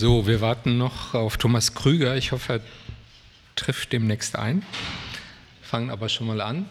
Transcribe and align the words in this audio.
So, 0.00 0.26
wir 0.26 0.40
warten 0.40 0.78
noch 0.78 1.12
auf 1.12 1.36
Thomas 1.36 1.74
Krüger. 1.74 2.16
Ich 2.16 2.32
hoffe, 2.32 2.54
er 2.54 2.60
trifft 3.54 3.92
demnächst 3.92 4.34
ein. 4.34 4.62
Fangen 5.60 5.90
aber 5.90 6.08
schon 6.08 6.26
mal 6.26 6.40
an. 6.40 6.66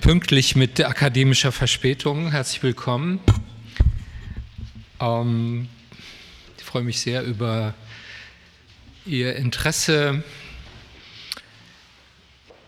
Pünktlich 0.00 0.54
mit 0.54 0.80
akademischer 0.80 1.50
Verspätung. 1.50 2.30
Herzlich 2.30 2.62
willkommen. 2.62 3.18
Ähm, 5.00 5.68
ich 6.58 6.62
freue 6.62 6.84
mich 6.84 7.00
sehr 7.00 7.24
über 7.24 7.74
Ihr 9.04 9.34
Interesse 9.34 10.22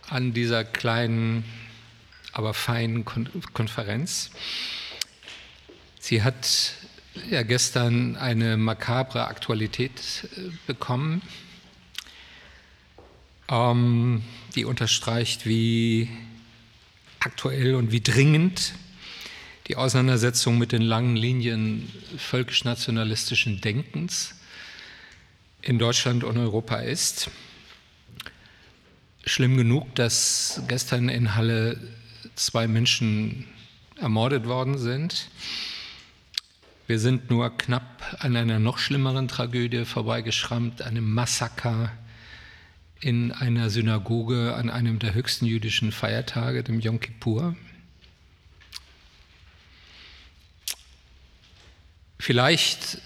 an 0.09 0.33
dieser 0.33 0.65
kleinen, 0.65 1.45
aber 2.33 2.55
feinen 2.55 3.05
Konferenz. 3.05 4.33
Sie 6.01 6.25
hat 6.25 6.75
ja 7.31 7.43
gestern 7.43 8.17
eine 8.17 8.57
makabre 8.57 9.27
Aktualität 9.27 10.29
äh, 10.37 10.51
bekommen, 10.67 11.23
ähm, 13.49 14.23
die 14.55 14.65
unterstreicht, 14.65 15.47
wie 15.47 16.09
aktuell 17.21 17.75
und 17.75 17.93
wie 17.93 18.01
dringend 18.01 18.75
die 19.67 19.77
Auseinandersetzung 19.77 20.59
mit 20.59 20.73
den 20.73 20.83
langen 20.83 21.17
Linien 21.17 21.91
völkisch-nationalistischen 22.19 23.61
Denkens 23.61 24.35
in 25.63 25.79
Deutschland 25.79 26.23
und 26.23 26.37
Europa 26.37 26.77
ist. 26.77 27.31
Schlimm 29.25 29.57
genug, 29.57 29.95
dass 29.95 30.61
gestern 30.69 31.09
in 31.09 31.35
Halle 31.35 31.81
zwei 32.35 32.69
Menschen 32.69 33.47
ermordet 33.99 34.47
worden 34.47 34.77
sind. 34.77 35.31
Wir 36.87 36.99
sind 36.99 37.31
nur 37.31 37.57
knapp 37.57 38.19
an 38.19 38.37
einer 38.37 38.59
noch 38.59 38.77
schlimmeren 38.77 39.27
Tragödie 39.27 39.87
vorbeigeschrammt, 39.87 40.83
einem 40.83 41.15
Massaker 41.15 41.91
in 43.01 43.33
einer 43.33 43.71
Synagoge 43.71 44.55
an 44.55 44.69
einem 44.69 44.99
der 44.99 45.15
höchsten 45.15 45.47
jüdischen 45.47 45.93
Feiertage, 45.93 46.63
dem 46.63 46.81
Yom 46.81 47.01
Kippur. 47.01 47.57
Vielleicht 52.19 52.99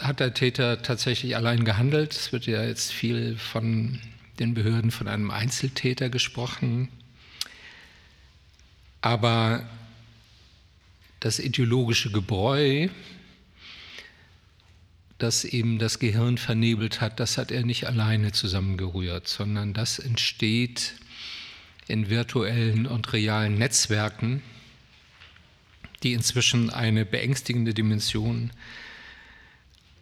hat 0.00 0.20
der 0.20 0.32
Täter 0.32 0.80
tatsächlich 0.80 1.36
allein 1.36 1.64
gehandelt. 1.64 2.14
Es 2.14 2.32
wird 2.32 2.46
ja 2.46 2.64
jetzt 2.64 2.90
viel 2.90 3.36
von 3.36 3.98
den 4.38 4.54
Behörden 4.54 4.90
von 4.90 5.08
einem 5.08 5.30
Einzeltäter 5.30 6.08
gesprochen. 6.08 6.88
Aber 9.02 9.68
das 11.20 11.38
ideologische 11.38 12.10
Gebräu, 12.10 12.88
das 15.18 15.44
eben 15.44 15.78
das 15.78 15.98
Gehirn 15.98 16.38
vernebelt 16.38 17.02
hat, 17.02 17.20
das 17.20 17.36
hat 17.36 17.50
er 17.50 17.62
nicht 17.62 17.86
alleine 17.86 18.32
zusammengerührt, 18.32 19.28
sondern 19.28 19.74
das 19.74 19.98
entsteht 19.98 20.94
in 21.86 22.08
virtuellen 22.08 22.86
und 22.86 23.12
realen 23.12 23.58
Netzwerken, 23.58 24.42
die 26.02 26.14
inzwischen 26.14 26.70
eine 26.70 27.04
beängstigende 27.04 27.74
Dimension 27.74 28.50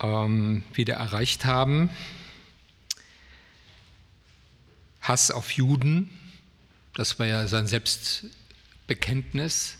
ähm, 0.00 0.62
wieder 0.72 0.94
erreicht 0.94 1.44
haben. 1.44 1.90
Hass 5.00 5.32
auf 5.32 5.50
Juden, 5.52 6.10
das 6.94 7.18
war 7.18 7.26
ja 7.26 7.48
sein 7.48 7.66
Selbstbekenntnis, 7.66 9.78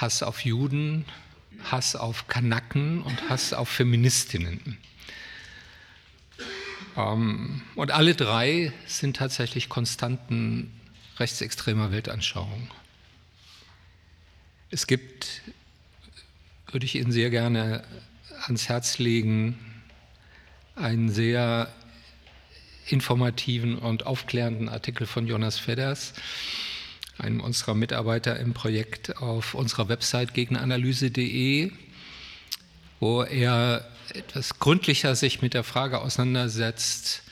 Hass 0.00 0.22
auf 0.22 0.44
Juden, 0.44 1.04
Hass 1.64 1.96
auf 1.96 2.28
Kanaken 2.28 3.02
und 3.02 3.28
Hass 3.28 3.52
auf 3.52 3.68
Feministinnen. 3.68 4.78
Ähm, 6.96 7.62
und 7.74 7.90
alle 7.90 8.14
drei 8.14 8.72
sind 8.86 9.16
tatsächlich 9.16 9.68
Konstanten 9.68 10.72
rechtsextremer 11.18 11.90
Weltanschauung. 11.90 12.70
Es 14.70 14.86
gibt, 14.86 15.42
würde 16.70 16.86
ich 16.86 16.94
Ihnen 16.94 17.10
sehr 17.10 17.30
gerne 17.30 17.82
ans 18.46 18.68
Herz 18.68 18.98
legen, 18.98 19.58
einen 20.76 21.08
sehr 21.08 21.72
informativen 22.86 23.76
und 23.76 24.06
aufklärenden 24.06 24.68
Artikel 24.68 25.06
von 25.08 25.26
Jonas 25.26 25.58
Fedders 25.58 26.14
einem 27.18 27.40
unserer 27.40 27.74
Mitarbeiter 27.74 28.38
im 28.38 28.54
Projekt 28.54 29.18
auf 29.18 29.54
unserer 29.54 29.88
Website 29.88 30.34
gegenanalyse.de, 30.34 31.72
wo 33.00 33.22
er 33.22 33.88
etwas 34.14 34.58
gründlicher 34.58 35.14
sich 35.14 35.42
mit 35.42 35.54
der 35.54 35.64
Frage 35.64 36.00
auseinandersetzt, 36.00 37.22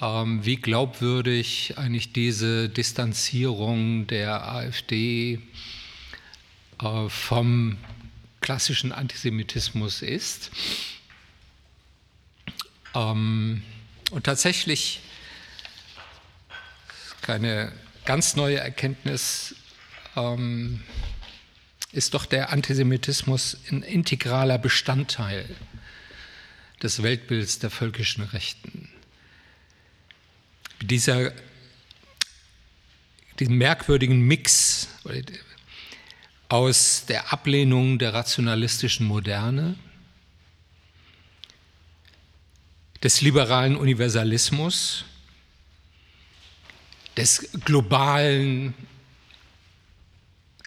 ähm, 0.00 0.44
wie 0.44 0.56
glaubwürdig 0.56 1.74
eigentlich 1.76 2.12
diese 2.12 2.68
Distanzierung 2.68 4.06
der 4.06 4.48
AfD 4.52 5.40
äh, 6.82 7.08
vom 7.08 7.78
klassischen 8.40 8.92
Antisemitismus 8.92 10.02
ist. 10.02 10.50
Ähm, 12.94 13.62
und 14.10 14.24
tatsächlich 14.24 15.00
keine 17.22 17.72
ganz 18.04 18.36
neue 18.36 18.58
Erkenntnis 18.58 19.54
ähm, 20.16 20.82
ist 21.92 22.14
doch 22.14 22.26
der 22.26 22.50
Antisemitismus 22.50 23.56
ein 23.70 23.82
integraler 23.82 24.58
Bestandteil 24.58 25.44
des 26.82 27.02
Weltbilds 27.02 27.58
der 27.60 27.70
völkischen 27.70 28.24
Rechten. 28.24 28.88
Dieser, 30.82 31.32
diesen 33.38 33.56
merkwürdigen 33.56 34.20
Mix 34.20 34.88
aus 36.48 37.06
der 37.06 37.32
Ablehnung 37.32 37.98
der 37.98 38.12
rationalistischen 38.12 39.06
Moderne, 39.06 39.76
des 43.02 43.20
liberalen 43.20 43.76
Universalismus, 43.76 45.04
des 47.16 47.50
globalen 47.64 48.74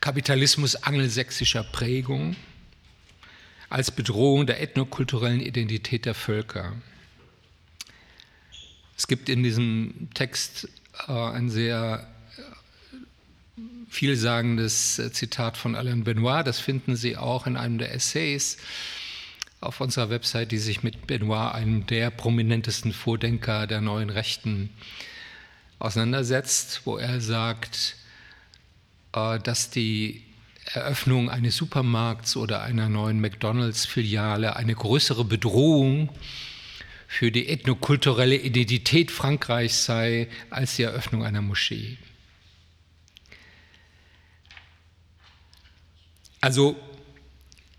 Kapitalismus 0.02 0.75
angelsächsischer 0.75 1.63
Prägung 1.63 2.35
als 3.69 3.91
Bedrohung 3.91 4.47
der 4.47 4.62
ethnokulturellen 4.62 5.41
Identität 5.41 6.06
der 6.06 6.13
Völker. 6.13 6.74
Es 8.96 9.08
gibt 9.08 9.30
in 9.30 9.44
diesem 9.44 10.09
Text 10.13 10.69
äh, 11.08 11.12
ein 11.12 11.50
sehr 11.50 12.08
äh, 12.38 13.62
vielsagendes 13.90 15.00
äh, 15.00 15.12
Zitat 15.12 15.58
von 15.58 15.75
Alain 15.75 16.03
Benoit, 16.03 16.47
das 16.47 16.59
finden 16.59 16.96
Sie 16.96 17.18
auch 17.18 17.46
in 17.46 17.58
einem 17.58 17.78
der 17.78 17.94
Essays 17.94 18.58
auf 19.59 19.81
unserer 19.81 20.09
Website, 20.09 20.52
die 20.52 20.58
sich 20.59 20.84
mit 20.84 21.08
Benoit, 21.08 21.53
einem 21.53 21.85
der 21.88 22.12
prominentesten 22.12 22.94
Vordenker 22.94 23.68
der 23.68 23.81
neuen 23.81 24.09
Rechten, 24.09 24.69
auseinandersetzt, 25.79 26.81
wo 26.85 26.97
er 26.97 27.21
sagt, 27.21 27.95
äh, 29.13 29.39
dass 29.39 29.69
die 29.69 30.23
Eröffnung 30.73 31.29
eines 31.29 31.55
Supermarkts 31.55 32.35
oder 32.35 32.61
einer 32.61 32.89
neuen 32.89 33.21
McDonald's-Filiale 33.21 34.55
eine 34.55 34.75
größere 34.75 35.23
Bedrohung 35.23 36.09
für 37.07 37.31
die 37.31 37.47
ethnokulturelle 37.47 38.35
Identität 38.35 39.11
Frankreichs 39.11 39.85
sei 39.85 40.27
als 40.49 40.75
die 40.75 40.83
Eröffnung 40.83 41.23
einer 41.23 41.41
Moschee. 41.41 41.97
Also 46.41 46.75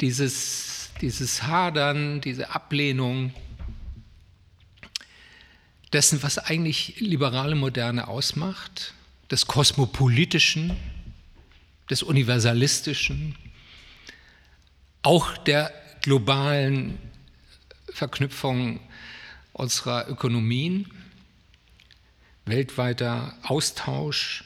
dieses, 0.01 0.91
dieses 1.01 1.43
Hadern, 1.43 2.21
diese 2.23 2.51
Ablehnung 2.51 3.35
dessen, 5.93 6.23
was 6.23 6.39
eigentlich 6.39 7.01
liberale 7.01 7.55
Moderne 7.55 8.09
ausmacht, 8.09 8.95
des 9.31 9.47
kosmopolitischen, 9.47 10.77
des 11.91 12.03
universalistischen, 12.03 13.37
auch 15.03 15.37
der 15.39 15.73
globalen 16.03 16.99
Verknüpfung 17.93 18.81
unserer 19.53 20.09
Ökonomien, 20.09 20.87
weltweiter 22.45 23.37
Austausch, 23.43 24.45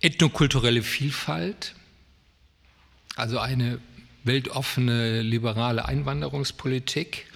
ethnokulturelle 0.00 0.82
Vielfalt, 0.82 1.74
also 3.16 3.38
eine 3.38 3.80
weltoffene 4.24 5.22
liberale 5.22 5.86
Einwanderungspolitik, 5.86 7.26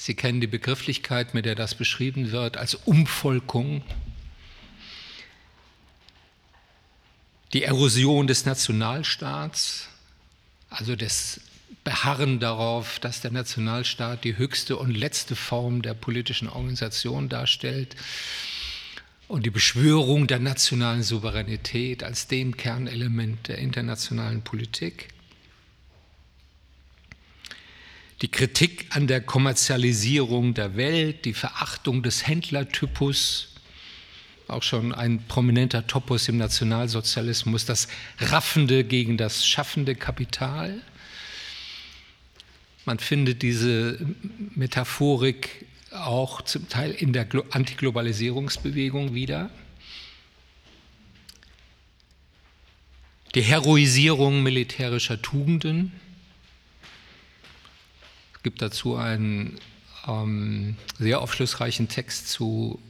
Sie 0.00 0.14
kennen 0.14 0.40
die 0.40 0.46
Begrifflichkeit, 0.46 1.34
mit 1.34 1.44
der 1.44 1.54
das 1.54 1.74
beschrieben 1.74 2.32
wird, 2.32 2.56
als 2.56 2.74
Umvolkung. 2.74 3.82
Die 7.52 7.64
Erosion 7.64 8.26
des 8.26 8.46
Nationalstaats, 8.46 9.88
also 10.70 10.96
des 10.96 11.42
beharren 11.84 12.40
darauf, 12.40 12.98
dass 12.98 13.20
der 13.20 13.30
Nationalstaat 13.30 14.24
die 14.24 14.38
höchste 14.38 14.78
und 14.78 14.96
letzte 14.96 15.36
Form 15.36 15.82
der 15.82 15.92
politischen 15.92 16.48
Organisation 16.48 17.28
darstellt 17.28 17.94
und 19.28 19.44
die 19.44 19.50
Beschwörung 19.50 20.26
der 20.26 20.38
nationalen 20.38 21.02
Souveränität 21.02 22.04
als 22.04 22.26
dem 22.26 22.56
Kernelement 22.56 23.48
der 23.48 23.58
internationalen 23.58 24.40
Politik. 24.40 25.08
Die 28.22 28.28
Kritik 28.28 28.86
an 28.90 29.06
der 29.06 29.22
Kommerzialisierung 29.22 30.52
der 30.52 30.76
Welt, 30.76 31.24
die 31.24 31.32
Verachtung 31.32 32.02
des 32.02 32.26
Händlertypus, 32.26 33.54
auch 34.46 34.62
schon 34.62 34.92
ein 34.92 35.24
prominenter 35.26 35.86
Topos 35.86 36.28
im 36.28 36.36
Nationalsozialismus, 36.36 37.64
das 37.64 37.88
raffende 38.18 38.84
gegen 38.84 39.16
das 39.16 39.46
schaffende 39.46 39.94
Kapital. 39.94 40.82
Man 42.84 42.98
findet 42.98 43.42
diese 43.42 43.98
Metaphorik 44.54 45.66
auch 45.92 46.42
zum 46.42 46.68
Teil 46.68 46.90
in 46.90 47.12
der 47.12 47.26
Antiglobalisierungsbewegung 47.50 49.14
wieder. 49.14 49.50
Die 53.34 53.42
Heroisierung 53.42 54.42
militärischer 54.42 55.22
Tugenden. 55.22 55.92
Gibt 58.42 58.62
dazu 58.62 58.96
einen 58.96 59.58
ähm, 60.06 60.76
sehr 60.98 61.20
aufschlussreichen 61.20 61.88
Text 61.88 62.28
zu 62.28 62.80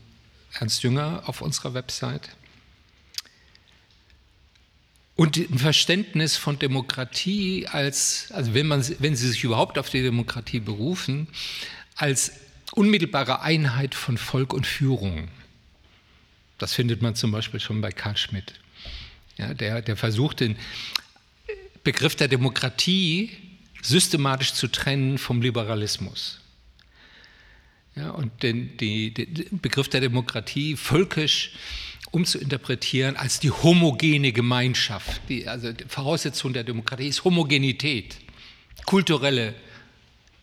Ernst 0.52 0.82
Jünger 0.82 1.22
auf 1.26 1.40
unserer 1.40 1.74
Website. 1.74 2.30
Und 5.16 5.36
ein 5.36 5.58
Verständnis 5.58 6.36
von 6.36 6.58
Demokratie 6.58 7.66
als, 7.66 8.32
also 8.32 8.54
wenn, 8.54 8.66
man, 8.66 8.82
wenn 9.00 9.16
Sie 9.16 9.28
sich 9.28 9.44
überhaupt 9.44 9.78
auf 9.78 9.90
die 9.90 10.02
Demokratie 10.02 10.60
berufen, 10.60 11.28
als 11.94 12.32
unmittelbare 12.72 13.42
Einheit 13.42 13.94
von 13.94 14.16
Volk 14.16 14.54
und 14.54 14.66
Führung. 14.66 15.28
Das 16.58 16.72
findet 16.72 17.02
man 17.02 17.14
zum 17.14 17.32
Beispiel 17.32 17.60
schon 17.60 17.80
bei 17.80 17.90
Karl 17.90 18.16
Schmidt. 18.16 18.54
Ja, 19.36 19.54
der, 19.54 19.82
der 19.82 19.96
versucht, 19.96 20.40
den 20.40 20.56
Begriff 21.84 22.14
der 22.14 22.28
Demokratie 22.28 23.30
systematisch 23.82 24.52
zu 24.52 24.68
trennen 24.68 25.18
vom 25.18 25.42
Liberalismus. 25.42 26.40
Ja, 27.96 28.10
und 28.10 28.42
den, 28.42 28.76
die, 28.76 29.12
den 29.12 29.60
Begriff 29.60 29.88
der 29.88 30.00
Demokratie 30.00 30.76
völkisch 30.76 31.52
umzuinterpretieren 32.12 33.16
als 33.16 33.40
die 33.40 33.50
homogene 33.50 34.32
Gemeinschaft. 34.32 35.20
Die, 35.28 35.46
also 35.46 35.72
die 35.72 35.84
Voraussetzung 35.84 36.52
der 36.52 36.64
Demokratie 36.64 37.08
ist 37.08 37.24
Homogenität, 37.24 38.16
kulturelle 38.86 39.54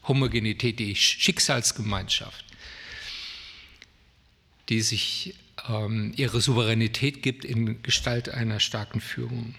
Homogenität, 0.08 0.80
die 0.80 0.96
Schicksalsgemeinschaft, 0.96 2.46
die 4.70 4.82
sich 4.82 5.36
ähm, 5.68 6.14
ihre 6.16 6.42
Souveränität 6.42 7.22
gibt 7.22 7.44
in 7.44 7.82
Gestalt 7.84 8.30
einer 8.30 8.60
starken 8.60 9.02
Führung. 9.02 9.56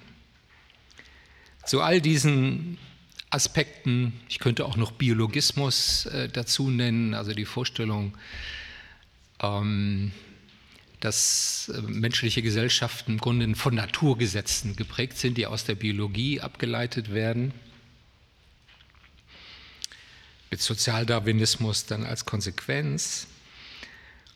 Zu 1.67 1.83
all 1.83 2.01
diesen 2.01 2.79
Aspekten, 3.31 4.13
ich 4.29 4.39
könnte 4.39 4.65
auch 4.65 4.77
noch 4.77 4.93
Biologismus 4.93 6.07
äh, 6.07 6.29
dazu 6.29 6.71
nennen, 6.71 7.15
also 7.15 7.33
die 7.33 7.45
Vorstellung, 7.45 8.17
ähm, 9.41 10.13
dass 11.01 11.71
äh, 11.75 11.83
menschliche 11.83 12.43
Gesellschaften 12.43 13.13
im 13.13 13.19
Grunde 13.19 13.55
von 13.55 13.75
Naturgesetzen 13.75 14.77
geprägt 14.77 15.19
sind, 15.19 15.37
die 15.37 15.47
aus 15.47 15.65
der 15.65 15.75
Biologie 15.75 16.41
abgeleitet 16.41 17.13
werden 17.13 17.53
mit 20.51 20.63
Sozialdarwinismus 20.63 21.87
dann 21.87 22.05
als 22.05 22.25
Konsequenz. 22.25 23.27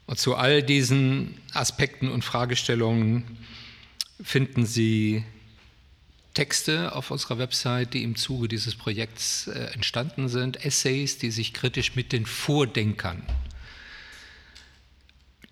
Und 0.06 0.18
zu 0.18 0.34
all 0.34 0.62
diesen 0.62 1.38
Aspekten 1.52 2.10
und 2.10 2.24
Fragestellungen 2.24 3.38
finden 4.22 4.66
Sie 4.66 5.24
Texte 6.34 6.94
auf 6.94 7.11
unserer 7.11 7.38
Website, 7.38 7.94
die 7.94 8.02
im 8.02 8.17
Zuge 8.17 8.49
dieses 8.49 8.75
Projekts 8.75 9.49
äh, 9.49 9.70
entstanden 9.75 10.29
sind, 10.29 10.64
Essays, 10.64 11.19
die 11.19 11.31
sich 11.31 11.52
kritisch 11.52 11.94
mit 11.94 12.12
den 12.12 12.26
Vordenkern 12.26 13.23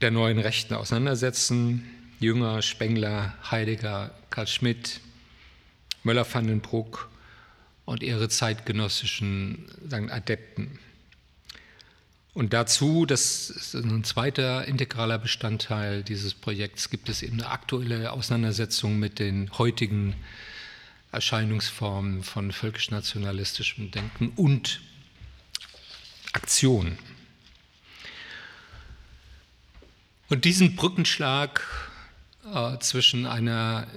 der 0.00 0.10
neuen 0.10 0.38
Rechten 0.38 0.74
auseinandersetzen. 0.74 1.88
Jünger, 2.18 2.62
Spengler, 2.62 3.34
Heidegger, 3.50 4.14
Karl 4.30 4.46
Schmidt, 4.46 5.00
Möller-Vandenbruck 6.02 7.10
und 7.84 8.02
ihre 8.02 8.28
zeitgenössischen 8.28 9.66
sagen, 9.88 10.10
Adepten. 10.10 10.78
Und 12.32 12.52
dazu, 12.52 13.06
das 13.06 13.50
ist 13.50 13.74
ein 13.74 14.04
zweiter 14.04 14.64
integraler 14.66 15.18
Bestandteil 15.18 16.02
dieses 16.02 16.34
Projekts, 16.34 16.88
gibt 16.88 17.08
es 17.08 17.22
eben 17.22 17.40
eine 17.40 17.50
aktuelle 17.50 18.12
Auseinandersetzung 18.12 18.98
mit 18.98 19.18
den 19.18 19.50
heutigen 19.58 20.14
Erscheinungsformen 21.12 22.22
von 22.22 22.52
völkisch-nationalistischem 22.52 23.90
Denken 23.90 24.32
und 24.36 24.80
Aktion. 26.32 26.98
Und 30.28 30.44
diesen 30.44 30.76
Brückenschlag 30.76 31.66
äh, 32.54 32.78
zwischen 32.78 33.26
einer 33.26 33.88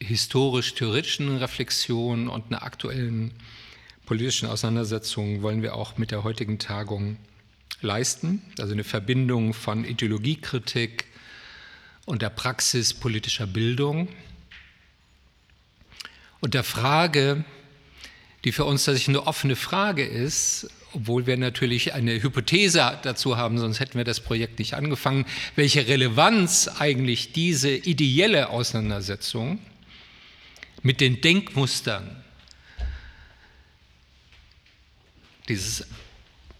historisch-theoretischen 0.00 1.36
Reflexion 1.38 2.28
und 2.28 2.46
einer 2.46 2.62
aktuellen 2.62 3.32
politischen 4.06 4.48
Auseinandersetzung 4.48 5.42
wollen 5.42 5.62
wir 5.62 5.74
auch 5.74 5.98
mit 5.98 6.12
der 6.12 6.22
heutigen 6.22 6.58
Tagung 6.58 7.16
leisten. 7.80 8.42
Also 8.58 8.72
eine 8.72 8.84
Verbindung 8.84 9.52
von 9.52 9.84
Ideologiekritik 9.84 11.06
und 12.06 12.22
der 12.22 12.30
Praxis 12.30 12.94
politischer 12.94 13.46
Bildung 13.46 14.08
und 16.40 16.54
der 16.54 16.64
Frage, 16.64 17.44
die 18.44 18.52
für 18.52 18.64
uns 18.64 18.84
tatsächlich 18.84 19.16
eine 19.16 19.26
offene 19.26 19.56
Frage 19.56 20.04
ist, 20.04 20.70
obwohl 20.94 21.26
wir 21.26 21.36
natürlich 21.36 21.92
eine 21.94 22.22
Hypothese 22.22 22.98
dazu 23.02 23.36
haben, 23.36 23.58
sonst 23.58 23.80
hätten 23.80 23.98
wir 23.98 24.04
das 24.04 24.20
Projekt 24.20 24.58
nicht 24.58 24.74
angefangen, 24.74 25.26
welche 25.54 25.86
Relevanz 25.86 26.68
eigentlich 26.78 27.32
diese 27.32 27.70
ideelle 27.70 28.48
Auseinandersetzung 28.48 29.58
mit 30.82 31.00
den 31.00 31.20
Denkmustern 31.20 32.24
dieses 35.48 35.86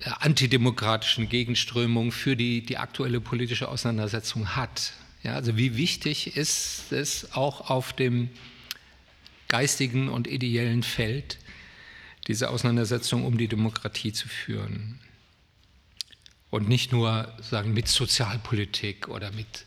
antidemokratischen 0.05 1.29
Gegenströmung 1.29 2.13
für 2.13 2.37
die, 2.37 2.65
die 2.65 2.79
aktuelle 2.79 3.21
politische 3.21 3.69
Auseinandersetzung 3.69 4.57
hat. 4.57 4.93
Ja, 5.23 5.35
also 5.35 5.57
wie 5.57 5.77
wichtig 5.77 6.37
ist 6.37 6.93
es 6.93 7.33
auch 7.33 7.71
auf 7.71 7.93
dem 7.93 8.31
geistigen 9.49 10.09
und 10.09 10.27
ideellen 10.27 10.83
Feld, 10.83 11.39
diese 12.27 12.51
Auseinandersetzung 12.51 13.25
um 13.25 13.39
die 13.39 13.49
Demokratie 13.49 14.13
zu 14.13 14.29
führen. 14.29 15.01
Und 16.51 16.69
nicht 16.69 16.93
nur 16.93 17.35
sagen, 17.41 17.75
mit 17.75 17.89
Sozialpolitik 17.89 19.09
oder 19.09 19.33
mit 19.33 19.65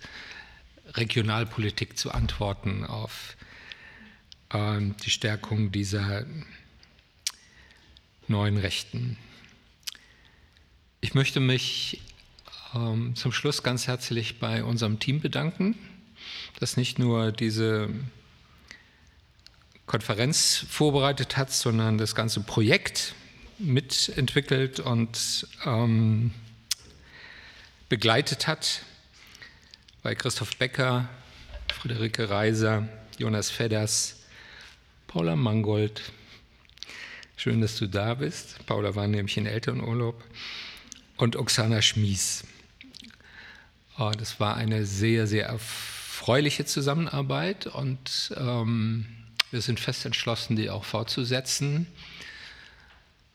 Regionalpolitik 0.94 1.98
zu 1.98 2.12
antworten 2.12 2.86
auf 2.86 3.36
ähm, 4.52 4.96
die 5.04 5.10
Stärkung 5.10 5.72
dieser 5.72 6.26
neuen 8.28 8.58
Rechten. 8.58 9.18
Ich 11.02 11.14
möchte 11.14 11.40
mich 11.40 12.02
ähm, 12.74 13.16
zum 13.16 13.32
Schluss 13.32 13.64
ganz 13.64 13.88
herzlich 13.88 14.40
bei 14.40 14.64
unserem 14.64 15.00
Team 15.00 15.20
bedanken, 15.20 15.76
das 16.60 16.78
nicht 16.78 17.00
nur 17.00 17.32
diese 17.32 17.90
Konferenz 19.92 20.66
vorbereitet 20.70 21.36
hat, 21.36 21.52
sondern 21.52 21.98
das 21.98 22.16
ganze 22.16 22.40
Projekt 22.40 23.14
mitentwickelt 23.60 24.80
und 24.80 25.46
ähm, 25.66 26.32
begleitet 27.90 28.48
hat. 28.48 28.84
Bei 30.02 30.16
Christoph 30.16 30.56
Becker, 30.56 31.10
Friederike 31.74 32.30
Reiser, 32.30 32.88
Jonas 33.18 33.50
Fedders, 33.50 34.22
Paula 35.08 35.36
Mangold. 35.36 36.14
Schön, 37.36 37.60
dass 37.60 37.76
du 37.76 37.88
da 37.88 38.14
bist. 38.14 38.66
Paula 38.68 38.96
war 38.96 39.10
nämlich 39.10 39.36
in 39.36 39.46
Elternurlaub. 39.46 40.24
Und 41.18 41.36
Oksana 41.36 41.82
Schmies. 41.82 42.46
Oh, 44.00 44.12
das 44.18 44.40
war 44.40 44.56
eine 44.56 44.86
sehr, 44.86 45.28
sehr 45.28 45.48
erfreuliche 45.48 46.64
Zusammenarbeit 46.64 47.68
und 47.68 48.34
ähm, 48.38 49.18
wir 49.52 49.62
sind 49.62 49.80
fest 49.80 50.06
entschlossen, 50.06 50.56
die 50.56 50.70
auch 50.70 50.86
fortzusetzen. 50.86 51.88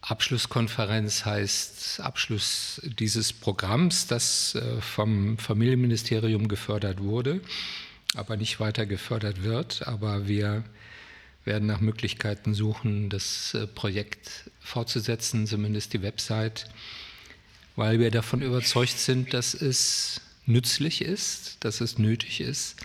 Abschlusskonferenz 0.00 1.24
heißt 1.24 2.00
Abschluss 2.00 2.80
dieses 2.84 3.32
Programms, 3.32 4.06
das 4.06 4.54
äh, 4.54 4.80
vom 4.80 5.36
Familienministerium 5.36 6.48
gefördert 6.48 7.02
wurde, 7.02 7.40
aber 8.14 8.36
nicht 8.36 8.60
weiter 8.60 8.86
gefördert 8.86 9.42
wird. 9.42 9.86
Aber 9.86 10.28
wir 10.28 10.64
werden 11.44 11.66
nach 11.66 11.80
Möglichkeiten 11.80 12.54
suchen, 12.54 13.10
das 13.10 13.54
äh, 13.54 13.66
Projekt 13.66 14.50
fortzusetzen, 14.60 15.46
zumindest 15.46 15.92
die 15.92 16.02
Website, 16.02 16.66
weil 17.74 17.98
wir 17.98 18.10
davon 18.10 18.42
überzeugt 18.42 18.98
sind, 18.98 19.34
dass 19.34 19.54
es 19.54 20.20
nützlich 20.46 21.02
ist, 21.02 21.56
dass 21.64 21.80
es 21.80 21.98
nötig 21.98 22.40
ist, 22.40 22.76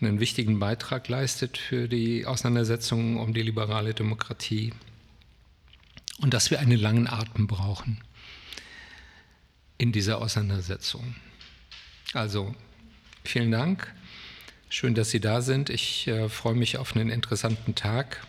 einen 0.00 0.20
wichtigen 0.20 0.58
Beitrag 0.58 1.08
leistet 1.08 1.58
für 1.58 1.88
die 1.88 2.26
Auseinandersetzung 2.26 3.18
um 3.18 3.32
die 3.32 3.42
liberale 3.42 3.94
Demokratie 3.94 4.72
und 6.18 6.34
dass 6.34 6.50
wir 6.50 6.60
einen 6.60 6.78
langen 6.78 7.06
Atem 7.06 7.46
brauchen 7.46 8.00
in 9.78 9.92
dieser 9.92 10.20
Auseinandersetzung. 10.20 11.16
Also 12.12 12.54
vielen 13.24 13.50
Dank. 13.50 13.92
Schön, 14.68 14.94
dass 14.94 15.10
Sie 15.10 15.20
da 15.20 15.42
sind. 15.42 15.70
Ich 15.70 16.08
äh, 16.08 16.28
freue 16.28 16.54
mich 16.54 16.78
auf 16.78 16.96
einen 16.96 17.10
interessanten 17.10 17.74
Tag 17.74 18.26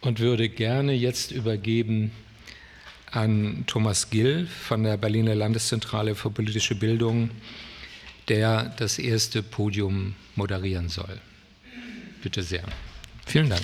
und 0.00 0.18
würde 0.18 0.48
gerne 0.48 0.92
jetzt 0.92 1.30
übergeben 1.30 2.12
an 3.10 3.64
Thomas 3.66 4.10
Gill 4.10 4.46
von 4.46 4.82
der 4.82 4.96
Berliner 4.96 5.34
Landeszentrale 5.34 6.14
für 6.14 6.30
politische 6.30 6.74
Bildung, 6.74 7.30
der 8.30 8.72
das 8.76 8.98
erste 8.98 9.42
Podium 9.42 10.14
moderieren 10.36 10.88
soll. 10.88 11.20
Bitte 12.22 12.42
sehr. 12.44 12.64
Vielen 13.26 13.50
Dank. 13.50 13.62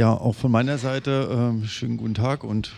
Ja, 0.00 0.14
auch 0.14 0.34
von 0.34 0.50
meiner 0.50 0.78
Seite 0.78 1.52
äh, 1.62 1.66
schönen 1.66 1.98
guten 1.98 2.14
Tag 2.14 2.42
und 2.42 2.72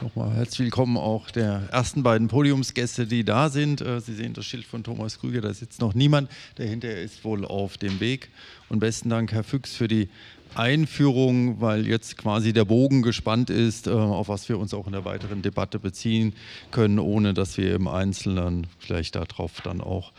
nochmal 0.00 0.34
herzlich 0.36 0.60
willkommen 0.60 0.96
auch 0.96 1.30
der 1.30 1.68
ersten 1.70 2.02
beiden 2.02 2.28
Podiumsgäste, 2.28 3.06
die 3.06 3.26
da 3.26 3.50
sind. 3.50 3.82
Äh, 3.82 4.00
Sie 4.00 4.14
sehen 4.14 4.32
das 4.32 4.46
Schild 4.46 4.64
von 4.64 4.82
Thomas 4.82 5.20
Krüger, 5.20 5.42
da 5.42 5.52
sitzt 5.52 5.82
noch 5.82 5.92
niemand, 5.92 6.30
dahinter 6.54 6.98
ist 6.98 7.24
wohl 7.24 7.44
auf 7.44 7.76
dem 7.76 8.00
Weg. 8.00 8.30
Und 8.70 8.78
besten 8.78 9.10
Dank, 9.10 9.32
Herr 9.32 9.44
Füchs, 9.44 9.74
für 9.74 9.86
die 9.86 10.08
Einführung, 10.54 11.60
weil 11.60 11.86
jetzt 11.86 12.16
quasi 12.16 12.54
der 12.54 12.64
Bogen 12.64 13.02
gespannt 13.02 13.50
ist, 13.50 13.86
äh, 13.86 13.90
auf 13.90 14.30
was 14.30 14.48
wir 14.48 14.58
uns 14.58 14.72
auch 14.72 14.86
in 14.86 14.94
der 14.94 15.04
weiteren 15.04 15.42
Debatte 15.42 15.78
beziehen 15.78 16.32
können, 16.70 16.98
ohne 16.98 17.34
dass 17.34 17.58
wir 17.58 17.74
im 17.74 17.86
Einzelnen 17.86 18.66
vielleicht 18.78 19.14
darauf 19.14 19.60
dann 19.60 19.82
auch 19.82 20.10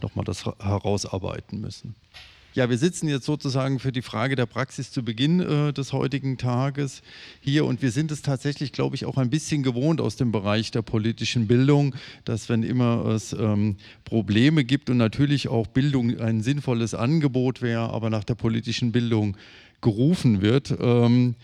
nochmal 0.00 0.24
das 0.24 0.46
herausarbeiten 0.46 1.60
müssen. 1.60 1.94
Ja, 2.54 2.68
wir 2.68 2.76
sitzen 2.76 3.08
jetzt 3.08 3.24
sozusagen 3.24 3.78
für 3.78 3.92
die 3.92 4.02
Frage 4.02 4.36
der 4.36 4.44
Praxis 4.44 4.90
zu 4.90 5.02
Beginn 5.02 5.40
äh, 5.40 5.72
des 5.72 5.94
heutigen 5.94 6.36
Tages 6.36 7.00
hier 7.40 7.64
und 7.64 7.80
wir 7.80 7.90
sind 7.90 8.10
es 8.10 8.20
tatsächlich, 8.20 8.72
glaube 8.72 8.94
ich, 8.94 9.06
auch 9.06 9.16
ein 9.16 9.30
bisschen 9.30 9.62
gewohnt 9.62 10.02
aus 10.02 10.16
dem 10.16 10.32
Bereich 10.32 10.70
der 10.70 10.82
politischen 10.82 11.46
Bildung, 11.46 11.94
dass 12.26 12.50
wenn 12.50 12.62
immer 12.62 13.06
es 13.06 13.32
ähm, 13.32 13.76
Probleme 14.04 14.64
gibt 14.64 14.90
und 14.90 14.98
natürlich 14.98 15.48
auch 15.48 15.66
Bildung 15.66 16.20
ein 16.20 16.42
sinnvolles 16.42 16.92
Angebot 16.92 17.62
wäre, 17.62 17.88
aber 17.88 18.10
nach 18.10 18.24
der 18.24 18.34
politischen 18.34 18.92
Bildung 18.92 19.34
gerufen 19.80 20.42
wird, 20.42 20.74
ähm, 20.78 21.36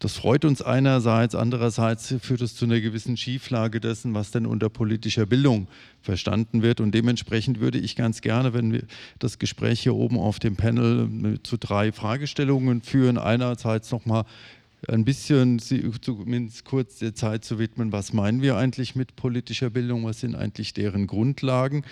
das 0.00 0.14
freut 0.14 0.44
uns 0.44 0.62
einerseits, 0.62 1.34
andererseits 1.34 2.14
führt 2.20 2.40
es 2.40 2.54
zu 2.54 2.66
einer 2.66 2.80
gewissen 2.80 3.16
Schieflage 3.16 3.80
dessen, 3.80 4.14
was 4.14 4.30
denn 4.30 4.46
unter 4.46 4.68
politischer 4.68 5.26
Bildung 5.26 5.66
verstanden 6.02 6.62
wird. 6.62 6.80
Und 6.80 6.94
dementsprechend 6.94 7.58
würde 7.58 7.78
ich 7.78 7.96
ganz 7.96 8.20
gerne, 8.20 8.54
wenn 8.54 8.72
wir 8.72 8.84
das 9.18 9.40
Gespräch 9.40 9.80
hier 9.80 9.96
oben 9.96 10.16
auf 10.16 10.38
dem 10.38 10.54
Panel 10.54 11.40
zu 11.42 11.56
drei 11.56 11.90
Fragestellungen 11.90 12.82
führen, 12.82 13.18
einerseits 13.18 13.90
nochmal 13.90 14.24
ein 14.86 15.04
bisschen 15.04 15.58
zumindest 15.58 16.64
kurz 16.64 16.98
der 16.98 17.14
Zeit 17.16 17.44
zu 17.44 17.58
widmen, 17.58 17.90
was 17.90 18.12
meinen 18.12 18.40
wir 18.40 18.56
eigentlich 18.56 18.94
mit 18.94 19.16
politischer 19.16 19.70
Bildung, 19.70 20.04
was 20.04 20.20
sind 20.20 20.36
eigentlich 20.36 20.74
deren 20.74 21.08
Grundlagen, 21.08 21.84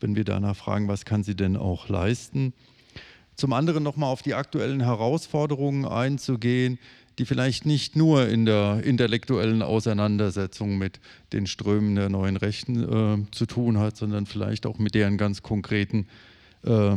wenn 0.00 0.16
wir 0.16 0.24
danach 0.24 0.56
fragen, 0.56 0.88
was 0.88 1.04
kann 1.04 1.22
sie 1.22 1.36
denn 1.36 1.56
auch 1.56 1.88
leisten. 1.88 2.52
Zum 3.36 3.52
anderen 3.52 3.82
nochmal 3.82 4.10
auf 4.10 4.22
die 4.22 4.34
aktuellen 4.34 4.80
Herausforderungen 4.80 5.86
einzugehen, 5.86 6.78
die 7.22 7.26
vielleicht 7.26 7.66
nicht 7.66 7.94
nur 7.94 8.28
in 8.28 8.46
der 8.46 8.82
intellektuellen 8.82 9.62
Auseinandersetzung 9.62 10.76
mit 10.76 10.98
den 11.32 11.46
Strömen 11.46 11.94
der 11.94 12.08
neuen 12.08 12.36
Rechten 12.36 12.82
äh, 12.82 13.30
zu 13.30 13.46
tun 13.46 13.78
hat, 13.78 13.96
sondern 13.96 14.26
vielleicht 14.26 14.66
auch 14.66 14.78
mit 14.78 14.96
deren 14.96 15.18
ganz 15.18 15.40
konkreten 15.40 16.08
äh, 16.64 16.96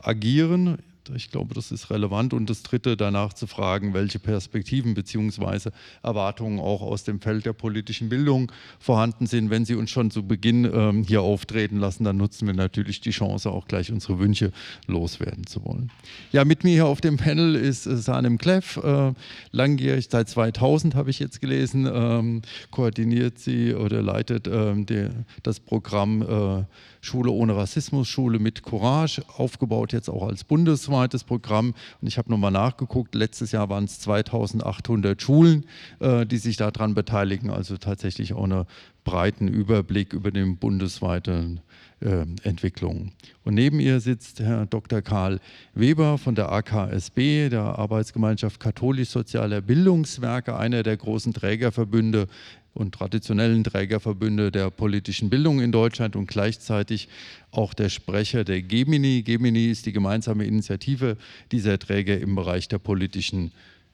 Agieren 0.00 0.78
ich 1.14 1.30
glaube, 1.30 1.54
das 1.54 1.70
ist 1.72 1.90
relevant. 1.90 2.32
Und 2.34 2.48
das 2.50 2.62
Dritte, 2.62 2.96
danach 2.96 3.32
zu 3.32 3.46
fragen, 3.46 3.94
welche 3.94 4.18
Perspektiven 4.18 4.94
bzw. 4.94 5.70
Erwartungen 6.02 6.60
auch 6.60 6.82
aus 6.82 7.04
dem 7.04 7.20
Feld 7.20 7.46
der 7.46 7.52
politischen 7.52 8.08
Bildung 8.08 8.52
vorhanden 8.78 9.26
sind. 9.26 9.50
Wenn 9.50 9.64
Sie 9.64 9.74
uns 9.74 9.90
schon 9.90 10.10
zu 10.10 10.26
Beginn 10.26 10.64
ähm, 10.64 11.04
hier 11.04 11.22
auftreten 11.22 11.78
lassen, 11.78 12.04
dann 12.04 12.16
nutzen 12.16 12.46
wir 12.46 12.54
natürlich 12.54 13.00
die 13.00 13.10
Chance, 13.10 13.50
auch 13.50 13.68
gleich 13.68 13.92
unsere 13.92 14.18
Wünsche 14.18 14.52
loswerden 14.86 15.46
zu 15.46 15.64
wollen. 15.64 15.90
Ja, 16.32 16.44
mit 16.44 16.64
mir 16.64 16.72
hier 16.72 16.86
auf 16.86 17.00
dem 17.00 17.16
Panel 17.16 17.54
ist 17.54 17.86
äh, 17.86 17.96
Sanem 17.96 18.38
Kleff, 18.38 18.76
äh, 18.78 19.12
langjährig, 19.50 20.08
seit 20.10 20.28
2000 20.28 20.94
habe 20.94 21.10
ich 21.10 21.18
jetzt 21.18 21.40
gelesen, 21.40 21.88
ähm, 21.92 22.42
koordiniert 22.70 23.38
sie 23.38 23.74
oder 23.74 24.02
leitet 24.02 24.46
ähm, 24.46 24.86
die, 24.86 25.08
das 25.42 25.60
Programm 25.60 26.22
äh, 26.22 26.64
Schule 27.00 27.30
ohne 27.30 27.56
Rassismus, 27.56 28.08
Schule 28.08 28.38
mit 28.38 28.62
Courage, 28.62 29.22
aufgebaut 29.36 29.92
jetzt 29.92 30.08
auch 30.08 30.26
als 30.26 30.44
bundesweites 30.44 31.24
Programm. 31.24 31.74
Und 32.00 32.08
ich 32.08 32.18
habe 32.18 32.30
nochmal 32.30 32.50
nachgeguckt, 32.50 33.14
letztes 33.14 33.52
Jahr 33.52 33.68
waren 33.68 33.84
es 33.84 34.00
2800 34.00 35.20
Schulen, 35.20 35.66
äh, 36.00 36.26
die 36.26 36.38
sich 36.38 36.56
daran 36.56 36.94
beteiligen, 36.94 37.50
also 37.50 37.76
tatsächlich 37.76 38.32
auch 38.34 38.44
einen 38.44 38.64
breiten 39.04 39.48
Überblick 39.48 40.12
über 40.12 40.30
die 40.30 40.44
bundesweite 40.44 41.32
äh, 41.32 41.60
Entwicklung. 42.00 43.12
Und 43.44 43.54
neben 43.54 43.80
ihr 43.80 43.98
sitzt 44.00 44.38
Herr 44.40 44.66
Dr. 44.66 45.02
Karl 45.02 45.40
Weber 45.74 46.16
von 46.16 46.36
der 46.36 46.52
AKSB, 46.52 47.48
der 47.48 47.62
Arbeitsgemeinschaft 47.62 48.60
Katholisch-Sozialer 48.60 49.60
Bildungswerke, 49.60 50.56
einer 50.56 50.84
der 50.84 50.96
großen 50.96 51.32
Trägerverbünde 51.32 52.28
und 52.74 52.94
traditionellen 52.94 53.64
Trägerverbünde 53.64 54.52
der 54.52 54.70
politischen 54.70 55.30
Bildung 55.30 55.60
in 55.60 55.72
Deutschland 55.72 56.14
und 56.14 56.28
gleichzeitig 56.28 57.08
auch 57.50 57.74
der 57.74 57.88
Sprecher 57.88 58.44
der 58.44 58.62
Gemini. 58.62 59.22
Gemini 59.22 59.66
ist 59.66 59.86
die 59.86 59.92
gemeinsame 59.92 60.44
Initiative 60.44 61.16
dieser 61.50 61.78
Träger 61.78 62.18
im 62.20 62.36
Bereich 62.36 62.68
der 62.68 62.78
politischen 62.78 63.50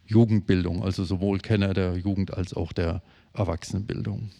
Jugendbildung, 0.06 0.84
also 0.84 1.04
sowohl 1.04 1.38
Kenner 1.38 1.72
der 1.72 1.96
Jugend 1.96 2.34
als 2.34 2.52
auch 2.52 2.74
der 2.74 3.02
Erwachsenenbildung. 3.32 4.30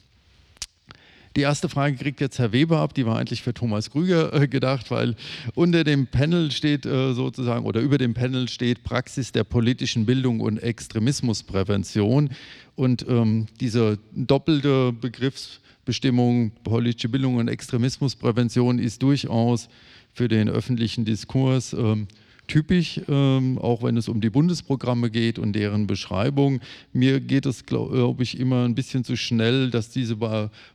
Die 1.37 1.41
erste 1.41 1.69
Frage 1.69 1.97
kriegt 1.97 2.21
jetzt 2.21 2.39
Herr 2.39 2.53
Weber 2.53 2.79
ab, 2.79 2.95
die 2.95 3.07
war 3.07 3.19
eigentlich 3.19 3.43
für 3.43 3.53
Thomas 3.53 3.91
Krüger 3.91 4.33
äh, 4.33 4.47
gedacht, 4.47 4.93
weil 4.93 5.17
unter 5.57 5.83
dem 5.83 6.07
Panel 6.07 6.53
steht 6.53 6.87
äh, 6.87 7.13
sozusagen 7.13 7.67
oder 7.67 7.81
über 7.81 7.99
dem 7.99 8.15
Panel 8.15 8.49
steht 8.49 8.85
Praxis 8.85 9.33
der 9.33 9.43
politischen 9.43 10.07
Bildung 10.07 10.39
und 10.39 10.59
Extremismusprävention. 10.59 12.31
Und 12.77 13.05
ähm, 13.09 13.47
diese 13.61 13.99
doppelte 14.13 14.93
Begriffsbestimmung 14.93 16.53
politische 16.63 17.09
Bildung 17.09 17.35
und 17.37 17.49
Extremismusprävention 17.49 18.79
ist 18.79 19.03
durchaus 19.03 19.69
für 20.13 20.29
den 20.29 20.49
öffentlichen 20.49 21.05
Diskurs 21.05 21.73
ähm, 21.73 22.07
typisch, 22.47 23.01
ähm, 23.09 23.59
auch 23.59 23.83
wenn 23.83 23.97
es 23.97 24.09
um 24.09 24.21
die 24.21 24.31
Bundesprogramme 24.31 25.11
geht 25.11 25.39
und 25.39 25.53
deren 25.55 25.87
Beschreibung. 25.87 26.61
Mir 26.93 27.21
geht 27.21 27.47
es, 27.47 27.67
glaube 27.67 28.23
ich, 28.23 28.39
immer 28.39 28.65
ein 28.65 28.75
bisschen 28.75 29.05
zu 29.05 29.17
schnell, 29.17 29.71
dass 29.71 29.91
diese 29.91 30.17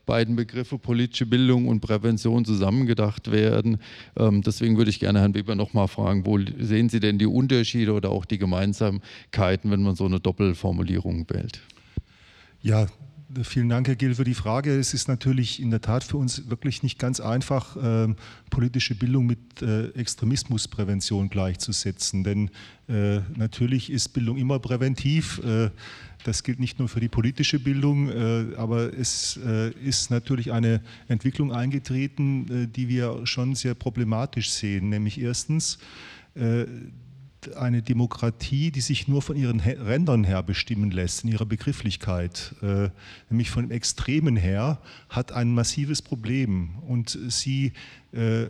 beiden 0.05 0.35
Begriffe 0.35 0.77
politische 0.77 1.25
Bildung 1.25 1.67
und 1.67 1.81
Prävention 1.81 2.45
zusammengedacht 2.45 3.31
werden. 3.31 3.77
Ähm, 4.17 4.41
deswegen 4.41 4.77
würde 4.77 4.89
ich 4.89 4.99
gerne 4.99 5.19
Herrn 5.19 5.35
Weber 5.35 5.55
nochmal 5.55 5.87
fragen, 5.87 6.25
wo 6.25 6.39
sehen 6.59 6.89
Sie 6.89 6.99
denn 6.99 7.17
die 7.17 7.27
Unterschiede 7.27 7.93
oder 7.93 8.09
auch 8.09 8.25
die 8.25 8.37
Gemeinsamkeiten, 8.37 9.71
wenn 9.71 9.81
man 9.81 9.95
so 9.95 10.05
eine 10.05 10.19
Doppelformulierung 10.19 11.29
wählt? 11.29 11.61
Ja, 12.61 12.87
Vielen 13.43 13.69
Dank, 13.69 13.87
Herr 13.87 13.95
Gill, 13.95 14.15
für 14.15 14.23
die 14.23 14.33
Frage. 14.33 14.75
Es 14.75 14.95
ist 14.95 15.07
natürlich 15.07 15.61
in 15.61 15.69
der 15.69 15.81
Tat 15.81 16.03
für 16.03 16.17
uns 16.17 16.49
wirklich 16.49 16.81
nicht 16.81 16.97
ganz 16.97 17.19
einfach, 17.19 17.77
äh, 17.77 18.15
politische 18.49 18.95
Bildung 18.95 19.27
mit 19.27 19.61
äh, 19.61 19.89
Extremismusprävention 19.89 21.29
gleichzusetzen. 21.29 22.23
Denn 22.23 22.49
äh, 22.87 23.19
natürlich 23.35 23.91
ist 23.91 24.09
Bildung 24.09 24.37
immer 24.37 24.57
präventiv. 24.57 25.43
Äh, 25.43 25.69
das 26.23 26.41
gilt 26.41 26.59
nicht 26.59 26.79
nur 26.79 26.87
für 26.89 27.01
die 27.01 27.07
politische 27.07 27.59
Bildung, 27.59 28.09
äh, 28.09 28.55
aber 28.57 28.97
es 28.97 29.37
äh, 29.45 29.73
ist 29.73 30.09
natürlich 30.09 30.51
eine 30.51 30.81
Entwicklung 31.07 31.53
eingetreten, 31.53 32.71
die 32.75 32.89
wir 32.89 33.27
schon 33.27 33.53
sehr 33.53 33.75
problematisch 33.75 34.49
sehen. 34.49 34.89
Nämlich 34.89 35.21
erstens, 35.21 35.77
eine 37.55 37.81
Demokratie, 37.81 38.71
die 38.71 38.81
sich 38.81 39.07
nur 39.07 39.21
von 39.21 39.35
ihren 39.35 39.59
Rändern 39.59 40.23
her 40.23 40.43
bestimmen 40.43 40.91
lässt, 40.91 41.23
in 41.23 41.31
ihrer 41.31 41.45
Begrifflichkeit, 41.45 42.55
äh, 42.61 42.89
nämlich 43.29 43.49
von 43.49 43.71
Extremen 43.71 44.35
her, 44.35 44.81
hat 45.09 45.31
ein 45.31 45.53
massives 45.53 46.01
Problem. 46.01 46.71
Und 46.87 47.17
sie 47.29 47.73
äh, 48.11 48.47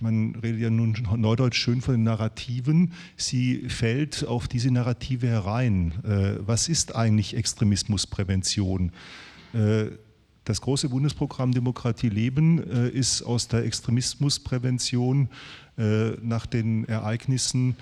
man 0.00 0.34
redet 0.36 0.60
ja 0.60 0.70
nun 0.70 0.96
neudeutsch 1.16 1.58
schön 1.58 1.80
von 1.80 1.94
den 1.94 2.04
Narrativen, 2.04 2.92
sie 3.16 3.68
fällt 3.68 4.26
auf 4.26 4.48
diese 4.48 4.70
Narrative 4.70 5.26
herein. 5.26 5.92
Äh, 6.04 6.46
was 6.46 6.68
ist 6.68 6.96
eigentlich 6.96 7.36
Extremismusprävention? 7.36 8.92
Äh, 10.50 10.52
das 10.52 10.60
große 10.60 10.88
Bundesprogramm 10.88 11.52
Demokratie 11.52 12.08
leben 12.08 12.58
äh, 12.70 12.88
ist 12.88 13.22
aus 13.22 13.48
der 13.48 13.64
Extremismusprävention 13.64 15.28
nach 16.22 16.44
den 16.44 16.84
Ereignissen 16.84 17.74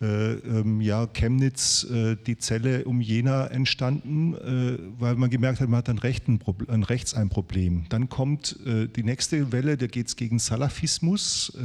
äh, 0.00 0.34
ähm, 0.34 0.80
ja, 0.80 1.08
Chemnitz 1.08 1.82
äh, 1.90 2.16
die 2.16 2.38
Zelle 2.38 2.84
um 2.84 3.00
Jena 3.00 3.46
entstanden, 3.46 4.34
äh, 4.34 4.78
weil 5.00 5.16
man 5.16 5.30
gemerkt 5.30 5.60
hat, 5.60 5.68
man 5.68 5.78
hat 5.78 5.88
an, 5.88 5.98
Rechten, 5.98 6.38
an 6.68 6.84
rechts 6.84 7.14
ein 7.14 7.30
Problem. 7.30 7.86
Dann 7.88 8.08
kommt 8.08 8.56
die 8.64 9.02
nächste 9.02 9.50
Welle, 9.50 9.76
da 9.76 9.88
geht 9.88 10.06
es 10.06 10.16
gegen 10.16 10.38
Salafismus 10.38 11.56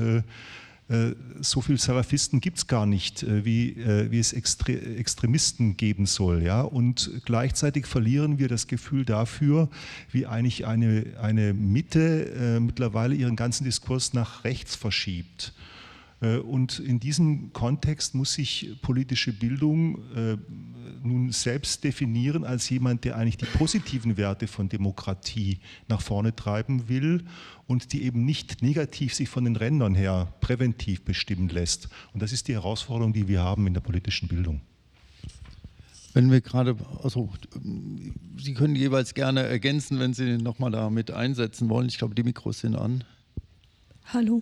so 1.42 1.62
viele 1.62 1.78
Salafisten 1.78 2.42
gibt 2.42 2.58
es 2.58 2.68
gar 2.68 2.86
nicht, 2.88 3.24
wie, 3.24 3.76
wie 4.10 4.20
es 4.20 4.34
Extre 4.34 4.74
Extremisten 4.98 5.78
geben 5.78 6.08
soll. 6.08 6.42
Ja? 6.42 6.62
Und 6.62 7.12
gleichzeitig 7.26 7.86
verlieren 7.86 8.40
wir 8.40 8.48
das 8.48 8.68
Gefühl 8.68 9.06
dafür, 9.06 9.70
wie 10.12 10.26
eigentlich 10.26 10.66
eine, 10.66 11.06
eine 11.22 11.54
Mitte 11.54 12.32
äh, 12.32 12.60
mittlerweile 12.60 13.14
ihren 13.16 13.36
ganzen 13.36 13.66
Diskurs 13.66 14.14
nach 14.14 14.44
rechts 14.44 14.76
verschiebt. 14.76 15.54
Äh, 16.22 16.38
und 16.38 16.80
in 16.80 17.00
diesem 17.00 17.54
Kontext 17.54 18.16
muss 18.16 18.34
sich 18.34 18.78
politische 18.82 19.34
Bildung 19.34 20.00
äh, 20.16 20.38
nun 21.04 21.32
selbst 21.32 21.84
definieren 21.84 22.44
als 22.44 22.70
jemand, 22.70 23.06
der 23.06 23.16
eigentlich 23.16 23.38
die 23.38 23.46
positiven 23.46 24.18
Werte 24.18 24.48
von 24.48 24.70
Demokratie 24.70 25.60
nach 25.88 26.02
vorne 26.02 26.36
treiben 26.36 26.90
will 26.90 27.24
und 27.68 27.94
die 27.94 28.04
eben 28.04 28.26
nicht 28.26 28.62
negativ 28.62 29.14
sich 29.14 29.30
von 29.30 29.46
den 29.46 29.56
Rändern 29.56 29.96
her 29.96 30.34
präventiv 30.42 31.04
bestimmen 31.04 31.50
lässt. 31.50 31.90
Und 32.14 32.22
das 32.22 32.32
ist 32.32 32.48
die 32.48 32.54
Herausforderung, 32.54 33.14
die 33.14 33.28
wir 33.28 33.42
haben 33.42 33.68
in 33.68 33.74
der 33.74 33.82
politischen 33.82 34.28
Bildung. 34.28 34.62
Wenn 36.14 36.32
wir 36.32 36.42
gerade, 36.42 36.76
also 37.04 37.30
Sie 38.38 38.54
können 38.56 38.76
jeweils 38.76 39.14
gerne 39.14 39.44
ergänzen, 39.44 40.00
wenn 40.00 40.14
Sie 40.14 40.38
nochmal 40.38 40.72
da 40.72 40.90
mit 40.90 41.12
einsetzen 41.12 41.70
wollen. 41.70 41.88
Ich 41.88 42.00
glaube, 42.00 42.16
die 42.16 42.24
Mikros 42.24 42.62
sind 42.62 42.76
an. 42.76 43.04
Hallo. 44.06 44.42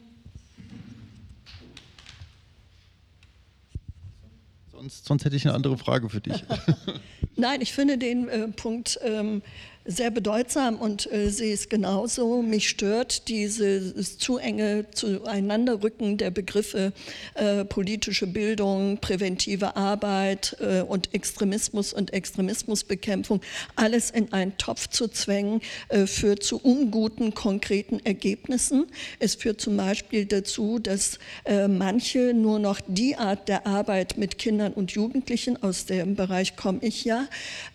Sonst, 4.88 5.06
sonst 5.06 5.26
hätte 5.26 5.36
ich 5.36 5.46
eine 5.46 5.54
andere 5.54 5.78
Frage 5.78 6.08
für 6.08 6.22
dich. 6.22 6.46
Nein, 7.36 7.60
ich 7.60 7.74
finde 7.74 7.98
den 7.98 8.30
äh, 8.30 8.48
Punkt 8.48 8.98
ähm, 9.04 9.42
sehr 9.88 10.12
bedeutsam 10.12 10.76
und 10.76 11.12
äh, 11.12 11.30
sehe 11.30 11.54
es 11.54 11.70
genauso. 11.70 12.42
Mich 12.42 12.68
stört 12.68 13.30
dieses 13.30 14.18
zu 14.18 14.38
enge 14.38 14.86
Zueinanderrücken 14.92 16.18
der 16.18 16.30
Begriffe 16.30 16.92
äh, 17.36 17.64
politische 17.64 18.28
Bildung, 18.28 18.98
präventive 18.98 19.78
Arbeit 19.78 20.58
äh, 20.60 20.82
und 20.82 21.14
Extremismus 21.14 21.94
und 21.94 22.14
Extremismusbekämpfung, 22.14 23.42
alles 23.76 24.12
in 24.12 24.34
einen 24.34 24.58
Topf 24.58 24.88
zu 24.90 25.08
zwängen, 25.08 25.62
äh, 25.88 26.06
führt 26.06 26.44
zu 26.44 26.58
unguten, 26.58 27.34
konkreten 27.34 28.06
Ergebnissen. 28.06 28.88
Es 29.20 29.36
führt 29.36 29.62
zum 29.62 29.78
Beispiel 29.78 30.26
dazu, 30.26 30.80
dass 30.80 31.18
äh, 31.46 31.70
manche 31.70 32.34
nur 32.34 32.60
noch 32.60 32.82
die 32.88 33.16
Art 33.16 33.48
der 33.48 33.66
Arbeit 33.66 34.18
mit 34.18 34.38
Kindern 34.38 34.74
und 34.74 34.92
Jugendlichen, 34.92 35.64
aus 35.64 35.86
dem 35.86 36.16
Bereich 36.16 36.58
komme 36.58 36.80
ich 36.82 37.06
ja, 37.06 37.28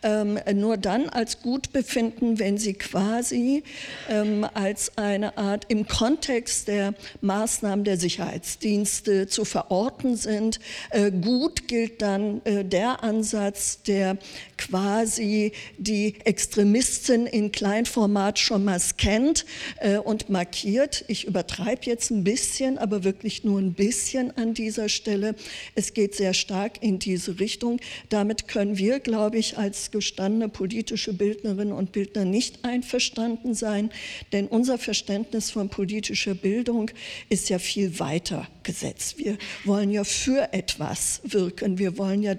ähm, 0.03 0.39
nur 0.55 0.77
dann 0.77 1.09
als 1.09 1.41
gut 1.41 1.73
befinden, 1.73 2.02
finden, 2.03 2.39
wenn 2.41 2.59
sie 2.59 2.75
quasi 2.75 3.63
ähm, 4.09 4.47
als 4.55 4.99
eine 4.99 5.39
Art 5.39 5.67
im 5.69 5.87
Kontext 5.87 6.67
der 6.67 6.95
Maßnahmen 7.21 7.85
der 7.85 7.97
Sicherheitsdienste 7.97 9.29
zu 9.29 9.45
verorten 9.45 10.17
sind. 10.17 10.59
Äh, 10.91 11.13
gut 11.13 11.69
gilt 11.69 12.03
dann 12.03 12.45
äh, 12.45 12.65
der 12.65 13.05
Ansatz, 13.05 13.83
der 13.83 14.19
quasi 14.67 15.53
die 15.79 16.15
Extremisten 16.25 17.27
in 17.27 17.51
Kleinformat 17.51 18.39
schon 18.39 18.65
mal 18.65 18.79
scannt 18.79 19.45
äh, 19.79 19.99
und 19.99 20.31
markiert. 20.31 21.05
Ich 21.09 21.27
übertreibe 21.27 21.83
jetzt 21.85 22.11
ein 22.11 22.23
bisschen, 22.23 22.79
aber 22.79 23.03
wirklich 23.03 23.45
nur 23.45 23.59
ein 23.59 23.73
bisschen 23.75 24.37
an 24.37 24.55
dieser 24.55 24.89
Stelle. 24.89 25.35
Es 25.75 25.95
geht 25.95 26.15
sehr 26.15 26.35
stark 26.35 26.83
in 26.83 26.99
diese 26.99 27.41
Richtung. 27.41 27.81
Damit 28.09 28.47
können 28.47 28.79
wir, 28.79 29.01
glaube 29.01 29.39
ich, 29.39 29.59
als 29.59 29.91
gestandene 29.91 30.49
politische 30.49 31.13
Bildnerinnen 31.13 31.73
und 31.73 31.93
Bildner 31.93 32.25
nicht 32.25 32.65
einverstanden 32.65 33.55
sein, 33.55 33.91
denn 34.33 34.47
unser 34.47 34.79
Verständnis 34.79 35.51
von 35.51 35.69
politischer 35.69 36.35
Bildung 36.35 36.91
ist 37.29 37.49
ja 37.49 37.59
viel 37.59 37.99
weiter 37.99 38.47
gesetzt. 38.65 39.19
Wir 39.19 39.37
wollen 39.65 39.91
ja 39.91 40.05
für 40.05 40.53
etwas 40.53 41.21
wirken, 41.25 41.79
wir 41.79 41.99
wollen 41.99 42.23
ja 42.23 42.35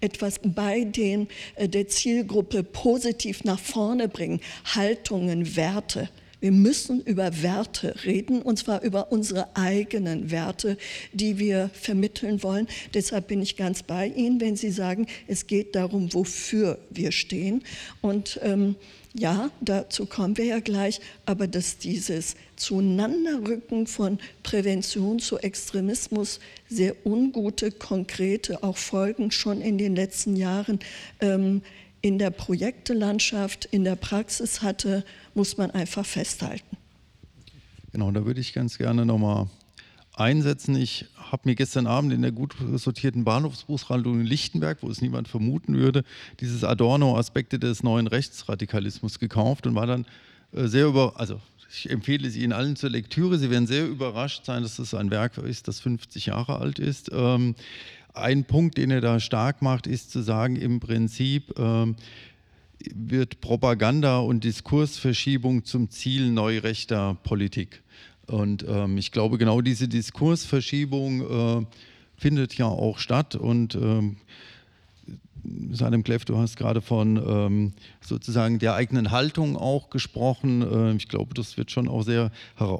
etwas 0.00 0.40
bei 0.42 0.84
den, 0.84 1.28
äh, 1.56 1.68
der 1.68 1.88
Zielgruppe 1.88 2.62
positiv 2.62 3.44
nach 3.44 3.58
vorne 3.58 4.08
bringen, 4.08 4.40
Haltungen, 4.64 5.56
Werte. 5.56 6.08
Wir 6.40 6.52
müssen 6.52 7.02
über 7.02 7.42
Werte 7.42 7.94
reden, 8.04 8.42
und 8.42 8.58
zwar 8.58 8.82
über 8.82 9.10
unsere 9.10 9.56
eigenen 9.56 10.30
Werte, 10.30 10.76
die 11.12 11.38
wir 11.38 11.70
vermitteln 11.72 12.42
wollen. 12.44 12.68
Deshalb 12.94 13.26
bin 13.26 13.42
ich 13.42 13.56
ganz 13.56 13.82
bei 13.82 14.06
Ihnen, 14.06 14.40
wenn 14.40 14.54
Sie 14.54 14.70
sagen, 14.70 15.06
es 15.26 15.48
geht 15.48 15.74
darum, 15.74 16.14
wofür 16.14 16.78
wir 16.90 17.10
stehen. 17.10 17.64
Und 18.02 18.38
ähm, 18.44 18.76
ja, 19.18 19.50
dazu 19.60 20.06
kommen 20.06 20.36
wir 20.36 20.44
ja 20.44 20.60
gleich, 20.60 21.00
aber 21.26 21.48
dass 21.48 21.78
dieses 21.78 22.36
Zueinanderrücken 22.56 23.86
von 23.86 24.18
Prävention 24.42 25.18
zu 25.18 25.38
Extremismus 25.38 26.40
sehr 26.68 26.94
ungute, 27.04 27.72
konkrete 27.72 28.62
auch 28.62 28.76
Folgen 28.76 29.30
schon 29.30 29.60
in 29.60 29.76
den 29.76 29.96
letzten 29.96 30.36
Jahren 30.36 30.78
ähm, 31.20 31.62
in 32.00 32.18
der 32.18 32.30
Projektelandschaft, 32.30 33.64
in 33.64 33.84
der 33.84 33.96
Praxis 33.96 34.62
hatte, 34.62 35.04
muss 35.34 35.56
man 35.56 35.72
einfach 35.72 36.06
festhalten. 36.06 36.76
Genau, 37.92 38.10
da 38.12 38.24
würde 38.24 38.40
ich 38.40 38.52
ganz 38.52 38.78
gerne 38.78 39.04
nochmal 39.04 39.48
einsetzen. 40.18 40.76
Ich 40.76 41.06
habe 41.16 41.42
mir 41.44 41.54
gestern 41.54 41.86
Abend 41.86 42.12
in 42.12 42.22
der 42.22 42.32
gut 42.32 42.54
sortierten 42.74 43.24
Bahnhofsbuchhandlung 43.24 44.20
in 44.20 44.26
Lichtenberg, 44.26 44.78
wo 44.82 44.90
es 44.90 45.00
niemand 45.00 45.28
vermuten 45.28 45.76
würde, 45.76 46.04
dieses 46.40 46.64
Adorno-Aspekte 46.64 47.58
des 47.58 47.82
neuen 47.82 48.06
Rechtsradikalismus 48.06 49.18
gekauft 49.18 49.66
und 49.66 49.74
war 49.74 49.86
dann 49.86 50.06
äh, 50.52 50.66
sehr 50.66 50.86
über, 50.86 51.18
also 51.18 51.40
ich 51.70 51.90
empfehle 51.90 52.30
sie 52.30 52.42
Ihnen 52.42 52.52
allen 52.52 52.76
zur 52.76 52.90
Lektüre. 52.90 53.38
Sie 53.38 53.50
werden 53.50 53.66
sehr 53.66 53.86
überrascht 53.86 54.44
sein, 54.46 54.62
dass 54.62 54.78
es 54.78 54.94
ein 54.94 55.10
Werk 55.10 55.36
ist, 55.38 55.68
das 55.68 55.80
50 55.80 56.26
Jahre 56.26 56.58
alt 56.58 56.78
ist. 56.78 57.10
Ähm, 57.12 57.54
ein 58.14 58.44
Punkt, 58.44 58.78
den 58.78 58.90
er 58.90 59.00
da 59.00 59.20
stark 59.20 59.62
macht, 59.62 59.86
ist 59.86 60.10
zu 60.10 60.22
sagen, 60.22 60.56
im 60.56 60.80
Prinzip 60.80 61.58
ähm, 61.58 61.96
wird 62.94 63.40
Propaganda 63.40 64.18
und 64.18 64.44
Diskursverschiebung 64.44 65.64
zum 65.64 65.90
Ziel 65.90 66.30
neurechter 66.30 67.16
Politik. 67.22 67.82
Und 68.28 68.64
ähm, 68.68 68.98
ich 68.98 69.10
glaube, 69.10 69.38
genau 69.38 69.60
diese 69.60 69.88
Diskursverschiebung 69.88 71.62
äh, 71.62 71.66
findet 72.16 72.56
ja 72.56 72.66
auch 72.66 72.98
statt. 72.98 73.34
Und 73.34 73.74
ähm, 73.74 74.16
Salem 75.72 76.04
Kleff, 76.04 76.24
du 76.24 76.36
hast 76.38 76.56
gerade 76.56 76.80
von 76.80 77.16
ähm, 77.16 77.72
sozusagen 78.00 78.58
der 78.58 78.74
eigenen 78.74 79.10
Haltung 79.10 79.56
auch 79.56 79.90
gesprochen. 79.90 80.62
Äh, 80.62 80.96
ich 80.96 81.08
glaube, 81.08 81.34
das 81.34 81.56
wird 81.56 81.70
schon 81.70 81.88
auch 81.88 82.02
sehr 82.02 82.30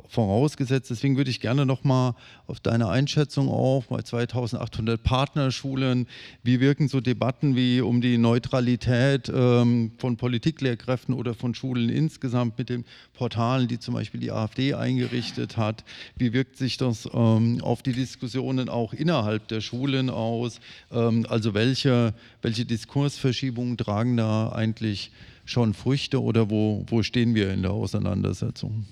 vorausgesetzt. 0.08 0.90
Deswegen 0.90 1.16
würde 1.16 1.30
ich 1.30 1.40
gerne 1.40 1.66
nochmal 1.66 2.14
auf 2.46 2.60
deine 2.60 2.88
Einschätzung 2.88 3.48
auch 3.48 3.84
bei 3.86 4.02
2800 4.02 5.02
Partnerschulen. 5.02 6.06
Wie 6.42 6.60
wirken 6.60 6.88
so 6.88 7.00
Debatten 7.00 7.56
wie 7.56 7.80
um 7.80 8.00
die 8.00 8.18
Neutralität 8.18 9.30
ähm, 9.34 9.92
von 9.98 10.16
Politiklehrkräften 10.16 11.14
oder 11.14 11.34
von 11.34 11.54
Schulen 11.54 11.88
insgesamt 11.88 12.58
mit 12.58 12.70
den 12.70 12.84
Portalen, 13.14 13.68
die 13.68 13.78
zum 13.78 13.94
Beispiel 13.94 14.20
die 14.20 14.32
AfD 14.32 14.74
eingerichtet 14.74 15.56
hat? 15.56 15.84
Wie 16.16 16.32
wirkt 16.32 16.56
sich 16.56 16.76
das 16.76 17.08
ähm, 17.12 17.60
auf 17.62 17.82
die 17.82 17.92
Diskussionen 17.92 18.68
auch 18.68 18.92
innerhalb 18.92 19.48
der 19.48 19.60
Schulen 19.60 20.10
aus? 20.10 20.60
Ähm, 20.90 21.26
also 21.28 21.54
welche, 21.54 22.14
welche 22.42 22.57
Diskursverschiebungen 22.64 23.76
tragen 23.76 24.16
da 24.16 24.50
eigentlich 24.50 25.10
schon 25.44 25.74
Früchte 25.74 26.22
oder 26.22 26.50
wo, 26.50 26.84
wo 26.88 27.02
stehen 27.02 27.34
wir 27.34 27.52
in 27.52 27.62
der 27.62 27.72
Auseinandersetzung? 27.72 28.86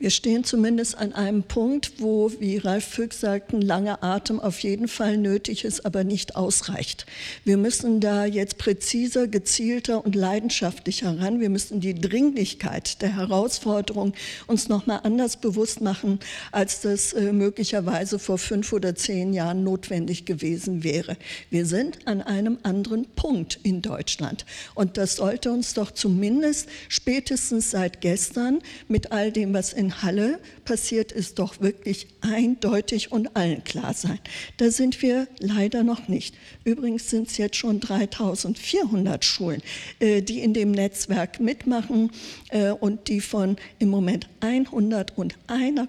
Wir 0.00 0.08
stehen 0.08 0.44
zumindest 0.44 0.96
an 0.96 1.12
einem 1.12 1.42
Punkt, 1.42 2.00
wo, 2.00 2.32
wie 2.40 2.56
Ralf 2.56 2.86
Füchs 2.86 3.20
sagt, 3.20 3.52
ein 3.52 3.60
langer 3.60 4.02
Atem 4.02 4.40
auf 4.40 4.60
jeden 4.60 4.88
Fall 4.88 5.18
nötig 5.18 5.62
ist, 5.66 5.84
aber 5.84 6.04
nicht 6.04 6.36
ausreicht. 6.36 7.04
Wir 7.44 7.58
müssen 7.58 8.00
da 8.00 8.24
jetzt 8.24 8.56
präziser, 8.56 9.28
gezielter 9.28 10.02
und 10.02 10.14
leidenschaftlicher 10.14 11.20
ran. 11.20 11.40
Wir 11.40 11.50
müssen 11.50 11.80
die 11.80 11.94
Dringlichkeit 11.94 13.02
der 13.02 13.14
Herausforderung 13.14 14.14
uns 14.46 14.70
nochmal 14.70 15.00
anders 15.02 15.36
bewusst 15.36 15.82
machen, 15.82 16.18
als 16.50 16.80
das 16.80 17.12
äh, 17.12 17.34
möglicherweise 17.34 18.18
vor 18.18 18.38
fünf 18.38 18.72
oder 18.72 18.94
zehn 18.94 19.34
Jahren 19.34 19.64
notwendig 19.64 20.24
gewesen 20.24 20.82
wäre. 20.82 21.18
Wir 21.50 21.66
sind 21.66 22.06
an 22.06 22.22
einem 22.22 22.56
anderen 22.62 23.04
Punkt 23.16 23.60
in 23.64 23.82
Deutschland. 23.82 24.46
Und 24.74 24.96
das 24.96 25.16
sollte 25.16 25.52
uns 25.52 25.74
doch 25.74 25.90
zumindest 25.90 26.70
spätestens 26.88 27.70
seit 27.70 28.00
gestern 28.00 28.60
mit 28.88 29.12
all 29.12 29.30
dem, 29.30 29.52
was 29.52 29.74
in 29.74 29.89
Halle 30.02 30.40
passiert, 30.64 31.12
ist 31.12 31.38
doch 31.38 31.60
wirklich 31.60 32.08
eindeutig 32.20 33.12
und 33.12 33.36
allen 33.36 33.64
klar 33.64 33.94
sein. 33.94 34.18
Da 34.56 34.70
sind 34.70 35.02
wir 35.02 35.28
leider 35.38 35.82
noch 35.82 36.08
nicht. 36.08 36.34
Übrigens 36.64 37.10
sind 37.10 37.28
es 37.28 37.36
jetzt 37.36 37.56
schon 37.56 37.80
3400 37.80 39.24
Schulen, 39.24 39.62
äh, 39.98 40.22
die 40.22 40.40
in 40.40 40.54
dem 40.54 40.70
Netzwerk 40.70 41.40
mitmachen 41.40 42.10
äh, 42.50 42.70
und 42.70 43.08
die 43.08 43.20
von 43.20 43.56
im 43.78 43.88
Moment 43.88 44.28
101 44.40 45.32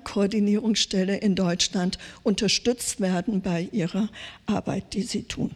Koordinierungsstelle 0.03 1.17
in 1.17 1.35
Deutschland 1.35 1.97
unterstützt 2.23 3.01
werden 3.01 3.41
bei 3.41 3.67
ihrer 3.71 4.09
Arbeit, 4.45 4.93
die 4.93 5.03
sie 5.03 5.23
tun. 5.23 5.51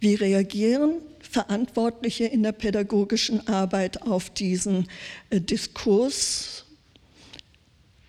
Wie 0.00 0.14
reagieren 0.14 1.00
Verantwortliche 1.34 2.26
in 2.26 2.42
der 2.42 2.52
pädagogischen 2.52 3.48
Arbeit 3.48 4.02
auf 4.02 4.30
diesen 4.30 4.86
äh, 5.30 5.40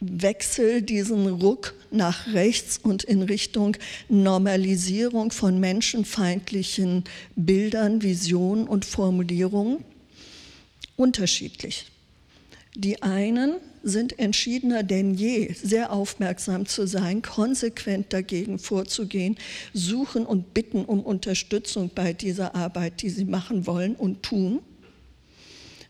Diskurswechsel, 0.02 0.82
diesen 0.82 1.28
Ruck 1.28 1.74
nach 1.92 2.28
rechts 2.34 2.78
und 2.78 3.04
in 3.04 3.22
Richtung 3.22 3.78
Normalisierung 4.10 5.32
von 5.32 5.60
menschenfeindlichen 5.60 7.06
Bildern, 7.36 8.02
Visionen 8.02 8.68
und 8.68 8.86
Formulierungen? 8.86 9.84
Unterschiedlich. 10.96 11.88
Die 12.76 13.02
einen 13.02 13.56
sind 13.84 14.20
entschiedener 14.20 14.84
denn 14.84 15.14
je, 15.14 15.54
sehr 15.54 15.94
aufmerksam 15.94 16.66
zu 16.66 16.88
sein, 16.88 17.22
konsequent 17.22 18.12
dagegen 18.12 18.60
vorzugehen, 18.60 19.38
suchen 19.74 20.26
und 20.26 20.54
bitten 20.54 20.84
um 20.84 21.02
Unterstützung 21.02 21.92
bei 21.94 22.12
dieser 22.12 22.56
Arbeit, 22.56 23.02
die 23.02 23.10
sie 23.10 23.26
machen 23.26 23.66
wollen 23.66 23.96
und 23.96 24.24
tun. 24.24 24.60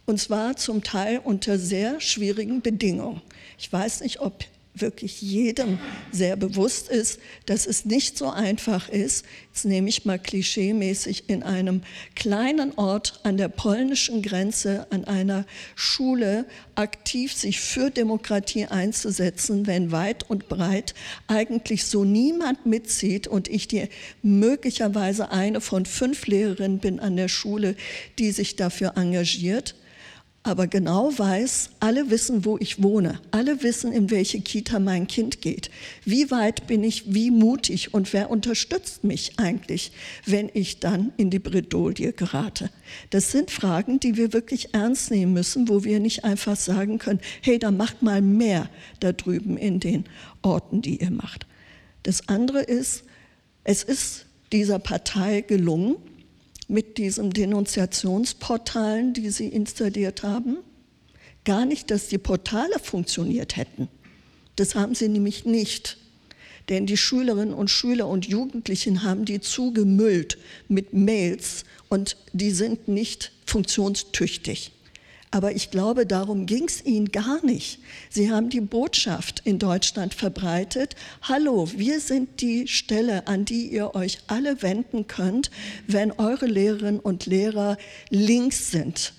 Und 0.05 0.19
zwar 0.19 0.55
zum 0.57 0.83
Teil 0.83 1.19
unter 1.23 1.57
sehr 1.57 1.99
schwierigen 1.99 2.61
Bedingungen. 2.61 3.21
Ich 3.57 3.71
weiß 3.71 4.01
nicht, 4.01 4.19
ob 4.19 4.45
wirklich 4.75 5.21
jedem 5.21 5.79
sehr 6.11 6.35
bewusst 6.35 6.89
ist, 6.89 7.19
dass 7.45 7.65
es 7.65 7.85
nicht 7.85 8.17
so 8.17 8.29
einfach 8.29 8.89
ist, 8.89 9.25
jetzt 9.47 9.65
nehme 9.65 9.89
ich 9.89 10.05
mal 10.05 10.19
klischeemäßig 10.19 11.29
in 11.29 11.43
einem 11.43 11.81
kleinen 12.15 12.73
Ort 12.77 13.19
an 13.23 13.37
der 13.37 13.47
polnischen 13.47 14.21
Grenze, 14.21 14.87
an 14.89 15.05
einer 15.05 15.45
Schule 15.75 16.45
aktiv 16.75 17.33
sich 17.33 17.59
für 17.61 17.89
Demokratie 17.89 18.65
einzusetzen, 18.65 19.65
wenn 19.67 19.91
weit 19.91 20.29
und 20.29 20.49
breit 20.49 20.93
eigentlich 21.27 21.85
so 21.85 22.03
niemand 22.03 22.65
mitzieht 22.65 23.27
und 23.27 23.47
ich 23.47 23.67
die 23.67 23.87
möglicherweise 24.21 25.31
eine 25.31 25.61
von 25.61 25.85
fünf 25.85 26.27
Lehrerinnen 26.27 26.79
bin 26.79 26.99
an 26.99 27.15
der 27.15 27.29
Schule, 27.29 27.75
die 28.19 28.31
sich 28.31 28.55
dafür 28.55 28.93
engagiert 28.97 29.75
aber 30.45 30.67
genau 30.67 31.11
weiß, 31.17 31.71
alle 31.79 32.11
wissen, 32.11 32.45
wo 32.45 32.57
ich 32.59 32.83
wohne, 32.83 33.19
alle 33.31 33.63
wissen, 33.63 33.91
in 33.91 34.11
welche 34.11 34.39
Kita 34.41 34.79
mein 34.79 35.07
Kind 35.07 35.41
geht. 35.41 35.71
Wie 36.05 36.29
weit 36.29 36.67
bin 36.67 36.83
ich, 36.83 37.15
wie 37.15 37.31
mutig 37.31 37.95
und 37.95 38.13
wer 38.13 38.29
unterstützt 38.29 39.03
mich 39.03 39.33
eigentlich, 39.37 39.91
wenn 40.27 40.51
ich 40.53 40.79
dann 40.79 41.11
in 41.17 41.31
die 41.31 41.39
Bredouille 41.39 42.13
gerate? 42.13 42.69
Das 43.09 43.31
sind 43.31 43.49
Fragen, 43.49 43.99
die 43.99 44.17
wir 44.17 44.33
wirklich 44.33 44.75
ernst 44.75 45.09
nehmen 45.09 45.33
müssen, 45.33 45.67
wo 45.67 45.83
wir 45.83 45.99
nicht 45.99 46.23
einfach 46.23 46.55
sagen 46.55 46.99
können, 46.99 47.21
hey, 47.41 47.57
da 47.57 47.71
macht 47.71 48.03
mal 48.03 48.21
mehr 48.21 48.69
da 48.99 49.13
drüben 49.13 49.57
in 49.57 49.79
den 49.79 50.05
Orten, 50.43 50.83
die 50.83 51.01
ihr 51.01 51.11
macht. 51.11 51.47
Das 52.03 52.29
andere 52.29 52.61
ist, 52.61 53.03
es 53.63 53.81
ist 53.81 54.27
dieser 54.51 54.77
Partei 54.77 55.41
gelungen, 55.41 55.95
mit 56.67 56.97
diesen 56.97 57.31
Denunziationsportalen, 57.31 59.13
die 59.13 59.29
sie 59.29 59.47
installiert 59.47 60.23
haben. 60.23 60.57
Gar 61.43 61.65
nicht, 61.65 61.91
dass 61.91 62.07
die 62.07 62.17
Portale 62.17 62.79
funktioniert 62.81 63.55
hätten. 63.55 63.87
Das 64.55 64.75
haben 64.75 64.95
sie 64.95 65.07
nämlich 65.07 65.45
nicht. 65.45 65.97
Denn 66.69 66.87
die 66.87 66.97
Schülerinnen 66.97 67.53
und 67.53 67.69
Schüler 67.69 68.07
und 68.07 68.25
Jugendlichen 68.25 69.03
haben 69.03 69.25
die 69.25 69.39
zugemüllt 69.39 70.37
mit 70.67 70.93
Mails 70.93 71.63
und 71.89 72.17
die 72.33 72.51
sind 72.51 72.87
nicht 72.87 73.31
funktionstüchtig. 73.45 74.71
Aber 75.35 75.53
ich 75.53 75.69
glaube, 75.69 76.05
darum 76.05 76.45
ging 76.45 76.63
es 76.63 76.85
ihnen 76.85 77.11
gar 77.11 77.43
nicht. 77.45 77.79
Sie 78.09 78.31
haben 78.31 78.49
die 78.49 78.61
Botschaft 78.61 79.41
in 79.43 79.59
Deutschland 79.59 80.13
verbreitet, 80.13 80.95
hallo, 81.23 81.67
wir 81.75 81.99
sind 81.99 82.39
die 82.39 82.69
Stelle, 82.69 83.27
an 83.27 83.43
die 83.43 83.67
ihr 83.67 83.95
euch 83.95 84.19
alle 84.27 84.61
wenden 84.61 85.07
könnt, 85.07 85.51
wenn 85.87 86.13
eure 86.13 86.45
Lehrerinnen 86.45 87.01
und 87.01 87.25
Lehrer 87.25 87.77
links 88.09 88.71
sind 88.71 89.11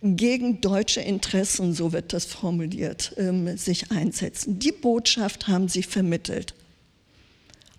gegen 0.00 0.60
deutsche 0.60 1.00
Interessen, 1.00 1.74
so 1.74 1.92
wird 1.92 2.12
das 2.12 2.24
formuliert, 2.24 3.12
ähm, 3.16 3.56
sich 3.56 3.90
einsetzen. 3.90 4.60
Die 4.60 4.70
Botschaft 4.70 5.48
haben 5.48 5.66
sie 5.66 5.82
vermittelt. 5.82 6.54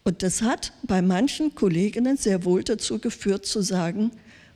Und 0.04 0.22
das 0.22 0.42
hat 0.42 0.74
bei 0.84 1.02
manchen 1.02 1.56
Kolleginnen 1.56 2.18
sehr 2.18 2.44
wohl 2.44 2.66
dazu 2.66 3.00
geführt 3.00 3.46
zu 3.46 3.62
sagen, 3.62 4.12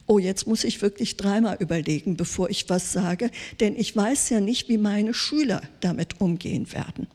oh, 0.09 0.17
jetzt 0.17 0.47
muss 0.47 0.63
ich 0.63 0.81
wirklich 0.81 1.17
dreimal 1.17 1.57
überlegen, 1.59 2.17
bevor 2.17 2.49
ich 2.49 2.67
was 2.67 2.91
sage, 2.91 3.29
denn 3.59 3.77
ich 3.77 3.95
weiß 3.95 4.29
ja 4.31 4.41
nicht, 4.41 4.67
wie 4.67 4.79
meine 4.79 5.13
Schüler 5.13 5.61
damit 5.81 6.19
umgehen 6.19 6.73
werden. 6.73 7.07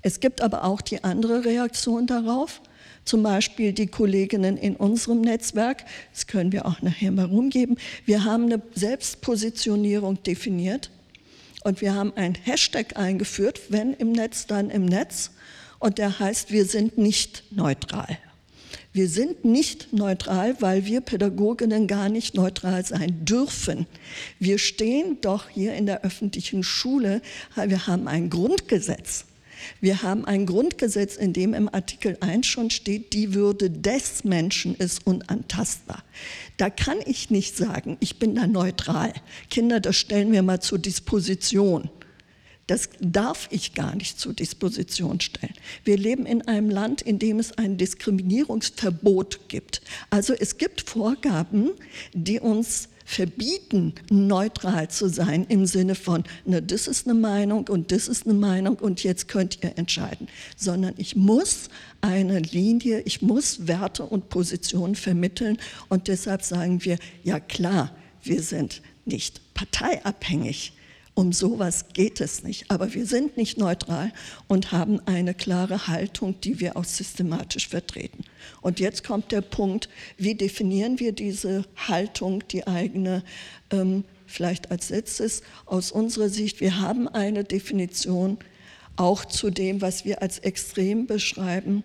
Es 0.00 0.20
gibt 0.20 0.40
aber 0.40 0.62
auch 0.62 0.80
die 0.80 1.02
andere 1.02 1.44
Reaktion 1.44 2.06
darauf, 2.06 2.60
zum 3.04 3.24
Beispiel 3.24 3.72
die 3.72 3.88
Kolleginnen 3.88 4.56
in 4.56 4.76
unserem 4.76 5.22
Netzwerk, 5.22 5.84
das 6.12 6.28
können 6.28 6.52
wir 6.52 6.66
auch 6.66 6.82
nachher 6.82 7.10
mal 7.10 7.26
rumgeben, 7.26 7.78
wir 8.06 8.24
haben 8.24 8.44
eine 8.44 8.62
Selbstpositionierung 8.74 10.22
definiert 10.22 10.92
und 11.64 11.80
wir 11.80 11.94
haben 11.94 12.12
ein 12.14 12.34
Hashtag 12.34 12.96
eingeführt, 12.96 13.60
wenn 13.70 13.92
im 13.92 14.12
Netz, 14.12 14.46
dann 14.46 14.70
im 14.70 14.84
Netz, 14.84 15.32
und 15.80 15.98
der 15.98 16.20
heißt, 16.20 16.52
wir 16.52 16.64
sind 16.64 16.96
nicht 16.96 17.42
neutral. 17.50 18.18
Wir 18.94 19.08
sind 19.08 19.44
nicht 19.44 19.92
neutral, 19.92 20.54
weil 20.60 20.86
wir 20.86 21.00
Pädagoginnen 21.00 21.88
gar 21.88 22.08
nicht 22.08 22.36
neutral 22.36 22.86
sein 22.86 23.24
dürfen. 23.24 23.86
Wir 24.38 24.58
stehen 24.58 25.18
doch 25.20 25.48
hier 25.48 25.74
in 25.74 25.86
der 25.86 26.04
öffentlichen 26.04 26.62
Schule, 26.62 27.20
wir 27.56 27.88
haben 27.88 28.06
ein 28.06 28.30
Grundgesetz. 28.30 29.24
Wir 29.80 30.02
haben 30.02 30.24
ein 30.24 30.46
Grundgesetz, 30.46 31.16
in 31.16 31.32
dem 31.32 31.54
im 31.54 31.68
Artikel 31.74 32.16
1 32.20 32.46
schon 32.46 32.70
steht, 32.70 33.14
die 33.14 33.34
Würde 33.34 33.68
des 33.68 34.22
Menschen 34.22 34.76
ist 34.76 35.04
unantastbar. 35.04 36.04
Da 36.56 36.70
kann 36.70 36.98
ich 37.04 37.30
nicht 37.30 37.56
sagen, 37.56 37.96
ich 37.98 38.20
bin 38.20 38.36
da 38.36 38.46
neutral. 38.46 39.12
Kinder, 39.50 39.80
das 39.80 39.96
stellen 39.96 40.30
wir 40.30 40.44
mal 40.44 40.60
zur 40.60 40.78
Disposition. 40.78 41.90
Das 42.66 42.88
darf 43.00 43.48
ich 43.50 43.74
gar 43.74 43.94
nicht 43.94 44.18
zur 44.18 44.32
Disposition 44.32 45.20
stellen. 45.20 45.54
Wir 45.84 45.98
leben 45.98 46.24
in 46.24 46.42
einem 46.42 46.70
Land, 46.70 47.02
in 47.02 47.18
dem 47.18 47.38
es 47.38 47.52
ein 47.52 47.76
Diskriminierungsverbot 47.76 49.48
gibt. 49.48 49.82
Also 50.08 50.32
es 50.32 50.56
gibt 50.56 50.80
Vorgaben, 50.80 51.72
die 52.14 52.40
uns 52.40 52.88
verbieten, 53.04 53.94
neutral 54.10 54.88
zu 54.88 55.08
sein 55.08 55.44
im 55.48 55.66
Sinne 55.66 55.94
von, 55.94 56.24
ne, 56.46 56.62
das 56.62 56.88
ist 56.88 57.06
eine 57.06 57.18
Meinung 57.18 57.68
und 57.68 57.92
das 57.92 58.08
ist 58.08 58.26
eine 58.26 58.34
Meinung 58.34 58.76
und 58.76 59.04
jetzt 59.04 59.28
könnt 59.28 59.62
ihr 59.62 59.76
entscheiden, 59.76 60.28
sondern 60.56 60.94
ich 60.96 61.14
muss 61.14 61.68
eine 62.00 62.38
Linie, 62.38 63.02
ich 63.02 63.20
muss 63.20 63.66
Werte 63.66 64.04
und 64.04 64.30
Positionen 64.30 64.94
vermitteln 64.94 65.58
und 65.90 66.08
deshalb 66.08 66.42
sagen 66.42 66.82
wir, 66.84 66.98
ja 67.22 67.40
klar, 67.40 67.94
wir 68.22 68.42
sind 68.42 68.80
nicht 69.04 69.52
parteiabhängig, 69.52 70.72
um 71.14 71.32
sowas 71.32 71.86
geht 71.92 72.20
es 72.20 72.42
nicht. 72.42 72.70
Aber 72.70 72.92
wir 72.92 73.06
sind 73.06 73.36
nicht 73.36 73.56
neutral 73.56 74.12
und 74.48 74.72
haben 74.72 75.00
eine 75.06 75.32
klare 75.32 75.86
Haltung, 75.86 76.40
die 76.40 76.60
wir 76.60 76.76
auch 76.76 76.84
systematisch 76.84 77.68
vertreten. 77.68 78.24
Und 78.60 78.80
jetzt 78.80 79.04
kommt 79.04 79.30
der 79.30 79.40
Punkt, 79.40 79.88
wie 80.16 80.34
definieren 80.34 80.98
wir 80.98 81.12
diese 81.12 81.64
Haltung, 81.76 82.42
die 82.48 82.66
eigene, 82.66 83.22
ähm, 83.70 84.04
vielleicht 84.26 84.70
als 84.70 84.90
letztes 84.90 85.42
aus 85.66 85.92
unserer 85.92 86.28
Sicht. 86.28 86.60
Wir 86.60 86.80
haben 86.80 87.06
eine 87.06 87.44
Definition 87.44 88.38
auch 88.96 89.24
zu 89.24 89.50
dem, 89.50 89.80
was 89.80 90.04
wir 90.04 90.22
als 90.22 90.40
extrem 90.40 91.06
beschreiben. 91.06 91.84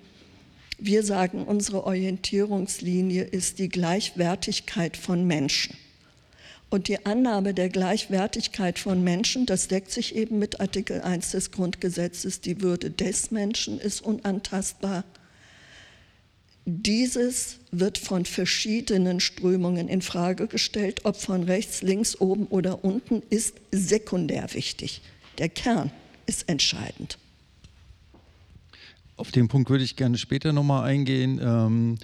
Wir 0.80 1.04
sagen, 1.04 1.44
unsere 1.44 1.84
Orientierungslinie 1.84 3.24
ist 3.24 3.60
die 3.60 3.70
Gleichwertigkeit 3.70 4.96
von 4.96 5.28
Menschen. 5.28 5.76
Und 6.70 6.88
die 6.88 7.04
Annahme 7.06 7.54
der 7.56 7.70
Gleichwertigkeit 7.70 8.78
von 8.78 9.04
Menschen, 9.04 9.48
das 9.48 9.68
deckt 9.68 9.92
sich 9.92 10.16
eben 10.16 10.38
mit 10.38 10.60
Artikel 10.60 11.02
1 11.02 11.32
des 11.32 11.52
Grundgesetzes, 11.52 12.42
die 12.42 12.62
Würde 12.62 12.92
des 12.92 13.32
Menschen 13.32 13.80
ist 13.80 14.02
unantastbar. 14.02 15.04
Dieses 16.66 17.58
wird 17.72 17.98
von 17.98 18.26
verschiedenen 18.26 19.20
Strömungen 19.20 19.88
in 19.88 20.04
Frage 20.04 20.46
gestellt, 20.46 21.06
ob 21.06 21.16
von 21.16 21.44
rechts, 21.44 21.82
links, 21.82 22.20
oben 22.20 22.46
oder 22.46 22.84
unten, 22.84 23.24
ist 23.32 23.56
sekundär 23.72 24.54
wichtig. 24.54 25.02
Der 25.40 25.50
Kern 25.50 25.90
ist 26.28 26.48
entscheidend. 26.48 27.18
Auf 29.16 29.32
den 29.32 29.48
Punkt 29.48 29.72
würde 29.72 29.84
ich 29.84 29.96
gerne 29.96 30.20
später 30.20 30.54
nochmal 30.54 30.88
eingehen. 30.88 31.98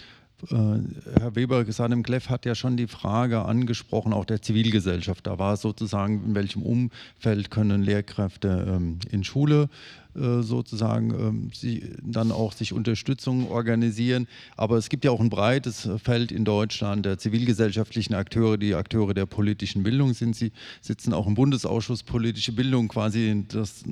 Ähm 0.52 0.96
Herr 1.20 1.36
Weber, 1.36 1.66
Sanem 1.72 2.04
Kleff 2.04 2.30
hat 2.30 2.46
ja 2.46 2.56
schon 2.56 2.78
die 2.78 2.88
Frage 2.88 3.44
angesprochen, 3.44 4.14
auch 4.14 4.26
der 4.26 4.42
Zivilgesellschaft. 4.42 5.26
Da 5.28 5.40
war 5.40 5.58
sozusagen, 5.58 6.24
in 6.26 6.36
welchem 6.36 6.62
Umfeld 6.62 7.52
können 7.52 7.84
Lehrkräfte 7.84 8.66
ähm, 8.68 9.00
in 9.12 9.24
Schule 9.24 9.70
äh, 10.16 10.42
sozusagen 10.42 11.12
ähm, 11.12 11.50
sie 11.54 11.92
dann 12.02 12.32
auch 12.32 12.54
sich 12.54 12.74
Unterstützung 12.74 13.50
organisieren. 13.50 14.28
Aber 14.56 14.78
es 14.78 14.90
gibt 14.90 15.06
ja 15.06 15.12
auch 15.12 15.20
ein 15.20 15.30
breites 15.30 15.90
Feld 16.02 16.32
in 16.32 16.46
Deutschland 16.46 17.06
der 17.06 17.18
zivilgesellschaftlichen 17.18 18.14
Akteure, 18.14 18.58
die 18.58 18.76
Akteure 18.76 19.14
der 19.14 19.26
politischen 19.26 19.84
Bildung 19.84 20.14
sind. 20.14 20.36
Sie 20.36 20.52
sitzen 20.82 21.14
auch 21.14 21.28
im 21.28 21.36
Bundesausschuss 21.36 22.04
politische 22.04 22.52
Bildung, 22.52 22.88
quasi 22.88 23.46
das, 23.48 23.84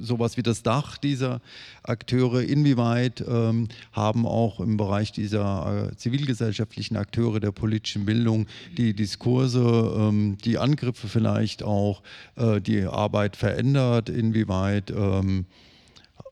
sowas 0.00 0.36
wie 0.36 0.42
das 0.42 0.62
Dach 0.62 0.96
dieser 0.96 1.40
Akteure. 1.82 2.42
Inwieweit 2.42 3.24
ähm, 3.26 3.68
haben 3.92 4.26
auch 4.26 4.60
im 4.60 4.76
Bereich 4.76 5.12
dieser 5.12 5.90
äh, 5.90 5.96
zivilgesellschaftlichen 5.96 6.96
Akteure 6.96 7.40
der 7.40 7.52
politischen 7.52 8.04
Bildung 8.04 8.46
die 8.76 8.94
Diskurse, 8.94 9.94
ähm, 9.98 10.38
die 10.44 10.58
Angriffe 10.58 11.08
vielleicht 11.08 11.62
auch, 11.62 12.02
äh, 12.36 12.60
die 12.60 12.84
Arbeit 12.84 13.36
verändert? 13.36 14.08
Inwieweit 14.08 14.90
ähm, 14.90 15.33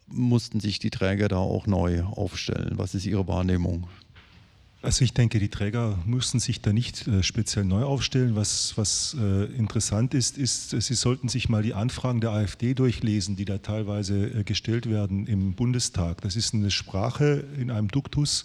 mussten 0.06 0.60
sich 0.60 0.78
die 0.78 0.90
Träger 0.90 1.28
da 1.28 1.36
auch 1.38 1.66
neu 1.66 2.02
aufstellen? 2.02 2.72
Was 2.76 2.94
ist 2.94 3.06
Ihre 3.06 3.26
Wahrnehmung? 3.26 3.88
Also 4.82 5.04
ich 5.04 5.14
denke, 5.14 5.38
die 5.38 5.48
Träger 5.48 5.96
mussten 6.06 6.40
sich 6.40 6.60
da 6.60 6.72
nicht 6.72 7.06
äh, 7.06 7.22
speziell 7.22 7.64
neu 7.64 7.84
aufstellen. 7.84 8.34
Was, 8.34 8.76
was 8.76 9.16
äh, 9.18 9.44
interessant 9.44 10.12
ist, 10.12 10.36
ist, 10.36 10.70
sie 10.70 10.94
sollten 10.94 11.28
sich 11.28 11.48
mal 11.48 11.62
die 11.62 11.72
Anfragen 11.72 12.20
der 12.20 12.32
AfD 12.32 12.74
durchlesen, 12.74 13.36
die 13.36 13.44
da 13.44 13.58
teilweise 13.58 14.26
äh, 14.26 14.42
gestellt 14.42 14.90
werden 14.90 15.28
im 15.28 15.54
Bundestag. 15.54 16.20
Das 16.22 16.34
ist 16.34 16.52
eine 16.52 16.72
Sprache 16.72 17.44
in 17.56 17.70
einem 17.70 17.88
Duktus, 17.88 18.44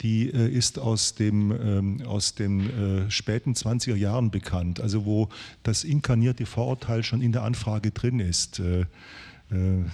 die 0.00 0.24
ist 0.24 0.80
aus, 0.80 1.14
dem, 1.14 1.52
ähm, 1.52 2.02
aus 2.04 2.34
den 2.34 3.08
späten 3.10 3.52
20er 3.52 3.94
Jahren 3.94 4.32
bekannt, 4.32 4.80
also 4.80 5.04
wo 5.04 5.28
das 5.62 5.84
inkarnierte 5.84 6.46
Vorurteil 6.46 7.04
schon 7.04 7.22
in 7.22 7.30
der 7.30 7.44
Anfrage 7.44 7.92
drin 7.92 8.18
ist. 8.18 8.60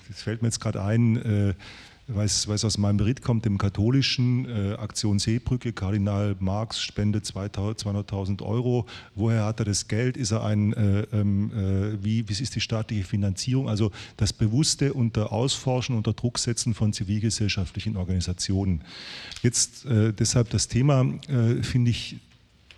Das 0.09 0.23
fällt 0.23 0.42
mir 0.42 0.49
jetzt 0.49 0.61
gerade 0.61 0.83
ein, 0.83 1.16
äh, 1.16 1.55
weil 2.14 2.27
es 2.27 2.64
aus 2.64 2.79
meinem 2.79 2.96
Bericht 2.96 3.23
kommt, 3.23 3.44
dem 3.44 3.59
katholischen 3.59 4.46
äh, 4.46 4.75
Aktion 4.75 5.18
Seebrücke, 5.18 5.73
Kardinal 5.73 6.37
Marx 6.40 6.81
spendet 6.83 7.25
200.000 7.25 8.42
Euro. 8.42 8.87
Woher 9.14 9.44
hat 9.44 9.61
er 9.61 9.66
das 9.66 9.87
Geld? 9.87 10.16
Ist 10.16 10.33
er 10.33 10.44
ein, 10.44 10.73
äh, 10.73 11.03
ähm, 11.12 11.51
äh, 11.53 12.05
wie, 12.05 12.29
wie 12.29 12.33
ist 12.33 12.55
die 12.55 12.61
staatliche 12.61 13.05
Finanzierung? 13.05 13.68
Also 13.68 13.92
das 14.16 14.33
bewusste 14.33 14.92
unter 14.92 15.33
Ausforschen, 15.33 15.96
unter 15.96 16.12
Druck 16.12 16.38
setzen 16.38 16.75
von 16.75 16.92
zivilgesellschaftlichen 16.92 17.96
Organisationen. 17.96 18.83
Jetzt 19.42 19.87
äh, 19.87 20.12
deshalb 20.12 20.51
das 20.51 20.68
Thema, 20.68 21.07
finde 21.62 21.90
ich 21.90 22.16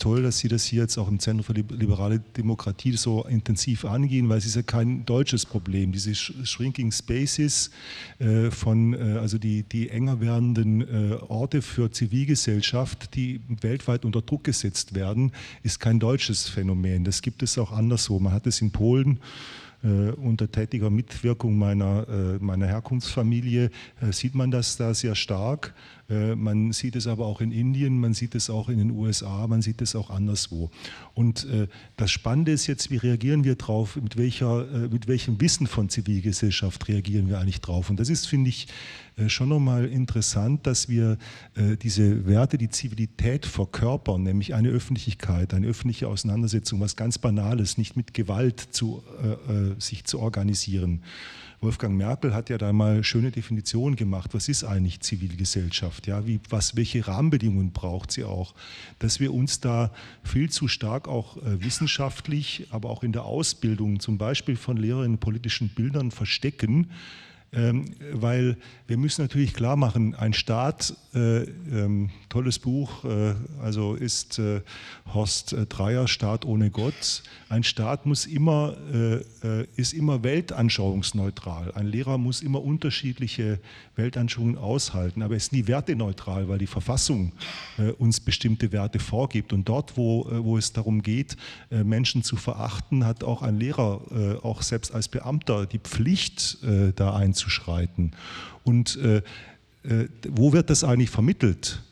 toll, 0.02 0.22
dass 0.24 0.38
Sie 0.38 0.48
das 0.48 0.64
hier 0.64 0.82
jetzt 0.82 0.98
auch 0.98 1.06
im 1.06 1.20
Zentrum 1.20 1.44
für 1.44 1.52
liberale 1.52 2.18
Demokratie 2.18 2.96
so 2.96 3.24
intensiv 3.24 3.84
angehen, 3.84 4.28
weil 4.28 4.38
es 4.38 4.46
ist 4.46 4.56
ja 4.56 4.62
kein 4.62 5.06
deutsches 5.06 5.46
Problem. 5.46 5.92
Diese 5.92 6.12
Shrinking 6.14 6.90
Spaces 6.90 7.70
äh, 8.18 8.50
von, 8.50 8.94
äh, 8.94 9.18
also 9.18 9.38
die, 9.38 9.62
die 9.62 9.90
enger 9.90 10.20
werdenden 10.20 10.80
äh, 10.80 11.14
Orte 11.28 11.62
für 11.62 11.92
Zivilgesellschaft, 11.92 13.14
die 13.14 13.40
weltweit 13.60 14.04
unter 14.04 14.22
Druck 14.22 14.42
gesetzt 14.42 14.96
werden, 14.96 15.30
ist 15.62 15.78
kein 15.78 16.00
deutsches 16.00 16.48
Phänomen. 16.48 17.04
Das 17.04 17.22
gibt 17.22 17.44
es 17.44 17.56
auch 17.56 17.70
anderswo. 17.70 18.18
Man 18.18 18.32
hat 18.32 18.48
es 18.48 18.60
in 18.60 18.72
Polen 18.72 19.20
unter 19.82 20.50
tätiger 20.50 20.90
Mitwirkung 20.90 21.58
meiner, 21.58 22.06
äh, 22.08 22.38
meiner 22.38 22.66
Herkunftsfamilie 22.66 23.70
äh, 24.00 24.12
sieht 24.12 24.34
man 24.34 24.50
das 24.50 24.76
da 24.76 24.94
sehr 24.94 25.14
stark. 25.14 25.74
Man 26.08 26.72
sieht 26.72 26.94
es 26.94 27.06
aber 27.06 27.24
auch 27.24 27.40
in 27.40 27.52
Indien, 27.52 27.98
man 27.98 28.12
sieht 28.12 28.34
es 28.34 28.50
auch 28.50 28.68
in 28.68 28.76
den 28.76 28.90
USA, 28.90 29.46
man 29.46 29.62
sieht 29.62 29.80
es 29.80 29.96
auch 29.96 30.10
anderswo. 30.10 30.70
Und 31.14 31.46
das 31.96 32.10
Spannende 32.10 32.52
ist 32.52 32.66
jetzt, 32.66 32.90
wie 32.90 32.98
reagieren 32.98 33.44
wir 33.44 33.54
drauf, 33.54 33.96
mit, 33.96 34.18
welcher, 34.18 34.66
mit 34.90 35.08
welchem 35.08 35.40
Wissen 35.40 35.66
von 35.66 35.88
Zivilgesellschaft 35.88 36.86
reagieren 36.88 37.28
wir 37.28 37.38
eigentlich 37.38 37.62
drauf. 37.62 37.88
Und 37.88 37.98
das 37.98 38.10
ist, 38.10 38.26
finde 38.26 38.50
ich, 38.50 38.68
äh, 39.11 39.11
schon 39.28 39.48
nochmal 39.48 39.86
interessant, 39.86 40.66
dass 40.66 40.88
wir 40.88 41.18
äh, 41.54 41.76
diese 41.76 42.26
Werte, 42.26 42.58
die 42.58 42.70
Zivilität 42.70 43.46
verkörpern, 43.46 44.22
nämlich 44.22 44.54
eine 44.54 44.68
Öffentlichkeit, 44.68 45.54
eine 45.54 45.66
öffentliche 45.66 46.08
Auseinandersetzung, 46.08 46.80
was 46.80 46.96
ganz 46.96 47.18
Banales, 47.18 47.78
nicht 47.78 47.96
mit 47.96 48.14
Gewalt 48.14 48.60
zu, 48.60 49.02
äh, 49.22 49.80
sich 49.80 50.04
zu 50.04 50.20
organisieren. 50.20 51.02
Wolfgang 51.62 51.96
Merkel 51.96 52.34
hat 52.34 52.50
ja 52.50 52.58
da 52.58 52.72
mal 52.72 53.04
schöne 53.04 53.30
Definitionen 53.30 53.94
gemacht. 53.94 54.34
Was 54.34 54.48
ist 54.48 54.64
eigentlich 54.64 54.98
Zivilgesellschaft? 54.98 56.08
Ja, 56.08 56.26
wie, 56.26 56.40
was, 56.50 56.74
welche 56.74 57.06
Rahmenbedingungen 57.06 57.70
braucht 57.70 58.10
sie 58.10 58.24
auch? 58.24 58.54
Dass 58.98 59.20
wir 59.20 59.32
uns 59.32 59.60
da 59.60 59.92
viel 60.24 60.50
zu 60.50 60.66
stark 60.66 61.06
auch 61.06 61.36
äh, 61.36 61.62
wissenschaftlich, 61.62 62.66
aber 62.70 62.90
auch 62.90 63.04
in 63.04 63.12
der 63.12 63.24
Ausbildung, 63.26 64.00
zum 64.00 64.18
Beispiel 64.18 64.56
von 64.56 64.76
Lehrerinnen 64.76 65.18
politischen 65.18 65.68
Bildern 65.68 66.10
verstecken, 66.10 66.90
weil 67.52 68.56
wir 68.86 68.96
müssen 68.96 69.20
natürlich 69.20 69.52
klar 69.52 69.76
machen, 69.76 70.14
ein 70.14 70.32
Staat, 70.32 70.94
äh, 71.14 71.42
ähm, 71.42 72.08
tolles 72.30 72.58
Buch, 72.58 73.04
äh, 73.04 73.34
also 73.62 73.94
ist 73.94 74.38
äh, 74.38 74.62
Horst 75.12 75.52
äh, 75.52 75.66
Dreier, 75.66 76.08
Staat 76.08 76.46
ohne 76.46 76.70
Gott. 76.70 77.22
Ein 77.50 77.62
Staat 77.62 78.06
muss 78.06 78.24
immer, 78.24 78.74
äh, 78.90 79.16
äh, 79.46 79.66
ist 79.76 79.92
immer 79.92 80.22
weltanschauungsneutral. 80.22 81.72
Ein 81.72 81.88
Lehrer 81.88 82.16
muss 82.16 82.40
immer 82.40 82.62
unterschiedliche 82.62 83.60
Weltanschauungen 83.96 84.56
aushalten, 84.56 85.20
aber 85.20 85.34
er 85.34 85.38
ist 85.38 85.52
nie 85.52 85.66
werteneutral, 85.66 86.48
weil 86.48 86.56
die 86.56 86.66
Verfassung 86.66 87.32
uns 87.98 88.20
bestimmte 88.20 88.72
Werte 88.72 88.98
vorgibt. 88.98 89.52
Und 89.52 89.68
dort, 89.68 89.98
wo, 89.98 90.26
wo 90.30 90.56
es 90.56 90.72
darum 90.72 91.02
geht, 91.02 91.36
Menschen 91.68 92.22
zu 92.22 92.36
verachten, 92.36 93.04
hat 93.04 93.22
auch 93.22 93.42
ein 93.42 93.58
Lehrer, 93.58 94.40
auch 94.42 94.62
selbst 94.62 94.94
als 94.94 95.08
Beamter, 95.08 95.66
die 95.66 95.78
Pflicht, 95.78 96.56
da 96.96 97.14
einzugehen 97.14 97.41
einzuschreiten. 97.42 98.12
Und 98.64 98.96
äh, 98.96 99.16
äh, 99.84 100.08
wo 100.28 100.52
wird 100.52 100.70
das 100.70 100.84
eigentlich 100.84 101.10
vermittelt? 101.10 101.82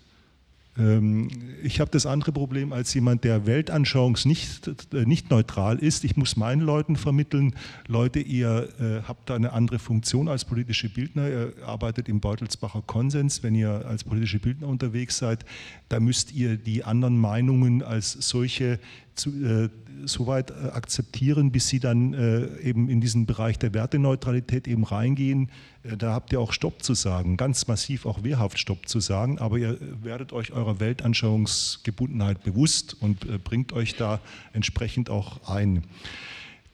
Ähm, 0.79 1.29
ich 1.63 1.81
habe 1.81 1.91
das 1.91 2.07
andere 2.07 2.31
Problem 2.33 2.73
als 2.73 2.95
jemand, 2.95 3.25
der 3.25 3.47
weltanschauungs 3.47 4.25
nicht, 4.25 4.69
äh, 4.95 5.05
nicht 5.05 5.31
neutral 5.31 5.79
ist. 5.79 6.05
Ich 6.05 6.17
muss 6.17 6.37
meinen 6.37 6.61
Leuten 6.61 6.95
vermitteln, 6.95 7.55
Leute, 7.89 8.21
ihr 8.21 8.69
äh, 8.79 9.03
habt 9.07 9.29
da 9.31 9.35
eine 9.35 9.53
andere 9.53 9.81
Funktion 9.81 10.29
als 10.29 10.45
politische 10.45 10.89
Bildner, 10.89 11.29
ihr 11.29 11.53
arbeitet 11.67 12.09
im 12.09 12.21
Beutelsbacher 12.21 12.83
Konsens, 12.87 13.43
wenn 13.43 13.57
ihr 13.57 13.85
als 13.87 14.05
politische 14.05 14.39
Bildner 14.39 14.69
unterwegs 14.69 15.19
seid, 15.19 15.45
da 15.89 15.99
müsst 15.99 16.33
ihr 16.33 16.57
die 16.57 16.85
anderen 16.85 17.19
Meinungen 17.19 17.83
als 17.83 18.13
solche 18.13 18.79
zu, 19.15 19.31
äh, 19.45 19.69
so 20.05 20.27
weit 20.27 20.51
äh, 20.51 20.71
akzeptieren, 20.71 21.53
bis 21.53 21.69
sie 21.69 21.81
dann 21.81 22.15
äh, 22.15 22.59
eben 22.61 22.89
in 22.89 23.01
diesen 23.01 23.27
Bereich 23.27 23.59
der 23.59 23.75
Werteneutralität 23.75 24.69
eben 24.69 24.85
reingehen. 24.85 25.51
Äh, 25.83 25.97
da 25.97 26.13
habt 26.13 26.33
ihr 26.33 26.41
auch 26.41 26.53
Stopp 26.53 26.83
zu 26.83 26.95
sagen, 26.95 27.37
ganz 27.37 27.67
massiv 27.67 28.07
auch 28.07 28.23
wehrhaft 28.23 28.59
Stopp 28.59 28.89
zu 28.89 29.01
sagen, 29.01 29.39
aber 29.39 29.59
ihr 29.59 29.79
werdet 30.03 30.33
euch 30.33 30.53
eurer 30.53 30.81
Weltanschauungsgebundenheit 30.81 32.43
bewusst 32.43 32.97
und 33.01 33.25
äh, 33.25 33.39
bringt 33.39 33.73
euch 33.73 33.97
da 33.97 34.21
entsprechend 34.53 35.11
auch 35.11 35.49
ein. 35.49 35.85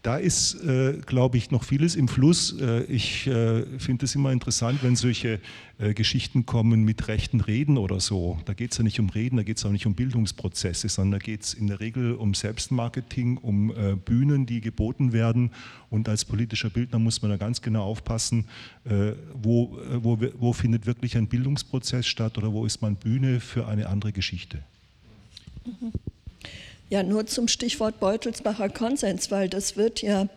Da 0.07 0.19
ist, 0.19 0.63
äh, 0.63 1.01
glaube 1.05 1.37
ich, 1.37 1.51
noch 1.51 1.65
vieles 1.65 1.97
im 1.97 2.07
Fluss. 2.07 2.61
Äh, 2.61 2.85
ich 2.85 3.27
äh, 3.27 3.65
finde 3.81 4.05
es 4.05 4.15
immer 4.15 4.31
interessant, 4.31 4.85
wenn 4.85 4.95
solche 4.95 5.41
äh, 5.79 5.95
Geschichten 5.95 6.47
kommen 6.47 6.85
mit 6.85 7.09
rechten 7.09 7.41
Reden 7.41 7.77
oder 7.77 7.99
so. 7.99 8.39
Da 8.45 8.55
geht 8.55 8.71
es 8.71 8.79
ja 8.79 8.85
nicht 8.85 9.01
um 9.01 9.11
Reden, 9.11 9.37
da 9.37 9.43
geht 9.43 9.57
es 9.57 9.67
auch 9.67 9.73
nicht 9.73 9.85
um 9.85 9.97
Bildungsprozesse, 9.97 10.89
sondern 10.89 11.19
da 11.19 11.25
geht 11.25 11.43
es 11.43 11.55
in 11.55 11.67
der 11.67 11.81
Regel 11.81 12.13
um 12.13 12.35
Selbstmarketing, 12.35 13.39
um 13.39 13.73
äh, 13.73 13.97
Bühnen, 13.97 14.47
die 14.47 14.61
geboten 14.61 15.13
werden. 15.13 15.51
Und 15.91 16.09
als 16.09 16.25
politischer 16.25 16.71
Bildner 16.71 17.01
muss 17.01 17.21
man 17.23 17.33
da 17.33 17.37
ganz 17.37 17.61
genau 17.61 17.83
aufpassen, 17.83 18.45
äh, 18.85 19.11
wo, 19.35 19.77
wo, 19.93 20.21
wo 20.39 20.53
findet 20.53 20.87
wirklich 20.87 21.17
ein 21.17 21.27
Bildungsprozess 21.27 22.07
statt 22.07 22.39
oder 22.39 22.53
wo 22.53 22.65
ist 22.65 22.81
man 22.81 22.95
Bühne 22.95 23.41
für 23.41 23.67
eine 23.67 23.89
andere 23.89 24.13
Geschichte. 24.13 24.63
Mhm. 25.65 25.91
Ja, 26.89 27.03
nur 27.03 27.27
zum 27.27 27.49
Stichwort 27.49 27.99
Beutelsbacher 27.99 28.69
Konsens, 28.69 29.31
weil 29.33 29.49
das 29.49 29.77
wird 29.77 30.03
ja 30.03 30.29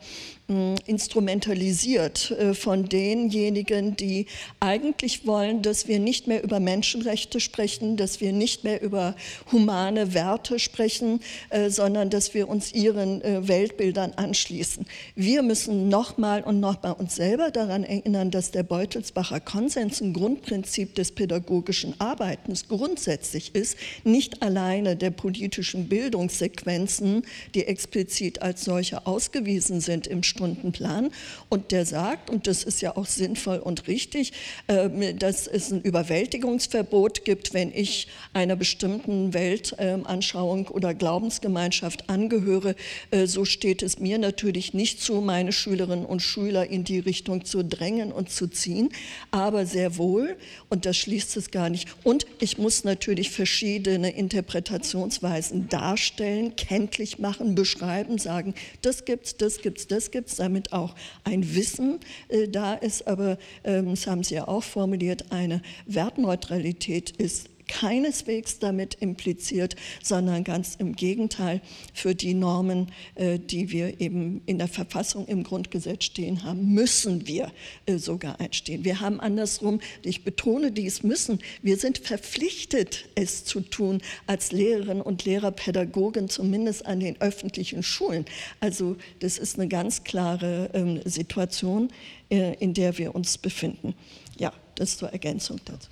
instrumentalisiert 0.50 2.32
äh, 2.32 2.54
von 2.54 2.90
denjenigen, 2.90 3.96
die 3.96 4.26
eigentlich 4.60 5.28
wollen, 5.28 5.62
dass 5.62 5.88
wir 5.88 6.00
nicht 6.00 6.28
mehr 6.28 6.44
über 6.44 6.60
Menschenrechte 6.60 7.40
sprechen, 7.40 7.98
dass 7.98 8.20
wir 8.20 8.34
nicht 8.34 8.64
mehr 8.64 8.82
über 8.82 9.16
humane 9.52 10.14
Werte 10.14 10.58
sprechen, 10.58 11.20
äh, 11.50 11.70
sondern 11.70 12.10
dass 12.10 12.34
wir 12.34 12.50
uns 12.50 12.74
ihren 12.74 13.22
äh, 13.22 13.48
Weltbildern 13.48 14.14
anschließen. 14.16 14.86
Wir 15.16 15.44
müssen 15.44 15.88
nochmal 15.90 16.42
und 16.44 16.60
nochmal 16.60 16.94
uns 16.94 17.16
selber 17.16 17.52
daran 17.52 17.84
erinnern, 17.84 18.32
dass 18.32 18.52
der 18.52 18.64
Beutelsbacher 18.64 19.40
Konsens 19.40 20.02
ein 20.02 20.14
Grundprinzip 20.14 20.96
des 20.96 21.12
pädagogischen 21.12 22.00
Arbeitens 22.00 22.68
grundsätzlich 22.68 23.54
ist, 23.54 23.78
nicht 24.04 24.42
alleine 24.42 24.96
der 24.96 25.12
politischen 25.12 25.90
Bildung 25.90 26.30
Sequenzen, 26.30 27.24
die 27.54 27.66
explizit 27.66 28.42
als 28.42 28.64
solche 28.64 29.06
ausgewiesen 29.06 29.82
sind 29.82 30.08
im 30.08 30.24
Stundenplan. 30.40 31.12
Und 31.50 31.72
der 31.72 31.86
sagt, 31.86 32.30
und 32.30 32.48
das 32.48 32.64
ist 32.64 32.82
ja 32.82 32.96
auch 32.96 33.06
sinnvoll 33.06 33.58
und 33.58 33.88
richtig, 33.88 34.32
äh, 34.68 35.14
dass 35.14 35.48
es 35.48 35.70
ein 35.72 35.82
Überwältigungsverbot 35.82 37.26
gibt, 37.26 37.54
wenn 37.54 37.74
ich 37.74 38.08
einer 38.32 38.56
bestimmten 38.56 39.34
Weltanschauung 39.34 40.70
oder 40.70 40.94
Glaubensgemeinschaft 40.94 42.10
angehöre. 42.10 42.76
Äh, 43.12 43.28
so 43.28 43.44
steht 43.44 43.84
es 43.84 44.00
mir 44.00 44.18
natürlich 44.18 44.74
nicht 44.74 45.02
zu, 45.02 45.16
meine 45.16 45.52
Schülerinnen 45.52 46.06
und 46.06 46.22
Schüler 46.22 46.68
in 46.70 46.86
die 46.86 47.00
Richtung 47.00 47.44
zu 47.44 47.64
drängen 47.64 48.14
und 48.14 48.30
zu 48.30 48.48
ziehen, 48.48 48.90
aber 49.32 49.66
sehr 49.66 49.98
wohl, 49.98 50.38
und 50.70 50.86
das 50.86 50.96
schließt 50.96 51.36
es 51.36 51.52
gar 51.52 51.70
nicht. 51.70 51.90
Und 52.04 52.26
ich 52.40 52.58
muss 52.58 52.86
natürlich 52.86 53.30
verschiedene 53.30 54.12
Interpretationsweisen 54.12 55.68
darstellen, 55.68 56.56
kenntlich 56.56 57.20
machen, 57.20 57.56
beschreiben, 57.56 58.18
sagen, 58.20 58.54
das 58.82 59.04
gibt's, 59.04 59.36
das 59.36 59.62
gibt's, 59.62 59.88
das 59.88 60.12
gibt's, 60.12 60.29
damit 60.36 60.74
auch 60.74 60.96
ein 61.24 61.56
Wissen 61.56 62.00
äh, 62.28 62.48
da 62.48 62.74
ist. 62.74 63.08
Aber 63.08 63.38
ähm, 63.64 63.92
das 63.92 64.08
haben 64.08 64.24
Sie 64.24 64.36
ja 64.36 64.48
auch 64.48 64.64
formuliert, 64.64 65.32
eine 65.32 65.62
Wertneutralität 65.86 67.12
ist 67.12 67.50
keineswegs 67.70 68.60
damit 68.60 68.96
impliziert, 68.96 69.78
sondern 70.04 70.44
ganz 70.44 70.76
im 70.76 70.96
Gegenteil 70.96 71.62
für 71.94 72.16
die 72.16 72.34
Normen, 72.34 72.92
äh, 73.16 73.40
die 73.40 73.72
wir 73.72 74.02
eben 74.02 74.42
in 74.46 74.58
der 74.58 74.68
Verfassung 74.68 75.26
im 75.28 75.44
Grundgesetz 75.44 76.04
stehen 76.04 76.44
haben, 76.44 76.74
müssen 76.74 77.28
wir 77.28 77.52
äh, 77.86 77.98
sogar 77.98 78.42
einstehen. 78.42 78.84
Wir 78.84 79.00
haben 79.00 79.22
andersrum, 79.22 79.80
ich 80.04 80.24
betone 80.26 80.72
dies 80.72 81.04
müssen, 81.04 81.40
wir 81.62 81.78
sind 81.78 82.00
verpflichtet, 82.00 83.06
es 83.16 83.46
zu 83.46 83.62
tun 83.62 84.02
als 84.26 84.52
Lehrerinnen 84.52 85.02
und 85.02 85.24
Lehrer, 85.24 85.52
Pädagogen, 85.52 86.28
zumindest 86.28 86.86
an 86.86 87.00
den 87.00 87.22
öffentlichen 87.22 87.84
Schulen. 87.84 88.26
Also 88.60 88.98
das 89.20 89.38
ist 89.38 89.58
eine 89.58 89.68
ganz 89.68 90.04
klare 90.04 90.72
ähm, 90.74 91.02
Situation, 91.06 91.90
äh, 92.32 92.56
in 92.56 92.74
der 92.74 92.98
wir 92.98 93.14
uns 93.14 93.38
befinden. 93.38 93.94
Ja, 94.38 94.54
das 94.76 94.98
zur 94.98 95.10
Ergänzung 95.10 95.60
dazu. 95.66 95.90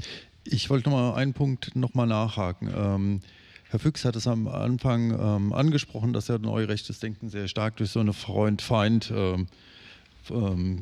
Ich 0.49 0.69
wollte 0.69 0.89
noch 0.89 0.97
mal 0.97 1.13
einen 1.15 1.33
Punkt 1.33 1.75
noch 1.75 1.93
mal 1.93 2.05
nachhaken. 2.05 2.69
Ähm, 2.73 3.19
Herr 3.69 3.79
Füchs 3.79 4.05
hat 4.05 4.15
es 4.15 4.27
am 4.27 4.47
Anfang 4.47 5.11
ähm, 5.11 5.51
angesprochen, 5.51 6.13
dass 6.13 6.29
ja 6.29 6.37
neurechtes 6.37 6.99
Denken 6.99 7.29
sehr 7.29 7.49
stark 7.49 7.75
durch 7.77 7.89
so 7.89 7.99
eine 7.99 8.13
Freund-Feind- 8.13 9.11
ähm, 9.13 9.47
ähm, 10.31 10.79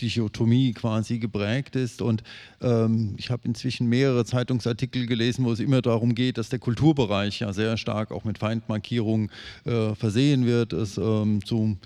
Dichotomie 0.00 0.72
quasi 0.72 1.18
geprägt 1.18 1.76
ist. 1.76 2.02
Und 2.02 2.22
ähm, 2.60 3.14
ich 3.16 3.30
habe 3.30 3.42
inzwischen 3.46 3.86
mehrere 3.88 4.24
Zeitungsartikel 4.24 5.06
gelesen, 5.06 5.44
wo 5.44 5.52
es 5.52 5.60
immer 5.60 5.82
darum 5.82 6.14
geht, 6.14 6.38
dass 6.38 6.48
der 6.50 6.58
Kulturbereich 6.58 7.40
ja 7.40 7.52
sehr 7.52 7.76
stark 7.76 8.12
auch 8.12 8.24
mit 8.24 8.38
Feindmarkierungen 8.38 9.30
äh, 9.64 9.94
versehen 9.94 10.44
wird, 10.44 10.72
es 10.72 10.98
ähm, 10.98 11.44
zu 11.44 11.78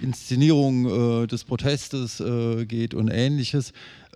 Inszenierung 0.00 1.22
äh, 1.22 1.26
des 1.26 1.44
Protestes 1.44 2.20
äh, 2.20 2.66
geht 2.66 2.94
und 2.94 3.08
ähnliches. 3.08 3.72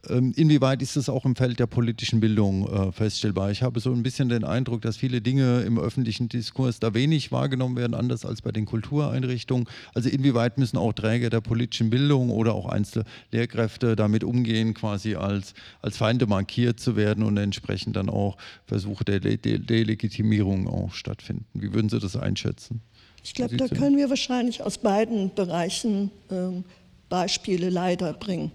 Ähm, 0.08 0.32
inwieweit 0.34 0.80
ist 0.80 0.96
das 0.96 1.08
auch 1.08 1.26
im 1.26 1.36
Feld 1.36 1.60
der 1.60 1.66
politischen 1.66 2.20
Bildung 2.20 2.66
äh, 2.68 2.92
feststellbar? 2.92 3.50
Ich 3.50 3.62
habe 3.62 3.80
so 3.80 3.92
ein 3.92 4.02
bisschen 4.02 4.30
den 4.30 4.44
Eindruck, 4.44 4.80
dass 4.80 4.96
viele 4.96 5.20
Dinge 5.20 5.60
im 5.60 5.78
öffentlichen 5.78 6.28
Diskurs 6.28 6.80
da 6.80 6.94
wenig 6.94 7.32
wahrgenommen 7.32 7.76
werden, 7.76 7.94
anders 7.94 8.24
als 8.24 8.40
bei 8.40 8.50
den 8.50 8.64
Kultureinrichtungen. 8.64 9.68
Also 9.92 10.08
inwieweit 10.08 10.56
müssen 10.56 10.78
auch 10.78 10.94
Träger 10.94 11.28
der 11.28 11.42
politischen 11.42 11.90
Bildung 11.90 12.30
oder 12.30 12.54
auch 12.54 12.66
einzelne 12.66 13.04
Lehrkräfte 13.30 13.94
damit 13.94 14.24
umgehen, 14.24 14.72
quasi 14.72 15.16
als, 15.16 15.52
als 15.82 15.98
Feinde 15.98 16.26
markiert 16.26 16.80
zu 16.80 16.96
werden 16.96 17.22
und 17.22 17.36
entsprechend 17.36 17.96
dann 17.96 18.08
auch 18.08 18.38
Versuche 18.66 19.04
der 19.04 19.20
De 19.20 19.36
De 19.36 19.58
Delegitimierung 19.58 20.66
auch 20.66 20.94
stattfinden? 20.94 21.44
Wie 21.52 21.74
würden 21.74 21.90
Sie 21.90 21.98
das 21.98 22.16
einschätzen? 22.16 22.80
Ich 23.22 23.34
glaube, 23.34 23.56
da 23.56 23.68
können 23.68 23.98
wir 23.98 24.08
wahrscheinlich 24.08 24.62
aus 24.62 24.78
beiden 24.78 25.34
Bereichen 25.34 26.10
ähm, 26.30 26.64
Beispiele 27.10 27.68
leider 27.68 28.14
bringen. 28.14 28.50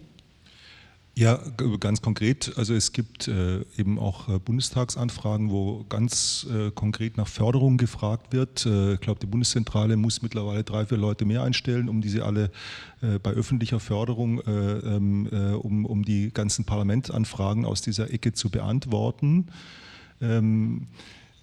Ja, 1.17 1.39
ganz 1.80 2.01
konkret. 2.01 2.51
Also 2.58 2.73
es 2.73 2.91
gibt 2.91 3.30
äh, 3.30 3.62
eben 3.78 3.99
auch 3.99 4.28
äh, 4.28 4.38
Bundestagsanfragen, 4.38 5.49
wo 5.49 5.86
ganz 5.88 6.45
äh, 6.51 6.71
konkret 6.71 7.15
nach 7.15 7.30
Förderung 7.30 7.78
gefragt 7.78 8.34
wird. 8.34 8.65
Äh, 8.65 8.95
ich 8.95 8.99
glaube, 8.99 9.21
die 9.21 9.25
Bundeszentrale 9.25 9.95
muss 9.95 10.21
mittlerweile 10.21 10.65
drei, 10.65 10.86
vier 10.86 10.97
Leute 10.97 11.23
mehr 11.23 11.41
einstellen, 11.43 11.88
um 11.88 12.01
diese 12.01 12.25
alle 12.25 12.51
äh, 13.01 13.17
bei 13.19 13.32
öffentlicher 13.32 13.80
Förderung, 13.80 14.41
äh, 14.41 14.51
ähm, 14.51 15.28
um, 15.62 15.86
um 15.86 16.04
die 16.04 16.32
ganzen 16.34 16.65
Parlamentsanfragen 16.65 17.63
aus 17.63 17.82
dieser 17.82 18.12
Ecke 18.12 18.34
zu 18.34 18.49
beantworten. 18.49 19.47
Ähm, 20.19 20.88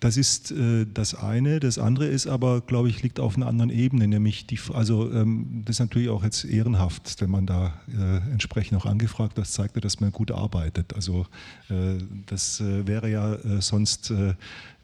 das 0.02 0.16
ist 0.16 0.50
äh, 0.50 0.84
das 0.92 1.14
eine. 1.14 1.60
Das 1.60 1.78
andere 1.78 2.06
ist 2.06 2.26
aber, 2.26 2.60
glaube 2.60 2.88
ich, 2.88 3.04
liegt 3.04 3.20
auf 3.20 3.36
einer 3.36 3.46
anderen 3.46 3.70
Ebene, 3.70 4.08
nämlich 4.08 4.48
die, 4.48 4.58
also 4.74 5.08
ähm, 5.12 5.62
das 5.64 5.76
ist 5.76 5.80
natürlich 5.80 6.08
auch 6.08 6.24
jetzt 6.24 6.44
ehrenhaft, 6.44 7.20
wenn 7.20 7.30
man 7.30 7.46
da 7.46 7.80
äh, 7.86 8.16
entsprechend 8.32 8.76
auch 8.78 8.86
angefragt 8.86 9.38
hat, 9.38 9.46
zeigt 9.46 9.76
ja, 9.76 9.80
dass 9.80 10.00
man 10.00 10.10
gut 10.10 10.32
arbeitet. 10.32 10.92
Also 10.94 11.26
äh, 11.70 11.98
das 12.26 12.60
äh, 12.60 12.84
wäre 12.84 13.08
ja 13.12 13.34
äh, 13.34 13.62
sonst 13.62 14.10
äh, 14.10 14.34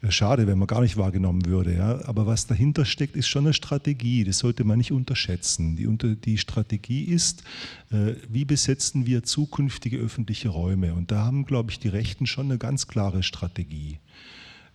schade, 0.07 0.47
wenn 0.47 0.57
man 0.57 0.67
gar 0.67 0.79
nicht 0.79 0.95
wahrgenommen 0.95 1.45
würde. 1.45 1.75
Ja? 1.75 1.99
Aber 2.05 2.25
was 2.25 2.47
dahinter 2.47 2.85
steckt, 2.85 3.17
ist 3.17 3.27
schon 3.27 3.43
eine 3.43 3.53
Strategie. 3.53 4.23
Das 4.23 4.37
sollte 4.37 4.63
man 4.63 4.77
nicht 4.77 4.93
unterschätzen. 4.93 5.75
Die, 5.75 5.85
unter, 5.85 6.15
die 6.15 6.37
Strategie 6.37 7.03
ist, 7.03 7.43
wie 8.29 8.45
besetzen 8.45 9.05
wir 9.05 9.23
zukünftige 9.23 9.97
öffentliche 9.97 10.47
Räume? 10.47 10.93
Und 10.93 11.11
da 11.11 11.25
haben, 11.25 11.45
glaube 11.45 11.71
ich, 11.71 11.79
die 11.79 11.89
Rechten 11.89 12.27
schon 12.27 12.45
eine 12.45 12.57
ganz 12.57 12.87
klare 12.87 13.23
Strategie. 13.23 13.97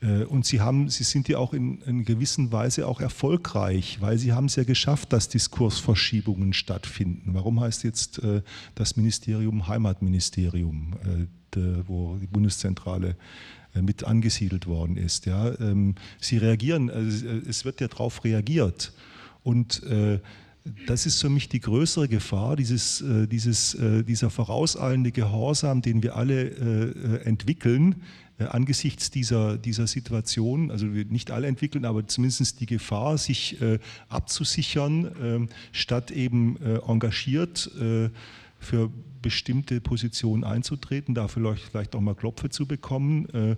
Äh, 0.05 0.25
und 0.25 0.45
sie, 0.45 0.61
haben, 0.61 0.89
sie 0.89 1.05
sind 1.05 1.29
ja 1.29 1.39
auch 1.39 1.53
in, 1.53 1.81
in 1.83 2.05
gewisser 2.05 2.51
Weise 2.53 2.87
auch 2.87 3.01
erfolgreich, 3.01 3.99
weil 4.01 4.19
sie 4.19 4.33
haben 4.33 4.47
es 4.47 4.57
ja 4.57 4.65
geschafft, 4.65 5.13
dass 5.13 5.29
Diskursverschiebungen 5.29 6.53
stattfinden. 6.53 7.35
Warum 7.35 7.61
heißt 7.61 7.85
jetzt 7.85 8.23
äh, 8.23 8.43
das 8.75 8.97
Ministerium 8.97 9.69
Heimatministerium, 9.69 10.95
äh, 11.05 11.59
wo 11.87 12.17
die 12.17 12.27
Bundeszentrale 12.27 13.17
mit 13.81 14.03
angesiedelt 14.03 14.67
worden 14.67 14.97
ist? 14.97 15.27
Ja? 15.27 15.57
Ähm, 15.61 15.95
sie 16.21 16.39
reagieren, 16.39 16.91
also 16.91 17.29
es 17.49 17.65
wird 17.65 17.81
ja 17.81 17.87
darauf 17.87 18.25
reagiert. 18.25 18.93
Und 19.45 19.83
das 20.87 21.05
ist 21.07 21.21
für 21.21 21.29
mich 21.29 21.51
die 21.51 21.61
größere 21.61 22.09
Gefahr, 22.09 22.57
dieses, 22.57 23.05
dieses, 23.31 23.77
dieser 24.09 24.31
vorauseilende 24.31 25.13
Gehorsam, 25.13 25.83
den 25.83 26.03
wir 26.03 26.17
alle 26.17 27.21
entwickeln, 27.25 27.97
angesichts 28.39 29.11
dieser, 29.11 29.57
dieser 29.57 29.87
Situation, 29.87 30.71
also 30.71 30.87
nicht 30.87 31.31
alle 31.31 31.47
entwickeln, 31.47 31.85
aber 31.85 32.07
zumindest 32.07 32.61
die 32.61 32.67
Gefahr, 32.67 33.17
sich 33.17 33.61
äh, 33.63 33.79
abzusichern, 34.09 35.49
äh, 35.49 35.55
statt 35.73 36.11
eben 36.11 36.57
äh, 36.57 36.79
engagiert 36.87 37.71
äh, 37.81 38.11
für 38.59 38.91
bestimmte 39.23 39.81
Positionen 39.81 40.45
einzutreten, 40.45 41.15
da 41.15 41.29
vielleicht, 41.29 41.95
auch 41.95 42.01
mal 42.01 42.15
Klopfe 42.15 42.51
zu 42.51 42.67
bekommen 42.67 43.29
äh, 43.31 43.57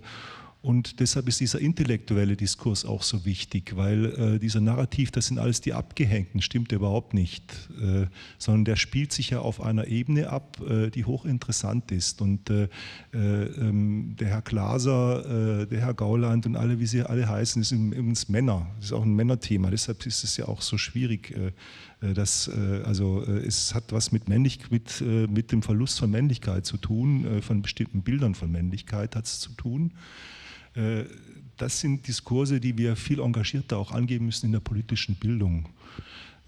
und 0.61 0.99
deshalb 0.99 1.27
ist 1.27 1.39
dieser 1.39 1.59
intellektuelle 1.59 2.35
Diskurs 2.35 2.83
auch 2.83 3.03
so 3.03 3.25
wichtig, 3.25 3.75
weil 3.75 4.05
äh, 4.05 4.39
dieser 4.39 4.59
Narrativ, 4.59 5.11
das 5.11 5.27
sind 5.27 5.37
alles 5.37 5.61
die 5.61 5.73
Abgehängten, 5.73 6.41
stimmt 6.41 6.71
überhaupt 6.71 7.13
nicht, 7.13 7.69
äh, 7.79 8.07
sondern 8.37 8.65
der 8.65 8.75
spielt 8.75 9.13
sich 9.13 9.29
ja 9.29 9.39
auf 9.39 9.61
einer 9.61 9.87
Ebene 9.87 10.29
ab, 10.29 10.57
äh, 10.67 10.89
die 10.89 11.05
hochinteressant 11.05 11.91
ist. 11.91 12.21
Und 12.21 12.49
äh, 12.49 12.69
äh, 13.13 13.17
ähm, 13.17 14.15
der 14.19 14.29
Herr 14.29 14.41
Glaser, 14.41 15.61
äh, 15.61 15.67
der 15.67 15.81
Herr 15.81 15.93
Gauland 15.93 16.45
und 16.47 16.55
alle, 16.55 16.79
wie 16.79 16.87
sie 16.87 17.03
alle 17.03 17.29
heißen, 17.29 17.63
sind 17.63 17.93
übrigens 17.93 18.27
Männer. 18.27 18.67
Das 18.77 18.85
ist 18.85 18.93
auch 18.93 19.03
ein 19.03 19.15
Männerthema. 19.15 19.69
Deshalb 19.69 20.05
ist 20.07 20.23
es 20.23 20.37
ja 20.37 20.47
auch 20.47 20.61
so 20.61 20.77
schwierig. 20.77 21.35
Das, 21.99 22.47
also 22.47 23.23
es 23.23 23.73
hat 23.73 23.91
was 23.91 24.11
mit, 24.11 24.29
Männlich, 24.29 24.69
mit, 24.69 25.01
mit 25.01 25.51
dem 25.51 25.63
Verlust 25.63 25.97
von 25.97 26.11
Männlichkeit 26.11 26.65
zu 26.65 26.77
tun, 26.77 27.41
von 27.41 27.63
bestimmten 27.63 28.03
Bildern 28.03 28.35
von 28.35 28.51
Männlichkeit 28.51 29.15
hat 29.15 29.25
es 29.25 29.39
zu 29.39 29.51
tun. 29.53 29.93
Äh, 30.77 31.05
das 31.57 31.79
sind 31.79 32.07
Diskurse, 32.07 32.59
die 32.59 32.77
wir 32.77 32.95
viel 32.95 33.19
engagierter 33.19 33.77
auch 33.77 33.91
angeben 33.91 34.27
müssen 34.27 34.45
in 34.45 34.51
der 34.51 34.59
politischen 34.59 35.15
Bildung. 35.15 35.67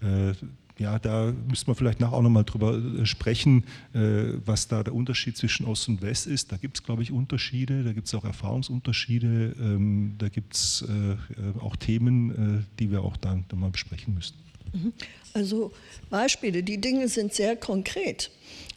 Äh, 0.00 0.34
ja, 0.78 0.98
da 0.98 1.34
müssen 1.48 1.66
wir 1.66 1.74
vielleicht 1.74 2.00
nachher 2.00 2.14
auch 2.14 2.22
nochmal 2.22 2.44
drüber 2.44 2.78
äh, 2.78 3.04
sprechen, 3.04 3.64
was 3.92 4.66
da 4.68 4.82
der 4.82 4.94
Unterschied 4.94 5.36
zwischen 5.36 5.66
Ost 5.66 5.88
und 5.88 6.00
West 6.00 6.26
ist. 6.26 6.52
Da 6.52 6.56
gibt 6.56 6.78
es, 6.78 6.82
glaube 6.82 7.02
ich, 7.02 7.12
Unterschiede, 7.12 7.84
da 7.84 7.92
gibt 7.92 8.06
es 8.06 8.14
auch 8.14 8.24
Erfahrungsunterschiede, 8.24 9.56
ähm, 9.60 10.14
da 10.16 10.28
gibt 10.28 10.54
es 10.54 10.84
auch 11.58 11.76
Themen, 11.76 12.66
die 12.78 12.90
wir 12.90 13.02
auch 13.02 13.16
dann, 13.18 13.44
dann 13.48 13.58
mal 13.58 13.70
besprechen 13.70 14.14
müssen. 14.14 14.36
Also 15.32 15.72
Beispiele, 16.10 16.62
die 16.62 16.80
Dinge 16.80 17.08
sind 17.08 17.34
sehr 17.34 17.56
konkret. 17.56 18.30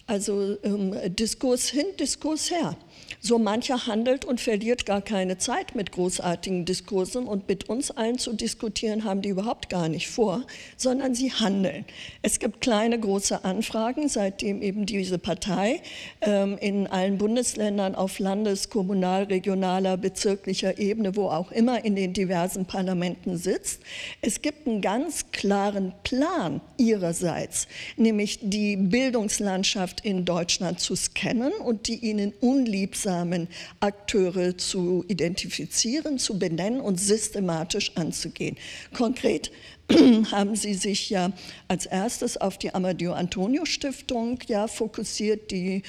Also 0.06 0.58
ähm, 0.64 0.96
Diskurs 1.16 1.70
hin, 1.70 1.86
Diskurs 1.98 2.52
her. 2.52 2.76
So 3.22 3.40
mancher 3.40 3.88
handelt 3.88 4.26
und 4.26 4.42
verliert 4.42 4.86
gar 4.86 5.02
keine 5.02 5.38
Zeit 5.38 5.76
mit 5.76 5.94
großartigen 5.94 6.66
Diskursen 6.66 7.26
und 7.26 7.48
mit 7.48 7.70
uns 7.70 7.90
allen 7.90 8.18
zu 8.18 8.34
diskutieren 8.34 9.06
haben 9.06 9.22
die 9.22 9.30
überhaupt 9.30 9.70
gar 9.70 9.88
nicht 9.88 10.10
vor, 10.10 10.44
sondern 10.76 11.16
sie 11.16 11.32
handeln. 11.32 11.86
Es 12.22 12.40
gibt 12.40 12.60
kleine, 12.60 13.00
große 13.00 13.46
Anfragen, 13.46 14.10
seitdem 14.10 14.62
eben 14.62 14.86
diese 14.86 15.18
Partei 15.20 15.82
ähm, 16.22 16.58
in 16.60 16.86
allen 16.88 17.18
Bundesländern 17.18 17.96
auf 17.96 18.20
Landes-, 18.20 18.70
Kommunal-, 18.70 19.24
regionaler, 19.24 19.96
bezirklicher 19.96 20.78
Ebene, 20.78 21.16
wo 21.16 21.30
auch 21.30 21.52
immer 21.52 21.86
in 21.86 21.96
den 21.96 22.12
diversen 22.12 22.66
Parlamenten 22.66 23.38
sitzt. 23.38 23.82
Es 24.22 24.42
gibt 24.42 24.68
einen 24.68 24.82
ganz 24.82 25.32
klaren 25.32 25.94
Plan 26.04 26.60
ihrerseits, 26.78 27.70
nämlich 27.96 28.40
die 28.42 28.76
Bildungslandschaft 28.76 29.63
in 30.04 30.26
Deutschland 30.26 30.80
zu 30.80 30.96
scannen 30.96 31.54
und 31.54 31.88
die 31.88 31.96
ihnen 31.96 32.34
unliebsamen 32.42 33.48
Akteure 33.80 34.58
zu 34.58 35.06
identifizieren, 35.08 36.18
zu 36.20 36.38
benennen 36.38 36.82
und 36.82 37.00
systematisch 37.00 37.96
anzugehen. 37.96 38.58
Konkret 38.94 39.52
haben 40.32 40.56
Sie 40.56 40.74
sich 40.74 41.10
ja 41.10 41.32
als 41.68 41.86
erstes 41.86 42.38
auf 42.38 42.58
die 42.58 42.74
Amadeo 42.74 43.14
Antonio 43.14 43.66
Stiftung 43.66 44.40
ja 44.48 44.68
fokussiert, 44.68 45.52
die 45.52 45.84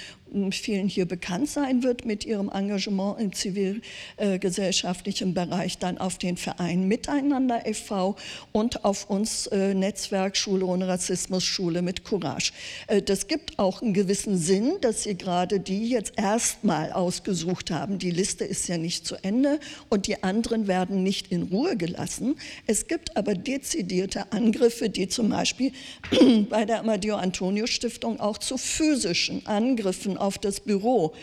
vielen 0.53 0.89
hier 0.89 1.07
bekannt 1.07 1.49
sein 1.49 1.83
wird 1.83 2.05
mit 2.05 2.25
ihrem 2.25 2.49
Engagement 2.49 3.21
im 3.21 3.33
zivilgesellschaftlichen 3.33 5.35
Bereich, 5.35 5.79
dann 5.79 5.99
auf 5.99 6.19
den 6.19 6.37
Verein 6.37 6.89
Miteinander 6.89 7.67
e.V. 7.67 8.17
und 8.53 8.85
auf 8.85 9.09
uns 9.09 9.47
äh, 9.49 9.75
Netzwerk 9.75 10.37
Schule 10.37 10.67
ohne 10.67 10.89
Rassismus, 10.89 11.45
Schule 11.45 11.83
mit 11.83 12.05
Courage. 12.05 12.53
Äh, 12.87 13.03
das 13.03 13.29
gibt 13.29 13.59
auch 13.59 13.83
einen 13.83 13.95
gewissen 13.95 14.39
Sinn, 14.39 14.75
dass 14.81 15.03
Sie 15.03 15.17
gerade 15.17 15.61
die 15.61 15.89
jetzt 15.89 16.15
erstmal 16.17 16.93
ausgesucht 16.93 17.71
haben. 17.71 17.99
Die 17.99 18.11
Liste 18.11 18.45
ist 18.45 18.69
ja 18.69 18.79
nicht 18.79 19.07
zu 19.07 19.17
Ende 19.23 19.61
und 19.89 20.07
die 20.07 20.23
anderen 20.23 20.67
werden 20.67 21.03
nicht 21.03 21.31
in 21.31 21.45
Ruhe 21.45 21.77
gelassen. 21.77 22.37
Es 22.67 22.87
gibt 22.87 23.17
aber 23.17 23.35
dezidierte 23.35 24.33
Angriffe, 24.33 24.91
die 24.91 25.09
zum 25.09 25.31
Beispiel 25.31 25.73
bei 26.51 26.65
der 26.65 26.81
Amadeo 26.81 27.17
Antonio 27.17 27.67
Stiftung 27.67 28.21
auch 28.21 28.39
zu 28.39 28.59
physischen 28.59 29.47
Angriffen 29.47 30.19
auf 30.25 30.39
das 30.39 30.61
Büro 30.61 31.15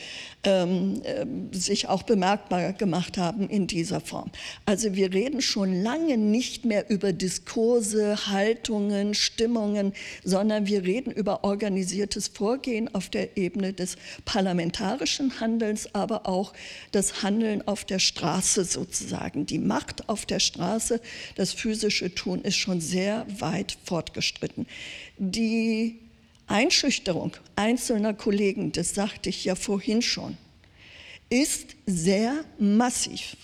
ähm, 0.43 1.01
äh, 1.03 1.25
sich 1.55 1.89
auch 1.89 2.03
bemerkbar 2.03 2.73
gemacht 2.73 3.17
haben 3.17 3.49
in 3.49 3.67
dieser 3.67 3.99
Form. 3.99 4.31
Also 4.65 4.95
wir 4.95 5.11
reden 5.13 5.41
schon 5.41 5.81
lange 5.81 6.17
nicht 6.17 6.65
mehr 6.65 6.89
über 6.89 7.13
Diskurse, 7.13 8.27
Haltungen, 8.27 9.13
Stimmungen, 9.13 9.93
sondern 10.23 10.67
wir 10.67 10.83
reden 10.83 11.11
über 11.11 11.43
organisiertes 11.43 12.27
Vorgehen 12.27 12.93
auf 12.93 13.09
der 13.09 13.37
Ebene 13.37 13.73
des 13.73 13.97
parlamentarischen 14.25 15.39
Handelns, 15.39 15.93
aber 15.93 16.27
auch 16.27 16.53
das 16.91 17.23
Handeln 17.23 17.67
auf 17.67 17.85
der 17.85 17.99
Straße 17.99 18.65
sozusagen. 18.65 19.45
Die 19.45 19.59
Macht 19.59 20.09
auf 20.09 20.25
der 20.25 20.39
Straße, 20.39 21.01
das 21.35 21.53
physische 21.53 22.13
Tun 22.13 22.41
ist 22.41 22.57
schon 22.57 22.81
sehr 22.81 23.25
weit 23.39 23.77
fortgeschritten. 23.83 24.67
Die 25.17 25.99
Einschüchterung 26.51 27.33
einzelner 27.55 28.13
Kollegen, 28.13 28.71
das 28.71 28.93
sagte 28.93 29.29
ich 29.29 29.45
ja 29.45 29.55
vorhin 29.55 30.01
schon, 30.01 30.37
ist 31.29 31.75
sehr 31.85 32.43
massiv. 32.59 33.37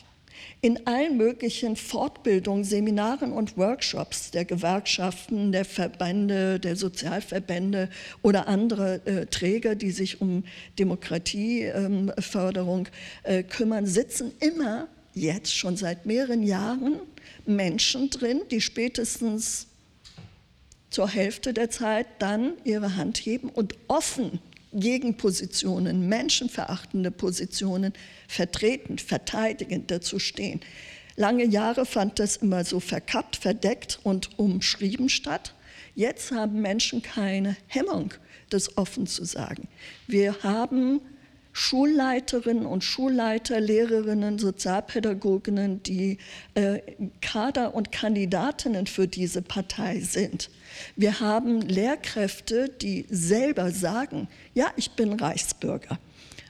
In 0.60 0.88
allen 0.88 1.18
möglichen 1.18 1.76
Fortbildungen, 1.76 2.64
Seminaren 2.64 3.32
und 3.32 3.58
Workshops 3.58 4.32
der 4.32 4.44
Gewerkschaften, 4.44 5.52
der 5.52 5.66
Verbände, 5.66 6.60
der 6.60 6.76
Sozialverbände 6.76 7.90
oder 8.24 8.48
andere 8.48 9.06
äh, 9.06 9.28
Träger, 9.28 9.76
die 9.76 9.92
sich 9.92 10.20
um 10.20 10.44
Demokratieförderung 10.80 12.88
äh, 13.24 13.40
äh, 13.40 13.44
kümmern, 13.44 13.86
sitzen 13.86 14.32
immer 14.40 14.88
jetzt 15.14 15.56
schon 15.56 15.78
seit 15.78 16.06
mehreren 16.06 16.44
Jahren 16.44 17.00
Menschen 17.46 18.10
drin, 18.10 18.42
die 18.50 18.62
spätestens 18.62 19.68
zur 20.98 21.10
Hälfte 21.10 21.54
der 21.54 21.70
Zeit 21.70 22.08
dann 22.18 22.54
ihre 22.64 22.96
Hand 22.96 23.20
heben 23.20 23.50
und 23.50 23.76
offen 23.88 24.40
Gegenpositionen, 24.74 26.10
menschenverachtende 26.10 27.12
Positionen 27.12 27.94
vertreten, 28.28 28.98
verteidigen, 28.98 29.86
dazu 29.86 30.18
stehen. 30.18 30.60
Lange 31.16 31.46
Jahre 31.46 31.86
fand 31.86 32.18
das 32.18 32.38
immer 32.38 32.66
so 32.66 32.80
verkappt, 32.80 33.36
verdeckt 33.36 34.00
und 34.02 34.40
umschrieben 34.40 35.08
statt. 35.08 35.54
Jetzt 35.94 36.32
haben 36.32 36.64
Menschen 36.64 37.04
keine 37.04 37.58
Hemmung, 37.68 38.16
das 38.50 38.76
offen 38.76 39.06
zu 39.06 39.24
sagen. 39.24 39.68
Wir 40.08 40.42
haben 40.42 41.00
Schulleiterinnen 41.54 42.66
und 42.66 42.84
Schulleiter, 42.84 43.60
Lehrerinnen, 43.60 44.40
Sozialpädagoginnen, 44.40 45.84
die 45.84 46.18
äh, 46.56 46.80
Kader 47.22 47.76
und 47.76 47.92
Kandidatinnen 47.92 48.88
für 48.88 49.08
diese 49.08 49.44
Partei 49.44 50.00
sind. 50.00 50.50
Wir 50.96 51.20
haben 51.20 51.62
Lehrkräfte, 51.62 52.70
die 52.70 53.06
selber 53.10 53.72
sagen, 53.72 54.28
ja, 54.54 54.72
ich 54.76 54.92
bin 54.92 55.14
Reichsbürger 55.14 56.00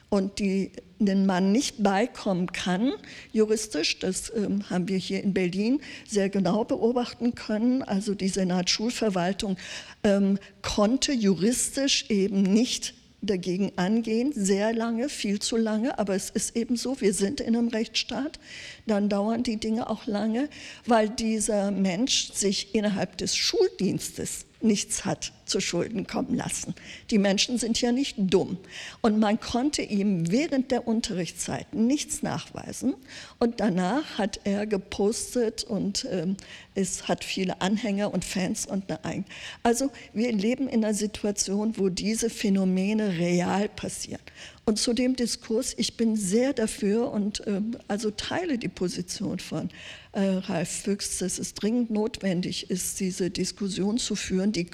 und 0.08 0.38
die 0.38 0.72
den 0.98 1.26
man 1.26 1.52
nicht 1.52 1.82
beikommen 1.82 2.52
kann, 2.52 2.92
juristisch, 3.32 3.98
das 3.98 4.32
ähm, 4.34 4.68
haben 4.68 4.88
wir 4.88 4.98
hier 4.98 5.22
in 5.22 5.32
Berlin 5.32 5.80
sehr 6.06 6.28
genau 6.28 6.64
beobachten 6.64 7.34
können. 7.34 7.82
Also 7.82 8.14
die 8.14 8.28
Senatsschulverwaltung 8.28 9.56
ähm, 10.02 10.38
konnte 10.62 11.12
juristisch 11.12 12.06
eben 12.08 12.42
nicht 12.42 12.94
dagegen 13.20 13.72
angehen, 13.76 14.32
sehr 14.32 14.72
lange, 14.72 15.08
viel 15.08 15.40
zu 15.40 15.56
lange, 15.56 15.98
aber 15.98 16.14
es 16.14 16.30
ist 16.30 16.56
eben 16.56 16.76
so, 16.76 17.00
wir 17.00 17.12
sind 17.12 17.40
in 17.40 17.56
einem 17.56 17.68
Rechtsstaat, 17.68 18.38
dann 18.86 19.08
dauern 19.08 19.42
die 19.42 19.56
Dinge 19.56 19.90
auch 19.90 20.06
lange, 20.06 20.48
weil 20.86 21.08
dieser 21.08 21.70
Mensch 21.70 22.32
sich 22.32 22.74
innerhalb 22.74 23.16
des 23.18 23.36
Schuldienstes 23.36 24.46
nichts 24.60 25.04
hat 25.04 25.32
zu 25.48 25.60
Schulden 25.60 26.06
kommen 26.06 26.34
lassen. 26.34 26.74
Die 27.10 27.18
Menschen 27.18 27.58
sind 27.58 27.80
ja 27.80 27.92
nicht 27.92 28.16
dumm. 28.18 28.58
Und 29.00 29.18
man 29.18 29.40
konnte 29.40 29.82
ihm 29.82 30.30
während 30.30 30.70
der 30.70 30.86
Unterrichtszeit 30.86 31.74
nichts 31.74 32.22
nachweisen. 32.22 32.94
Und 33.38 33.60
danach 33.60 34.18
hat 34.18 34.40
er 34.44 34.66
gepostet 34.66 35.64
und 35.64 36.06
ähm, 36.10 36.36
es 36.74 37.08
hat 37.08 37.24
viele 37.24 37.60
Anhänger 37.60 38.12
und 38.12 38.24
Fans 38.24 38.66
und 38.66 38.84
eine. 39.04 39.24
Also 39.62 39.90
wir 40.12 40.32
leben 40.32 40.68
in 40.68 40.84
einer 40.84 40.94
Situation, 40.94 41.76
wo 41.76 41.88
diese 41.88 42.30
Phänomene 42.30 43.18
real 43.18 43.68
passieren. 43.68 44.22
Und 44.68 44.78
zu 44.78 44.92
dem 44.92 45.16
Diskurs, 45.16 45.74
ich 45.78 45.96
bin 45.96 46.14
sehr 46.14 46.52
dafür 46.52 47.10
und 47.10 47.42
ähm, 47.46 47.78
also 47.88 48.10
teile 48.10 48.58
die 48.58 48.68
Position 48.68 49.38
von 49.38 49.70
äh, 50.12 50.20
Ralf 50.20 50.68
Füchs, 50.68 51.18
dass 51.18 51.38
es 51.38 51.54
dringend 51.54 51.90
notwendig 51.90 52.70
ist, 52.70 53.00
diese 53.00 53.30
Diskussion 53.30 53.96
zu 53.96 54.14
führen, 54.14 54.52
die 54.52 54.66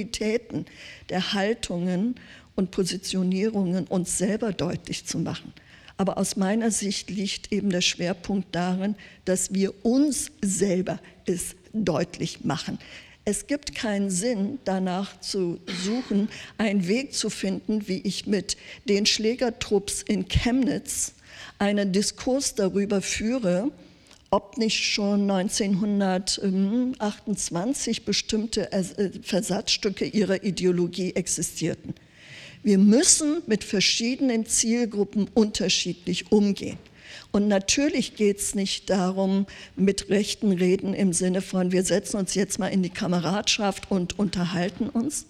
Kontinuitäten 0.00 0.66
der 1.08 1.32
Haltungen 1.32 2.14
und 2.56 2.70
Positionierungen 2.70 3.86
uns 3.86 4.18
selber 4.18 4.52
deutlich 4.52 5.06
zu 5.06 5.18
machen. 5.18 5.52
Aber 5.96 6.16
aus 6.16 6.36
meiner 6.36 6.70
Sicht 6.70 7.10
liegt 7.10 7.52
eben 7.52 7.70
der 7.70 7.82
Schwerpunkt 7.82 8.54
darin, 8.54 8.96
dass 9.26 9.52
wir 9.52 9.84
uns 9.84 10.30
selber 10.40 10.98
es 11.26 11.54
deutlich 11.72 12.44
machen. 12.44 12.78
Es 13.26 13.46
gibt 13.46 13.74
keinen 13.74 14.10
Sinn, 14.10 14.58
danach 14.64 15.20
zu 15.20 15.60
suchen, 15.84 16.30
einen 16.56 16.88
Weg 16.88 17.14
zu 17.14 17.28
finden, 17.28 17.86
wie 17.86 17.98
ich 17.98 18.26
mit 18.26 18.56
den 18.88 19.04
Schlägertrupps 19.04 20.02
in 20.02 20.26
Chemnitz 20.26 21.12
einen 21.58 21.92
Diskurs 21.92 22.54
darüber 22.54 23.02
führe, 23.02 23.70
ob 24.30 24.58
nicht 24.58 24.84
schon 24.84 25.30
1928 25.30 28.04
bestimmte 28.04 28.70
äh, 28.72 28.84
Versatzstücke 29.22 30.04
ihrer 30.04 30.44
Ideologie 30.44 31.14
existierten. 31.14 31.94
Wir 32.62 32.78
müssen 32.78 33.42
mit 33.46 33.64
verschiedenen 33.64 34.46
Zielgruppen 34.46 35.28
unterschiedlich 35.34 36.30
umgehen. 36.30 36.78
Und 37.32 37.48
natürlich 37.48 38.16
geht 38.16 38.38
es 38.38 38.54
nicht 38.54 38.90
darum, 38.90 39.46
mit 39.76 40.10
rechten 40.10 40.52
Reden 40.52 40.94
im 40.94 41.12
Sinne 41.12 41.42
von, 41.42 41.72
wir 41.72 41.84
setzen 41.84 42.18
uns 42.18 42.34
jetzt 42.34 42.58
mal 42.58 42.68
in 42.68 42.82
die 42.82 42.90
Kameradschaft 42.90 43.90
und 43.90 44.18
unterhalten 44.18 44.88
uns. 44.88 45.26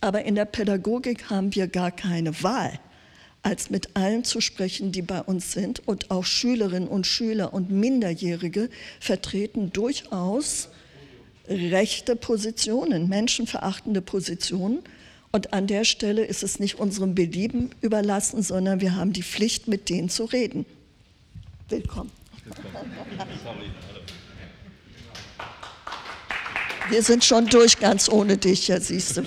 Aber 0.00 0.24
in 0.24 0.34
der 0.34 0.44
Pädagogik 0.44 1.30
haben 1.30 1.54
wir 1.54 1.66
gar 1.66 1.90
keine 1.90 2.42
Wahl, 2.42 2.78
als 3.44 3.70
mit 3.70 3.94
allen 3.94 4.24
zu 4.24 4.40
sprechen, 4.40 4.90
die 4.90 5.02
bei 5.02 5.20
uns 5.20 5.52
sind. 5.52 5.86
Und 5.86 6.10
auch 6.10 6.24
Schülerinnen 6.24 6.88
und 6.88 7.06
Schüler 7.06 7.52
und 7.52 7.70
Minderjährige 7.70 8.70
vertreten 9.00 9.70
durchaus 9.72 10.68
rechte 11.46 12.16
Positionen, 12.16 13.08
menschenverachtende 13.08 14.00
Positionen. 14.00 14.80
Und 15.30 15.52
an 15.52 15.66
der 15.66 15.84
Stelle 15.84 16.24
ist 16.24 16.42
es 16.42 16.58
nicht 16.58 16.78
unserem 16.78 17.14
Belieben 17.14 17.70
überlassen, 17.82 18.42
sondern 18.42 18.80
wir 18.80 18.96
haben 18.96 19.12
die 19.12 19.22
Pflicht, 19.22 19.68
mit 19.68 19.90
denen 19.90 20.08
zu 20.08 20.24
reden. 20.24 20.64
Willkommen. 21.68 22.10
Wir 26.90 27.02
sind 27.02 27.24
schon 27.24 27.46
durch, 27.46 27.78
ganz 27.78 28.08
ohne 28.08 28.36
dich, 28.36 28.68
ja, 28.68 28.78
siehst 28.78 29.16
du. 29.16 29.22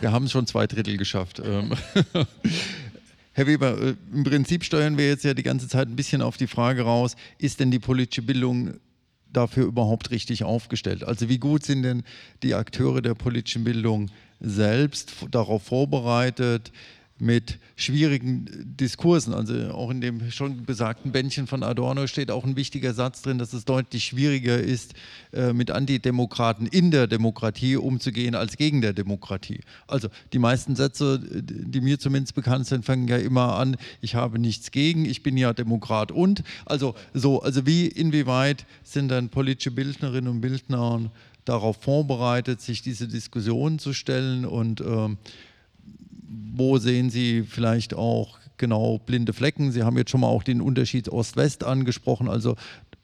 Wir 0.00 0.12
haben 0.12 0.28
schon 0.28 0.46
zwei 0.46 0.66
Drittel 0.66 0.96
geschafft. 0.96 1.42
Herr 3.36 3.48
Weber, 3.48 3.80
äh, 3.80 3.94
im 4.12 4.22
Prinzip 4.22 4.64
steuern 4.64 4.96
wir 4.96 5.08
jetzt 5.08 5.24
ja 5.24 5.34
die 5.34 5.42
ganze 5.42 5.68
Zeit 5.68 5.88
ein 5.88 5.96
bisschen 5.96 6.22
auf 6.22 6.36
die 6.36 6.46
Frage 6.46 6.82
raus, 6.82 7.16
ist 7.38 7.58
denn 7.58 7.72
die 7.72 7.80
politische 7.80 8.22
Bildung 8.22 8.74
dafür 9.32 9.66
überhaupt 9.66 10.12
richtig 10.12 10.44
aufgestellt? 10.44 11.02
Also 11.02 11.28
wie 11.28 11.38
gut 11.38 11.64
sind 11.64 11.82
denn 11.82 12.04
die 12.44 12.54
Akteure 12.54 13.02
der 13.02 13.14
politischen 13.14 13.64
Bildung 13.64 14.08
selbst 14.38 15.14
darauf 15.32 15.64
vorbereitet, 15.64 16.70
mit 17.18 17.58
schwierigen 17.76 18.74
Diskursen. 18.78 19.34
Also 19.34 19.70
auch 19.70 19.90
in 19.90 20.00
dem 20.00 20.30
schon 20.30 20.64
besagten 20.64 21.12
Bändchen 21.12 21.46
von 21.46 21.62
Adorno 21.62 22.06
steht 22.06 22.30
auch 22.30 22.44
ein 22.44 22.56
wichtiger 22.56 22.92
Satz 22.92 23.22
drin, 23.22 23.38
dass 23.38 23.52
es 23.52 23.64
deutlich 23.64 24.04
schwieriger 24.04 24.58
ist, 24.58 24.94
äh, 25.32 25.52
mit 25.52 25.70
Antidemokraten 25.70 26.66
in 26.66 26.90
der 26.90 27.06
Demokratie 27.06 27.76
umzugehen 27.76 28.34
als 28.34 28.56
gegen 28.56 28.80
der 28.80 28.92
Demokratie. 28.92 29.60
Also 29.86 30.08
die 30.32 30.40
meisten 30.40 30.74
Sätze, 30.74 31.20
die 31.20 31.80
mir 31.80 32.00
zumindest 32.00 32.34
bekannt 32.34 32.66
sind, 32.66 32.84
fangen 32.84 33.06
ja 33.06 33.16
immer 33.16 33.56
an, 33.56 33.76
ich 34.00 34.16
habe 34.16 34.40
nichts 34.40 34.72
gegen, 34.72 35.04
ich 35.04 35.22
bin 35.22 35.36
ja 35.36 35.52
Demokrat 35.52 36.10
und. 36.10 36.42
Also 36.66 36.96
so, 37.12 37.42
also 37.42 37.64
wie 37.64 37.86
inwieweit 37.86 38.66
sind 38.82 39.08
dann 39.08 39.28
politische 39.28 39.70
Bildnerinnen 39.70 40.30
und 40.30 40.40
Bildner 40.40 41.10
darauf 41.44 41.76
vorbereitet, 41.76 42.60
sich 42.60 42.82
diese 42.82 43.06
Diskussion 43.06 43.78
zu 43.78 43.92
stellen 43.92 44.44
und 44.44 44.80
ähm, 44.80 45.18
wo 46.54 46.78
sehen 46.78 47.10
Sie 47.10 47.42
vielleicht 47.42 47.94
auch 47.94 48.38
genau 48.56 48.98
blinde 48.98 49.32
Flecken? 49.32 49.72
Sie 49.72 49.82
haben 49.82 49.98
jetzt 49.98 50.10
schon 50.10 50.20
mal 50.20 50.28
auch 50.28 50.42
den 50.42 50.60
Unterschied 50.60 51.08
Ost-West 51.08 51.64
angesprochen. 51.64 52.28
Also 52.28 52.56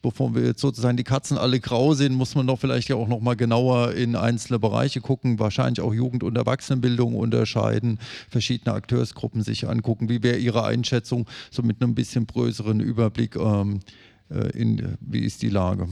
bevor 0.03 0.35
wir 0.35 0.45
jetzt 0.45 0.61
sozusagen 0.61 0.97
die 0.97 1.05
Katzen 1.05 1.39
alle 1.39 1.61
grau 1.61 1.95
sehen, 1.95 2.15
muss 2.15 2.35
man 2.35 2.47
doch 2.47 2.59
vielleicht 2.59 2.89
ja 2.89 2.97
auch 2.97 3.09
noch 3.09 3.21
mal 3.21 3.37
genauer 3.37 3.93
in 3.93 4.17
einzelne 4.17 4.59
Bereiche 4.59 5.01
gucken, 5.01 5.39
wahrscheinlich 5.39 5.81
auch 5.81 5.93
Jugend- 5.93 6.23
und 6.23 6.37
Erwachsenenbildung 6.37 7.15
unterscheiden, 7.15 7.99
verschiedene 8.29 8.75
Akteursgruppen 8.75 9.43
sich 9.43 9.69
angucken. 9.69 10.09
Wie 10.09 10.23
wäre 10.23 10.39
Ihre 10.39 10.65
Einschätzung 10.65 11.27
so 11.51 11.63
mit 11.63 11.83
einem 11.83 11.95
bisschen 11.95 12.27
größeren 12.27 12.81
Überblick 12.81 13.37
ähm, 13.37 13.81
äh, 14.31 14.51
in, 14.59 14.97
wie 15.01 15.21
ist 15.21 15.43
die 15.43 15.51
Lage? 15.51 15.89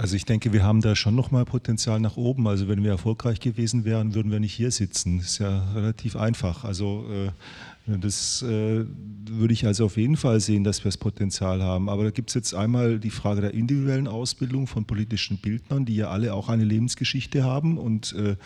Also 0.00 0.16
ich 0.16 0.24
denke, 0.24 0.54
wir 0.54 0.62
haben 0.62 0.80
da 0.80 0.96
schon 0.96 1.14
nochmal 1.14 1.44
Potenzial 1.44 2.00
nach 2.00 2.16
oben. 2.16 2.48
Also 2.48 2.68
wenn 2.68 2.82
wir 2.82 2.90
erfolgreich 2.90 3.38
gewesen 3.38 3.84
wären, 3.84 4.14
würden 4.14 4.32
wir 4.32 4.40
nicht 4.40 4.54
hier 4.54 4.70
sitzen. 4.70 5.20
Ist 5.20 5.40
ja 5.40 5.62
relativ 5.74 6.16
einfach. 6.16 6.64
Also 6.64 7.04
äh, 7.10 7.98
das 7.98 8.40
äh, 8.40 8.86
würde 9.28 9.52
ich 9.52 9.66
also 9.66 9.84
auf 9.84 9.98
jeden 9.98 10.16
Fall 10.16 10.40
sehen, 10.40 10.64
dass 10.64 10.82
wir 10.82 10.88
das 10.88 10.96
Potenzial 10.96 11.62
haben. 11.62 11.90
Aber 11.90 12.04
da 12.04 12.10
gibt 12.10 12.30
es 12.30 12.34
jetzt 12.34 12.54
einmal 12.54 12.98
die 12.98 13.10
Frage 13.10 13.42
der 13.42 13.52
individuellen 13.52 14.08
Ausbildung 14.08 14.66
von 14.66 14.86
politischen 14.86 15.36
Bildnern, 15.36 15.84
die 15.84 15.96
ja 15.96 16.08
alle 16.08 16.32
auch 16.32 16.48
eine 16.48 16.64
Lebensgeschichte 16.64 17.44
haben. 17.44 17.76
Und 17.76 18.14
äh, 18.14 18.36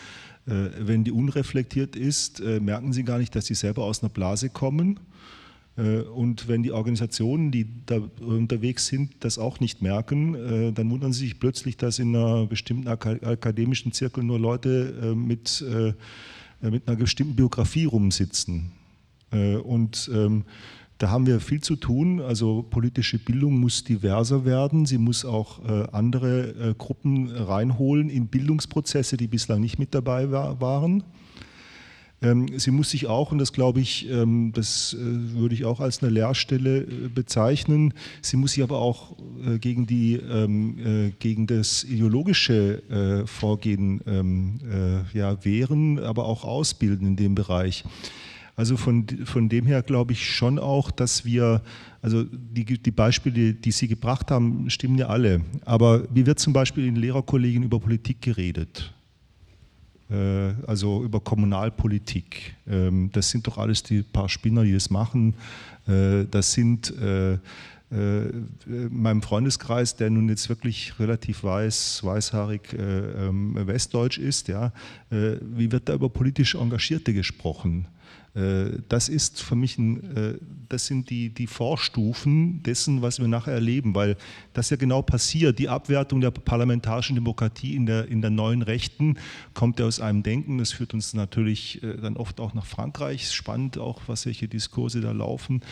wenn 0.46 1.04
die 1.04 1.12
unreflektiert 1.12 1.94
ist, 1.94 2.42
merken 2.42 2.92
sie 2.92 3.04
gar 3.04 3.16
nicht, 3.16 3.34
dass 3.34 3.46
sie 3.46 3.54
selber 3.54 3.84
aus 3.84 4.02
einer 4.02 4.10
Blase 4.10 4.50
kommen 4.50 4.98
und 5.76 6.46
wenn 6.46 6.62
die 6.62 6.70
Organisationen, 6.70 7.50
die 7.50 7.66
da 7.86 7.98
unterwegs 8.20 8.86
sind, 8.86 9.12
das 9.20 9.38
auch 9.38 9.58
nicht 9.58 9.82
merken, 9.82 10.34
äh, 10.34 10.72
dann 10.72 10.88
wundern 10.88 11.12
sie 11.12 11.24
sich 11.24 11.40
plötzlich, 11.40 11.76
dass 11.76 11.98
in 11.98 12.14
einer 12.14 12.46
bestimmten 12.46 12.86
akademischen 12.86 13.90
Zirkel 13.92 14.22
nur 14.22 14.38
Leute 14.38 14.94
äh, 15.02 15.14
mit, 15.16 15.64
mit 16.60 16.88
einer 16.88 16.96
bestimmten 16.96 17.34
Biografie 17.34 17.86
rumsitzen. 17.86 18.72
Und 19.64 20.08
ähm, 20.14 20.44
da 20.98 21.10
haben 21.10 21.26
wir 21.26 21.40
viel 21.40 21.60
zu 21.60 21.74
tun. 21.74 22.20
Also 22.20 22.62
politische 22.62 23.18
Bildung 23.18 23.58
muss 23.58 23.82
diverser 23.82 24.44
werden. 24.44 24.86
Sie 24.86 24.98
muss 24.98 25.24
auch 25.24 25.64
andere 25.92 26.74
Gruppen 26.78 27.32
reinholen 27.32 28.08
in 28.08 28.28
Bildungsprozesse, 28.28 29.16
die 29.16 29.26
bislang 29.26 29.60
nicht 29.60 29.80
mit 29.80 29.92
dabei 29.92 30.30
waren. 30.30 31.02
Ähm, 32.22 32.58
sie 32.58 32.70
muss 32.70 32.90
sich 32.90 33.06
auch, 33.06 33.32
und 33.32 33.38
das 33.38 33.52
glaube 33.52 33.80
ich, 33.80 34.08
ähm, 34.08 34.52
das 34.54 34.94
äh, 34.94 34.98
würde 34.98 35.54
ich 35.54 35.64
auch 35.64 35.80
als 35.80 36.02
eine 36.02 36.10
Lehrstelle 36.10 36.82
äh, 36.82 37.08
bezeichnen, 37.14 37.92
sie 38.22 38.36
muss 38.36 38.52
sich 38.52 38.62
aber 38.62 38.78
auch 38.78 39.16
äh, 39.46 39.58
gegen, 39.58 39.86
die, 39.86 40.14
ähm, 40.14 41.12
gegen 41.18 41.46
das 41.46 41.84
ideologische 41.84 43.24
Vorgehen 43.26 44.00
ja, 45.12 45.44
wehren, 45.44 45.98
aber 45.98 46.26
auch 46.26 46.44
ausbilden 46.44 47.08
in 47.08 47.16
dem 47.16 47.34
Bereich. 47.34 47.84
Also 48.56 48.76
von, 48.76 49.06
von 49.24 49.48
dem 49.48 49.66
her 49.66 49.82
glaube 49.82 50.12
ich 50.12 50.30
schon 50.30 50.58
auch, 50.58 50.90
dass 50.90 51.24
wir, 51.24 51.62
also 52.02 52.24
die, 52.24 52.64
die 52.64 52.90
Beispiele, 52.90 53.54
die 53.54 53.72
Sie 53.72 53.88
gebracht 53.88 54.30
haben, 54.30 54.70
stimmen 54.70 54.96
ja 54.96 55.08
alle. 55.08 55.40
Aber 55.64 56.04
wie 56.14 56.26
wird 56.26 56.38
zum 56.38 56.52
Beispiel 56.52 56.86
in 56.86 56.96
Lehrerkollegien 56.96 57.64
über 57.64 57.80
Politik 57.80 58.22
geredet? 58.22 58.92
Äh, 60.14 60.54
also 60.66 61.02
über 61.02 61.20
Kommunalpolitik. 61.20 62.54
Ähm, 62.68 63.10
das 63.12 63.30
sind 63.30 63.46
doch 63.46 63.58
alles 63.58 63.82
die 63.82 64.02
paar 64.02 64.28
Spinner, 64.28 64.64
die 64.64 64.72
das 64.72 64.90
machen. 64.90 65.34
Äh, 65.86 66.24
das 66.30 66.52
sind 66.52 66.90
äh, 66.98 67.38
in 67.90 68.88
meinem 68.90 69.22
Freundeskreis, 69.22 69.94
der 69.94 70.10
nun 70.10 70.28
jetzt 70.28 70.48
wirklich 70.48 70.98
relativ 70.98 71.44
weiß, 71.44 72.02
weißhaarig 72.02 72.62
ähm, 72.76 73.54
westdeutsch 73.54 74.18
ist, 74.18 74.48
ja, 74.48 74.72
wie 75.10 75.70
wird 75.70 75.88
da 75.88 75.94
über 75.94 76.08
politisch 76.08 76.56
Engagierte 76.56 77.14
gesprochen? 77.14 77.86
Äh, 78.34 78.78
das 78.88 79.08
ist 79.08 79.42
für 79.42 79.54
mich 79.54 79.78
ein, 79.78 80.16
äh, 80.16 80.38
das 80.68 80.86
sind 80.86 81.10
die, 81.10 81.30
die 81.30 81.46
Vorstufen 81.46 82.62
dessen, 82.62 83.02
was 83.02 83.20
wir 83.20 83.28
nachher 83.28 83.54
erleben, 83.54 83.94
weil 83.94 84.16
das 84.52 84.70
ja 84.70 84.76
genau 84.76 85.02
passiert. 85.02 85.58
Die 85.58 85.68
Abwertung 85.68 86.20
der 86.20 86.30
parlamentarischen 86.30 87.14
Demokratie 87.14 87.76
in 87.76 87.86
der, 87.86 88.08
in 88.08 88.20
der 88.20 88.30
neuen 88.30 88.62
Rechten 88.62 89.18
kommt 89.54 89.78
ja 89.78 89.86
aus 89.86 90.00
einem 90.00 90.22
Denken. 90.22 90.58
Das 90.58 90.72
führt 90.72 90.94
uns 90.94 91.14
natürlich 91.14 91.82
äh, 91.82 91.96
dann 91.96 92.16
oft 92.16 92.40
auch 92.40 92.54
nach 92.54 92.66
Frankreich. 92.66 93.30
Spannend 93.30 93.78
auch, 93.78 94.02
was 94.06 94.26
welche 94.26 94.48
Diskurse 94.48 95.00
da 95.00 95.12
laufen. 95.12 95.62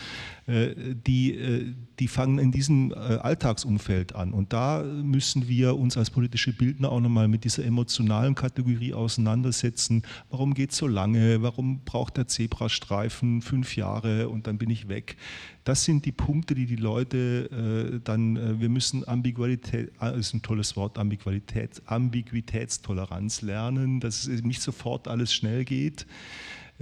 Die, 0.45 1.75
die 1.99 2.07
fangen 2.07 2.39
in 2.39 2.51
diesem 2.51 2.93
Alltagsumfeld 2.93 4.15
an. 4.15 4.33
Und 4.33 4.53
da 4.53 4.83
müssen 4.83 5.47
wir 5.47 5.77
uns 5.77 5.97
als 5.97 6.09
politische 6.09 6.53
Bildner 6.53 6.91
auch 6.91 6.99
nochmal 6.99 7.27
mit 7.27 7.43
dieser 7.43 7.65
emotionalen 7.65 8.35
Kategorie 8.35 8.93
auseinandersetzen. 8.93 10.03
Warum 10.29 10.53
geht 10.53 10.71
es 10.71 10.77
so 10.77 10.87
lange? 10.87 11.41
Warum 11.41 11.81
braucht 11.85 12.17
der 12.17 12.27
Zebrastreifen, 12.27 13.41
fünf 13.41 13.75
Jahre 13.75 14.29
und 14.29 14.47
dann 14.47 14.57
bin 14.57 14.69
ich 14.69 14.87
weg. 14.87 15.17
Das 15.63 15.85
sind 15.85 16.05
die 16.05 16.11
Punkte, 16.11 16.55
die 16.55 16.65
die 16.65 16.75
Leute 16.75 17.93
äh, 17.93 17.99
dann, 18.03 18.35
äh, 18.35 18.59
wir 18.59 18.69
müssen 18.69 19.07
Ambiguität, 19.07 19.91
äh, 20.01 20.19
ist 20.19 20.33
ein 20.33 20.41
tolles 20.41 20.75
Wort, 20.75 20.97
Ambiguität, 20.97 21.81
Ambiguitätstoleranz 21.85 23.41
lernen, 23.41 23.99
dass 23.99 24.27
es 24.27 24.43
nicht 24.43 24.61
sofort 24.61 25.07
alles 25.07 25.33
schnell 25.33 25.63
geht. 25.63 26.05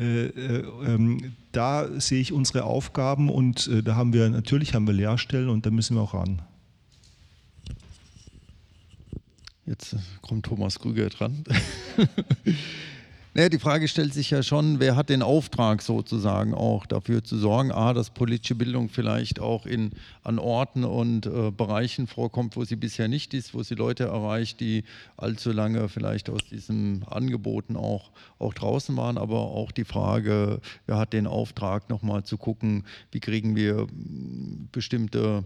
Äh, 0.02 0.26
äh, 0.26 0.64
ähm, 0.88 1.34
da 1.52 1.88
sehe 2.00 2.22
ich 2.22 2.34
unsere 2.34 2.64
Aufgaben 2.64 3.30
und 3.30 3.68
äh, 3.68 3.84
da 3.84 3.96
haben 3.96 4.14
wir, 4.14 4.28
natürlich 4.30 4.74
haben 4.74 4.88
wir 4.88 4.96
Lehrstellen 4.96 5.50
und 5.50 5.68
da 5.68 5.70
müssen 5.70 5.96
wir 5.96 6.02
auch 6.02 6.16
ran. 6.16 6.42
Jetzt 9.68 9.96
kommt 10.22 10.48
Thomas 10.48 10.80
Krüger 10.80 11.10
dran. 11.10 11.44
Naja, 13.34 13.48
die 13.48 13.60
Frage 13.60 13.88
stellt 13.88 14.14
sich 14.14 14.30
ja 14.30 14.44
schon, 14.44 14.82
wer 14.82 14.98
hat 14.98 15.08
den 15.08 15.22
Auftrag 15.22 15.82
sozusagen 15.82 16.54
auch 16.54 16.86
dafür 16.86 17.24
zu 17.24 17.38
sorgen, 17.38 17.72
a, 17.72 17.94
dass 17.94 18.10
politische 18.10 18.56
Bildung 18.56 18.90
vielleicht 18.90 19.40
auch 19.40 19.66
in, 19.66 19.92
an 20.22 20.38
Orten 20.38 20.84
und 20.84 21.28
äh, 21.28 21.50
Bereichen 21.50 22.08
vorkommt, 22.08 22.58
wo 22.58 22.66
sie 22.66 22.76
bisher 22.76 23.08
nicht 23.08 23.34
ist, 23.34 23.54
wo 23.54 23.64
sie 23.64 23.76
Leute 23.76 24.04
erreicht, 24.04 24.60
die 24.60 24.84
allzu 25.16 25.54
lange 25.54 25.88
vielleicht 25.88 26.30
aus 26.30 26.42
diesen 26.52 27.06
Angeboten 27.08 27.78
auch, 27.78 28.12
auch 28.38 28.54
draußen 28.54 28.98
waren, 28.98 29.18
aber 29.18 29.40
auch 29.40 29.72
die 29.72 29.86
Frage, 29.86 30.60
wer 30.86 30.98
hat 30.98 31.14
den 31.14 31.26
Auftrag 31.26 31.90
nochmal 31.90 32.24
zu 32.24 32.36
gucken, 32.36 32.84
wie 33.14 33.22
kriegen 33.22 33.56
wir 33.56 33.88
bestimmte 34.74 35.46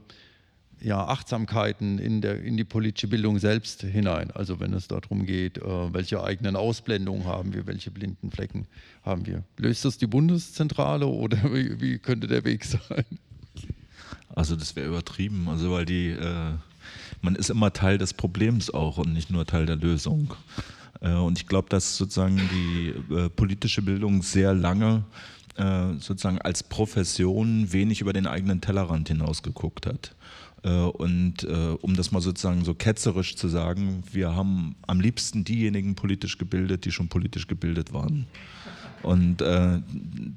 ja, 0.82 1.06
Achtsamkeiten 1.06 2.00
in, 2.00 2.22
der, 2.22 2.42
in 2.42 2.58
die 2.58 2.64
politische 2.64 3.08
Bildung 3.08 3.40
selbst 3.40 3.82
hinein. 3.82 4.32
Also 4.32 4.60
wenn 4.60 4.74
es 4.74 4.88
darum 4.88 5.26
geht, 5.26 5.58
äh, 5.58 5.94
welche 5.94 6.24
eigenen 6.24 6.56
Ausblendungen 6.56 7.26
haben 7.26 7.54
wir, 7.54 7.66
welche 7.66 7.92
blinden 7.92 8.32
Flecken 8.32 8.68
haben 9.04 9.26
wir. 9.26 9.44
Löst 9.58 9.86
das 9.86 9.98
die 9.98 10.08
Bundeszentrale 10.08 11.08
oder 11.08 11.38
wie, 11.54 11.80
wie 11.82 11.98
könnte 11.98 12.28
der 12.28 12.44
Weg 12.44 12.66
sein? 12.66 13.06
Also 14.36 14.56
das 14.56 14.76
wäre 14.76 14.88
übertrieben, 14.88 15.48
also 15.48 15.72
weil 15.72 15.86
die, 15.86 16.10
äh, 16.10 16.54
man 17.22 17.36
ist 17.36 17.50
immer 17.50 17.72
Teil 17.72 17.98
des 17.98 18.14
Problems 18.14 18.70
auch 18.70 18.98
und 18.98 19.14
nicht 19.14 19.32
nur 19.32 19.46
Teil 19.46 19.66
der 19.66 19.78
Lösung. 19.78 20.34
Äh, 21.02 21.14
und 21.14 21.38
ich 21.38 21.48
glaube, 21.48 21.70
dass 21.70 21.98
sozusagen 21.98 22.38
die 22.52 23.14
äh, 23.14 23.30
politische 23.30 23.82
Bildung 23.82 24.22
sehr 24.22 24.54
lange 24.54 25.04
äh, 25.58 25.94
sozusagen 26.00 26.42
als 26.42 26.64
Profession 26.64 27.72
wenig 27.72 28.02
über 28.02 28.14
den 28.14 28.28
eigenen 28.28 28.62
Tellerrand 28.62 29.08
hinausgeguckt 29.08 29.86
hat. 29.86 30.16
Äh, 30.66 30.70
und 30.70 31.43
äh, 31.43 31.76
um 31.82 31.95
das 31.95 32.11
mal 32.11 32.22
sozusagen 32.22 32.66
so 32.66 32.74
ketzerisch 32.74 33.36
zu 33.36 33.47
sagen, 33.47 34.03
wir 34.11 34.36
haben 34.36 34.76
am 34.88 34.99
liebsten 34.99 35.43
diejenigen 35.43 35.95
politisch 35.95 36.38
gebildet, 36.38 36.86
die 36.86 36.91
schon 36.91 37.07
politisch 37.07 37.47
gebildet 37.47 37.93
waren. 37.93 38.26
Und 39.03 39.43
äh, 39.43 39.82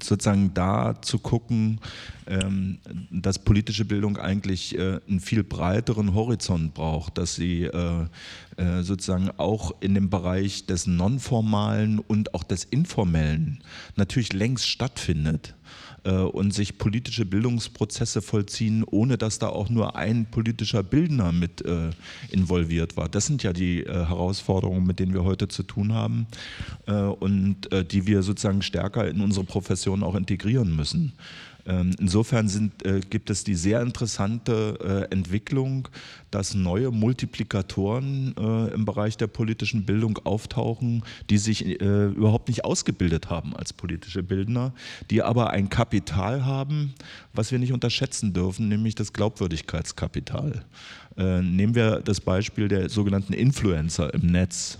sozusagen 0.03 0.53
da 0.53 1.01
zu 1.01 1.17
gucken, 1.17 1.79
ähm, 2.27 2.77
dass 3.09 3.39
politische 3.39 3.83
Bildung 3.83 4.17
eigentlich 4.17 4.77
äh, 4.77 4.99
einen 5.09 5.19
viel 5.19 5.43
breiteren 5.43 6.13
Horizont 6.13 6.75
braucht, 6.75 7.17
dass 7.17 7.33
sie 7.33 7.63
äh, 7.63 8.05
äh 8.57 8.83
sozusagen 8.83 9.31
auch 9.37 9.73
in 9.79 9.95
dem 9.95 10.11
Bereich 10.11 10.67
des 10.67 10.85
Nonformalen 10.85 11.97
und 11.97 12.35
auch 12.35 12.43
des 12.43 12.63
Informellen 12.63 13.63
natürlich 13.95 14.33
längst 14.33 14.67
stattfindet. 14.67 15.55
Äh, 16.09 16.11
und 16.11 16.53
sich 16.53 16.77
politische 16.77 17.25
Bildungsprozesse 17.25 18.21
vollziehen, 18.21 18.83
ohne 18.83 19.17
dass 19.17 19.37
da 19.37 19.49
auch 19.49 19.69
nur 19.69 19.95
ein 19.95 20.25
politischer 20.25 20.81
Bildner 20.81 21.31
mit 21.31 21.63
äh, 21.65 21.91
involviert 22.31 22.97
war. 22.97 23.09
Das 23.09 23.27
sind 23.27 23.43
ja 23.43 23.53
die 23.53 23.83
äh, 23.83 23.93
Herausforderungen, 23.93 24.85
mit 24.87 24.99
denen 24.99 25.13
wir 25.13 25.23
heute 25.23 25.47
zu 25.47 25.63
tun 25.63 25.93
haben 25.93 26.27
und 27.19 27.69
die 27.91 28.07
wir 28.07 28.23
sozusagen 28.23 28.61
stärker 28.61 29.07
in 29.07 29.21
unsere 29.21 29.45
Profession 29.45 30.01
auch 30.03 30.15
integrieren 30.15 30.75
müssen. 30.75 31.13
Ähm, 31.69 31.91
insofern 31.99 32.47
sind, 32.47 32.83
äh, 32.83 32.99
gibt 32.99 33.29
es 33.29 33.43
die 33.43 33.53
sehr 33.53 33.81
interessante 33.81 35.07
äh, 35.09 35.13
Entwicklung, 35.13 35.87
dass 36.31 36.55
neue 36.55 36.89
Multiplikatoren 36.89 38.33
äh, 38.37 38.73
im 38.73 38.85
Bereich 38.85 39.17
der 39.17 39.27
politischen 39.27 39.85
Bildung 39.85 40.17
auftauchen, 40.23 41.03
die 41.29 41.37
sich 41.37 41.79
überhaupt 41.79 42.47
nicht 42.47 42.65
ausgebildet 42.65 43.29
haben 43.29 43.55
als 43.55 43.73
politische 43.73 44.23
Bildner, 44.23 44.73
die 45.09 45.21
aber 45.21 45.51
ein 45.51 45.69
Kapital 45.69 46.45
haben, 46.45 46.93
was 47.33 47.51
wir 47.51 47.59
nicht 47.59 47.73
unterschätzen 47.73 48.33
dürfen, 48.33 48.67
nämlich 48.67 48.95
das 48.95 49.13
Glaubwürdigkeitskapital. 49.13 50.63
Nehmen 51.15 51.75
wir 51.75 51.99
das 51.99 52.21
Beispiel 52.21 52.67
der 52.67 52.89
sogenannten 52.89 53.33
Influencer 53.33 54.13
im 54.13 54.27
Netz, 54.27 54.77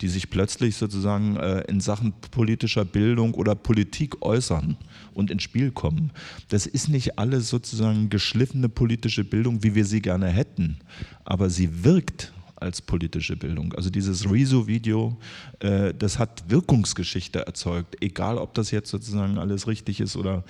die 0.00 0.08
sich 0.08 0.30
plötzlich 0.30 0.76
sozusagen 0.76 1.36
in 1.68 1.80
Sachen 1.80 2.12
politischer 2.30 2.84
Bildung 2.84 3.34
oder 3.34 3.54
Politik 3.54 4.22
äußern 4.22 4.76
und 5.14 5.30
ins 5.30 5.42
Spiel 5.42 5.70
kommen. 5.70 6.10
Das 6.48 6.66
ist 6.66 6.88
nicht 6.88 7.18
alles 7.18 7.48
sozusagen 7.48 8.10
geschliffene 8.10 8.68
politische 8.68 9.24
Bildung, 9.24 9.62
wie 9.62 9.74
wir 9.74 9.84
sie 9.84 10.02
gerne 10.02 10.28
hätten, 10.28 10.78
aber 11.24 11.50
sie 11.50 11.84
wirkt 11.84 12.32
als 12.60 12.82
politische 12.82 13.36
Bildung. 13.36 13.72
Also 13.72 13.90
dieses 13.90 14.30
Rezo-Video, 14.30 15.16
äh, 15.60 15.94
das 15.94 16.18
hat 16.18 16.44
Wirkungsgeschichte 16.48 17.46
erzeugt, 17.46 17.96
egal 18.02 18.38
ob 18.38 18.54
das 18.54 18.70
jetzt 18.70 18.90
sozusagen 18.90 19.38
alles 19.38 19.66
richtig 19.66 20.00
ist 20.00 20.16
oder, 20.16 20.44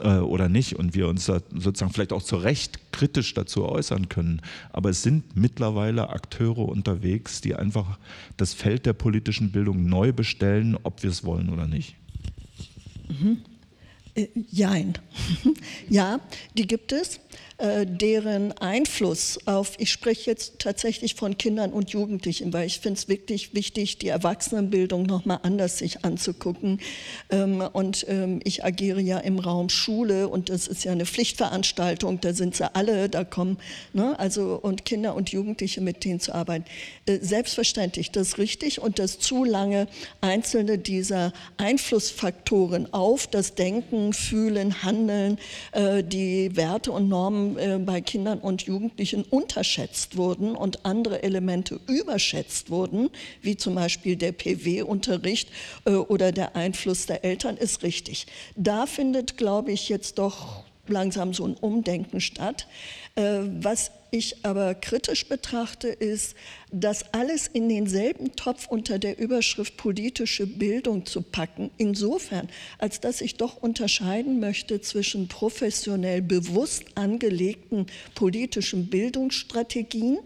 äh, 0.00 0.18
oder 0.18 0.48
nicht 0.48 0.76
und 0.76 0.94
wir 0.94 1.08
uns 1.08 1.26
sozusagen 1.26 1.92
vielleicht 1.92 2.12
auch 2.12 2.22
zu 2.22 2.36
Recht 2.36 2.92
kritisch 2.92 3.34
dazu 3.34 3.64
äußern 3.64 4.08
können. 4.08 4.40
Aber 4.72 4.90
es 4.90 5.02
sind 5.02 5.36
mittlerweile 5.36 6.08
Akteure 6.10 6.68
unterwegs, 6.68 7.40
die 7.40 7.56
einfach 7.56 7.98
das 8.36 8.54
Feld 8.54 8.86
der 8.86 8.92
politischen 8.92 9.50
Bildung 9.50 9.86
neu 9.86 10.12
bestellen, 10.12 10.78
ob 10.82 11.02
wir 11.02 11.10
es 11.10 11.24
wollen 11.24 11.50
oder 11.50 11.66
nicht. 11.66 11.96
Mhm. 13.08 13.38
Äh, 14.16 14.28
jein. 14.50 14.94
ja, 15.88 16.20
die 16.54 16.66
gibt 16.66 16.92
es. 16.92 17.20
Äh, 17.58 17.86
deren 17.86 18.52
Einfluss 18.52 19.38
auf, 19.46 19.76
ich 19.78 19.90
spreche 19.90 20.30
jetzt 20.30 20.58
tatsächlich 20.58 21.14
von 21.14 21.38
Kindern 21.38 21.72
und 21.72 21.88
Jugendlichen, 21.88 22.52
weil 22.52 22.66
ich 22.66 22.80
finde 22.80 22.98
es 22.98 23.08
wirklich 23.08 23.54
wichtig, 23.54 23.96
die 23.96 24.08
Erwachsenenbildung 24.08 25.04
nochmal 25.04 25.38
anders 25.42 25.78
sich 25.78 26.04
anzugucken. 26.04 26.80
Ähm, 27.30 27.62
und 27.72 28.04
ähm, 28.10 28.40
ich 28.44 28.62
agiere 28.62 29.00
ja 29.00 29.16
im 29.16 29.38
Raum 29.38 29.70
Schule 29.70 30.28
und 30.28 30.50
das 30.50 30.66
ist 30.66 30.84
ja 30.84 30.92
eine 30.92 31.06
Pflichtveranstaltung, 31.06 32.20
da 32.20 32.34
sind 32.34 32.56
sie 32.56 32.74
alle, 32.74 33.08
da 33.08 33.24
kommen, 33.24 33.56
ne, 33.94 34.18
also 34.18 34.60
und 34.60 34.84
Kinder 34.84 35.14
und 35.14 35.30
Jugendliche 35.30 35.80
mit 35.80 36.04
denen 36.04 36.20
zu 36.20 36.34
arbeiten. 36.34 36.66
Äh, 37.06 37.20
selbstverständlich, 37.22 38.10
das 38.10 38.28
ist 38.28 38.38
richtig 38.38 38.82
und 38.82 38.98
dass 38.98 39.18
zu 39.18 39.44
lange 39.44 39.88
einzelne 40.20 40.76
dieser 40.76 41.32
Einflussfaktoren 41.56 42.92
auf 42.92 43.26
das 43.26 43.54
Denken, 43.54 44.05
Fühlen, 44.12 44.82
Handeln, 44.82 45.38
die 45.74 46.56
Werte 46.56 46.92
und 46.92 47.08
Normen 47.08 47.58
äh, 47.58 47.78
bei 47.78 48.00
Kindern 48.00 48.38
und 48.38 48.62
Jugendlichen 48.62 49.24
unterschätzt 49.24 50.16
wurden 50.16 50.54
und 50.54 50.84
andere 50.84 51.22
Elemente 51.22 51.80
überschätzt 51.86 52.70
wurden, 52.70 53.10
wie 53.42 53.56
zum 53.56 53.74
Beispiel 53.74 54.16
der 54.16 54.32
PW-Unterricht 54.32 55.50
äh, 55.84 55.92
oder 55.92 56.32
der 56.32 56.56
Einfluss 56.56 57.06
der 57.06 57.24
Eltern, 57.24 57.56
ist 57.56 57.82
richtig. 57.82 58.26
Da 58.56 58.86
findet, 58.86 59.36
glaube 59.36 59.72
ich, 59.72 59.88
jetzt 59.88 60.18
doch 60.18 60.64
langsam 60.88 61.34
so 61.34 61.46
ein 61.46 61.54
Umdenken 61.54 62.20
statt. 62.20 62.66
Äh, 63.16 63.40
was 63.62 63.90
ich 64.10 64.44
aber 64.44 64.74
kritisch 64.74 65.28
betrachte, 65.28 65.88
ist, 65.88 66.36
das 66.70 67.12
alles 67.12 67.46
in 67.46 67.68
denselben 67.68 68.36
Topf 68.36 68.66
unter 68.68 68.98
der 68.98 69.18
Überschrift 69.18 69.76
politische 69.76 70.46
Bildung 70.46 71.06
zu 71.06 71.22
packen. 71.22 71.70
Insofern, 71.78 72.48
als 72.78 73.00
dass 73.00 73.20
ich 73.20 73.36
doch 73.36 73.62
unterscheiden 73.62 74.38
möchte 74.38 74.80
zwischen 74.80 75.28
professionell 75.28 76.22
bewusst 76.22 76.84
angelegten 76.94 77.86
politischen 78.14 78.88
Bildungsstrategien 78.88 80.18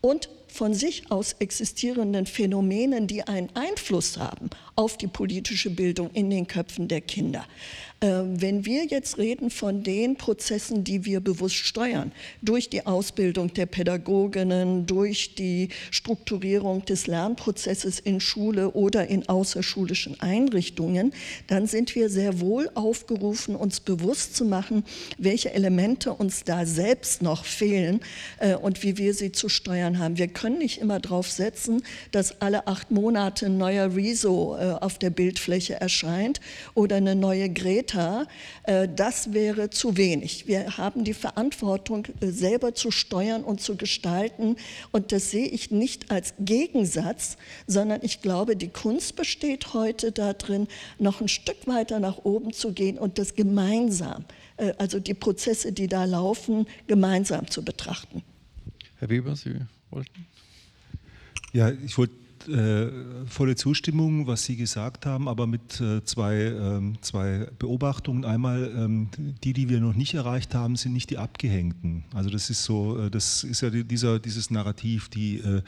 und 0.00 0.28
von 0.46 0.72
sich 0.72 1.10
aus 1.10 1.34
existierenden 1.38 2.26
Phänomenen, 2.26 3.06
die 3.06 3.22
einen 3.26 3.50
Einfluss 3.54 4.16
haben 4.16 4.48
auf 4.74 4.96
die 4.96 5.06
politische 5.06 5.70
Bildung 5.70 6.10
in 6.12 6.30
den 6.30 6.46
Köpfen 6.46 6.88
der 6.88 7.02
Kinder. 7.02 7.44
Ähm, 8.02 8.42
wenn 8.42 8.66
wir 8.66 8.84
jetzt 8.84 9.16
reden 9.16 9.48
von 9.48 9.82
den 9.82 10.16
Prozessen, 10.16 10.84
die 10.84 11.06
wir 11.06 11.20
bewusst 11.20 11.54
steuern, 11.54 12.12
durch 12.42 12.68
die 12.68 12.84
Ausbildung 12.84 13.54
der 13.54 13.64
Pädagoginnen, 13.64 14.84
durch 14.84 15.34
die 15.34 15.70
Strukturierung 15.90 16.84
des 16.84 17.06
Lernprozesses 17.06 17.98
in 17.98 18.20
Schule 18.20 18.72
oder 18.72 19.08
in 19.08 19.26
außerschulischen 19.26 20.20
Einrichtungen, 20.20 21.14
dann 21.46 21.66
sind 21.66 21.94
wir 21.94 22.10
sehr 22.10 22.40
wohl 22.40 22.68
aufgerufen, 22.74 23.56
uns 23.56 23.80
bewusst 23.80 24.36
zu 24.36 24.44
machen, 24.44 24.84
welche 25.16 25.54
Elemente 25.54 26.12
uns 26.12 26.44
da 26.44 26.66
selbst 26.66 27.22
noch 27.22 27.46
fehlen 27.46 28.00
äh, 28.40 28.56
und 28.56 28.82
wie 28.82 28.98
wir 28.98 29.14
sie 29.14 29.32
zu 29.32 29.48
steuern 29.48 29.98
haben. 29.98 30.18
Wir 30.18 30.28
können 30.28 30.58
nicht 30.58 30.82
immer 30.82 31.00
darauf 31.00 31.30
setzen, 31.30 31.82
dass 32.10 32.42
alle 32.42 32.66
acht 32.66 32.90
Monate 32.90 33.46
ein 33.46 33.56
neuer 33.56 33.96
Rezo 33.96 34.54
äh, 34.58 34.72
auf 34.72 34.98
der 34.98 35.08
Bildfläche 35.08 35.80
erscheint 35.80 36.42
oder 36.74 36.96
eine 36.96 37.14
neue 37.14 37.48
Greta 37.48 37.85
Täter, 37.86 38.26
äh, 38.64 38.88
das 38.94 39.32
wäre 39.32 39.70
zu 39.70 39.96
wenig. 39.96 40.46
Wir 40.46 40.76
haben 40.76 41.04
die 41.04 41.14
Verantwortung, 41.14 42.06
äh, 42.20 42.28
selber 42.28 42.74
zu 42.74 42.90
steuern 42.90 43.44
und 43.44 43.60
zu 43.60 43.76
gestalten. 43.76 44.56
Und 44.92 45.12
das 45.12 45.30
sehe 45.30 45.46
ich 45.46 45.70
nicht 45.70 46.10
als 46.10 46.34
Gegensatz, 46.38 47.36
sondern 47.66 48.00
ich 48.02 48.22
glaube, 48.22 48.56
die 48.56 48.68
Kunst 48.68 49.16
besteht 49.16 49.72
heute 49.72 50.12
darin, 50.12 50.68
noch 50.98 51.20
ein 51.20 51.28
Stück 51.28 51.66
weiter 51.66 52.00
nach 52.00 52.18
oben 52.24 52.52
zu 52.52 52.72
gehen 52.72 52.98
und 52.98 53.18
das 53.18 53.34
gemeinsam, 53.34 54.24
äh, 54.56 54.72
also 54.78 55.00
die 55.00 55.14
Prozesse, 55.14 55.72
die 55.72 55.86
da 55.86 56.04
laufen, 56.04 56.66
gemeinsam 56.86 57.48
zu 57.48 57.64
betrachten. 57.64 58.22
Herr 58.98 59.08
Weber, 59.08 59.36
Sie 59.36 59.54
wollten? 59.90 60.26
Ja, 61.52 61.70
ich 61.70 61.96
wollte 61.96 62.14
äh, 62.48 62.90
volle 63.26 63.56
Zustimmung, 63.56 64.26
was 64.26 64.44
Sie 64.44 64.56
gesagt 64.56 65.06
haben, 65.06 65.28
aber 65.28 65.46
mit 65.46 65.80
äh, 65.80 66.04
zwei, 66.04 66.34
ähm, 66.36 66.98
zwei 67.00 67.48
Beobachtungen. 67.58 68.24
Einmal, 68.24 68.72
ähm, 68.76 69.08
die, 69.44 69.52
die 69.52 69.68
wir 69.68 69.80
noch 69.80 69.94
nicht 69.94 70.14
erreicht 70.14 70.54
haben, 70.54 70.76
sind 70.76 70.92
nicht 70.92 71.10
die 71.10 71.18
Abgehängten. 71.18 72.04
Also 72.14 72.30
das 72.30 72.50
ist 72.50 72.64
so, 72.64 72.98
äh, 72.98 73.10
das 73.10 73.44
ist 73.44 73.62
ja 73.62 73.70
dieser, 73.70 74.18
dieses 74.18 74.50
Narrativ, 74.50 75.08
die, 75.08 75.38
äh, 75.38 75.62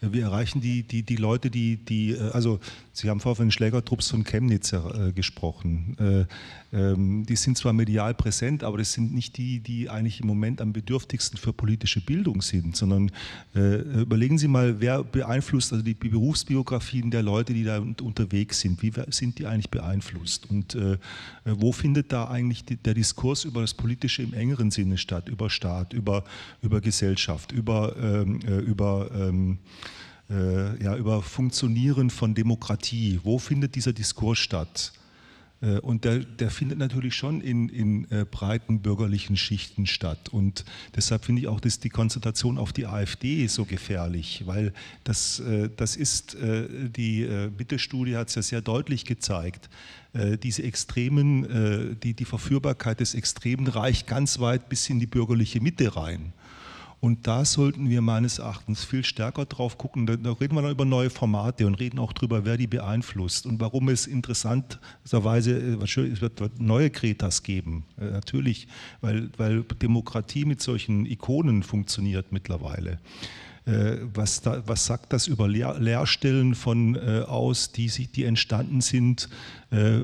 wir 0.00 0.22
erreichen 0.22 0.60
die, 0.60 0.82
die, 0.82 1.02
die 1.02 1.16
Leute, 1.16 1.50
die, 1.50 1.76
die, 1.76 2.12
äh, 2.12 2.30
also 2.32 2.60
Sie 2.92 3.08
haben 3.08 3.20
vorhin 3.20 3.36
von 3.36 3.50
Schlägertrupps 3.50 4.10
von 4.10 4.24
Chemnitz 4.24 4.72
äh, 4.72 5.12
gesprochen. 5.14 5.96
Ähm, 6.72 7.24
die 7.26 7.36
sind 7.36 7.58
zwar 7.58 7.72
medial 7.72 8.14
präsent, 8.14 8.64
aber 8.64 8.78
das 8.78 8.92
sind 8.92 9.12
nicht 9.12 9.36
die, 9.36 9.60
die 9.60 9.90
eigentlich 9.90 10.20
im 10.20 10.26
Moment 10.26 10.60
am 10.60 10.72
bedürftigsten 10.72 11.38
für 11.38 11.52
politische 11.52 12.00
Bildung 12.00 12.42
sind, 12.42 12.76
sondern 12.76 13.10
überlegen 13.54 14.38
Sie 14.38 14.48
mal, 14.48 14.80
wer 14.80 15.02
beeinflusst 15.02 15.72
also 15.72 15.84
die 15.84 15.94
Berufsbiografien 15.94 17.10
der 17.10 17.22
Leute, 17.22 17.52
die 17.52 17.64
da 17.64 17.78
unterwegs 17.78 18.60
sind, 18.60 18.82
wie 18.82 18.92
sind 19.08 19.38
die 19.38 19.46
eigentlich 19.46 19.70
beeinflusst? 19.70 20.48
Und 20.50 20.74
äh, 20.74 20.98
wo 21.44 21.72
findet 21.72 22.12
da 22.12 22.28
eigentlich 22.28 22.64
die, 22.64 22.76
der 22.76 22.94
Diskurs 22.94 23.44
über 23.44 23.60
das 23.60 23.74
Politische 23.74 24.22
im 24.22 24.34
engeren 24.34 24.70
Sinne 24.70 24.98
statt, 24.98 25.28
über 25.28 25.50
Staat, 25.50 25.92
über, 25.92 26.24
über 26.62 26.80
Gesellschaft, 26.80 27.52
über, 27.52 27.96
ähm, 27.96 28.40
äh, 28.46 28.58
über 28.58 29.10
ähm, 29.14 29.58
äh, 30.30 30.82
ja, 30.82 30.96
über 30.96 31.22
Funktionieren 31.22 32.10
von 32.10 32.34
Demokratie. 32.34 33.20
Wo 33.22 33.38
findet 33.38 33.74
dieser 33.74 33.92
Diskurs 33.92 34.38
statt? 34.38 34.92
Äh, 35.62 35.78
und 35.78 36.04
der, 36.04 36.18
der, 36.18 36.50
findet 36.50 36.78
natürlich 36.78 37.14
schon 37.14 37.40
in, 37.40 37.68
in 37.68 38.10
äh, 38.10 38.26
breiten 38.30 38.80
bürgerlichen 38.80 39.36
Schichten 39.36 39.86
statt. 39.86 40.28
Und 40.30 40.64
deshalb 40.94 41.24
finde 41.24 41.42
ich 41.42 41.48
auch 41.48 41.60
dass 41.60 41.78
die 41.78 41.88
Konzentration 41.88 42.58
auf 42.58 42.72
die 42.72 42.86
AfD 42.86 43.46
so 43.46 43.64
gefährlich, 43.64 44.42
weil 44.46 44.72
das, 45.04 45.38
äh, 45.40 45.70
das 45.76 45.96
ist, 45.96 46.36
die 46.42 47.28
Bitte-Studie 47.56 48.16
hat 48.16 48.28
es 48.28 48.34
ja 48.34 48.42
sehr 48.42 48.60
deutlich 48.60 49.04
gezeigt, 49.04 49.68
diese 50.42 50.62
extremen, 50.62 51.98
die, 52.02 52.14
die 52.14 52.24
Verführbarkeit 52.24 53.00
des 53.00 53.14
Extremen 53.14 53.66
reicht 53.66 54.06
ganz 54.06 54.40
weit 54.40 54.68
bis 54.68 54.88
in 54.90 54.98
die 54.98 55.06
bürgerliche 55.06 55.60
Mitte 55.60 55.94
rein. 55.94 56.32
Und 57.02 57.26
da 57.26 57.44
sollten 57.44 57.90
wir 57.90 58.00
meines 58.00 58.38
Erachtens 58.38 58.84
viel 58.84 59.02
stärker 59.02 59.44
drauf 59.44 59.76
gucken. 59.76 60.06
Da, 60.06 60.12
reden 60.34 60.54
wir 60.54 60.62
dann 60.62 60.70
über 60.70 60.84
neue 60.84 61.10
Formate 61.10 61.66
und 61.66 61.74
reden 61.74 61.98
auch 61.98 62.12
darüber, 62.12 62.44
wer 62.44 62.56
die 62.56 62.68
beeinflusst 62.68 63.44
und 63.44 63.58
warum 63.58 63.88
es 63.88 64.06
interessanterweise 64.06 65.58
äh, 65.58 65.82
es 65.82 66.20
wird 66.20 66.60
neue 66.60 66.90
Kretas 66.90 67.42
geben. 67.42 67.82
Äh, 67.98 68.04
natürlich, 68.04 68.68
weil, 69.00 69.30
weil 69.36 69.64
Demokratie 69.64 70.44
mit 70.44 70.62
solchen 70.62 71.04
Ikonen 71.04 71.64
funktioniert 71.64 72.30
mittlerweile. 72.30 73.00
Äh, 73.64 73.98
was, 74.14 74.40
da, 74.40 74.62
was 74.66 74.86
sagt 74.86 75.12
das 75.12 75.28
über 75.28 75.46
Lehr 75.46 75.78
Lehrstellen 75.78 76.56
von 76.56 76.96
äh, 76.96 77.20
aus, 77.20 77.70
die, 77.70 77.86
die 77.86 78.24
entstanden 78.24 78.80
sind? 78.80 79.28
Äh, 79.70 80.00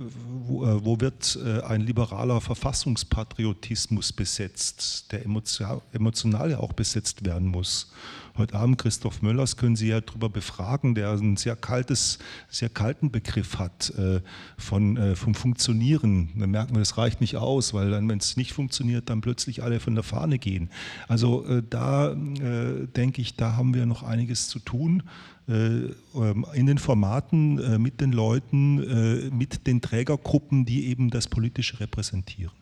wo, 0.46 0.60
wo, 0.84 1.00
wird 1.00 1.38
ein 1.64 1.82
liberaler 1.82 2.40
Verfassungspatriotismus 2.40 4.12
besetzt, 4.12 5.12
der 5.12 5.24
emotional, 5.24 5.82
emotional 5.92 6.50
ja 6.50 6.58
auch 6.58 6.72
besetzt 6.72 7.26
werden 7.26 7.48
muss? 7.48 7.92
Heute 8.38 8.54
Abend 8.54 8.78
Christoph 8.78 9.22
Möllers 9.22 9.56
können 9.56 9.76
Sie 9.76 9.88
ja 9.88 10.00
darüber 10.00 10.28
befragen, 10.28 10.94
der 10.94 11.10
einen 11.10 11.36
sehr, 11.36 11.56
kaltes, 11.56 12.18
sehr 12.48 12.68
kalten 12.68 13.10
Begriff 13.10 13.58
hat 13.58 13.90
äh, 13.98 14.20
von, 14.56 14.96
äh, 14.96 15.16
vom 15.16 15.34
Funktionieren. 15.34 16.30
Da 16.36 16.46
merken 16.46 16.74
wir, 16.74 16.78
das 16.78 16.96
reicht 16.96 17.20
nicht 17.20 17.36
aus, 17.36 17.74
weil 17.74 17.90
dann, 17.90 18.08
wenn 18.08 18.18
es 18.18 18.36
nicht 18.36 18.52
funktioniert, 18.52 19.10
dann 19.10 19.20
plötzlich 19.20 19.62
alle 19.62 19.80
von 19.80 19.94
der 19.94 20.04
Fahne 20.04 20.38
gehen. 20.38 20.70
Also 21.08 21.44
äh, 21.46 21.62
da 21.68 22.12
äh, 22.12 22.86
denke 22.86 23.20
ich, 23.20 23.34
da 23.34 23.56
haben 23.56 23.74
wir 23.74 23.86
noch 23.86 24.02
einiges 24.02 24.48
zu 24.48 24.58
tun 24.58 25.02
äh, 25.48 25.52
ähm, 26.14 26.46
in 26.54 26.66
den 26.66 26.78
Formaten, 26.78 27.58
äh, 27.58 27.78
mit 27.78 28.00
den 28.00 28.12
Leuten, 28.12 29.36
mit 29.36 29.66
den 29.66 29.80
Trägergruppen, 29.80 30.64
die 30.64 30.86
eben 30.86 31.10
das 31.10 31.28
Politische 31.28 31.80
repräsentieren. 31.80 32.52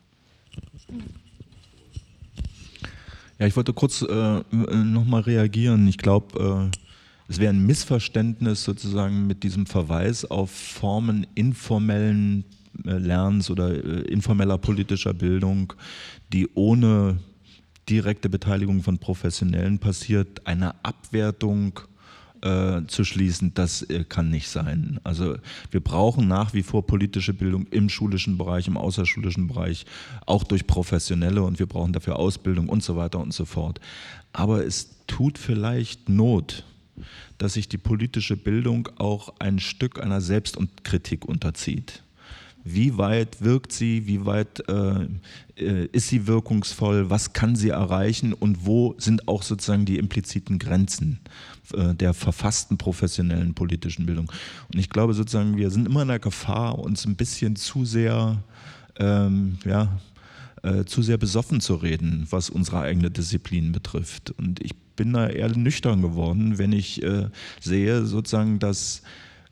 Ja, 3.39 3.45
ich 3.45 3.55
wollte 3.55 3.73
kurz 3.73 4.01
äh, 4.01 4.41
nochmal 4.51 5.21
reagieren. 5.21 5.87
Ich 5.87 5.99
glaube, 5.99 6.71
äh, 6.71 6.77
es 7.29 7.39
wäre 7.39 7.53
ein 7.53 7.65
Missverständnis 7.65 8.63
sozusagen 8.63 9.27
mit 9.27 9.43
diesem 9.43 9.67
Verweis 9.67 10.25
auf 10.25 10.49
Formen 10.49 11.27
informellen 11.35 12.45
äh, 12.85 12.97
Lernens 12.97 13.51
oder 13.51 13.71
äh, 13.71 14.01
informeller 14.11 14.57
politischer 14.57 15.13
Bildung, 15.13 15.73
die 16.33 16.49
ohne 16.55 17.19
direkte 17.89 18.27
Beteiligung 18.27 18.81
von 18.81 18.97
Professionellen 18.97 19.77
passiert, 19.79 20.45
eine 20.47 20.73
Abwertung 20.83 21.79
äh, 22.41 22.85
zu 22.87 23.03
schließen, 23.03 23.53
das 23.53 23.83
äh, 23.83 24.03
kann 24.03 24.29
nicht 24.29 24.49
sein. 24.49 24.99
Also 25.03 25.37
wir 25.71 25.79
brauchen 25.79 26.27
nach 26.27 26.53
wie 26.53 26.63
vor 26.63 26.85
politische 26.85 27.33
Bildung 27.33 27.67
im 27.71 27.89
schulischen 27.89 28.37
Bereich, 28.37 28.67
im 28.67 28.77
außerschulischen 28.77 29.47
Bereich, 29.47 29.85
auch 30.25 30.43
durch 30.43 30.67
Professionelle 30.67 31.43
und 31.43 31.59
wir 31.59 31.65
brauchen 31.65 31.93
dafür 31.93 32.17
Ausbildung 32.17 32.69
und 32.69 32.83
so 32.83 32.95
weiter 32.95 33.19
und 33.19 33.33
so 33.33 33.45
fort. 33.45 33.79
Aber 34.33 34.65
es 34.65 34.97
tut 35.07 35.37
vielleicht 35.37 36.09
Not, 36.09 36.63
dass 37.37 37.53
sich 37.53 37.69
die 37.69 37.77
politische 37.77 38.35
Bildung 38.35 38.89
auch 38.97 39.33
ein 39.39 39.59
Stück 39.59 40.01
einer 40.01 40.21
Selbst- 40.21 40.57
und 40.57 40.83
Kritik 40.83 41.25
unterzieht. 41.25 42.03
Wie 42.69 42.97
weit 42.97 43.41
wirkt 43.41 43.71
sie, 43.71 44.07
wie 44.07 44.25
weit 44.25 44.67
äh, 44.67 45.07
äh, 45.55 45.85
ist 45.93 46.09
sie 46.09 46.27
wirkungsvoll, 46.27 47.09
was 47.09 47.31
kann 47.31 47.55
sie 47.55 47.69
erreichen? 47.69 48.33
Und 48.33 48.65
wo 48.65 48.93
sind 48.97 49.29
auch 49.29 49.43
sozusagen 49.43 49.85
die 49.85 49.97
impliziten 49.97 50.59
Grenzen 50.59 51.19
der 51.73 52.13
verfassten 52.13 52.77
professionellen 52.77 53.53
politischen 53.53 54.05
Bildung. 54.05 54.31
Und 54.71 54.79
ich 54.79 54.89
glaube 54.89 55.13
sozusagen, 55.13 55.57
wir 55.57 55.69
sind 55.69 55.85
immer 55.85 56.03
in 56.03 56.07
der 56.07 56.19
Gefahr, 56.19 56.79
uns 56.79 57.05
ein 57.05 57.15
bisschen 57.15 57.55
zu 57.55 57.83
sehr, 57.83 58.37
ähm, 58.99 59.57
ja, 59.65 59.99
äh, 60.63 60.85
zu 60.85 61.01
sehr 61.01 61.17
besoffen 61.17 61.61
zu 61.61 61.75
reden, 61.75 62.27
was 62.29 62.49
unsere 62.49 62.81
eigene 62.81 63.11
Disziplin 63.11 63.71
betrifft. 63.71 64.31
Und 64.37 64.61
ich 64.61 64.75
bin 64.95 65.13
da 65.13 65.27
eher 65.27 65.49
nüchtern 65.55 66.01
geworden, 66.01 66.57
wenn 66.57 66.73
ich 66.73 67.01
äh, 67.03 67.29
sehe 67.61 68.05
sozusagen, 68.05 68.59
dass 68.59 69.03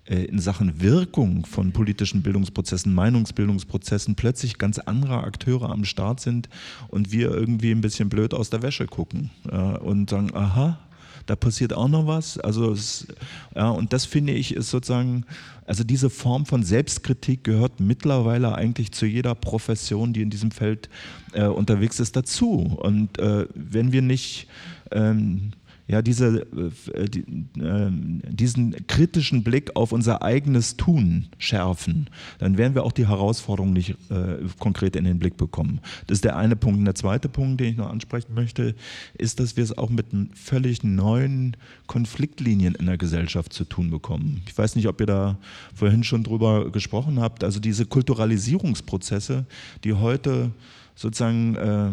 äh, 0.05 0.26
in 0.26 0.39
Sachen 0.39 0.82
Wirkung 0.82 1.45
von 1.45 1.72
politischen 1.72 2.22
Bildungsprozessen, 2.22 2.93
Meinungsbildungsprozessen 2.93 4.16
plötzlich 4.16 4.57
ganz 4.57 4.80
andere 4.80 5.24
Akteure 5.24 5.70
am 5.70 5.86
Start 5.86 6.20
sind 6.20 6.49
und 6.89 7.11
wir 7.11 7.32
irgendwie 7.32 7.72
ein 7.72 7.82
bisschen 7.82 8.09
blöd 8.09 8.34
aus 8.34 8.49
der 8.49 8.61
Wäsche 8.61 8.88
gucken 8.88 9.30
äh, 9.49 9.55
und 9.55 10.09
sagen, 10.09 10.36
aha, 10.36 10.80
da 11.26 11.36
passiert 11.36 11.73
auch 11.73 11.88
noch 11.88 12.07
was. 12.07 12.38
Also 12.38 12.71
es, 12.71 13.07
ja, 13.55 13.69
und 13.69 13.93
das 13.93 14.05
finde 14.05 14.34
ich 14.34 14.55
ist 14.55 14.69
sozusagen, 14.69 15.26
also 15.65 15.84
diese 15.84 16.09
Form 16.09 16.45
von 16.45 16.63
Selbstkritik 16.63 17.43
gehört 17.43 17.80
mittlerweile 17.80 18.55
eigentlich 18.55 18.91
zu 18.91 19.05
jeder 19.05 19.36
Profession, 19.36 20.13
die 20.13 20.21
in 20.21 20.30
diesem 20.30 20.51
Feld 20.51 20.89
äh, 21.34 21.45
unterwegs 21.45 21.99
ist, 21.99 22.15
dazu. 22.15 22.78
Und 22.80 23.17
äh, 23.17 23.47
wenn 23.55 23.91
wir 23.91 24.01
nicht 24.01 24.47
ähm, 24.91 25.51
ja, 25.88 26.01
diese, 26.01 26.47
äh, 26.93 27.07
die, 27.07 27.21
äh, 27.61 27.91
diesen 28.29 28.88
kritischen 28.88 29.43
Blick 29.43 29.75
auf 29.75 29.91
unser 29.91 30.23
eigenes 30.23 30.77
Tun 30.77 31.27
schärfen, 31.38 32.09
dann 32.39 32.57
werden 32.57 32.73
wir 32.73 32.83
auch 32.83 32.91
die 32.91 33.07
Herausforderungen 33.07 33.73
nicht 33.73 33.91
äh, 34.09 34.38
konkret 34.57 34.95
in 34.95 35.03
den 35.03 35.19
Blick 35.19 35.38
bekommen. 35.38 35.79
Das 36.07 36.17
ist 36.17 36.23
der 36.23 36.38
eine 36.38 36.55
Punkt. 36.55 36.79
Und 36.79 36.86
der 36.86 36.95
zweite 36.95 37.29
Punkt, 37.29 37.59
den 37.59 37.71
ich 37.71 37.77
noch 37.77 37.89
ansprechen 37.89 38.33
möchte, 38.33 38.75
ist, 39.17 39.39
dass 39.39 39.57
wir 39.57 39.63
es 39.63 39.77
auch 39.77 39.89
mit 39.89 40.07
völlig 40.33 40.83
neuen 40.83 41.55
Konfliktlinien 41.86 42.73
in 42.75 42.88
der 42.88 42.97
Gesellschaft 42.97 43.53
zu 43.53 43.63
tun 43.63 43.91
bekommen. 43.91 44.41
Ich 44.47 44.57
weiß 44.57 44.75
nicht, 44.75 44.88
ob 44.88 44.99
ihr 45.01 45.07
da 45.07 45.38
vorhin 45.75 46.03
schon 46.03 46.23
drüber 46.23 46.71
gesprochen 46.71 47.19
habt. 47.19 47.43
Also 47.43 47.59
diese 47.59 47.86
Kulturalisierungsprozesse, 47.86 49.45
die 49.83 49.93
heute 49.93 50.51
sozusagen 50.95 51.55
äh, 51.55 51.91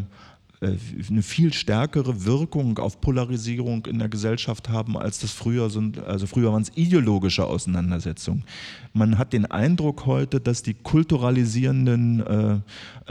eine 0.63 1.23
viel 1.23 1.53
stärkere 1.53 2.25
Wirkung 2.25 2.79
auf 2.79 3.01
Polarisierung 3.01 3.87
in 3.87 3.99
der 3.99 4.09
Gesellschaft 4.09 4.69
haben, 4.69 4.97
als 4.97 5.19
das 5.19 5.33
früher 5.33 5.71
sind. 5.71 5.99
Also 6.05 6.27
früher 6.27 6.53
waren 6.53 6.63
es 6.63 6.71
ideologische 6.77 7.45
Auseinandersetzungen. 7.45 8.45
Man 8.93 9.19
hat 9.19 9.33
den 9.33 9.47
Eindruck 9.47 10.07
heute, 10.07 10.41
dass 10.41 10.63
die 10.63 10.75
kulturalisierenden 10.75 12.21
äh, 12.21 12.53
äh, 12.55 12.61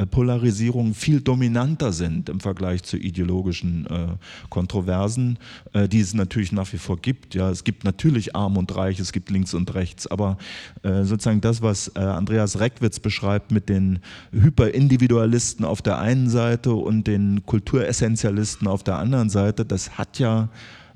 Polarisierungen 0.10 0.94
viel 0.94 1.22
dominanter 1.22 1.92
sind 1.92 2.30
im 2.30 2.40
Vergleich 2.40 2.84
zu 2.84 2.98
ideologischen 2.98 3.86
äh, 3.88 4.08
Kontroversen, 4.50 5.38
äh, 5.74 5.88
die 5.88 6.00
es 6.00 6.14
natürlich 6.14 6.52
nach 6.52 6.72
wie 6.74 6.78
vor 6.78 6.98
gibt. 6.98 7.36
Ja, 7.36 7.50
es 7.50 7.64
gibt 7.64 7.84
natürlich 7.84 8.36
Arm 8.36 8.58
und 8.58 8.76
Reich, 8.76 9.00
es 9.00 9.12
gibt 9.12 9.30
links 9.30 9.54
und 9.54 9.74
rechts, 9.74 10.08
aber 10.08 10.38
äh, 10.84 11.04
sozusagen 11.04 11.42
das, 11.42 11.62
was 11.62 11.96
Andreas 11.96 12.60
Reckwitz 12.60 13.00
beschreibt 13.00 13.52
mit 13.52 13.70
den 13.70 14.00
Hyperindividualisten 14.32 15.66
auf 15.66 15.82
der 15.82 16.00
einen 16.00 16.30
Seite 16.30 16.74
und 16.74 17.08
den 17.08 17.46
Kulturessentialisten 17.46 18.68
auf 18.68 18.84
der 18.84 18.98
anderen 18.98 19.30
Seite, 19.30 19.66
das 19.66 19.98
hat 19.98 20.20
ja 20.20 20.50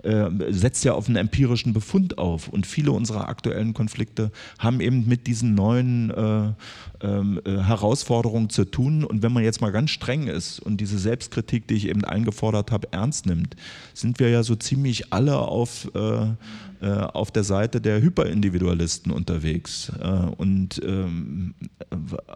äh, 0.06 0.30
setzt 0.50 0.86
ja 0.86 0.94
auf 0.94 1.08
einen 1.08 1.16
empirischen 1.16 1.74
Befund 1.74 2.18
auf. 2.18 2.48
Und 2.48 2.68
viele 2.68 2.92
unserer 2.92 3.28
aktuellen 3.28 3.74
Konflikte 3.74 4.32
haben 4.60 4.80
eben 4.80 5.08
mit 5.08 5.28
diesen 5.28 5.56
neuen 5.56 6.12
äh, 6.12 6.54
ähm, 7.02 7.42
äh, 7.44 7.58
Herausforderungen 7.58 8.50
zu 8.50 8.66
tun. 8.66 9.04
Und 9.04 9.24
wenn 9.24 9.34
man 9.34 9.44
jetzt 9.44 9.62
mal 9.62 9.72
ganz 9.72 9.90
streng 9.90 10.28
ist 10.28 10.60
und 10.60 10.78
diese 10.78 11.00
Selbstkritik, 11.00 11.68
die 11.68 11.74
ich 11.74 11.88
eben 11.88 12.06
eingefordert 12.06 12.72
habe, 12.72 12.88
ernst 12.92 13.26
nimmt, 13.26 13.56
sind 13.94 14.20
wir 14.20 14.30
ja 14.30 14.44
so 14.44 14.56
ziemlich 14.56 15.12
alle 15.12 15.38
auf, 15.38 15.90
äh, 15.96 16.00
äh 16.82 17.06
auf 17.14 17.32
der 17.32 17.44
Seite 17.44 17.82
der 17.82 18.02
Hyperindividualisten 18.02 19.12
unterwegs. 19.12 19.92
Und 20.38 20.82
ähm, 20.86 21.56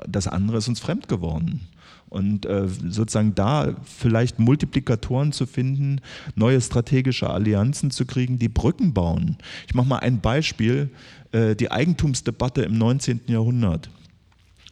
das 0.08 0.28
andere 0.28 0.58
ist 0.58 0.68
uns 0.68 0.80
fremd 0.80 1.08
geworden. 1.08 1.68
Und 2.10 2.45
äh, 2.45 2.68
sozusagen 2.68 3.36
da 3.36 3.76
vielleicht 3.84 4.39
Multiplikatoren 4.39 5.32
zu 5.32 5.45
finden, 5.45 6.01
neue 6.36 6.60
strategische 6.60 7.30
Allianzen 7.30 7.91
zu 7.91 8.05
kriegen, 8.05 8.39
die 8.39 8.49
Brücken 8.49 8.93
bauen. 8.93 9.38
Ich 9.68 9.76
mache 9.76 9.88
mal 9.88 9.99
ein 9.99 10.20
Beispiel, 10.20 10.89
äh, 11.32 11.55
die 11.55 11.70
Eigentumsdebatte 11.72 12.64
im 12.64 12.78
19. 12.78 13.22
Jahrhundert. 13.28 13.89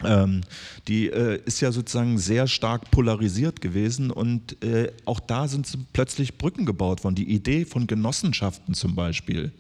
Ähm, 0.04 0.42
die 0.88 1.08
äh, 1.10 1.42
ist 1.46 1.60
ja 1.60 1.72
sozusagen 1.72 2.20
sehr 2.20 2.48
stark 2.48 2.92
polarisiert 2.92 3.62
gewesen 3.62 4.12
und 4.12 4.64
äh, 4.64 4.92
auch 5.06 5.20
da 5.20 5.48
sind 5.48 5.68
plötzlich 5.92 6.38
Brücken 6.38 6.68
gebaut 6.68 7.04
worden. 7.04 7.16
Die 7.16 7.32
Idee 7.32 7.66
von 7.66 7.88
Genossenschaften 7.88 8.76
zum 8.76 8.94
Beispiel, 8.94 9.52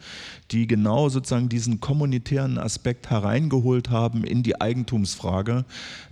die 0.51 0.67
genau 0.67 1.09
sozusagen 1.09 1.49
diesen 1.49 1.79
kommunitären 1.79 2.59
Aspekt 2.59 3.09
hereingeholt 3.09 3.89
haben 3.89 4.23
in 4.23 4.43
die 4.43 4.61
Eigentumsfrage, 4.61 5.65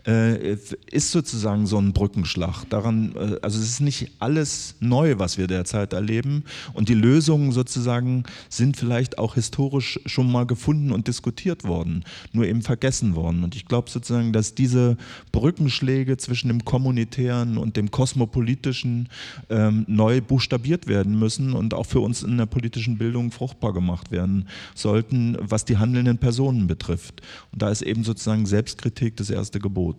äh, 0.07 0.57
ist 0.91 1.11
sozusagen 1.11 1.65
so 1.65 1.77
ein 1.77 1.93
Brückenschlag. 1.93 2.65
Daran, 2.69 3.13
äh, 3.15 3.37
also 3.41 3.59
es 3.59 3.65
ist 3.65 3.81
nicht 3.81 4.11
alles 4.19 4.75
neu, 4.79 5.15
was 5.17 5.37
wir 5.37 5.47
derzeit 5.47 5.93
erleben 5.93 6.43
und 6.73 6.89
die 6.89 6.93
Lösungen 6.93 7.51
sozusagen 7.51 8.23
sind 8.49 8.77
vielleicht 8.77 9.17
auch 9.17 9.35
historisch 9.35 9.99
schon 10.05 10.31
mal 10.31 10.45
gefunden 10.45 10.91
und 10.91 11.07
diskutiert 11.07 11.63
worden, 11.63 12.03
nur 12.33 12.45
eben 12.45 12.61
vergessen 12.61 13.15
worden. 13.15 13.43
Und 13.43 13.55
ich 13.55 13.65
glaube 13.65 13.89
sozusagen, 13.89 14.33
dass 14.33 14.55
diese 14.55 14.97
Brückenschläge 15.31 16.17
zwischen 16.17 16.49
dem 16.49 16.65
kommunitären 16.65 17.57
und 17.57 17.77
dem 17.77 17.91
kosmopolitischen 17.91 19.09
ähm, 19.49 19.85
neu 19.87 20.21
buchstabiert 20.21 20.87
werden 20.87 21.17
müssen 21.17 21.53
und 21.53 21.73
auch 21.73 21.85
für 21.85 21.99
uns 21.99 22.23
in 22.23 22.37
der 22.37 22.45
politischen 22.45 22.97
Bildung 22.97 23.31
fruchtbar 23.31 23.73
gemacht 23.73 24.11
werden 24.11 24.47
sollten, 24.73 25.37
was 25.39 25.65
die 25.65 25.77
handelnden 25.77 26.17
Personen 26.17 26.67
betrifft. 26.67 27.21
Und 27.51 27.61
da 27.61 27.69
ist 27.69 27.81
eben 27.81 28.03
sozusagen 28.03 28.45
Selbstkritik 28.45 29.15
das 29.17 29.29
erste 29.29 29.59
Gebot. 29.59 29.94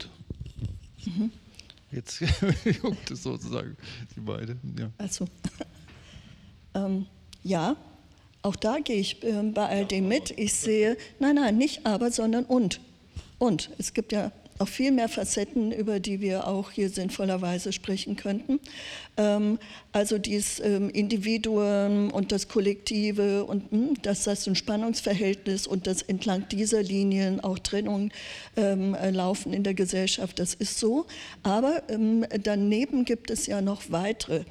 Mhm. 1.06 1.30
Jetzt 1.92 2.20
juckt 2.82 3.10
es 3.10 3.22
sozusagen, 3.22 3.76
Sie 4.14 4.20
beide. 4.20 4.56
Ja. 4.78 4.90
Also, 4.98 5.26
ähm, 6.74 7.06
ja, 7.42 7.76
auch 8.42 8.56
da 8.56 8.78
gehe 8.78 8.96
ich 8.96 9.22
äh, 9.22 9.42
bei 9.42 9.66
all 9.66 9.86
dem 9.86 10.08
mit. 10.08 10.32
Ich 10.36 10.54
sehe, 10.54 10.96
nein, 11.18 11.36
nein, 11.36 11.56
nicht 11.56 11.86
aber, 11.86 12.10
sondern 12.10 12.44
und. 12.44 12.80
Und 13.38 13.70
es 13.78 13.92
gibt 13.92 14.12
ja 14.12 14.32
noch 14.58 14.68
viel 14.68 14.92
mehr 14.92 15.08
Facetten, 15.08 15.72
über 15.72 16.00
die 16.00 16.20
wir 16.20 16.46
auch 16.46 16.70
hier 16.70 16.88
sinnvollerweise 16.88 17.72
sprechen 17.72 18.16
könnten. 18.16 18.60
Ähm, 19.16 19.58
also 19.92 20.18
dieses 20.18 20.60
ähm, 20.60 20.90
Individuum 20.90 22.10
und 22.10 22.32
das 22.32 22.48
Kollektive 22.48 23.44
und 23.44 23.70
hm, 23.70 23.94
dass 24.02 24.24
das 24.24 24.46
ein 24.46 24.54
Spannungsverhältnis 24.54 25.66
und 25.66 25.86
dass 25.86 26.02
entlang 26.02 26.48
dieser 26.48 26.82
Linien 26.82 27.40
auch 27.40 27.58
Trennungen 27.58 28.12
ähm, 28.56 28.94
äh, 28.94 29.10
laufen 29.10 29.52
in 29.52 29.62
der 29.62 29.74
Gesellschaft, 29.74 30.38
das 30.38 30.54
ist 30.54 30.78
so. 30.78 31.06
Aber 31.42 31.82
daneben 32.42 33.04
gibt 33.04 33.30
es 33.30 33.46
ja 33.46 33.60
noch 33.60 33.90
weitere. 33.90 34.44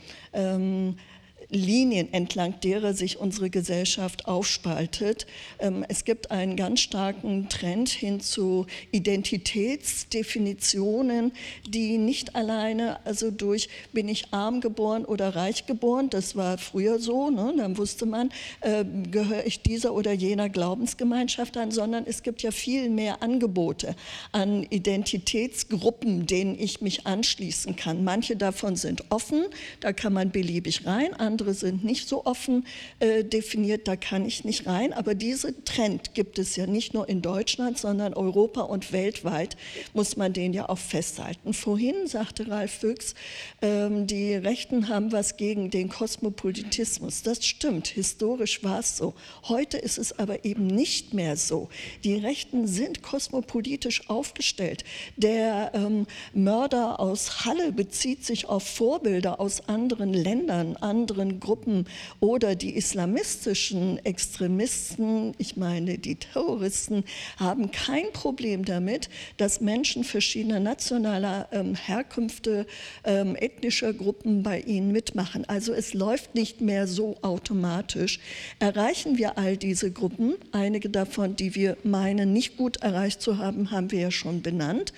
Linien, 1.55 2.13
entlang 2.13 2.59
derer 2.59 2.93
sich 2.93 3.19
unsere 3.19 3.49
Gesellschaft 3.49 4.27
aufspaltet. 4.27 5.25
Ähm, 5.59 5.83
es 5.87 6.03
gibt 6.05 6.31
einen 6.31 6.55
ganz 6.55 6.81
starken 6.81 7.49
Trend 7.49 7.89
hin 7.89 8.19
zu 8.19 8.65
Identitätsdefinitionen, 8.91 11.31
die 11.67 11.97
nicht 11.97 12.35
alleine, 12.35 13.03
also 13.05 13.31
durch 13.31 13.69
bin 13.93 14.07
ich 14.07 14.31
arm 14.31 14.61
geboren 14.61 15.05
oder 15.05 15.35
reich 15.35 15.65
geboren, 15.65 16.09
das 16.09 16.35
war 16.35 16.57
früher 16.57 16.99
so, 16.99 17.29
ne? 17.29 17.53
dann 17.57 17.77
wusste 17.77 18.05
man, 18.05 18.29
äh, 18.61 18.83
gehöre 19.11 19.45
ich 19.45 19.61
dieser 19.61 19.93
oder 19.93 20.11
jener 20.11 20.49
Glaubensgemeinschaft 20.49 21.57
an, 21.57 21.71
sondern 21.71 22.05
es 22.05 22.23
gibt 22.23 22.41
ja 22.41 22.51
viel 22.51 22.89
mehr 22.89 23.23
Angebote 23.23 23.95
an 24.31 24.63
Identitätsgruppen, 24.63 26.25
denen 26.25 26.59
ich 26.59 26.81
mich 26.81 27.07
anschließen 27.07 27.75
kann. 27.75 28.03
Manche 28.03 28.35
davon 28.35 28.75
sind 28.75 29.05
offen, 29.09 29.45
da 29.79 29.93
kann 29.93 30.13
man 30.13 30.31
beliebig 30.31 30.85
rein, 30.85 31.13
andere 31.13 31.44
sind 31.53 31.83
nicht 31.83 32.07
so 32.07 32.25
offen 32.25 32.65
äh, 32.99 33.23
definiert, 33.23 33.87
da 33.87 33.95
kann 33.95 34.25
ich 34.25 34.43
nicht 34.43 34.67
rein. 34.67 34.93
Aber 34.93 35.15
diesen 35.15 35.63
Trend 35.65 36.13
gibt 36.13 36.39
es 36.39 36.55
ja 36.55 36.67
nicht 36.67 36.93
nur 36.93 37.07
in 37.07 37.21
Deutschland, 37.21 37.77
sondern 37.77 38.13
Europa 38.13 38.61
und 38.61 38.91
weltweit 38.91 39.57
muss 39.93 40.17
man 40.17 40.33
den 40.33 40.53
ja 40.53 40.69
auch 40.69 40.77
festhalten. 40.77 41.53
Vorhin 41.53 42.07
sagte 42.07 42.49
Ralf 42.49 42.71
Füchs, 42.71 43.15
ähm, 43.61 44.07
die 44.07 44.33
Rechten 44.35 44.89
haben 44.89 45.11
was 45.11 45.37
gegen 45.37 45.69
den 45.69 45.89
Kosmopolitismus. 45.89 47.21
Das 47.21 47.45
stimmt, 47.45 47.87
historisch 47.87 48.63
war 48.63 48.79
es 48.79 48.97
so. 48.97 49.13
Heute 49.47 49.77
ist 49.77 49.97
es 49.97 50.17
aber 50.17 50.45
eben 50.45 50.67
nicht 50.67 51.13
mehr 51.13 51.37
so. 51.37 51.69
Die 52.03 52.15
Rechten 52.15 52.67
sind 52.67 53.01
kosmopolitisch 53.01 54.09
aufgestellt. 54.09 54.83
Der 55.17 55.71
ähm, 55.73 56.05
Mörder 56.33 56.99
aus 56.99 57.45
Halle 57.45 57.71
bezieht 57.71 58.25
sich 58.25 58.47
auf 58.47 58.63
Vorbilder 58.63 59.39
aus 59.39 59.67
anderen 59.67 60.13
Ländern, 60.13 60.75
anderen 60.77 61.24
anderen 61.25 61.39
Gruppen 61.39 61.85
oder 62.19 62.55
die 62.55 62.75
islamistischen 62.75 64.03
Extremisten, 64.05 65.33
ich 65.37 65.57
meine 65.57 65.97
die 65.97 66.15
Terroristen, 66.15 67.03
haben 67.37 67.71
kein 67.71 68.11
Problem 68.13 68.65
damit, 68.65 69.09
dass 69.37 69.61
Menschen 69.61 70.03
verschiedener 70.03 70.59
nationaler 70.59 71.47
ähm, 71.51 71.75
Herkünfte, 71.75 72.65
ähm, 73.03 73.35
ethnischer 73.35 73.93
Gruppen 73.93 74.43
bei 74.43 74.59
ihnen 74.59 74.91
mitmachen. 74.91 75.45
Also 75.45 75.73
es 75.73 75.93
läuft 75.93 76.35
nicht 76.35 76.61
mehr 76.61 76.87
so 76.87 77.17
automatisch. 77.21 78.19
Erreichen 78.59 79.17
wir 79.17 79.37
all 79.37 79.57
diese 79.57 79.91
Gruppen, 79.91 80.35
einige 80.51 80.89
davon, 80.89 81.35
die 81.35 81.55
wir 81.55 81.77
meinen, 81.83 82.33
nicht 82.33 82.57
gut 82.57 82.77
erreicht 82.77 83.21
zu 83.21 83.37
haben, 83.37 83.71
haben 83.71 83.91
wir 83.91 83.99
ja 83.99 84.11
schon 84.11 84.41
benannt. 84.41 84.93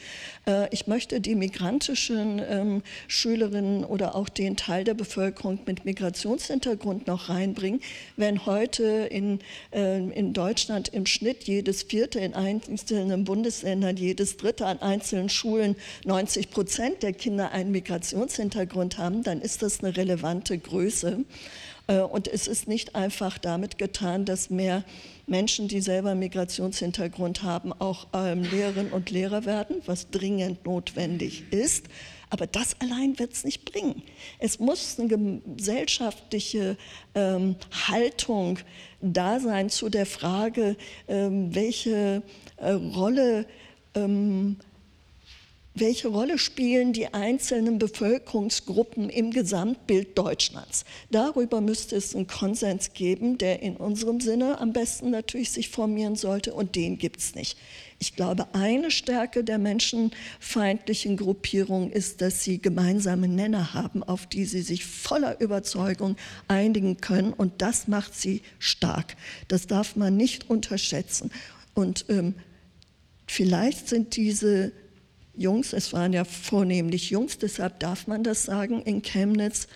Äh, 0.47 0.69
ich 0.71 0.87
möchte 0.87 1.21
die 1.21 1.35
migrantischen 1.35 2.41
ähm, 2.49 2.81
Schülerinnen 3.07 3.83
oder 3.83 4.15
auch 4.15 4.29
den 4.29 4.55
Teil 4.55 4.83
der 4.83 4.93
Bevölkerung 4.93 5.59
mit 5.65 5.85
Migrationshintergrund 5.85 7.05
noch 7.05 7.29
reinbringen. 7.29 7.81
Wenn 8.15 8.45
heute 8.45 8.83
in, 8.83 9.39
äh, 9.71 9.97
in 9.97 10.33
Deutschland 10.33 10.87
im 10.89 11.05
Schnitt 11.05 11.43
jedes 11.43 11.83
vierte, 11.83 12.19
in 12.19 12.33
einzelnen 12.33 13.25
Bundesländern 13.25 13.97
jedes 13.97 14.37
dritte 14.37 14.65
an 14.65 14.81
einzelnen 14.81 15.29
Schulen 15.29 15.75
90 16.05 16.49
Prozent 16.49 17.03
der 17.03 17.13
Kinder 17.13 17.51
einen 17.51 17.71
Migrationshintergrund 17.71 18.97
haben, 18.97 19.23
dann 19.23 19.41
ist 19.41 19.61
das 19.61 19.83
eine 19.83 19.95
relevante 19.97 20.57
Größe. 20.57 21.25
Äh, 21.87 21.99
und 21.99 22.27
es 22.27 22.47
ist 22.47 22.67
nicht 22.67 22.95
einfach 22.95 23.37
damit 23.37 23.77
getan, 23.77 24.25
dass 24.25 24.49
mehr 24.49 24.83
Menschen, 25.25 25.67
die 25.67 25.81
selber 25.81 26.15
Migrationshintergrund 26.15 27.43
haben, 27.43 27.73
auch 27.73 28.07
ähm, 28.13 28.43
Lehrerinnen 28.43 28.91
und 28.91 29.09
Lehrer 29.09 29.45
werden, 29.45 29.81
was 29.85 30.09
dringend 30.09 30.65
notwendig 30.65 31.51
ist. 31.51 31.87
Aber 32.29 32.45
das 32.45 32.75
allein 32.81 33.17
wird 33.19 33.33
es 33.33 33.45
nicht 33.45 33.71
bringen. 33.71 34.03
Es 34.39 34.59
muss 34.59 34.99
eine 34.99 35.41
gesellschaftliche 35.55 36.77
ähm, 37.15 37.55
Haltung 37.87 38.59
da 39.01 39.39
sein 39.39 39.69
zu 39.69 39.89
der 39.89 40.05
Frage, 40.05 40.75
ähm, 41.07 41.55
welche 41.55 42.21
äh, 42.57 42.71
Rolle 42.71 43.45
ähm, 43.95 44.57
welche 45.79 46.07
Rolle 46.07 46.37
spielen 46.37 46.93
die 46.93 47.13
einzelnen 47.13 47.79
Bevölkerungsgruppen 47.79 49.09
im 49.09 49.31
Gesamtbild 49.31 50.17
Deutschlands? 50.17 50.85
Darüber 51.11 51.61
müsste 51.61 51.95
es 51.95 52.15
einen 52.15 52.27
Konsens 52.27 52.93
geben, 52.93 53.37
der 53.37 53.61
in 53.61 53.77
unserem 53.77 54.19
Sinne 54.19 54.59
am 54.59 54.73
besten 54.73 55.09
natürlich 55.11 55.51
sich 55.51 55.69
formieren 55.69 56.15
sollte 56.15 56.53
und 56.53 56.75
den 56.75 56.97
gibt 56.97 57.19
es 57.19 57.35
nicht. 57.35 57.57
Ich 57.99 58.15
glaube, 58.15 58.47
eine 58.53 58.91
Stärke 58.91 59.43
der 59.43 59.57
menschenfeindlichen 59.57 61.17
Gruppierung 61.17 61.91
ist, 61.91 62.21
dass 62.21 62.43
sie 62.43 62.61
gemeinsame 62.61 63.27
Nenner 63.27 63.73
haben, 63.73 64.03
auf 64.03 64.27
die 64.27 64.45
sie 64.45 64.61
sich 64.61 64.85
voller 64.85 65.39
Überzeugung 65.41 66.15
einigen 66.47 66.97
können 66.97 67.33
und 67.33 67.61
das 67.61 67.87
macht 67.87 68.13
sie 68.13 68.41
stark. 68.59 69.15
Das 69.47 69.65
darf 69.65 69.95
man 69.95 70.15
nicht 70.15 70.49
unterschätzen. 70.49 71.31
Und 71.73 72.05
ähm, 72.09 72.35
vielleicht 73.25 73.89
sind 73.89 74.15
diese 74.15 74.71
Jungs, 75.37 75.73
es 75.73 75.93
waren 75.93 76.13
ja 76.13 76.25
vornehmlich 76.25 77.09
Jungs, 77.09 77.37
deshalb 77.37 77.79
darf 77.79 78.07
man 78.07 78.23
das 78.23 78.43
sagen, 78.43 78.81
in 78.81 79.01
Chemnitz 79.01 79.67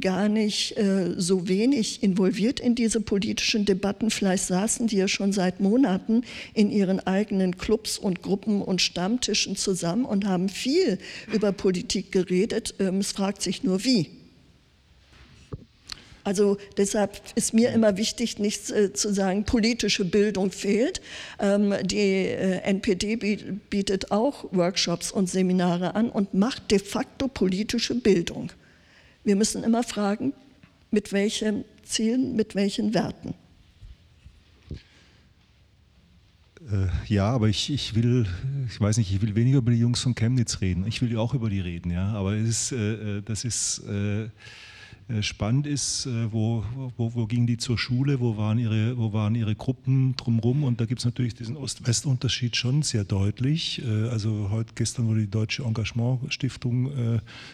gar 0.00 0.28
nicht 0.28 0.76
äh, 0.78 1.14
so 1.16 1.48
wenig 1.48 2.02
involviert 2.02 2.60
in 2.60 2.74
diese 2.74 3.00
politischen 3.00 3.64
Debatten. 3.64 4.10
Vielleicht 4.10 4.44
saßen 4.44 4.86
die 4.86 4.96
ja 4.96 5.08
schon 5.08 5.32
seit 5.32 5.60
Monaten 5.60 6.22
in 6.54 6.70
ihren 6.70 7.00
eigenen 7.00 7.58
Clubs 7.58 7.98
und 7.98 8.22
Gruppen 8.22 8.62
und 8.62 8.80
Stammtischen 8.80 9.56
zusammen 9.56 10.04
und 10.04 10.26
haben 10.26 10.48
viel 10.48 10.98
über 11.32 11.52
Politik 11.52 12.12
geredet. 12.12 12.74
Ähm, 12.78 12.98
es 12.98 13.12
fragt 13.12 13.42
sich 13.42 13.62
nur, 13.62 13.84
wie. 13.84 14.21
Also 16.24 16.56
deshalb 16.76 17.20
ist 17.34 17.52
mir 17.52 17.70
immer 17.70 17.96
wichtig, 17.96 18.38
nicht 18.38 18.70
äh, 18.70 18.92
zu 18.92 19.12
sagen, 19.12 19.44
politische 19.44 20.04
Bildung 20.04 20.50
fehlt. 20.50 21.00
Ähm, 21.38 21.74
die 21.82 22.26
äh, 22.28 22.58
NPD 22.62 23.16
bietet 23.70 24.10
auch 24.10 24.44
Workshops 24.52 25.10
und 25.10 25.28
Seminare 25.28 25.94
an 25.94 26.10
und 26.10 26.34
macht 26.34 26.70
de 26.70 26.78
facto 26.78 27.28
politische 27.28 27.94
Bildung. 27.94 28.52
Wir 29.24 29.36
müssen 29.36 29.64
immer 29.64 29.82
fragen, 29.82 30.32
mit 30.90 31.12
welchen 31.12 31.64
Zielen, 31.84 32.36
mit 32.36 32.54
welchen 32.54 32.94
Werten. 32.94 33.34
Äh, 36.70 36.86
ja, 37.12 37.28
aber 37.28 37.48
ich, 37.48 37.70
ich 37.70 37.94
will, 37.94 38.26
ich 38.68 38.80
weiß 38.80 38.98
nicht, 38.98 39.12
ich 39.12 39.20
will 39.20 39.34
weniger 39.34 39.58
über 39.58 39.72
die 39.72 39.78
Jungs 39.78 40.00
von 40.00 40.14
Chemnitz 40.14 40.60
reden. 40.60 40.86
Ich 40.86 41.02
will 41.02 41.12
ja 41.12 41.18
auch 41.18 41.34
über 41.34 41.50
die 41.50 41.60
reden, 41.60 41.90
ja. 41.90 42.12
Aber 42.12 42.34
es 42.34 42.48
ist, 42.48 42.72
äh, 42.72 43.22
das 43.22 43.44
ist 43.44 43.82
äh, 43.88 44.28
spannend 45.20 45.66
ist, 45.66 46.06
äh, 46.06 46.32
wo, 46.32 46.64
wo, 46.96 47.14
wo 47.14 47.26
gingen 47.26 47.46
die 47.46 47.56
zur 47.56 47.78
Schule, 47.78 48.20
wo 48.20 48.36
waren 48.36 48.58
ihre, 48.58 48.96
wo 48.96 49.12
waren 49.12 49.34
ihre 49.34 49.54
Gruppen 49.54 50.14
drumherum 50.16 50.64
und 50.64 50.80
da 50.80 50.86
gibt 50.86 51.00
es 51.00 51.04
natürlich 51.04 51.34
diesen 51.34 51.56
Ost-West-Unterschied 51.56 52.56
schon 52.56 52.82
sehr 52.82 53.04
deutlich. 53.04 53.82
Äh, 53.84 54.08
also 54.08 54.48
heute, 54.50 54.72
gestern 54.74 55.08
wurde 55.08 55.20
die 55.20 55.30
Deutsche 55.30 55.64
Engagement-Stiftung 55.64 56.90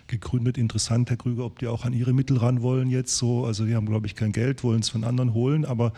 gegründet. 0.07 0.59
Interessant, 0.59 1.11
Herr 1.11 1.17
Krüger, 1.17 1.45
ob 1.45 1.59
die 1.59 1.67
auch 1.67 1.85
an 1.85 1.93
ihre 1.93 2.13
Mittel 2.13 2.37
ran 2.37 2.63
wollen 2.63 2.91
jetzt 2.91 3.17
so. 3.17 3.45
Also 3.45 3.65
die 3.65 3.75
haben, 3.75 3.87
glaube 3.87 4.07
ich, 4.07 4.15
kein 4.15 4.33
Geld, 4.33 4.63
wollen 4.63 4.81
es 4.81 4.89
von 4.89 5.05
anderen 5.05 5.35
holen, 5.35 5.65
aber 5.65 5.93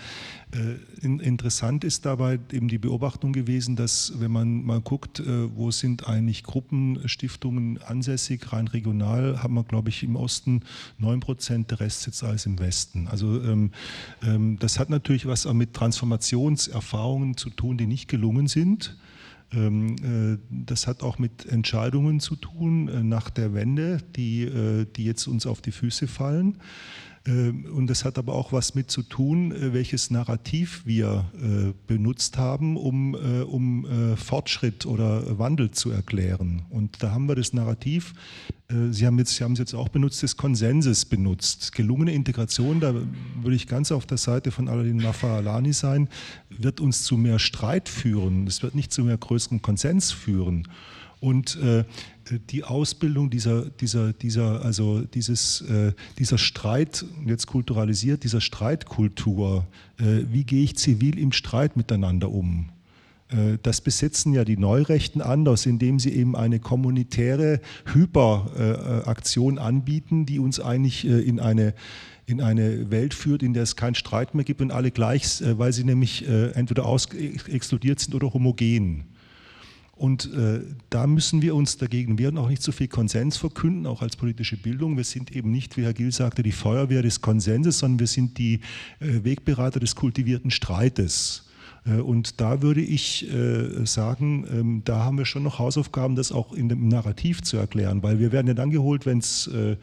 interessant 1.01 1.85
ist 1.85 2.07
dabei 2.07 2.39
eben 2.53 2.69
die 2.69 2.79
Beobachtung 2.79 3.33
gewesen, 3.33 3.77
dass 3.77 4.13
wenn 4.19 4.31
man 4.31 4.65
mal 4.65 4.81
guckt, 4.81 5.23
wo 5.55 5.71
sind 5.71 6.07
eigentlich 6.09 6.43
Gruppen, 6.43 7.01
Stiftungen 7.09 7.81
ansässig, 7.83 8.53
rein 8.53 8.69
regional, 8.69 9.43
haben 9.43 9.55
wir, 9.55 9.65
glaube 9.65 9.89
ich, 9.89 10.03
im 10.03 10.17
Osten 10.17 10.63
9 10.99 11.21
Prozent 11.21 11.40
Prozent, 11.41 11.71
der 11.71 11.81
Rest 11.81 12.03
sitzt 12.03 12.23
alles 12.23 12.45
im 12.45 12.59
Westen. 12.59 13.09
Also 13.09 13.43
ähm, 13.43 13.71
ähm, 14.23 14.59
das 14.61 14.79
hat 14.79 14.91
natürlich 14.91 15.25
was 15.25 15.51
mit 15.55 15.73
Transformationserfahrungen 15.73 17.35
zu 17.39 17.49
tun, 17.49 17.79
die 17.79 17.87
nicht 17.87 18.09
gelungen 18.09 18.47
sind. 18.47 18.99
Ähm, 19.51 19.97
äh, 20.03 20.39
das 20.51 20.87
hat 20.87 21.03
auch 21.03 21.19
mit 21.19 21.47
Entscheidungen 21.47 22.21
zu 22.21 22.37
tun 22.37 22.89
äh, 22.89 23.03
nach 23.03 23.31
der 23.31 23.55
Wende, 23.55 24.03
die, 24.17 24.43
äh, 24.43 24.85
die 24.95 25.07
jetzt 25.07 25.27
uns 25.29 25.47
auf 25.47 25.63
die 25.63 25.73
Füße 25.73 26.09
fallen. 26.09 26.59
Ähm, 27.27 27.67
und 27.67 27.89
das 27.89 28.05
hat 28.05 28.19
aber 28.19 28.35
auch 28.35 28.53
was 28.53 28.75
mit 28.75 28.91
zu 28.91 29.03
tun, 29.03 29.53
äh, 29.53 29.75
welches 29.75 30.11
Narrativ 30.11 30.83
wir 30.87 31.31
äh, 31.35 31.73
benutzt 31.87 32.39
haben, 32.39 32.77
um, 32.77 33.15
äh, 33.15 33.43
um 33.43 33.87
Fortschritt 34.17 34.87
oder 34.87 35.39
Wandel 35.39 35.71
zu 35.71 35.91
erklären. 35.91 36.63
Und 36.71 37.03
da 37.03 37.11
haben 37.11 37.27
wir 37.27 37.35
das 37.35 37.53
Narrativ, 37.53 38.15
Sie 38.91 39.05
haben, 39.05 39.19
jetzt, 39.19 39.35
Sie 39.35 39.43
haben 39.43 39.55
es 39.55 39.59
jetzt 39.59 39.75
auch 39.75 39.89
benutzt, 39.89 40.23
des 40.23 40.37
Konsenses 40.37 41.05
benutzt. 41.05 41.73
Gelungene 41.73 42.13
Integration, 42.13 42.79
da 42.79 42.95
würde 42.95 43.57
ich 43.57 43.67
ganz 43.67 43.91
auf 43.91 44.07
der 44.07 44.19
Seite 44.19 44.53
von 44.53 44.69
Aladin 44.69 44.99
Mafalani 44.99 45.73
sein, 45.73 46.09
wird 46.51 46.81
uns 46.81 47.03
zu 47.03 47.17
mehr 47.17 47.41
Streit 47.41 47.89
führen. 47.89 48.47
Es 48.47 48.63
wird 48.63 48.77
nicht 48.77 48.93
zu 48.93 49.03
mehr 49.03 49.17
größerem 49.17 49.61
Konsens 49.61 50.13
führen. 50.13 50.69
Und 51.19 51.57
äh, 51.57 51.85
die 52.39 52.65
Ausbildung 52.65 53.31
dieser, 53.31 53.67
dieser, 53.67 54.13
dieser, 54.13 54.65
also 54.65 55.01
dieses, 55.01 55.63
äh, 55.63 55.93
dieser 56.19 56.39
Streit, 56.39 57.05
jetzt 57.27 57.47
kulturalisiert, 57.47 58.25
dieser 58.25 58.41
Streitkultur, 58.41 59.67
äh, 59.99 60.25
wie 60.31 60.45
gehe 60.45 60.63
ich 60.63 60.77
zivil 60.77 61.19
im 61.19 61.33
Streit 61.33 61.77
miteinander 61.77 62.31
um? 62.31 62.71
Äh, 63.31 63.59
das 63.63 63.81
besetzen 63.81 64.33
ja 64.33 64.45
die 64.45 64.57
Neurechten 64.57 65.21
anders, 65.21 65.67
indem 65.67 65.99
sie 65.99 66.13
eben 66.13 66.37
eine 66.37 66.59
kommunitäre 66.61 67.61
Hyperaktion 67.93 69.59
anbieten, 69.59 70.27
die 70.27 70.39
uns 70.39 70.61
eigentlich 70.61 71.07
äh, 71.07 71.21
in 71.21 71.41
eine 71.41 71.75
in 72.27 72.41
eine 72.41 72.93
Welt 72.93 73.13
führt, 73.13 73.43
in 73.43 73.55
der 73.55 73.65
es 73.65 73.75
keinen 73.75 73.97
Streit 73.97 74.37
mehr 74.37 74.45
gibt 74.45 74.61
und 74.61 74.71
alle 74.71 74.93
gleich, 74.93 75.41
äh, 75.41 75.59
weil 75.59 75.73
sie 75.73 75.83
nämlich 75.83 76.29
entweder 76.29 76.85
exkludiert 77.49 77.99
sind 77.99 78.15
oder 78.15 78.33
homogen. 78.33 79.05
Und 80.01 80.33
äh, 80.33 80.63
da 80.89 81.07
müssen 81.07 81.43
wir 81.43 81.55
uns 81.55 81.77
dagegen 81.77 82.19
wehren, 82.19 82.39
auch 82.39 82.49
nicht 82.49 82.63
so 82.63 82.73
viel 82.73 82.89
Konsens 82.89 83.37
verkünden, 83.37 83.85
auch 83.87 84.01
als 84.01 84.17
politische 84.17 84.57
Bildung. 84.57 84.97
Wir 84.97 85.05
sind 85.05 85.37
eben 85.37 85.51
nicht, 85.51 85.77
wie 85.77 85.83
Herr 85.83 85.93
Gill 85.93 86.11
sagte, 86.11 86.43
die 86.43 86.53
Feuerwehr 86.53 87.03
des 87.03 87.21
Konsenses, 87.21 87.81
sondern 87.81 88.01
wir 88.01 88.07
sind 88.07 88.39
die 88.39 88.61
äh, 89.01 89.25
Wegberater 89.25 89.79
des 89.79 89.95
kultivierten 89.95 90.51
Streites. 90.51 91.51
Äh, 91.85 92.01
und 92.01 92.41
da 92.41 92.63
würde 92.63 92.81
ich 92.81 93.31
äh, 93.31 93.85
sagen, 93.85 94.47
ähm, 94.51 94.83
da 94.87 95.05
haben 95.05 95.19
wir 95.19 95.27
schon 95.27 95.43
noch 95.43 95.59
Hausaufgaben, 95.59 96.17
das 96.17 96.33
auch 96.33 96.55
in 96.55 96.71
dem 96.71 96.89
Narrativ 96.89 97.43
zu 97.43 97.59
erklären, 97.59 98.03
weil 98.03 98.19
wir 98.19 98.33
werden 98.33 98.47
ja 98.47 98.55
dann 98.55 98.71
geholt, 98.71 99.05
wenn 99.05 99.19
es, 99.19 99.49
äh, 99.49 99.77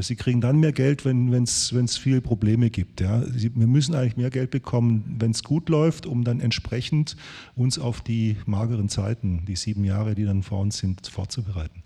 sie 0.00 0.16
kriegen 0.16 0.40
dann 0.40 0.58
mehr 0.58 0.72
Geld, 0.72 1.04
wenn 1.04 1.32
es 1.32 1.96
viele 1.96 2.20
Probleme 2.20 2.70
gibt. 2.70 3.00
Ja. 3.00 3.22
Wir 3.32 3.66
müssen 3.66 3.94
eigentlich 3.94 4.16
mehr 4.16 4.30
Geld 4.30 4.50
bekommen, 4.50 5.16
wenn 5.18 5.30
es 5.30 5.44
gut 5.44 5.68
läuft, 5.68 6.06
um 6.06 6.24
dann 6.24 6.40
entsprechend 6.40 7.16
uns 7.54 7.78
auf 7.78 8.00
die 8.00 8.36
mageren 8.46 8.88
Zeiten, 8.88 9.44
die 9.46 9.56
sieben 9.56 9.84
Jahre, 9.84 10.14
die 10.14 10.24
dann 10.24 10.42
vor 10.42 10.60
uns 10.60 10.78
sind, 10.78 11.06
vorzubereiten. 11.06 11.82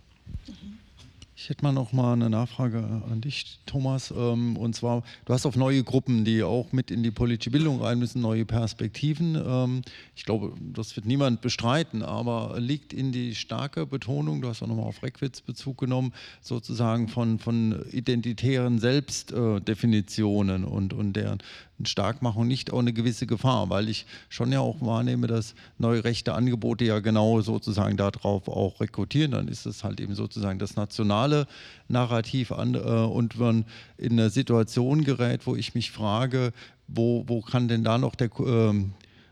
Ich 1.36 1.48
hätte 1.48 1.64
mal 1.64 1.72
noch 1.72 1.92
mal 1.92 2.12
eine 2.12 2.30
Nachfrage 2.30 2.78
an 3.10 3.20
dich, 3.20 3.58
Thomas. 3.66 4.14
Ähm, 4.16 4.56
und 4.56 4.76
zwar, 4.76 5.02
du 5.24 5.32
hast 5.32 5.46
auf 5.46 5.56
neue 5.56 5.82
Gruppen, 5.82 6.24
die 6.24 6.44
auch 6.44 6.70
mit 6.70 6.92
in 6.92 7.02
die 7.02 7.10
politische 7.10 7.50
Bildung 7.50 7.82
rein 7.82 7.98
müssen, 7.98 8.22
neue 8.22 8.44
Perspektiven. 8.44 9.36
Ähm, 9.44 9.82
ich 10.14 10.24
glaube, 10.24 10.54
das 10.60 10.94
wird 10.94 11.06
niemand 11.06 11.40
bestreiten, 11.40 12.02
aber 12.02 12.54
liegt 12.60 12.92
in 12.92 13.10
die 13.10 13.34
starke 13.34 13.84
Betonung, 13.84 14.42
du 14.42 14.48
hast 14.48 14.62
auch 14.62 14.68
nochmal 14.68 14.86
auf 14.86 15.02
Reckwitz 15.02 15.40
Bezug 15.40 15.78
genommen, 15.78 16.12
sozusagen 16.40 17.08
von, 17.08 17.40
von 17.40 17.84
identitären 17.90 18.78
Selbstdefinitionen 18.78 20.64
und, 20.64 20.92
und 20.92 21.14
deren 21.14 21.38
Starkmachung 21.86 22.46
nicht 22.46 22.72
auch 22.72 22.78
eine 22.78 22.92
gewisse 22.92 23.26
Gefahr, 23.26 23.70
weil 23.70 23.88
ich 23.88 24.06
schon 24.28 24.52
ja 24.52 24.60
auch 24.60 24.80
wahrnehme, 24.80 25.26
dass 25.26 25.54
neue 25.78 26.04
rechte 26.04 26.34
Angebote 26.34 26.84
ja 26.84 27.00
genau 27.00 27.40
sozusagen 27.40 27.96
darauf 27.96 28.48
auch 28.48 28.80
rekrutieren. 28.80 29.32
Dann 29.32 29.48
ist 29.48 29.66
es 29.66 29.84
halt 29.84 30.00
eben 30.00 30.14
sozusagen 30.14 30.58
das 30.58 30.76
nationale 30.76 31.46
Narrativ 31.88 32.52
an, 32.52 32.74
äh, 32.74 32.78
und 32.78 33.38
man 33.38 33.64
in 33.98 34.12
eine 34.12 34.30
Situation 34.30 35.04
gerät, 35.04 35.46
wo 35.46 35.56
ich 35.56 35.74
mich 35.74 35.90
frage, 35.90 36.52
wo, 36.88 37.24
wo 37.26 37.40
kann 37.40 37.68
denn 37.68 37.84
da 37.84 37.98
noch 37.98 38.14
der, 38.14 38.28
äh, 38.38 38.84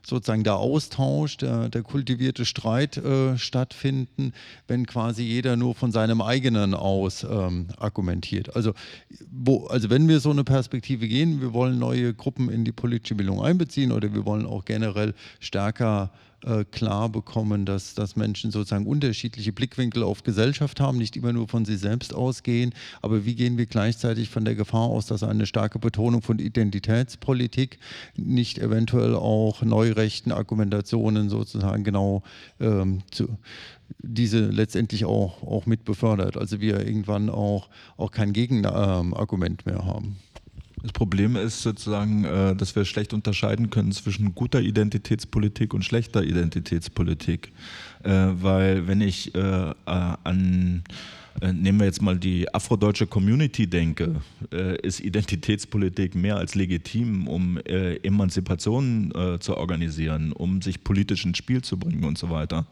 sozusagen 0.05 0.45
der 0.45 0.57
Austausch, 0.57 1.37
der, 1.37 1.69
der 1.69 1.83
kultivierte 1.83 2.45
Streit 2.45 2.97
äh, 2.97 3.39
stattfinden, 3.39 4.33
wenn 4.67 4.87
quasi 4.87 5.23
jeder 5.23 5.57
nur 5.57 5.75
von 5.75 5.93
seinem 5.93 6.21
eigenen 6.21 6.75
aus 6.75 7.25
ähm, 7.25 7.69
argumentiert. 7.79 8.55
Also, 8.57 8.75
wo, 9.31 9.67
also 9.67 9.91
wenn 9.91 10.09
wir 10.09 10.21
so 10.21 10.31
eine 10.31 10.45
Perspektive 10.45 11.09
gehen, 11.09 11.41
wir 11.41 11.53
wollen 11.53 11.79
neue 11.79 12.15
Gruppen 12.15 12.51
in 12.51 12.65
die 12.65 12.73
politische 12.73 13.15
Bildung 13.15 13.43
einbeziehen 13.43 13.93
oder 13.93 14.13
wir 14.13 14.25
wollen 14.25 14.47
auch 14.47 14.65
generell 14.65 15.15
stärker 15.41 16.11
äh, 16.13 16.32
klar 16.71 17.09
bekommen, 17.09 17.65
dass, 17.65 17.95
dass 17.95 18.17
Menschen 18.17 18.51
sozusagen 18.51 18.87
unterschiedliche 18.87 19.53
Blickwinkel 19.53 20.03
auf 20.03 20.23
Gesellschaft 20.25 20.81
haben, 20.81 20.99
nicht 20.99 21.17
immer 21.17 21.33
nur 21.33 21.49
von 21.49 21.65
sich 21.65 21.79
selbst 21.79 22.15
ausgehen. 22.15 22.75
Aber 23.01 23.25
wie 23.25 23.35
gehen 23.35 23.59
wir 23.59 23.67
gleichzeitig 23.67 24.29
von 24.29 24.45
der 24.45 24.55
Gefahr 24.55 24.89
aus, 24.89 25.07
dass 25.07 25.23
eine 25.23 25.47
starke 25.47 25.79
Betonung 25.79 26.23
von 26.23 26.39
Identitätspolitik 26.39 27.79
nicht 28.17 28.59
eventuell 28.59 29.15
auch 29.15 29.63
neurechten 29.63 30.33
Argumentationen 30.33 31.29
sozusagen 31.29 31.85
genau 31.85 32.23
ähm, 32.61 33.03
zu, 33.11 33.29
diese 33.99 34.47
letztendlich 34.47 35.05
auch, 35.05 35.43
auch 35.43 35.67
mit 35.67 35.85
befördert. 35.85 36.37
Also 36.37 36.61
wir 36.61 36.87
irgendwann 36.87 37.31
auch, 37.31 37.69
auch 37.97 38.11
kein 38.11 38.33
Gegenargument 38.33 39.63
ähm, 39.67 39.73
mehr 39.73 39.85
haben. 39.85 40.17
Das 40.83 40.93
Problem 40.93 41.37
ist 41.37 41.63
sozusagen, 41.63 42.25
äh, 42.25 42.57
dass 42.57 42.75
wir 42.75 42.85
schlecht 42.85 43.15
unterscheiden 43.15 43.71
können 43.71 43.93
zwischen 43.93 44.35
guter 44.35 44.61
Identitätspolitik 44.61 45.75
und 45.75 45.85
schlechter 45.85 46.25
Identitätspolitik. 46.25 47.53
Äh, 48.03 48.11
weil 48.11 48.89
wenn 48.89 49.01
ich 49.01 49.35
äh, 49.35 49.75
an 49.85 50.83
nehmen 51.41 51.79
wir 51.81 51.87
jetzt 51.87 52.03
mal 52.03 52.19
die 52.19 52.53
afrodeutsche 52.53 53.07
Community 53.07 53.67
denke, 53.67 54.17
äh, 54.53 54.77
ist 54.83 55.01
Identitätspolitik 55.01 56.15
mehr 56.15 56.37
als 56.37 56.55
legitim, 56.55 57.27
um 57.27 57.59
äh, 57.59 57.97
Emanzipation 57.97 59.13
zu 59.41 59.57
organisieren, 59.57 60.33
um 60.33 60.63
sich 60.63 60.85
politisch 60.85 61.25
ins 61.25 61.39
Spiel 61.39 61.63
zu 61.63 61.77
bringen 61.79 62.05
und 62.05 62.19
so 62.19 62.31
weiter. 62.31 62.67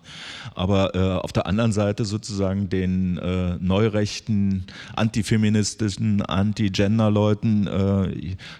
Aber 0.55 1.25
auf 1.25 1.33
der 1.33 1.47
anderen 1.47 1.73
Seite 1.73 2.05
sozusagen 2.05 2.69
den 2.69 3.15
neurechten, 3.61 4.65
antifeministischen, 4.95 6.23
anti-Gender-Leuten 6.23 7.69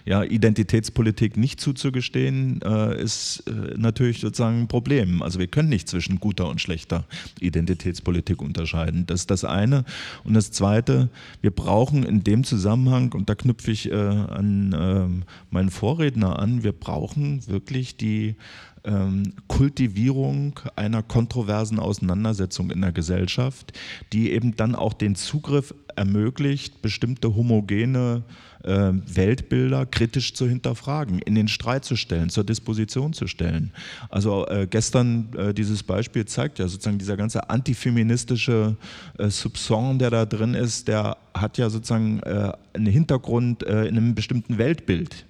ja, 0.05 0.23
Identitätspolitik 0.23 1.37
nicht 1.37 1.59
zuzugestehen, 1.59 2.61
ist 2.97 3.43
natürlich 3.75 4.19
sozusagen 4.19 4.61
ein 4.61 4.67
Problem. 4.67 5.21
Also 5.21 5.39
wir 5.39 5.47
können 5.47 5.69
nicht 5.69 5.87
zwischen 5.87 6.19
guter 6.19 6.47
und 6.47 6.61
schlechter 6.61 7.05
Identitätspolitik 7.39 8.41
unterscheiden. 8.41 9.05
Das 9.07 9.21
ist 9.21 9.31
das 9.31 9.43
eine. 9.43 9.85
Und 10.23 10.33
das 10.33 10.51
Zweite, 10.51 11.09
wir 11.41 11.51
brauchen 11.51 12.03
in 12.03 12.23
dem 12.23 12.43
Zusammenhang, 12.43 13.13
und 13.13 13.29
da 13.29 13.35
knüpfe 13.35 13.71
ich 13.71 13.91
äh, 13.91 13.95
an 13.95 14.73
äh, 14.73 15.25
meinen 15.49 15.69
Vorredner 15.69 16.39
an, 16.39 16.63
wir 16.63 16.73
brauchen 16.73 17.47
wirklich 17.47 17.97
die 17.97 18.35
ähm, 18.83 19.33
Kultivierung 19.47 20.59
einer 20.75 21.03
kontroversen 21.03 21.79
Auseinandersetzung 21.79 22.71
in 22.71 22.81
der 22.81 22.91
Gesellschaft, 22.91 23.77
die 24.13 24.31
eben 24.31 24.55
dann 24.55 24.75
auch 24.75 24.93
den 24.93 25.15
Zugriff 25.15 25.73
ermöglicht, 25.95 26.81
bestimmte 26.81 27.35
homogene 27.35 28.23
äh, 28.63 28.91
Weltbilder 28.91 29.85
kritisch 29.85 30.33
zu 30.33 30.47
hinterfragen, 30.47 31.19
in 31.19 31.35
den 31.35 31.47
Streit 31.47 31.85
zu 31.85 31.95
stellen, 31.95 32.29
zur 32.29 32.43
Disposition 32.43 33.13
zu 33.13 33.27
stellen. 33.27 33.71
Also 34.09 34.47
äh, 34.47 34.67
gestern 34.69 35.29
äh, 35.37 35.53
dieses 35.53 35.83
Beispiel 35.83 36.25
zeigt 36.25 36.59
ja 36.59 36.67
sozusagen 36.67 36.97
dieser 36.97 37.17
ganze 37.17 37.49
antifeministische 37.49 38.75
äh, 39.17 39.29
Subson, 39.29 39.99
der 39.99 40.09
da 40.09 40.25
drin 40.25 40.53
ist, 40.53 40.87
der 40.87 41.17
hat 41.33 41.57
ja 41.57 41.69
sozusagen 41.69 42.19
äh, 42.21 42.51
einen 42.73 42.87
Hintergrund 42.87 43.63
äh, 43.63 43.85
in 43.85 43.97
einem 43.97 44.15
bestimmten 44.15 44.57
Weltbild. 44.57 45.25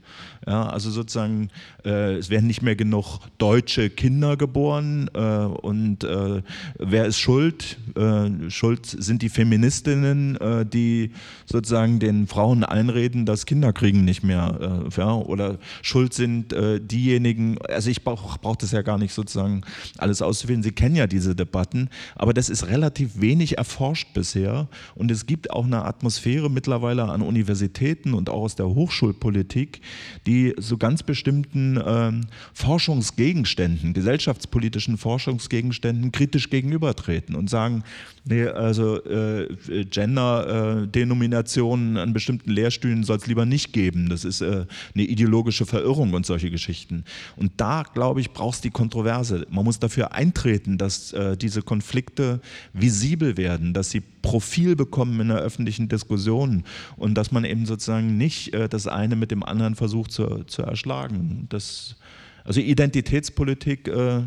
Ja, 0.47 0.67
also 0.67 0.89
sozusagen, 0.89 1.49
äh, 1.85 2.15
es 2.15 2.31
werden 2.31 2.47
nicht 2.47 2.63
mehr 2.63 2.75
genug 2.75 3.19
deutsche 3.37 3.91
Kinder 3.91 4.37
geboren 4.37 5.07
äh, 5.13 5.19
und 5.19 6.03
äh, 6.03 6.41
wer 6.79 7.05
ist 7.05 7.19
schuld? 7.19 7.77
Äh, 7.95 8.49
schuld 8.49 8.87
sind 8.87 9.21
die 9.21 9.29
Feministinnen, 9.29 10.37
äh, 10.37 10.65
die 10.65 11.11
sozusagen 11.45 11.99
den 11.99 12.25
Frauen 12.25 12.63
einreden, 12.63 13.27
dass 13.27 13.45
Kinderkriegen 13.45 14.03
nicht 14.03 14.23
mehr, 14.23 14.83
äh, 14.87 14.99
ja, 14.99 15.13
oder 15.13 15.59
schuld 15.83 16.13
sind 16.13 16.53
diejenigen, 16.53 17.57
also 17.61 17.89
ich 17.89 18.03
brauche 18.03 18.39
brauch 18.39 18.55
das 18.55 18.71
ja 18.71 18.81
gar 18.81 18.97
nicht 18.97 19.13
sozusagen 19.13 19.61
alles 19.97 20.21
auszufinden, 20.21 20.63
Sie 20.63 20.71
kennen 20.71 20.95
ja 20.95 21.07
diese 21.07 21.35
Debatten, 21.35 21.89
aber 22.15 22.33
das 22.33 22.49
ist 22.49 22.67
relativ 22.67 23.21
wenig 23.21 23.57
erforscht 23.57 24.13
bisher 24.13 24.67
und 24.95 25.11
es 25.11 25.25
gibt 25.25 25.51
auch 25.51 25.65
eine 25.65 25.85
Atmosphäre 25.85 26.49
mittlerweile 26.49 27.03
an 27.03 27.21
Universitäten 27.21 28.13
und 28.13 28.29
auch 28.29 28.41
aus 28.41 28.55
der 28.55 28.67
Hochschulpolitik, 28.67 29.81
die 30.25 30.30
so 30.57 30.77
ganz 30.77 31.03
bestimmten 31.03 31.77
äh, 31.77 32.11
Forschungsgegenständen, 32.53 33.93
gesellschaftspolitischen 33.93 34.97
Forschungsgegenständen 34.97 36.11
kritisch 36.11 36.49
gegenübertreten 36.49 37.36
und 37.36 37.49
sagen, 37.49 37.84
nee, 38.26 38.45
also 38.45 39.03
äh, 39.03 39.55
Gender-Denominationen 39.86 41.97
an 41.97 42.13
bestimmten 42.13 42.51
Lehrstühlen 42.51 43.03
soll 43.03 43.17
es 43.17 43.28
lieber 43.28 43.45
nicht 43.45 43.74
geben. 43.74 44.09
Das 44.09 44.26
ist 44.26 44.41
äh, 44.41 44.65
eine 44.93 45.03
ideologische 45.03 45.65
Verirrung 45.65 46.13
und 46.13 46.26
solche 46.26 46.51
Geschichten. 46.51 47.03
Und 47.36 47.53
da, 47.57 47.84
glaube 47.84 48.22
ich, 48.22 48.32
brauchst 48.32 48.63
du 48.63 48.69
die 48.69 48.74
Kontroverse. 48.74 49.45
Man 49.49 49.65
muss 49.65 49.80
dafür 49.80 50.13
eintreten, 50.13 50.78
dass 50.78 51.13
äh, 51.13 51.38
diese 51.38 51.61
Konflikte 51.61 52.41
visibel 52.74 53.38
werden, 53.38 53.74
dass 53.74 53.89
sie 53.89 54.01
Profil 54.22 54.76
bekommen 54.76 55.19
in 55.19 55.30
der 55.30 55.39
öffentlichen 55.39 55.89
Diskussion 55.89 56.63
und 56.97 57.15
dass 57.15 57.32
man 57.32 57.43
eben 57.43 57.65
sozusagen 57.65 58.17
nicht 58.17 58.53
äh, 58.53 58.69
das 58.69 58.88
eine 58.88 59.15
mit 59.15 59.32
dem 59.32 59.43
anderen 59.43 59.76
versucht 59.76 60.11
zu, 60.11 60.43
zu 60.45 60.61
erschlagen. 60.61 61.47
Das, 61.49 61.95
also 62.43 62.59
Identitätspolitik 62.59 63.88
äh, 63.88 64.22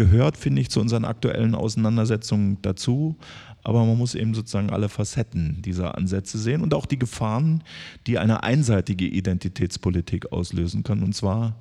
gehört, 0.00 0.38
finde 0.38 0.62
ich, 0.62 0.70
zu 0.70 0.80
unseren 0.80 1.04
aktuellen 1.04 1.54
Auseinandersetzungen 1.54 2.56
dazu. 2.62 3.16
Aber 3.62 3.84
man 3.84 3.98
muss 3.98 4.14
eben 4.14 4.32
sozusagen 4.32 4.70
alle 4.70 4.88
Facetten 4.88 5.60
dieser 5.60 5.98
Ansätze 5.98 6.38
sehen 6.38 6.62
und 6.62 6.72
auch 6.72 6.86
die 6.86 6.98
Gefahren, 6.98 7.62
die 8.06 8.18
eine 8.18 8.42
einseitige 8.42 9.04
Identitätspolitik 9.04 10.32
auslösen 10.32 10.84
kann. 10.84 11.02
Und 11.02 11.14
zwar 11.14 11.56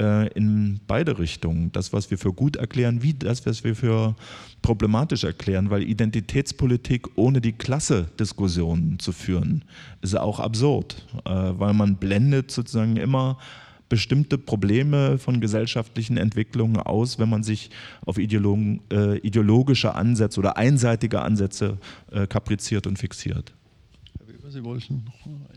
äh, 0.00 0.26
in 0.32 0.80
beide 0.88 1.20
Richtungen. 1.20 1.70
Das, 1.70 1.92
was 1.92 2.10
wir 2.10 2.18
für 2.18 2.32
gut 2.32 2.56
erklären, 2.56 3.04
wie 3.04 3.14
das, 3.14 3.46
was 3.46 3.62
wir 3.62 3.76
für 3.76 4.16
problematisch 4.62 5.22
erklären, 5.22 5.70
weil 5.70 5.84
Identitätspolitik 5.84 7.06
ohne 7.14 7.40
die 7.40 7.52
Klasse-Diskussionen 7.52 8.98
zu 8.98 9.12
führen, 9.12 9.64
ist 10.02 10.16
auch 10.18 10.40
absurd, 10.40 11.06
äh, 11.24 11.30
weil 11.30 11.72
man 11.72 11.98
blendet 11.98 12.50
sozusagen 12.50 12.96
immer 12.96 13.38
bestimmte 13.88 14.38
Probleme 14.38 15.18
von 15.18 15.40
gesellschaftlichen 15.40 16.16
Entwicklungen 16.16 16.78
aus, 16.78 17.18
wenn 17.18 17.28
man 17.28 17.42
sich 17.42 17.70
auf 18.04 18.18
Ideologen, 18.18 18.80
äh, 18.92 19.18
ideologische 19.18 19.94
Ansätze 19.94 20.40
oder 20.40 20.56
einseitige 20.56 21.22
Ansätze 21.22 21.78
äh, 22.10 22.26
kapriziert 22.26 22.86
und 22.86 22.98
fixiert. 22.98 23.52
Sie 24.48 24.62
wollten 24.62 25.04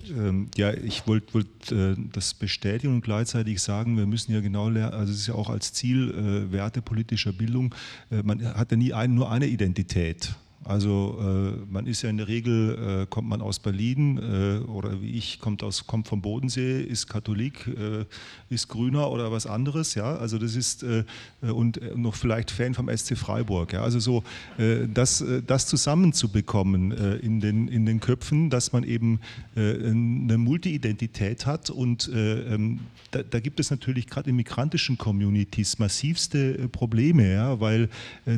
ähm, 0.09 0.47
Ja, 0.57 0.73
ich 0.73 1.05
wollte 1.07 1.33
wollt, 1.33 1.71
äh, 1.71 1.95
das 2.11 2.33
bestätigen 2.33 2.93
und 2.93 3.01
gleichzeitig 3.01 3.61
sagen, 3.61 3.97
wir 3.97 4.07
müssen 4.07 4.31
ja 4.33 4.41
genau 4.41 4.67
lernen, 4.69 4.93
also 4.93 5.13
es 5.13 5.19
ist 5.19 5.27
ja 5.27 5.35
auch 5.35 5.49
als 5.49 5.73
Ziel 5.73 6.09
äh, 6.11 6.51
Werte 6.51 6.81
politischer 6.81 7.31
Bildung, 7.31 7.73
äh, 8.11 8.23
man 8.23 8.43
hat 8.43 8.71
ja 8.71 8.77
nie 8.77 8.93
ein, 8.93 9.13
nur 9.13 9.31
eine 9.31 9.45
Identität. 9.45 10.35
Also 10.65 11.17
äh, 11.19 11.71
man 11.71 11.87
ist 11.87 12.01
ja 12.01 12.09
in 12.09 12.17
der 12.17 12.27
Regel, 12.27 13.03
äh, 13.03 13.05
kommt 13.09 13.29
man 13.29 13.41
aus 13.41 13.59
Berlin 13.59 14.17
äh, 14.17 14.69
oder 14.69 15.01
wie 15.01 15.11
ich, 15.11 15.39
kommt, 15.39 15.63
aus, 15.63 15.87
kommt 15.87 16.07
vom 16.07 16.21
Bodensee, 16.21 16.81
ist 16.81 17.07
Katholik, 17.07 17.65
äh, 17.67 18.05
ist 18.53 18.67
Grüner 18.67 19.09
oder 19.09 19.31
was 19.31 19.47
anderes. 19.47 19.95
Ja? 19.95 20.17
Also 20.17 20.37
das 20.37 20.55
ist, 20.55 20.83
äh, 20.83 21.05
und 21.41 21.79
noch 21.97 22.15
vielleicht 22.15 22.51
Fan 22.51 22.73
vom 22.73 22.89
SC 22.95 23.17
Freiburg. 23.17 23.73
Ja? 23.73 23.83
Also 23.83 23.99
so, 23.99 24.23
äh, 24.57 24.87
das, 24.93 25.23
das 25.47 25.65
zusammenzubekommen 25.67 26.91
in, 27.19 27.39
den, 27.39 27.67
in 27.67 27.85
den 27.85 27.99
Köpfen, 27.99 28.49
dass 28.49 28.71
man 28.73 28.83
eben 28.83 29.19
eine 29.55 30.37
Multi-Identität 30.37 31.45
hat 31.45 31.69
und 31.69 32.09
ähm, 32.13 32.79
da, 33.11 33.23
da, 33.23 33.39
gibt 33.39 33.59
es 33.59 33.71
natürlich 33.71 34.07
gerade 34.07 34.29
in 34.29 34.35
migrantischen 34.35 34.97
Communities 34.97 35.79
massivste 35.79 36.69
Probleme, 36.69 37.33
ja? 37.33 37.59
weil 37.59 37.89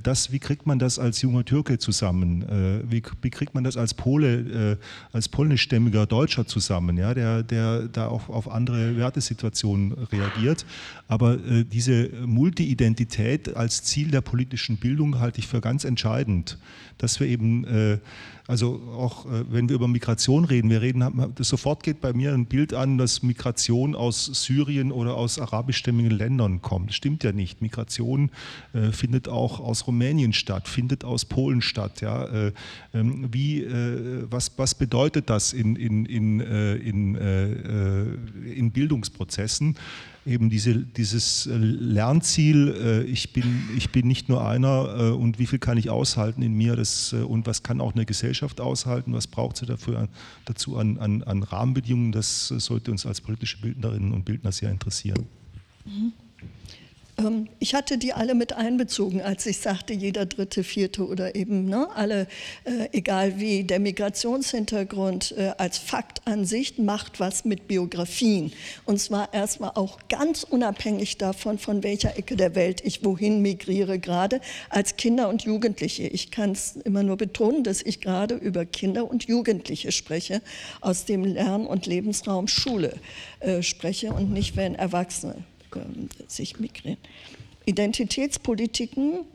das, 0.04 0.32
wie 0.32 0.40
kriegt 0.40 0.66
man 0.66 0.80
das 0.80 1.00
als 1.00 1.22
junger 1.22 1.46
Türke 1.46 1.78
zusammen? 1.78 2.11
Zusammen? 2.12 2.42
Äh, 2.44 2.92
wie, 2.92 3.02
wie, 3.22 3.30
kriegt 3.30 3.54
man 3.54 3.64
das 3.64 3.78
als 3.78 3.94
Pole, 3.94 4.78
äh, 4.78 5.16
als 5.16 5.30
polnischstämmiger 5.30 6.06
Deutscher 6.06 6.46
zusammen, 6.46 6.98
ja, 6.98 7.14
der, 7.14 7.44
der 7.44 7.88
da 7.88 8.08
auch 8.08 8.30
auf 8.30 8.50
andere 8.52 8.98
Wertesituationen 8.98 9.94
reagiert? 10.12 10.66
Aber 11.08 11.34
äh, 11.34 11.64
diese 11.64 12.10
Multi-Identität 12.26 13.56
als 13.56 13.84
Ziel 13.84 14.12
der 14.12 14.22
politischen 14.22 14.78
Bildung 14.78 15.20
halte 15.20 15.40
ich 15.40 15.48
für 15.48 15.62
ganz 15.62 15.84
entscheidend, 15.84 16.58
dass 16.98 17.20
wir 17.20 17.28
eben 17.28 17.66
also 18.52 18.82
auch 18.98 19.26
äh, 19.28 19.46
wenn 19.50 19.70
wir 19.70 19.78
über 19.78 19.88
Migration 19.88 20.44
reden, 20.44 20.70
wir 20.70 20.82
reden, 20.82 21.34
sofort 21.40 21.84
geht 21.84 22.02
bei 22.02 22.12
mir 22.12 22.34
ein 22.34 22.48
Bild 22.48 22.74
an, 22.74 22.98
dass 22.98 23.24
Migration 23.24 23.96
aus 23.96 24.26
Syrien 24.26 24.92
oder 24.92 25.16
aus 25.16 25.40
arabischstämmigen 25.40 26.12
Ländern 26.12 26.62
kommt. 26.62 26.90
Das 26.90 26.98
stimmt 26.98 27.24
ja 27.24 27.32
nicht. 27.32 27.62
Migration 27.62 28.30
äh, 28.74 28.92
findet 28.92 29.30
auch 29.30 29.62
aus 29.62 29.88
Rumänien 29.88 30.34
statt, 30.34 30.68
findet 30.68 31.06
aus 31.06 31.24
Polen 31.24 31.62
statt. 31.62 32.02
Ja? 32.02 32.26
Äh, 32.26 32.52
ähm, 32.94 33.30
wie, 33.32 33.62
äh, 33.62 34.26
was, 34.30 34.52
was 34.58 34.76
bedeutet 34.76 35.30
das 35.30 35.54
in, 35.54 35.78
in, 35.78 36.06
in, 36.06 36.42
äh, 36.42 36.76
in, 36.76 37.16
äh, 37.16 38.54
in 38.54 38.72
Bildungsprozessen? 38.72 39.78
Eben 40.26 40.50
diese, 40.50 40.76
dieses 40.76 41.48
äh, 41.48 41.58
Lernziel, 41.58 42.76
äh, 42.78 43.04
ich 43.04 43.34
bin, 43.34 43.70
ich 43.76 43.92
bin 43.92 44.08
nicht 44.08 44.30
nur 44.30 44.46
einer 44.46 44.96
äh, 44.98 45.10
und 45.12 45.40
wie 45.40 45.48
viel 45.48 45.60
kann 45.60 45.78
ich 45.78 45.90
aushalten 45.90 46.42
in 46.42 46.54
mir 46.54 46.76
das, 46.76 47.14
und 47.14 47.48
was 47.48 47.64
kann 47.64 47.82
auch 47.82 47.94
eine 47.94 48.06
Gesellschaft 48.06 48.62
aushalten, 48.62 49.14
was 49.14 49.28
braucht 49.28 49.58
sie 49.58 49.66
dafür 49.66 50.08
dazu 50.46 50.78
an, 50.78 50.98
an, 50.98 51.24
an 51.24 51.44
Rahmenbedingungen, 51.44 52.12
das 52.12 52.48
sollte 52.48 52.92
uns 52.92 53.06
als 53.06 53.22
politische 53.22 53.60
Bildnerinnen 53.62 54.12
und 54.12 54.26
Bildner 54.26 54.52
sehr 54.52 54.70
interessieren. 54.70 55.26
Mhm. 55.86 56.14
Ähm, 57.18 57.48
ich 57.60 57.74
hatte 57.74 57.98
die 57.98 58.14
alle 58.14 58.36
mit 58.36 58.54
einbezogen, 58.54 59.22
als 59.22 59.46
ich 59.46 59.60
sagte, 59.60 59.94
jeder 59.94 60.26
dritte, 60.26 60.64
vierte 60.64 61.06
oder 61.08 61.36
eben 61.36 61.66
ne, 61.66 61.88
alle, 61.96 62.28
äh, 62.64 62.90
egal 62.92 63.40
wie, 63.40 63.64
der 63.64 63.80
Migrationshintergrund 63.80 65.34
äh, 65.38 65.52
als 65.58 65.78
Fakt 65.78 66.26
an 66.26 66.46
sich 66.46 66.78
macht 66.78 67.20
was 67.20 67.46
mit 67.46 67.68
Biografien. 67.68 68.52
Und 68.86 69.00
zwar 69.00 69.34
erstmal 69.34 69.72
auch 69.76 70.00
ganz 70.10 70.44
unabhängig 70.44 71.18
davon, 71.18 71.58
von 71.58 71.84
welcher 71.84 72.18
Ecke 72.18 72.36
der 72.36 72.56
Welt 72.56 72.82
ich 72.84 73.04
wohin 73.04 73.42
migriere, 73.42 74.00
gerade 74.00 74.42
als 74.70 74.98
Kinder 74.98 75.30
und 75.30 75.44
Jugendliche. 75.44 76.04
Ich 76.04 76.32
kann 76.32 76.52
es 76.52 76.76
immer 76.78 77.04
nur 77.04 77.18
betonen, 77.18 77.64
dass 77.64 77.82
ich 77.82 78.02
gerade 78.02 78.36
über 78.36 78.66
Kinder 78.66 79.10
und 79.10 79.26
Jugendliche 79.26 79.92
spreche, 79.92 80.42
aus 80.82 81.06
dem 81.06 81.24
Lern- 81.26 81.68
und 81.68 81.86
Lebensraum 81.86 82.48
Schule 82.48 82.94
äh, 83.40 83.62
spreche 83.62 84.14
und 84.14 84.32
nicht, 84.32 84.56
wenn 84.56 84.76
Erwachsene 84.76 85.44
sich 86.28 86.60
migrieren. 86.60 86.98
Identitätspolitiken 87.66 89.26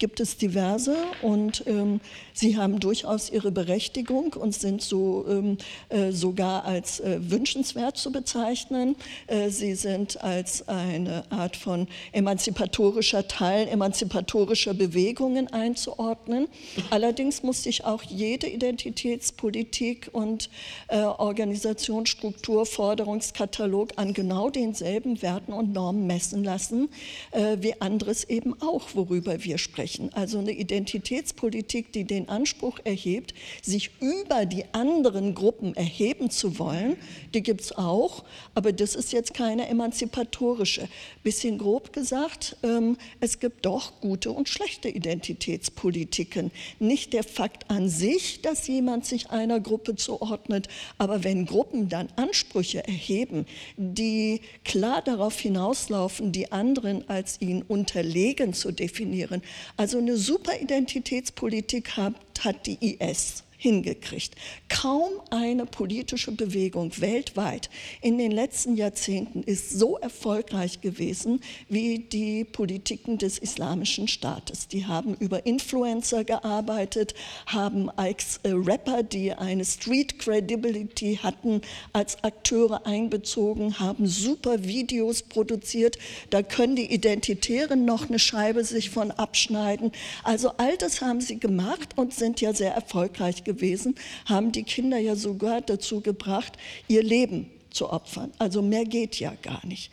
gibt 0.00 0.18
es 0.18 0.38
diverse 0.38 0.96
und 1.20 1.62
ähm, 1.66 2.00
sie 2.32 2.56
haben 2.56 2.80
durchaus 2.80 3.30
ihre 3.30 3.52
Berechtigung 3.52 4.32
und 4.32 4.54
sind 4.54 4.80
so 4.80 5.26
ähm, 5.28 5.58
äh, 5.90 6.10
sogar 6.10 6.64
als 6.64 7.00
äh, 7.00 7.18
wünschenswert 7.20 7.98
zu 7.98 8.10
bezeichnen. 8.10 8.96
Äh, 9.26 9.50
sie 9.50 9.74
sind 9.74 10.22
als 10.24 10.66
eine 10.68 11.30
Art 11.30 11.54
von 11.54 11.86
emanzipatorischer 12.12 13.28
Teil, 13.28 13.68
emanzipatorischer 13.68 14.72
Bewegungen 14.72 15.52
einzuordnen. 15.52 16.48
Allerdings 16.88 17.42
muss 17.42 17.62
sich 17.62 17.84
auch 17.84 18.02
jede 18.02 18.48
Identitätspolitik 18.48 20.08
und 20.12 20.48
äh, 20.88 21.02
Organisationsstruktur, 21.02 22.64
Forderungskatalog 22.64 23.90
an 23.96 24.14
genau 24.14 24.48
denselben 24.48 25.20
Werten 25.20 25.52
und 25.52 25.74
Normen 25.74 26.06
messen 26.06 26.42
lassen, 26.42 26.88
äh, 27.32 27.58
wie 27.60 27.78
anderes 27.82 28.24
eben 28.24 28.54
auch, 28.62 28.94
worüber 28.94 29.44
wir 29.44 29.58
sprechen 29.58 29.89
sprechen. 29.90 30.10
Also 30.14 30.38
eine 30.38 30.52
Identitätspolitik, 30.52 31.92
die 31.92 32.04
den 32.04 32.28
Anspruch 32.28 32.78
erhebt, 32.84 33.34
sich 33.62 33.90
über 34.00 34.46
die 34.46 34.64
anderen 34.72 35.34
Gruppen 35.34 35.74
erheben 35.74 36.30
zu 36.30 36.58
wollen, 36.58 36.96
die 37.34 37.42
gibt 37.42 37.62
es 37.62 37.72
auch, 37.76 38.24
aber 38.54 38.72
das 38.72 38.94
ist 38.94 39.12
jetzt 39.12 39.34
keine 39.34 39.68
emanzipatorische. 39.68 40.88
Bisschen 41.22 41.58
grob 41.58 41.92
gesagt, 41.92 42.56
ähm, 42.62 42.96
es 43.20 43.38
gibt 43.38 43.66
doch 43.66 44.00
gute 44.00 44.30
und 44.30 44.48
schlechte 44.48 44.88
Identitätspolitiken. 44.88 46.50
Nicht 46.78 47.12
der 47.12 47.24
Fakt 47.24 47.70
an 47.70 47.88
sich, 47.88 48.42
dass 48.42 48.66
jemand 48.66 49.04
sich 49.04 49.30
einer 49.30 49.60
Gruppe 49.60 49.96
zuordnet, 49.96 50.68
aber 50.98 51.24
wenn 51.24 51.46
Gruppen 51.46 51.88
dann 51.88 52.08
Ansprüche 52.16 52.86
erheben, 52.86 53.46
die 53.76 54.40
klar 54.64 55.02
darauf 55.02 55.38
hinauslaufen, 55.38 56.32
die 56.32 56.52
anderen 56.52 57.08
als 57.08 57.40
ihnen 57.40 57.62
unterlegen 57.62 58.52
zu 58.52 58.72
definieren, 58.72 59.42
also 59.80 59.96
eine 59.96 60.18
super 60.18 60.60
Identitätspolitik 60.60 61.96
hat, 61.96 62.14
hat 62.40 62.66
die 62.66 62.96
IS 62.98 63.44
hingekriegt. 63.60 64.36
Kaum 64.70 65.10
eine 65.28 65.66
politische 65.66 66.32
Bewegung 66.32 66.98
weltweit 67.00 67.68
in 68.00 68.16
den 68.16 68.30
letzten 68.30 68.74
Jahrzehnten 68.74 69.42
ist 69.42 69.70
so 69.70 69.98
erfolgreich 69.98 70.80
gewesen 70.80 71.42
wie 71.68 71.98
die 71.98 72.44
Politiken 72.44 73.18
des 73.18 73.36
Islamischen 73.36 74.08
Staates. 74.08 74.66
Die 74.68 74.86
haben 74.86 75.14
über 75.14 75.44
Influencer 75.44 76.24
gearbeitet, 76.24 77.14
haben 77.44 77.90
als 77.90 78.40
äh, 78.44 78.52
Rapper, 78.52 79.02
die 79.02 79.32
eine 79.32 79.66
Street 79.66 80.18
Credibility 80.18 81.20
hatten, 81.22 81.60
als 81.92 82.24
Akteure 82.24 82.86
einbezogen, 82.86 83.78
haben 83.78 84.06
super 84.06 84.64
Videos 84.64 85.22
produziert. 85.22 85.98
Da 86.30 86.42
können 86.42 86.76
die 86.76 86.90
Identitären 86.90 87.84
noch 87.84 88.08
eine 88.08 88.18
Scheibe 88.18 88.64
sich 88.64 88.88
von 88.88 89.10
abschneiden. 89.10 89.92
Also 90.24 90.52
all 90.56 90.78
das 90.78 91.02
haben 91.02 91.20
sie 91.20 91.38
gemacht 91.38 91.90
und 91.96 92.14
sind 92.14 92.40
ja 92.40 92.54
sehr 92.54 92.72
erfolgreich 92.72 93.44
gewesen 93.44 93.49
gewesen, 93.54 93.94
haben 94.26 94.52
die 94.52 94.62
Kinder 94.62 94.98
ja 94.98 95.16
sogar 95.16 95.60
dazu 95.60 96.00
gebracht, 96.00 96.56
ihr 96.88 97.02
Leben 97.02 97.50
zu 97.70 97.90
opfern. 97.90 98.32
Also 98.38 98.62
mehr 98.62 98.84
geht 98.84 99.18
ja 99.20 99.32
gar 99.42 99.64
nicht. 99.66 99.90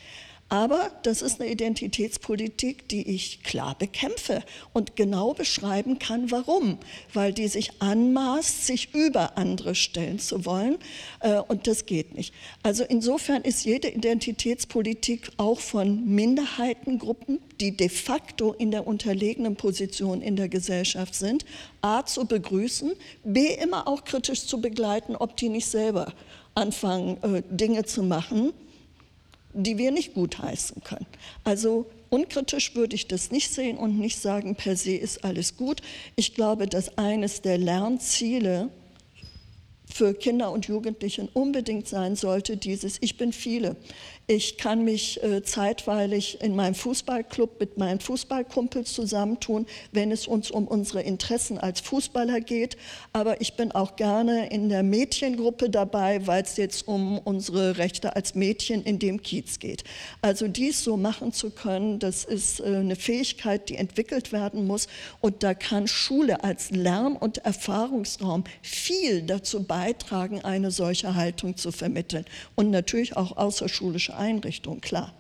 Aber 0.50 0.92
das 1.04 1.22
ist 1.22 1.42
eine 1.42 1.52
Identitätspolitik, 1.52 2.88
die 2.88 3.10
ich 3.10 3.44
klar 3.44 3.76
bekämpfe 3.78 4.44
und 4.72 4.96
genau 4.96 5.34
beschreiben 5.34 6.00
kann, 6.00 6.32
warum. 6.32 6.78
Weil 7.14 7.34
die 7.34 7.50
sich 7.50 7.82
anmaßt, 7.82 8.66
sich 8.66 8.94
über 8.94 9.38
andere 9.38 9.76
stellen 9.76 10.20
zu 10.20 10.46
wollen 10.46 10.78
äh, 11.20 11.40
und 11.40 11.68
das 11.68 11.86
geht 11.86 12.16
nicht. 12.16 12.34
Also 12.64 12.86
insofern 12.86 13.42
ist 13.42 13.66
jede 13.66 13.90
Identitätspolitik 13.90 15.32
auch 15.36 15.60
von 15.60 16.06
Minderheitengruppen, 16.06 17.40
die 17.60 17.76
de 17.76 17.90
facto 17.90 18.54
in 18.54 18.72
der 18.72 18.88
unterlegenen 18.88 19.58
Position 19.58 20.22
in 20.22 20.38
der 20.38 20.48
Gesellschaft 20.48 21.14
sind, 21.16 21.44
a 21.82 22.06
zu 22.06 22.26
begrüßen, 22.26 22.94
b 23.26 23.54
immer 23.56 23.88
auch 23.88 24.06
kritisch 24.06 24.46
zu 24.46 24.62
begleiten, 24.62 25.18
ob 25.18 25.36
die 25.36 25.50
nicht 25.50 25.68
selber 25.68 26.14
anfangen, 26.56 27.22
äh, 27.22 27.44
Dinge 27.50 27.84
zu 27.84 28.02
machen, 28.02 28.54
die 29.54 29.78
wir 29.78 29.92
nicht 29.92 30.14
gutheißen 30.14 30.84
können. 30.84 31.06
Also 31.44 31.88
unkritisch 32.10 32.76
würde 32.76 32.96
ich 32.96 33.08
das 33.08 33.32
nicht 33.32 33.52
sehen 33.52 33.78
und 33.78 33.98
nicht 34.00 34.20
sagen, 34.20 34.56
per 34.56 34.76
se 34.76 34.96
ist 34.96 35.24
alles 35.24 35.58
gut. 35.58 35.82
Ich 36.16 36.36
glaube, 36.36 36.68
dass 36.68 36.98
eines 36.98 37.42
der 37.42 37.58
Lernziele 37.58 38.70
für 39.92 40.14
Kinder 40.14 40.52
und 40.52 40.68
Jugendliche 40.68 41.28
unbedingt 41.34 41.88
sein 41.88 42.16
sollte, 42.16 42.58
dieses 42.58 42.98
Ich 43.02 43.18
bin 43.18 43.34
viele. 43.34 43.78
Ich 44.30 44.58
kann 44.58 44.84
mich 44.84 45.24
äh, 45.24 45.42
zeitweilig 45.42 46.42
in 46.42 46.54
meinem 46.54 46.76
Fußballclub 46.76 47.62
mit 47.62 47.78
meinen 47.78 48.02
Fußballkumpels 48.02 48.92
zusammentun, 48.92 49.66
wenn 49.94 50.12
es 50.12 50.28
uns 50.28 50.52
um 50.52 50.68
unsere 50.68 51.02
Interessen 51.02 51.58
als 51.58 51.80
Fußballer 51.80 52.42
geht. 52.42 52.76
Aber 53.14 53.40
ich 53.40 53.54
bin 53.54 53.72
auch 53.72 53.96
gerne 53.96 54.50
in 54.50 54.68
der 54.68 54.84
Mädchengruppe 54.84 55.70
dabei, 55.70 56.28
weil 56.28 56.44
es 56.44 56.58
jetzt 56.58 56.90
um 56.90 57.20
unsere 57.20 57.78
Rechte 57.78 58.18
als 58.18 58.36
Mädchen 58.36 58.84
in 58.84 59.00
dem 59.00 59.22
Kiez 59.22 59.60
geht. 59.60 59.86
Also 60.22 60.50
dies 60.50 60.84
so 60.84 60.98
machen 60.98 61.32
zu 61.32 61.50
können, 61.50 62.00
das 62.00 62.26
ist 62.26 62.60
äh, 62.60 62.66
eine 62.66 62.98
Fähigkeit, 62.98 63.70
die 63.70 63.78
entwickelt 63.78 64.34
werden 64.34 64.68
muss. 64.68 64.90
Und 65.22 65.42
da 65.42 65.54
kann 65.54 65.88
Schule 65.88 66.44
als 66.44 66.70
Lern- 66.72 67.16
und 67.16 67.38
Erfahrungsraum 67.38 68.44
viel 68.62 69.22
dazu 69.22 69.64
beitragen, 69.64 70.42
eine 70.44 70.70
solche 70.70 71.16
Haltung 71.16 71.56
zu 71.56 71.72
vermitteln. 71.72 72.26
Und 72.56 72.72
natürlich 72.72 73.16
auch 73.16 73.38
außerschulische 73.38 74.17
Einrichtung, 74.18 74.82
klar. 74.82 75.14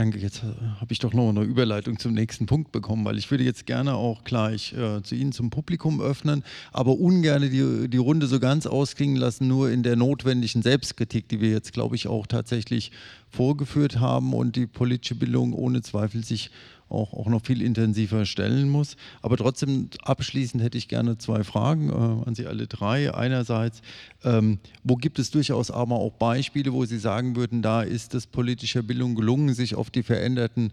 Danke, 0.00 0.18
jetzt 0.18 0.42
äh, 0.44 0.80
habe 0.80 0.92
ich 0.92 0.98
doch 0.98 1.12
noch 1.12 1.28
eine 1.28 1.42
Überleitung 1.42 1.98
zum 1.98 2.14
nächsten 2.14 2.46
Punkt 2.46 2.72
bekommen, 2.72 3.04
weil 3.04 3.18
ich 3.18 3.30
würde 3.30 3.44
jetzt 3.44 3.66
gerne 3.66 3.96
auch 3.96 4.24
gleich 4.24 4.72
äh, 4.72 5.02
zu 5.02 5.14
Ihnen 5.14 5.32
zum 5.32 5.50
Publikum 5.50 6.00
öffnen, 6.00 6.42
aber 6.72 6.92
ungern 6.92 7.42
die, 7.42 7.86
die 7.86 7.96
Runde 7.98 8.26
so 8.26 8.40
ganz 8.40 8.66
ausklingen 8.66 9.16
lassen, 9.16 9.46
nur 9.46 9.70
in 9.70 9.82
der 9.82 9.96
notwendigen 9.96 10.62
Selbstkritik, 10.62 11.28
die 11.28 11.42
wir 11.42 11.50
jetzt, 11.50 11.74
glaube 11.74 11.96
ich, 11.96 12.06
auch 12.06 12.26
tatsächlich 12.26 12.92
vorgeführt 13.28 14.00
haben 14.00 14.32
und 14.32 14.56
die 14.56 14.66
politische 14.66 15.16
Bildung 15.16 15.52
ohne 15.52 15.82
Zweifel 15.82 16.24
sich 16.24 16.50
auch, 16.90 17.12
auch 17.14 17.26
noch 17.26 17.44
viel 17.44 17.62
intensiver 17.62 18.26
stellen 18.26 18.68
muss. 18.68 18.96
Aber 19.22 19.36
trotzdem 19.36 19.88
abschließend 20.02 20.62
hätte 20.62 20.78
ich 20.78 20.88
gerne 20.88 21.18
zwei 21.18 21.44
Fragen 21.44 21.90
äh, 21.90 22.28
an 22.28 22.34
Sie 22.34 22.46
alle 22.46 22.66
drei. 22.66 23.14
Einerseits, 23.14 23.80
ähm, 24.24 24.58
wo 24.84 24.96
gibt 24.96 25.18
es 25.18 25.30
durchaus 25.30 25.70
aber 25.70 25.96
auch 25.96 26.12
Beispiele, 26.12 26.72
wo 26.72 26.84
Sie 26.84 26.98
sagen 26.98 27.36
würden, 27.36 27.62
da 27.62 27.82
ist 27.82 28.14
es 28.14 28.26
politischer 28.26 28.82
Bildung 28.82 29.14
gelungen, 29.14 29.54
sich 29.54 29.74
auf 29.74 29.90
die 29.90 30.02
veränderten 30.02 30.72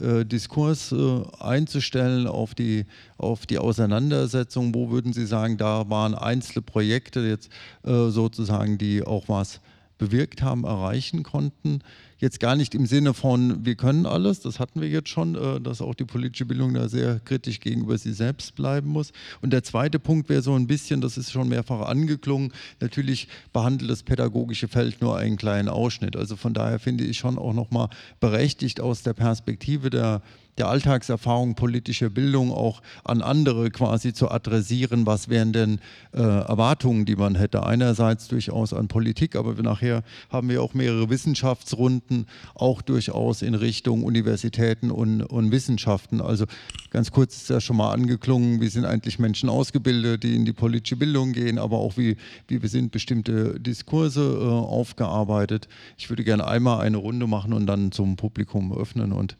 äh, 0.00 0.24
Diskurs 0.24 0.92
äh, 0.92 1.22
einzustellen, 1.40 2.26
auf 2.26 2.54
die, 2.54 2.84
auf 3.16 3.46
die 3.46 3.58
Auseinandersetzung? 3.58 4.74
Wo 4.74 4.90
würden 4.90 5.12
Sie 5.12 5.26
sagen, 5.26 5.56
da 5.56 5.88
waren 5.88 6.14
einzelne 6.14 6.62
Projekte 6.62 7.20
jetzt 7.20 7.50
äh, 7.84 8.08
sozusagen, 8.10 8.78
die 8.78 9.02
auch 9.02 9.28
was 9.28 9.60
bewirkt 9.96 10.42
haben, 10.42 10.64
erreichen 10.64 11.22
konnten? 11.22 11.80
Jetzt 12.20 12.40
gar 12.40 12.56
nicht 12.56 12.74
im 12.74 12.86
Sinne 12.86 13.14
von, 13.14 13.64
wir 13.64 13.76
können 13.76 14.04
alles, 14.04 14.40
das 14.40 14.58
hatten 14.58 14.80
wir 14.80 14.88
jetzt 14.88 15.08
schon, 15.08 15.36
äh, 15.36 15.60
dass 15.60 15.80
auch 15.80 15.94
die 15.94 16.04
politische 16.04 16.46
Bildung 16.46 16.74
da 16.74 16.88
sehr 16.88 17.20
kritisch 17.20 17.60
gegenüber 17.60 17.96
sie 17.96 18.12
selbst 18.12 18.56
bleiben 18.56 18.88
muss. 18.88 19.12
Und 19.40 19.52
der 19.52 19.62
zweite 19.62 20.00
Punkt 20.00 20.28
wäre 20.28 20.42
so 20.42 20.54
ein 20.54 20.66
bisschen, 20.66 21.00
das 21.00 21.16
ist 21.16 21.30
schon 21.30 21.48
mehrfach 21.48 21.82
angeklungen, 21.82 22.52
natürlich 22.80 23.28
behandelt 23.52 23.88
das 23.88 24.02
pädagogische 24.02 24.66
Feld 24.66 25.00
nur 25.00 25.16
einen 25.16 25.36
kleinen 25.36 25.68
Ausschnitt. 25.68 26.16
Also 26.16 26.34
von 26.34 26.54
daher 26.54 26.80
finde 26.80 27.04
ich 27.04 27.18
schon 27.18 27.38
auch 27.38 27.54
nochmal 27.54 27.88
berechtigt 28.18 28.80
aus 28.80 29.04
der 29.04 29.12
Perspektive 29.12 29.88
der 29.88 30.22
der 30.58 30.68
Alltagserfahrung 30.68 31.54
politischer 31.54 32.10
Bildung 32.10 32.52
auch 32.52 32.82
an 33.04 33.22
andere 33.22 33.70
quasi 33.70 34.12
zu 34.12 34.30
adressieren. 34.30 35.06
Was 35.06 35.28
wären 35.28 35.52
denn 35.52 35.80
äh, 36.12 36.20
Erwartungen, 36.20 37.04
die 37.04 37.16
man 37.16 37.34
hätte? 37.34 37.64
Einerseits 37.64 38.28
durchaus 38.28 38.72
an 38.72 38.88
Politik, 38.88 39.36
aber 39.36 39.54
nachher 39.62 40.02
haben 40.30 40.48
wir 40.48 40.62
auch 40.62 40.74
mehrere 40.74 41.10
Wissenschaftsrunden, 41.10 42.26
auch 42.54 42.82
durchaus 42.82 43.42
in 43.42 43.54
Richtung 43.54 44.04
Universitäten 44.04 44.90
und, 44.90 45.22
und 45.22 45.52
Wissenschaften. 45.52 46.20
Also 46.20 46.46
ganz 46.90 47.10
kurz 47.12 47.36
ist 47.36 47.50
ja 47.50 47.60
schon 47.60 47.76
mal 47.76 47.92
angeklungen, 47.92 48.60
wie 48.60 48.68
sind 48.68 48.84
eigentlich 48.84 49.18
Menschen 49.18 49.48
ausgebildet, 49.48 50.22
die 50.22 50.36
in 50.36 50.44
die 50.44 50.52
politische 50.52 50.96
Bildung 50.96 51.32
gehen, 51.32 51.58
aber 51.58 51.78
auch 51.78 51.96
wie, 51.96 52.16
wie 52.48 52.66
sind 52.68 52.92
bestimmte 52.92 53.60
Diskurse 53.60 54.20
äh, 54.20 54.44
aufgearbeitet. 54.44 55.68
Ich 55.96 56.10
würde 56.10 56.24
gerne 56.24 56.46
einmal 56.46 56.80
eine 56.80 56.96
Runde 56.96 57.26
machen 57.26 57.52
und 57.52 57.66
dann 57.66 57.92
zum 57.92 58.16
Publikum 58.16 58.72
öffnen 58.72 59.12
und 59.12 59.36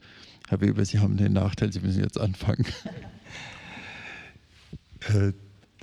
Herr 0.49 0.61
Weber, 0.61 0.83
Sie 0.83 0.97
haben 0.97 1.15
den 1.15 1.33
Nachteil, 1.33 1.71
Sie 1.71 1.79
müssen 1.79 2.01
jetzt 2.01 2.19
anfangen. 2.19 2.65
Äh, 5.13 5.31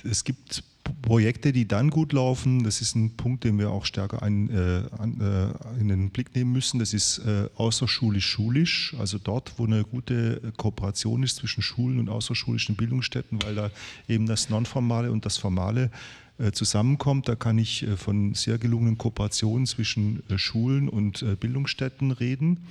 es 0.05 0.25
gibt 0.25 0.63
Projekte, 1.01 1.53
die 1.53 1.67
dann 1.67 1.89
gut 1.89 2.13
laufen, 2.13 2.65
das 2.65 2.83
ist 2.83 2.95
ein 2.95 3.17
Punkt, 3.17 3.45
den 3.45 3.59
wir 3.59 3.71
auch 3.71 3.87
stärker 3.87 4.23
ein, 4.23 4.51
äh, 4.51 4.81
äh, 4.81 5.81
in 5.81 5.89
den 5.89 6.11
Blick 6.11 6.35
nehmen 6.35 6.53
müssen. 6.53 6.79
Das 6.79 6.93
ist 6.93 7.19
äh, 7.19 7.49
außerschulisch-schulisch, 7.57 8.95
also 8.99 9.17
dort, 9.19 9.55
wo 9.57 9.65
eine 9.65 9.85
gute 9.85 10.53
Kooperation 10.59 11.23
ist 11.23 11.37
zwischen 11.37 11.63
Schulen 11.63 11.99
und 11.99 12.11
außerschulischen 12.11 12.77
Bildungsstätten, 12.77 13.43
weil 13.43 13.55
da 13.55 13.71
eben 14.09 14.27
das 14.27 14.51
Nonformale 14.51 15.11
und 15.13 15.25
das 15.25 15.39
Formale 15.39 15.91
äh, 16.39 16.53
zusammenkommt. 16.53 17.27
Da 17.27 17.37
kann 17.37 17.57
ich 17.57 17.87
von 17.97 18.35
sehr 18.35 18.59
gelungenen 18.59 18.99
Kooperationen 18.99 19.67
zwischen 19.67 20.23
Schulen 20.37 20.91
und 20.91 21.25
Bildungsstätten 21.41 22.11
reden. 22.11 22.67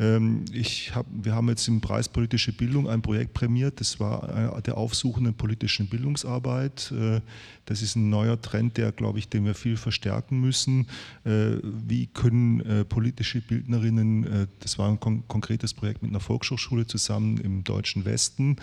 Ähm, 0.00 0.46
ich 0.52 0.94
hab, 0.94 1.06
wir 1.12 1.34
haben 1.34 1.48
jetzt 1.48 1.68
im 1.68 1.80
Preis 1.80 2.08
Politische 2.08 2.52
Bildung 2.52 2.88
ein 2.88 3.02
Projekt 3.02 3.34
prämiert, 3.34 3.80
das 3.80 4.00
war 4.00 4.60
der 4.62 4.78
aufsuchenden 4.78 5.34
politischen 5.34 5.88
Bildungsarbeit. 5.88 6.92
Äh, 6.92 7.20
das 7.66 7.82
ist 7.82 7.94
ein 7.94 8.08
neuer 8.08 8.40
Trend, 8.40 8.78
der, 8.78 8.90
glaube 8.90 9.18
ich, 9.18 9.28
den 9.28 9.44
wir 9.44 9.54
viel 9.54 9.76
verstärken 9.76 10.40
müssen. 10.40 10.88
Äh, 11.24 11.58
wie 11.62 12.06
können 12.06 12.60
äh, 12.60 12.84
politische 12.84 13.40
Bildnerinnen, 13.40 14.48
das 14.60 14.78
war 14.78 14.88
ein 14.88 14.98
konkretes 14.98 15.74
Projekt 15.74 16.02
mit 16.02 16.10
einer 16.10 16.20
Volkshochschule 16.20 16.86
zusammen 16.86 17.38
im 17.38 17.62
deutschen 17.64 18.04
Westen, 18.04 18.56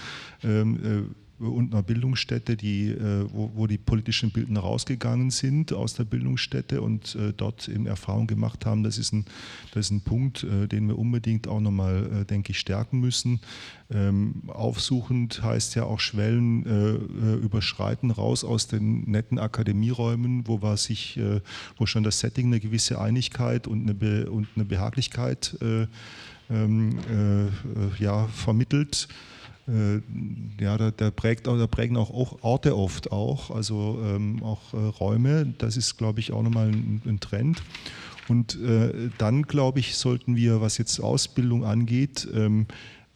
ähm, 0.44 1.14
und 1.40 1.74
einer 1.74 1.84
Bildungsstätte, 1.84 2.56
die, 2.56 2.90
äh, 2.90 3.26
wo, 3.32 3.52
wo, 3.56 3.68
die 3.68 3.78
politischen 3.78 4.32
Bildner 4.32 4.62
rausgegangen 4.62 5.30
sind 5.30 5.72
aus 5.72 5.94
der 5.94 6.04
Bildungsstätte 6.04 6.82
und 6.82 7.16
äh, 7.16 7.34
dort 7.36 7.68
eben 7.68 7.86
Erfahrung 7.86 8.26
gemacht 8.26 8.66
haben. 8.66 8.84
Das 8.84 8.98
ist 8.98 9.14
ein, 9.14 9.26
das 9.72 9.88
ist 9.88 9.92
ein 9.92 10.02
Punkt, 10.02 10.44
äh, 10.44 10.68
den 10.68 10.88
wir 10.88 10.98
unbedingt 10.98 11.48
auch 11.48 11.60
nochmal, 11.60 12.26
denke 12.30 12.52
ich, 12.52 12.60
stärken 12.60 13.00
müssen. 13.00 13.40
Ähm, 13.90 14.44
aufsuchend 14.48 15.42
heißt 15.44 15.76
ja 15.76 15.84
auch 15.84 16.00
Schwellen 16.00 16.64
überschreiten, 17.42 18.12
raus 18.12 18.44
aus 18.44 18.68
den 18.68 19.10
netten 19.10 19.40
Akademieräumen, 19.40 20.48
wo 20.48 20.62
war 20.62 20.78
sich, 20.78 21.20
wo 21.78 21.86
schon 21.86 22.04
das 22.04 22.20
Setting 22.20 22.48
eine 22.48 22.60
gewisse 22.60 23.00
Einigkeit 23.00 23.68
und 23.68 23.84
eine, 23.84 23.94
Be 23.94 24.30
und 24.30 24.48
eine 24.56 24.66
Behaglichkeit 24.66 25.58
ähm, 26.50 27.00
ja, 28.00 28.28
vermittelt 28.28 29.08
äh, 29.10 29.37
ja, 30.60 30.78
da, 30.78 30.92
da, 30.92 31.12
prägt, 31.12 31.46
da 31.48 31.68
prägen 31.68 31.98
auch 31.98 32.42
Orte 32.42 32.78
oft 32.78 33.12
auch, 33.12 33.52
also 33.52 34.00
ähm, 34.04 34.42
auch 34.42 34.74
äh, 34.74 34.78
Räume. 34.78 35.54
Das 35.58 35.76
ist, 35.76 35.98
glaube 35.98 36.22
ich, 36.22 36.32
auch 36.32 36.42
nochmal 36.42 36.70
ein, 36.70 37.02
ein 37.06 37.20
Trend. 37.20 37.62
Und 38.30 38.62
äh, 38.62 39.10
dann, 39.18 39.44
glaube 39.44 39.80
ich, 39.80 39.96
sollten 39.96 40.36
wir, 40.36 40.62
was 40.62 40.78
jetzt 40.78 41.00
Ausbildung 41.00 41.66
angeht, 41.66 42.28
ähm, 42.34 42.68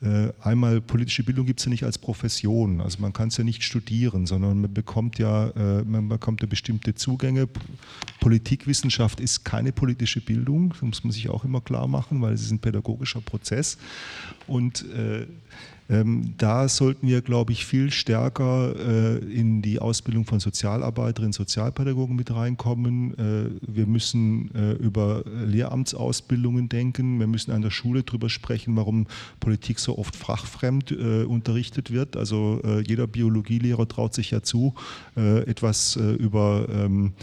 äh, 0.02 0.34
einmal 0.42 0.82
politische 0.82 1.24
Bildung 1.24 1.46
gibt 1.46 1.60
es 1.60 1.66
ja 1.66 1.70
nicht 1.70 1.84
als 1.84 2.00
Profession, 2.00 2.82
also 2.82 3.00
man 3.00 3.14
kann 3.14 3.28
es 3.28 3.38
ja 3.38 3.44
nicht 3.44 3.64
studieren, 3.64 4.26
sondern 4.26 4.62
man 4.62 4.74
bekommt 4.74 5.20
ja, 5.20 5.50
äh, 5.50 5.84
man 5.84 6.10
bekommt 6.10 6.42
ja 6.42 6.48
bestimmte 6.48 6.96
Zugänge. 6.96 7.48
Politikwissenschaft 8.20 9.20
ist 9.20 9.46
keine 9.46 9.72
politische 9.72 10.20
Bildung, 10.20 10.70
das 10.70 10.82
muss 10.82 11.04
man 11.04 11.12
sich 11.12 11.30
auch 11.30 11.46
immer 11.46 11.62
klar 11.62 11.88
machen, 11.88 12.20
weil 12.20 12.34
es 12.34 12.42
ist 12.42 12.50
ein 12.50 12.58
pädagogischer 12.58 13.22
Prozess. 13.22 13.78
Und 14.48 14.86
äh, 14.92 15.28
ähm, 15.92 16.36
da 16.38 16.70
sollten 16.70 17.06
wir, 17.08 17.22
glaube 17.22 17.52
ich, 17.52 17.66
viel 17.66 17.92
stärker 17.92 18.74
äh, 18.78 19.18
in 19.18 19.62
die 19.62 19.80
Ausbildung 19.80 20.24
von 20.24 20.40
Sozialarbeiterinnen, 20.40 21.34
Sozialpädagogen 21.34 22.16
mit 22.16 22.34
reinkommen. 22.34 23.14
Äh, 23.18 23.50
wir 23.62 23.88
müssen 23.88 24.56
äh, 24.56 24.72
über 24.74 25.26
Lehramtsausbildungen 25.26 26.70
denken. 26.70 27.20
Wir 27.20 27.28
müssen 27.28 27.52
an 27.52 27.62
der 27.62 27.72
Schule 27.72 28.04
darüber 28.04 28.30
sprechen, 28.30 28.78
warum 28.78 29.06
Politik 29.42 29.80
so 29.80 29.98
oft 29.98 30.16
fachfremd 30.16 30.92
äh, 30.92 31.24
unterrichtet 31.24 31.92
wird. 31.92 32.16
Also 32.16 32.62
äh, 32.64 32.80
jeder 32.88 33.08
Biologielehrer 33.08 33.86
traut 33.86 34.14
sich 34.14 34.32
ja 34.32 34.42
zu, 34.42 34.74
äh, 35.18 35.40
etwas 35.42 35.98
über 35.98 36.68
ähm, 36.72 37.14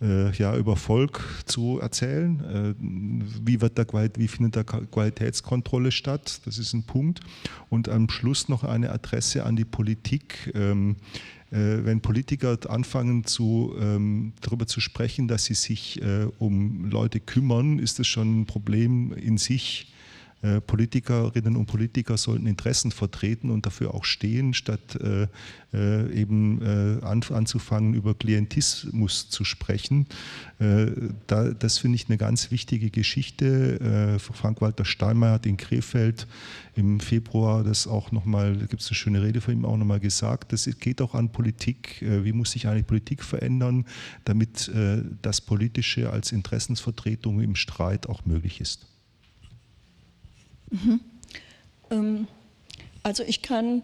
äh, 0.00 0.30
ja, 0.32 0.56
über 0.56 0.76
Volk 0.76 1.22
zu 1.46 1.78
erzählen. 1.80 2.40
Äh, 2.44 2.74
wie, 2.78 3.60
wird 3.60 3.78
der, 3.78 3.86
wie 4.16 4.28
findet 4.28 4.56
da 4.56 4.62
Qualitätskontrolle 4.62 5.92
statt? 5.92 6.40
Das 6.44 6.58
ist 6.58 6.72
ein 6.74 6.84
Punkt. 6.84 7.20
Und 7.70 7.88
am 7.88 8.08
Schluss 8.08 8.48
noch 8.48 8.64
eine 8.64 8.90
Adresse 8.90 9.44
an 9.44 9.56
die 9.56 9.64
Politik. 9.64 10.52
Ähm, 10.54 10.96
äh, 11.50 11.84
wenn 11.84 12.00
Politiker 12.00 12.58
anfangen 12.68 13.24
zu, 13.24 13.74
ähm, 13.80 14.32
darüber 14.40 14.66
zu 14.66 14.80
sprechen, 14.80 15.28
dass 15.28 15.44
sie 15.44 15.54
sich 15.54 16.02
äh, 16.02 16.26
um 16.38 16.90
Leute 16.90 17.20
kümmern, 17.20 17.78
ist 17.78 17.98
das 17.98 18.06
schon 18.06 18.40
ein 18.40 18.46
Problem 18.46 19.12
in 19.12 19.38
sich 19.38 19.92
Politikerinnen 20.66 21.56
und 21.56 21.66
Politiker 21.66 22.16
sollten 22.16 22.46
Interessen 22.46 22.90
vertreten 22.90 23.50
und 23.50 23.66
dafür 23.66 23.94
auch 23.94 24.04
stehen, 24.04 24.54
statt 24.54 24.96
äh, 24.96 25.26
äh, 25.76 26.10
eben 26.12 26.62
äh, 26.62 27.04
an, 27.04 27.22
anzufangen, 27.28 27.92
über 27.94 28.14
Klientismus 28.14 29.28
zu 29.28 29.44
sprechen. 29.44 30.06
Äh, 30.58 30.86
da, 31.26 31.50
das 31.50 31.78
finde 31.78 31.96
ich 31.96 32.08
eine 32.08 32.16
ganz 32.16 32.50
wichtige 32.50 32.90
Geschichte. 32.90 34.18
Frank-Walter 34.18 34.84
Steinmeier 34.84 35.34
hat 35.34 35.46
in 35.46 35.56
Krefeld 35.56 36.26
im 36.74 37.00
Februar 37.00 37.64
das 37.64 37.86
auch 37.86 38.12
nochmal, 38.12 38.56
da 38.56 38.66
gibt 38.66 38.80
es 38.82 38.88
eine 38.88 38.94
schöne 38.94 39.22
Rede 39.22 39.40
von 39.40 39.54
ihm 39.54 39.64
auch 39.64 39.76
nochmal 39.76 40.00
gesagt, 40.00 40.52
das 40.52 40.68
geht 40.80 41.02
auch 41.02 41.14
an 41.14 41.30
Politik. 41.30 41.98
Wie 42.00 42.32
muss 42.32 42.52
sich 42.52 42.66
eigentlich 42.68 42.86
Politik 42.86 43.22
verändern, 43.22 43.84
damit 44.24 44.70
das 45.22 45.40
Politische 45.40 46.10
als 46.10 46.32
Interessensvertretung 46.32 47.40
im 47.40 47.56
Streit 47.56 48.08
auch 48.08 48.24
möglich 48.24 48.60
ist? 48.60 48.86
Mhm. 50.70 51.00
Ähm, 51.90 52.28
also 53.02 53.22
ich 53.22 53.42
kann 53.42 53.82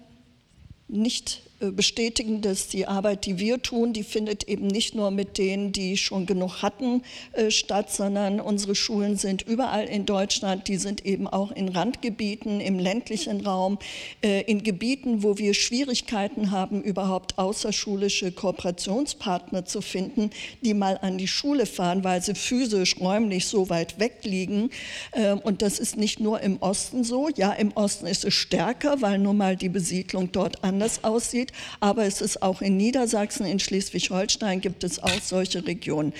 nicht 0.88 1.42
bestätigen, 1.70 2.40
dass 2.40 2.68
die 2.68 2.86
Arbeit, 2.86 3.26
die 3.26 3.38
wir 3.38 3.62
tun, 3.62 3.92
die 3.92 4.02
findet 4.02 4.48
eben 4.48 4.66
nicht 4.66 4.94
nur 4.94 5.10
mit 5.10 5.38
denen, 5.38 5.70
die 5.70 5.96
schon 5.96 6.26
genug 6.26 6.62
hatten, 6.62 7.02
äh, 7.32 7.50
statt, 7.50 7.92
sondern 7.92 8.40
unsere 8.40 8.74
Schulen 8.74 9.16
sind 9.16 9.42
überall 9.42 9.84
in 9.84 10.06
Deutschland. 10.06 10.66
Die 10.66 10.76
sind 10.76 11.06
eben 11.06 11.28
auch 11.28 11.52
in 11.52 11.68
Randgebieten, 11.68 12.60
im 12.60 12.78
ländlichen 12.78 13.46
Raum, 13.46 13.78
äh, 14.24 14.42
in 14.42 14.62
Gebieten, 14.64 15.22
wo 15.22 15.38
wir 15.38 15.54
Schwierigkeiten 15.54 16.50
haben, 16.50 16.82
überhaupt 16.82 17.38
außerschulische 17.38 18.32
Kooperationspartner 18.32 19.64
zu 19.64 19.82
finden, 19.82 20.30
die 20.62 20.74
mal 20.74 20.98
an 21.00 21.18
die 21.18 21.28
Schule 21.28 21.66
fahren, 21.66 22.02
weil 22.02 22.22
sie 22.22 22.34
physisch, 22.34 22.96
räumlich 23.00 23.46
so 23.46 23.68
weit 23.68 24.00
weg 24.00 24.20
liegen. 24.24 24.70
Und 25.44 25.62
das 25.62 25.78
ist 25.78 25.96
nicht 25.96 26.20
nur 26.20 26.40
im 26.40 26.60
Osten 26.60 27.04
so. 27.04 27.28
Ja, 27.36 27.52
im 27.52 27.72
Osten 27.72 28.06
ist 28.06 28.24
es 28.24 28.34
stärker, 28.34 29.00
weil 29.00 29.18
nun 29.18 29.36
mal 29.36 29.56
die 29.56 29.68
Besiedlung 29.68 30.30
dort 30.32 30.64
anders 30.64 31.04
aussieht 31.04 31.51
aber 31.80 32.04
es 32.04 32.20
ist 32.20 32.42
auch 32.42 32.62
in 32.62 32.76
Niedersachsen, 32.76 33.46
in 33.46 33.58
Schleswig-Holstein 33.58 34.60
gibt 34.60 34.84
es 34.84 35.02
auch 35.02 35.20
solche 35.22 35.66
Regionen. 35.66 36.12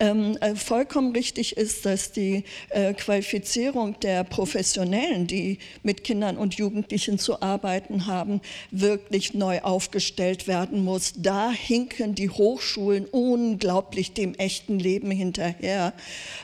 Ähm, 0.00 0.36
äh, 0.40 0.54
vollkommen 0.54 1.12
richtig 1.12 1.56
ist, 1.56 1.84
dass 1.86 2.12
die 2.12 2.44
äh, 2.70 2.94
Qualifizierung 2.94 3.98
der 4.00 4.24
Professionellen, 4.24 5.26
die 5.26 5.58
mit 5.82 6.04
Kindern 6.04 6.36
und 6.36 6.54
Jugendlichen 6.54 7.18
zu 7.18 7.42
arbeiten 7.42 8.06
haben, 8.06 8.40
wirklich 8.70 9.34
neu 9.34 9.60
aufgestellt 9.60 10.46
werden 10.46 10.84
muss. 10.84 11.12
Da 11.16 11.50
hinken 11.50 12.14
die 12.14 12.30
Hochschulen 12.30 13.06
unglaublich 13.06 14.12
dem 14.12 14.34
echten 14.34 14.78
Leben 14.78 15.10
hinterher. 15.10 15.92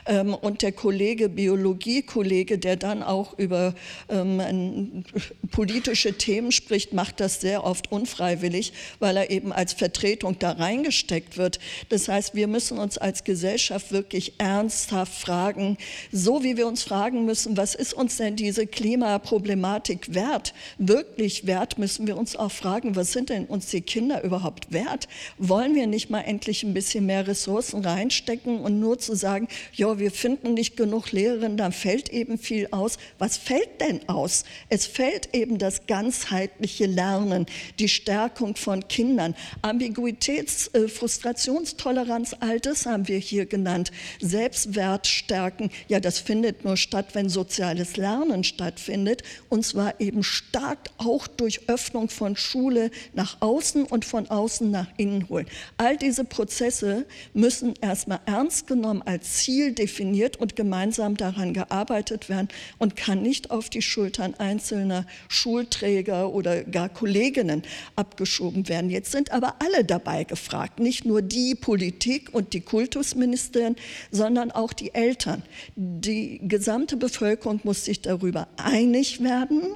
Ähm, 0.05 0.33
und 0.33 0.61
der 0.61 0.71
Kollege, 0.71 1.29
Biologiekollege, 1.29 2.57
der 2.57 2.75
dann 2.75 3.03
auch 3.03 3.37
über 3.37 3.73
ähm, 4.09 5.03
politische 5.51 6.17
Themen 6.17 6.51
spricht, 6.51 6.93
macht 6.93 7.19
das 7.19 7.41
sehr 7.41 7.63
oft 7.63 7.91
unfreiwillig 7.91 8.34
unfreiwillig, 8.35 8.73
weil 8.99 9.17
er 9.17 9.29
eben 9.29 9.51
als 9.51 9.73
Vertretung 9.73 10.37
da 10.39 10.51
reingesteckt 10.51 11.37
wird. 11.37 11.59
Das 11.89 12.07
heißt, 12.07 12.35
wir 12.35 12.47
müssen 12.47 12.77
uns 12.77 12.97
als 12.97 13.23
Gesellschaft 13.23 13.91
wirklich 13.91 14.33
ernsthaft 14.37 15.13
fragen, 15.13 15.77
so 16.11 16.43
wie 16.43 16.57
wir 16.57 16.67
uns 16.67 16.83
fragen 16.83 17.25
müssen, 17.25 17.57
was 17.57 17.75
ist 17.75 17.93
uns 17.93 18.17
denn 18.17 18.35
diese 18.35 18.67
Klimaproblematik 18.67 20.13
wert? 20.13 20.53
Wirklich 20.77 21.47
wert 21.47 21.77
müssen 21.77 22.07
wir 22.07 22.17
uns 22.17 22.35
auch 22.35 22.51
fragen, 22.51 22.95
was 22.95 23.11
sind 23.11 23.29
denn 23.29 23.45
uns 23.45 23.67
die 23.67 23.81
Kinder 23.81 24.23
überhaupt 24.23 24.71
wert? 24.71 25.07
Wollen 25.37 25.75
wir 25.75 25.87
nicht 25.87 26.09
mal 26.09 26.21
endlich 26.21 26.63
ein 26.63 26.73
bisschen 26.73 27.05
mehr 27.05 27.27
Ressourcen 27.27 27.83
reinstecken 27.83 28.59
und 28.59 28.79
nur 28.79 28.99
zu 28.99 29.15
sagen, 29.15 29.47
ja, 29.73 29.99
wir 29.99 30.11
finden 30.11 30.53
nicht 30.53 30.77
genug 30.77 31.11
Lehrerinnen, 31.11 31.57
dann 31.57 31.71
fällt 31.71 32.09
eben 32.09 32.37
viel 32.37 32.67
aus. 32.71 32.97
Was 33.19 33.37
fällt 33.37 33.81
denn 33.81 34.07
aus? 34.09 34.43
Es 34.69 34.85
fällt 34.85 35.33
eben 35.33 35.57
das 35.57 35.87
ganzheitliche 35.87 36.85
Lernen, 36.85 37.45
die 37.79 37.89
Stärke 37.89 38.14
Stärkung 38.15 38.55
von 38.55 38.87
Kindern. 38.87 39.35
Ambiguitäts-, 39.61 40.73
äh, 40.73 40.87
Frustrationstoleranz, 40.87 42.33
all 42.39 42.61
das 42.61 42.85
haben 42.85 43.09
wir 43.09 43.17
hier 43.17 43.45
genannt. 43.45 43.91
Selbstwert 44.21 45.05
stärken, 45.05 45.69
ja, 45.89 45.99
das 45.99 46.19
findet 46.19 46.63
nur 46.63 46.77
statt, 46.77 47.07
wenn 47.11 47.27
soziales 47.27 47.97
Lernen 47.97 48.45
stattfindet. 48.45 49.23
Und 49.49 49.65
zwar 49.65 49.99
eben 49.99 50.23
stark 50.23 50.79
auch 50.97 51.27
durch 51.27 51.67
Öffnung 51.67 52.07
von 52.07 52.37
Schule 52.37 52.89
nach 53.13 53.41
außen 53.41 53.83
und 53.83 54.05
von 54.05 54.29
außen 54.29 54.71
nach 54.71 54.87
innen 54.95 55.27
holen. 55.27 55.47
All 55.75 55.97
diese 55.97 56.23
Prozesse 56.23 57.05
müssen 57.33 57.73
erstmal 57.81 58.21
ernst 58.25 58.65
genommen 58.65 59.01
als 59.01 59.39
Ziel 59.39 59.73
definiert 59.73 60.37
und 60.37 60.55
gemeinsam 60.55 61.17
daran 61.17 61.53
gearbeitet 61.53 62.29
werden 62.29 62.47
und 62.77 62.95
kann 62.95 63.21
nicht 63.21 63.51
auf 63.51 63.69
die 63.69 63.81
Schultern 63.81 64.35
einzelner 64.35 65.05
Schulträger 65.27 66.29
oder 66.33 66.63
gar 66.63 66.87
Kolleginnen 66.87 67.63
abgeschoben 68.05 68.69
werden. 68.69 68.91
Jetzt 68.91 69.11
sind 69.11 69.31
aber 69.31 69.55
alle 69.59 69.83
dabei 69.83 70.23
gefragt, 70.23 70.79
nicht 70.79 71.05
nur 71.05 71.21
die 71.23 71.55
Politik 71.55 72.33
und 72.33 72.53
die 72.53 72.61
Kultusministerien, 72.61 73.75
sondern 74.11 74.51
auch 74.51 74.73
die 74.73 74.93
Eltern. 74.93 75.41
Die 75.75 76.39
gesamte 76.47 76.97
Bevölkerung 76.97 77.61
muss 77.63 77.85
sich 77.85 78.01
darüber 78.01 78.47
einig 78.57 79.23
werden, 79.23 79.75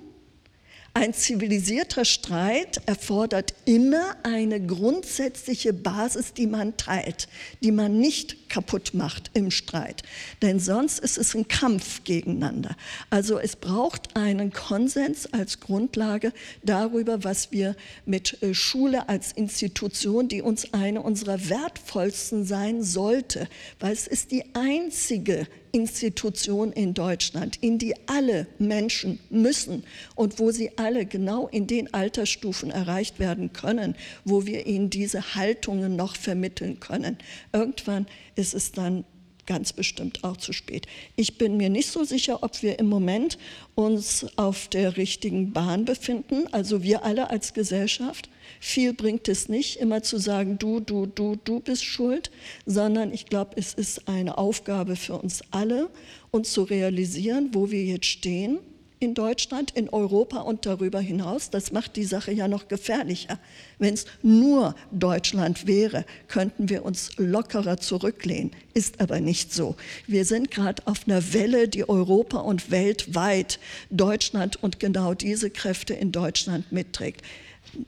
ein 0.94 1.14
zivilisierter 1.14 2.04
Streit 2.04 2.82
erfordert 2.86 3.54
immer 3.66 4.16
eine 4.24 4.60
grundsätzliche 4.60 5.72
Basis, 5.72 6.34
die 6.34 6.48
man 6.48 6.78
teilt, 6.78 7.28
die 7.64 7.72
man 7.72 8.00
nicht 8.00 8.36
kaputt 8.50 8.94
macht 8.94 9.32
im 9.34 9.52
Streit. 9.52 10.04
Denn 10.42 10.60
sonst 10.60 11.00
ist 11.00 11.18
es 11.18 11.36
ein 11.36 11.48
Kampf 11.48 12.04
gegeneinander. 12.04 12.76
Also 13.10 13.40
es 13.40 13.56
braucht 13.56 14.16
einen 14.16 14.52
Konsens 14.52 15.32
als 15.32 15.60
Grundlage 15.60 16.34
darüber, 16.64 17.24
was 17.24 17.52
wir 17.52 17.76
mit 18.06 18.42
äh, 18.42 18.54
Schule 18.54 19.08
als 19.08 19.32
Institution, 19.32 20.28
die 20.28 20.42
uns 20.42 20.74
eine 20.74 21.02
unserer 21.02 21.50
wertvollsten 21.50 22.46
sein 22.46 22.84
sollte, 22.84 23.48
weil 23.80 23.94
es 23.94 24.08
ist 24.08 24.32
die 24.32 24.44
einzige 24.56 25.48
Institution 25.72 26.72
in 26.72 26.94
Deutschland, 26.94 27.58
in 27.62 27.78
die 27.78 27.94
alle 28.08 28.48
Menschen 28.58 29.20
müssen 29.30 29.84
und 30.16 30.40
wo 30.40 30.52
sie 30.52 30.78
alle 30.78 31.06
genau 31.06 31.48
in 31.48 31.68
den 31.68 31.94
Altersstufen 31.94 32.72
erreicht 32.72 33.20
werden 33.20 33.54
können, 33.54 33.96
wo 34.26 34.46
wir 34.46 34.66
ihnen 34.66 34.90
diese 34.90 35.36
Haltungen 35.36 35.96
noch 35.96 36.16
vermitteln 36.16 36.80
können. 36.80 37.18
Irgendwann 37.54 38.08
ist 38.40 38.56
es 38.56 38.72
dann 38.72 39.04
ganz 39.46 39.74
bestimmt 39.74 40.24
auch 40.24 40.38
zu 40.38 40.54
spät. 40.54 40.86
Ich 41.16 41.40
bin 41.40 41.58
mir 41.58 41.70
nicht 41.70 41.90
so 41.90 42.04
sicher, 42.04 42.44
ob 42.44 42.62
wir 42.62 42.78
im 42.78 42.86
Moment 42.86 43.40
uns 43.74 44.28
auf 44.38 44.68
der 44.68 44.96
richtigen 44.96 45.54
Bahn 45.54 45.86
befinden, 45.86 46.46
also 46.52 46.84
wir 46.84 47.04
alle 47.04 47.32
als 47.32 47.56
Gesellschaft. 47.56 48.30
Viel 48.60 48.94
bringt 48.94 49.28
es 49.28 49.50
nicht, 49.50 49.78
immer 49.78 50.04
zu 50.04 50.20
sagen, 50.20 50.60
du, 50.60 50.80
du, 50.80 51.08
du, 51.08 51.36
du 51.36 51.62
bist 51.62 51.84
schuld, 51.84 52.30
sondern 52.68 53.12
ich 53.12 53.26
glaube, 53.26 53.56
es 53.56 53.74
ist 53.74 54.08
eine 54.08 54.38
Aufgabe 54.38 54.96
für 54.96 55.16
uns 55.16 55.42
alle, 55.50 55.90
uns 56.30 56.52
zu 56.52 56.62
realisieren, 56.62 57.50
wo 57.54 57.72
wir 57.72 57.84
jetzt 57.84 58.06
stehen 58.06 58.60
in 59.00 59.14
Deutschland, 59.14 59.72
in 59.72 59.90
Europa 59.90 60.40
und 60.40 60.66
darüber 60.66 61.00
hinaus. 61.00 61.50
Das 61.50 61.72
macht 61.72 61.96
die 61.96 62.04
Sache 62.04 62.32
ja 62.32 62.48
noch 62.48 62.68
gefährlicher. 62.68 63.40
Wenn 63.78 63.94
es 63.94 64.06
nur 64.22 64.76
Deutschland 64.92 65.68
wäre, 65.68 66.06
könnten 66.28 66.70
wir 66.70 66.84
uns 66.84 67.12
lockerer 67.18 67.78
zurücklehnen. 67.78 68.52
Ist 68.74 69.00
aber 69.00 69.22
nicht 69.22 69.54
so. 69.54 69.76
Wir 70.06 70.26
sind 70.26 70.52
gerade 70.52 70.86
auf 70.86 71.08
einer 71.08 71.34
Welle, 71.34 71.68
die 71.68 71.88
Europa 71.88 72.40
und 72.40 72.72
weltweit 72.72 73.60
Deutschland 73.90 74.62
und 74.62 74.80
genau 74.80 75.14
diese 75.14 75.50
Kräfte 75.50 75.94
in 75.94 76.12
Deutschland 76.12 76.72
mitträgt. 76.72 77.22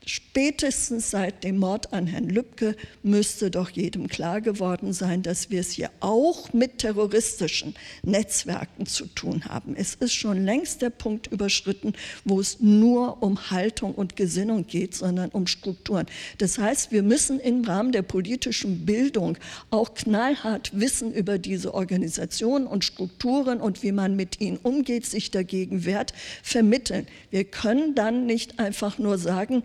Spätestens 0.06 1.10
seit 1.10 1.44
dem 1.44 1.58
Mord 1.58 1.92
an 1.92 2.06
Herrn 2.06 2.28
Lübcke 2.28 2.76
müsste 3.02 3.50
doch 3.50 3.70
jedem 3.70 4.08
klar 4.08 4.40
geworden 4.40 4.92
sein, 4.92 5.22
dass 5.22 5.50
wir 5.50 5.60
es 5.60 5.72
hier 5.72 5.90
auch 6.00 6.52
mit 6.52 6.78
terroristischen 6.78 7.74
Netzwerken 8.02 8.86
zu 8.86 9.06
tun 9.06 9.44
haben. 9.44 9.74
Es 9.76 9.94
ist 9.94 10.14
schon 10.14 10.44
längst 10.44 10.82
der 10.82 10.90
Punkt 10.90 11.26
überschritten, 11.26 11.92
wo 12.24 12.40
es 12.40 12.60
nur 12.60 13.22
um 13.22 13.50
Haltung 13.50 13.94
und 13.94 14.16
Gesinnung 14.16 14.66
geht, 14.66 14.94
sondern 14.94 15.30
um 15.30 15.46
Strukturen. 15.46 16.06
Das 16.38 16.58
heißt, 16.58 16.92
wir 16.92 17.02
müssen 17.02 17.40
im 17.40 17.64
Rahmen 17.64 17.92
der 17.92 18.02
politischen 18.02 18.86
Bildung 18.86 19.36
auch 19.70 19.94
knallhart 19.94 20.70
Wissen 20.78 21.12
über 21.12 21.38
diese 21.38 21.74
Organisationen 21.74 22.66
und 22.66 22.84
Strukturen 22.84 23.60
und 23.60 23.82
wie 23.82 23.92
man 23.92 24.16
mit 24.16 24.40
ihnen 24.40 24.56
umgeht, 24.56 25.06
sich 25.06 25.30
dagegen 25.30 25.84
wehrt, 25.84 26.12
vermitteln. 26.42 27.06
Wir 27.30 27.44
können 27.44 27.94
dann 27.94 28.26
nicht 28.26 28.58
einfach 28.58 28.98
nur 28.98 29.18
sagen, 29.18 29.62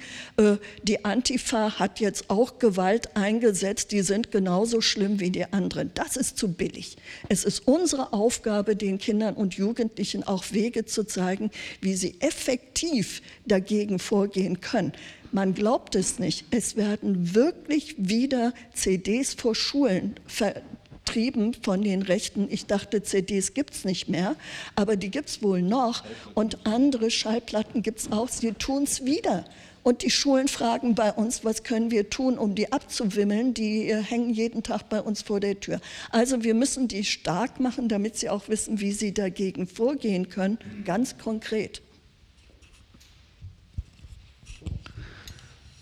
die 0.83 1.05
Antifa 1.05 1.79
hat 1.79 1.99
jetzt 1.99 2.29
auch 2.29 2.59
Gewalt 2.59 3.15
eingesetzt, 3.15 3.91
die 3.91 4.01
sind 4.01 4.31
genauso 4.31 4.81
schlimm 4.81 5.19
wie 5.19 5.31
die 5.31 5.51
anderen. 5.51 5.91
Das 5.93 6.17
ist 6.17 6.37
zu 6.37 6.53
billig. 6.53 6.97
Es 7.29 7.43
ist 7.43 7.67
unsere 7.67 8.13
Aufgabe, 8.13 8.75
den 8.75 8.97
Kindern 8.97 9.35
und 9.35 9.55
Jugendlichen 9.55 10.23
auch 10.23 10.45
Wege 10.51 10.85
zu 10.85 11.03
zeigen, 11.03 11.51
wie 11.81 11.95
sie 11.95 12.15
effektiv 12.19 13.21
dagegen 13.45 13.99
vorgehen 13.99 14.61
können. 14.61 14.93
Man 15.31 15.53
glaubt 15.53 15.95
es 15.95 16.19
nicht. 16.19 16.45
Es 16.51 16.75
werden 16.75 17.35
wirklich 17.35 17.95
wieder 17.97 18.53
CDs 18.73 19.33
vor 19.33 19.55
Schulen 19.55 20.15
ver 20.25 20.61
getrieben 21.07 21.53
von 21.53 21.83
den 21.83 22.01
Rechten. 22.01 22.47
Ich 22.49 22.65
dachte, 22.65 23.01
CDs 23.01 23.53
gibt 23.53 23.73
es 23.73 23.85
nicht 23.85 24.09
mehr, 24.09 24.35
aber 24.75 24.97
die 24.97 25.09
gibt 25.09 25.29
es 25.29 25.41
wohl 25.41 25.61
noch. 25.61 26.03
Und 26.33 26.65
andere 26.67 27.09
Schallplatten 27.09 27.81
gibt 27.81 27.99
es 27.99 28.11
auch. 28.11 28.27
Sie 28.27 28.51
tun 28.51 28.83
es 28.83 29.05
wieder. 29.05 29.45
Und 29.87 30.03
die 30.03 30.09
Schulen 30.09 30.49
fragen 30.49 30.95
bei 30.95 31.13
uns, 31.13 31.45
was 31.45 31.63
können 31.63 31.91
wir 31.91 32.09
tun, 32.09 32.37
um 32.37 32.55
die 32.55 32.73
abzuwimmeln. 32.73 33.53
Die 33.53 33.87
äh, 33.87 34.03
hängen 34.03 34.31
jeden 34.31 34.61
Tag 34.61 34.89
bei 34.89 35.01
uns 35.01 35.21
vor 35.21 35.39
der 35.39 35.61
Tür. 35.61 35.79
Also 36.09 36.43
wir 36.43 36.55
müssen 36.55 36.89
die 36.89 37.05
stark 37.05 37.61
machen, 37.61 37.87
damit 37.87 38.17
sie 38.17 38.29
auch 38.29 38.49
wissen, 38.49 38.81
wie 38.81 38.91
sie 38.91 39.13
dagegen 39.13 39.65
vorgehen 39.65 40.27
können, 40.27 40.57
ganz 40.83 41.17
konkret. 41.17 41.81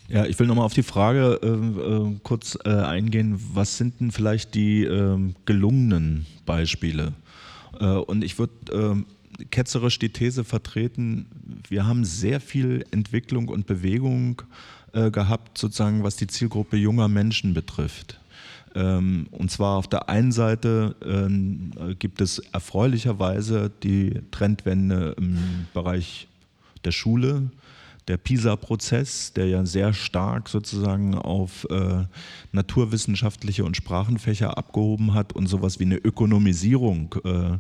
Ja, 0.07 0.27
ich 0.27 0.37
will 0.37 0.45
nochmal 0.45 0.65
auf 0.65 0.75
die 0.75 0.83
Frage 0.83 1.39
äh, 1.41 2.19
kurz 2.21 2.59
äh, 2.63 2.69
eingehen, 2.69 3.41
was 3.55 3.75
sind 3.79 4.01
denn 4.01 4.11
vielleicht 4.11 4.53
die 4.53 4.83
ähm, 4.83 5.33
gelungenen 5.45 6.27
Beispiele? 6.45 7.13
Äh, 7.79 7.85
und 7.85 8.23
ich 8.23 8.37
würde 8.37 8.53
ähm, 8.71 9.07
ketzerisch 9.51 9.99
die 9.99 10.09
These 10.09 10.43
vertreten, 10.43 11.27
wir 11.67 11.85
haben 11.85 12.05
sehr 12.05 12.39
viel 12.39 12.85
Entwicklung 12.91 13.47
und 13.47 13.65
Bewegung 13.65 14.41
äh, 14.93 15.11
gehabt, 15.11 15.57
sozusagen 15.57 16.03
was 16.03 16.15
die 16.15 16.27
Zielgruppe 16.27 16.77
junger 16.77 17.07
Menschen 17.07 17.53
betrifft. 17.53 18.19
Ähm, 18.75 19.27
und 19.31 19.51
zwar 19.51 19.77
auf 19.77 19.87
der 19.87 20.09
einen 20.09 20.31
Seite 20.31 20.95
äh, 21.01 21.95
gibt 21.95 22.21
es 22.21 22.39
erfreulicherweise 22.51 23.71
die 23.83 24.21
Trendwende 24.31 25.15
im 25.17 25.67
Bereich 25.73 26.27
der 26.83 26.91
Schule, 26.91 27.49
der 28.07 28.17
PISA-Prozess, 28.17 29.33
der 29.33 29.47
ja 29.47 29.65
sehr 29.65 29.93
stark 29.93 30.49
sozusagen 30.49 31.15
auf 31.15 31.67
äh, 31.69 32.03
naturwissenschaftliche 32.51 33.65
und 33.65 33.75
Sprachenfächer 33.75 34.57
abgehoben 34.57 35.13
hat 35.13 35.33
und 35.33 35.47
sowas 35.47 35.79
wie 35.79 35.85
eine 35.85 35.97
Ökonomisierung 35.97 37.15
äh, 37.23 37.57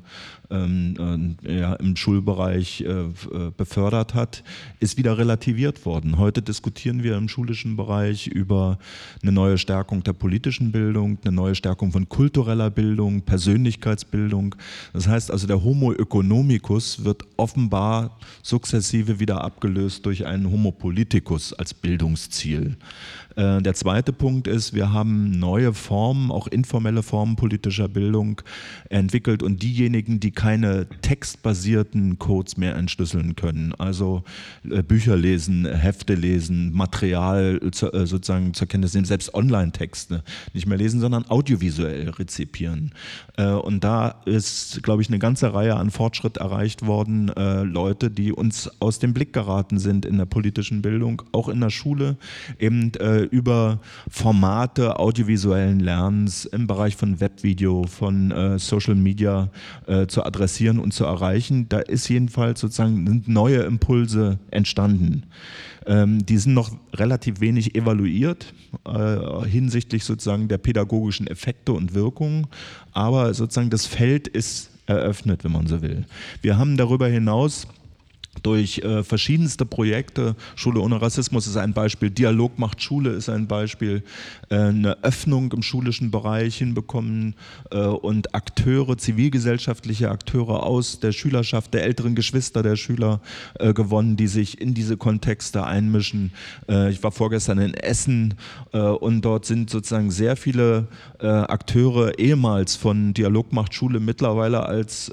ähm, 0.51 1.37
äh, 1.43 1.59
ja, 1.59 1.73
im 1.73 1.95
Schulbereich 1.95 2.81
äh, 2.81 2.85
äh, 2.85 3.51
befördert 3.55 4.13
hat, 4.13 4.43
ist 4.79 4.97
wieder 4.97 5.17
relativiert 5.17 5.85
worden. 5.85 6.17
Heute 6.17 6.41
diskutieren 6.41 7.03
wir 7.03 7.17
im 7.17 7.27
schulischen 7.27 7.75
Bereich 7.75 8.27
über 8.27 8.77
eine 9.21 9.31
neue 9.31 9.57
Stärkung 9.57 10.03
der 10.03 10.13
politischen 10.13 10.71
Bildung, 10.71 11.17
eine 11.23 11.33
neue 11.33 11.55
Stärkung 11.55 11.91
von 11.91 12.07
kultureller 12.07 12.69
Bildung, 12.69 13.21
Persönlichkeitsbildung. 13.21 14.55
Das 14.93 15.07
heißt 15.07 15.31
also, 15.31 15.47
der 15.47 15.63
Homo 15.63 15.93
economicus 15.93 17.03
wird 17.03 17.23
offenbar 17.37 18.17
sukzessive 18.43 19.19
wieder 19.19 19.43
abgelöst 19.43 20.05
durch 20.05 20.25
einen 20.35 20.51
Homo 20.51 20.71
politicus 20.71 21.53
als 21.53 21.73
Bildungsziel. 21.73 22.77
Äh, 23.35 23.61
der 23.61 23.73
zweite 23.73 24.13
Punkt 24.13 24.47
ist, 24.47 24.73
wir 24.73 24.93
haben 24.93 25.39
neue 25.39 25.73
Formen, 25.73 26.31
auch 26.31 26.47
informelle 26.47 27.03
Formen 27.03 27.35
politischer 27.35 27.87
Bildung 27.87 28.41
entwickelt 28.89 29.43
und 29.43 29.61
diejenigen, 29.61 30.19
die 30.19 30.31
keine 30.31 30.87
textbasierten 31.01 32.17
Codes 32.19 32.57
mehr 32.57 32.75
entschlüsseln 32.75 33.35
können, 33.35 33.73
also 33.77 34.23
äh, 34.69 34.81
Bücher 34.83 35.17
lesen, 35.17 35.65
Hefte 35.65 36.15
lesen, 36.15 36.73
Material 36.73 37.59
äh, 37.61 38.05
sozusagen 38.05 38.53
zur 38.53 38.67
Kenntnis 38.67 38.93
nehmen, 38.93 39.05
selbst 39.05 39.33
Online-Texte 39.33 40.23
nicht 40.53 40.67
mehr 40.67 40.77
lesen, 40.77 40.99
sondern 40.99 41.25
audiovisuell 41.29 42.09
rezipieren. 42.09 42.91
Und 43.37 43.83
da 43.83 44.21
ist, 44.25 44.81
glaube 44.83 45.01
ich, 45.01 45.09
eine 45.09 45.19
ganze 45.19 45.53
Reihe 45.53 45.75
an 45.75 45.91
Fortschritt 45.91 46.37
erreicht 46.37 46.85
worden, 46.85 47.27
Leute, 47.27 48.09
die 48.09 48.31
uns 48.31 48.69
aus 48.79 48.99
dem 48.99 49.13
Blick 49.13 49.33
geraten 49.33 49.79
sind 49.79 50.05
in 50.05 50.17
der 50.17 50.25
politischen 50.25 50.81
Bildung, 50.81 51.21
auch 51.31 51.49
in 51.49 51.59
der 51.59 51.69
Schule, 51.69 52.17
eben 52.59 52.91
über 53.25 53.79
Formate 54.09 54.99
audiovisuellen 54.99 55.79
Lernens 55.79 56.45
im 56.45 56.67
Bereich 56.67 56.95
von 56.95 57.19
Webvideo, 57.19 57.85
von 57.87 58.31
äh, 58.31 58.59
Social 58.59 58.95
Media 58.95 59.49
äh, 59.87 60.07
zu 60.07 60.23
adressieren 60.23 60.79
und 60.79 60.93
zu 60.93 61.03
erreichen. 61.03 61.67
Da 61.69 61.79
ist 61.79 62.07
jedenfalls 62.07 62.59
sozusagen 62.59 63.23
neue 63.27 63.61
Impulse 63.61 64.39
entstanden. 64.51 65.23
Ähm, 65.85 66.25
die 66.25 66.37
sind 66.37 66.53
noch 66.53 66.71
relativ 66.93 67.39
wenig 67.39 67.75
evaluiert 67.75 68.53
äh, 68.85 69.45
hinsichtlich 69.45 70.03
sozusagen 70.03 70.47
der 70.47 70.57
pädagogischen 70.57 71.27
Effekte 71.27 71.73
und 71.73 71.93
Wirkungen, 71.93 72.47
aber 72.91 73.33
sozusagen 73.33 73.69
das 73.69 73.85
Feld 73.85 74.27
ist 74.27 74.71
eröffnet, 74.87 75.43
wenn 75.43 75.51
man 75.51 75.67
so 75.67 75.81
will. 75.81 76.05
Wir 76.41 76.57
haben 76.57 76.77
darüber 76.77 77.07
hinaus 77.07 77.67
durch 78.43 78.79
äh, 78.79 79.03
verschiedenste 79.03 79.65
Projekte. 79.65 80.35
Schule 80.55 80.79
ohne 80.79 81.01
Rassismus 81.01 81.47
ist 81.47 81.57
ein 81.57 81.73
Beispiel, 81.73 82.09
Dialog 82.09 82.59
macht 82.59 82.81
Schule 82.81 83.11
ist 83.11 83.29
ein 83.29 83.47
Beispiel, 83.47 84.03
äh, 84.49 84.55
eine 84.55 85.03
Öffnung 85.03 85.51
im 85.51 85.61
schulischen 85.61 86.11
Bereich 86.11 86.57
hinbekommen 86.57 87.35
äh, 87.71 87.79
und 87.79 88.35
Akteure, 88.35 88.97
zivilgesellschaftliche 88.97 90.09
Akteure 90.11 90.63
aus 90.63 90.99
der 90.99 91.11
Schülerschaft, 91.11 91.73
der 91.73 91.83
älteren 91.83 92.15
Geschwister 92.15 92.63
der 92.63 92.75
Schüler 92.75 93.21
äh, 93.59 93.73
gewonnen, 93.73 94.17
die 94.17 94.27
sich 94.27 94.61
in 94.61 94.73
diese 94.73 94.97
Kontexte 94.97 95.65
einmischen. 95.65 96.31
Äh, 96.69 96.91
ich 96.91 97.03
war 97.03 97.11
vorgestern 97.11 97.59
in 97.59 97.73
Essen 97.73 98.35
äh, 98.73 98.79
und 98.79 99.23
dort 99.23 99.45
sind 99.45 99.69
sozusagen 99.69 100.11
sehr 100.11 100.35
viele 100.35 100.87
Akteure 101.19 102.19
ehemals 102.19 102.75
von 102.75 103.13
Dialog 103.13 103.51
macht 103.53 103.73
Schule 103.73 103.99
mittlerweile 103.99 104.65
als, 104.65 105.11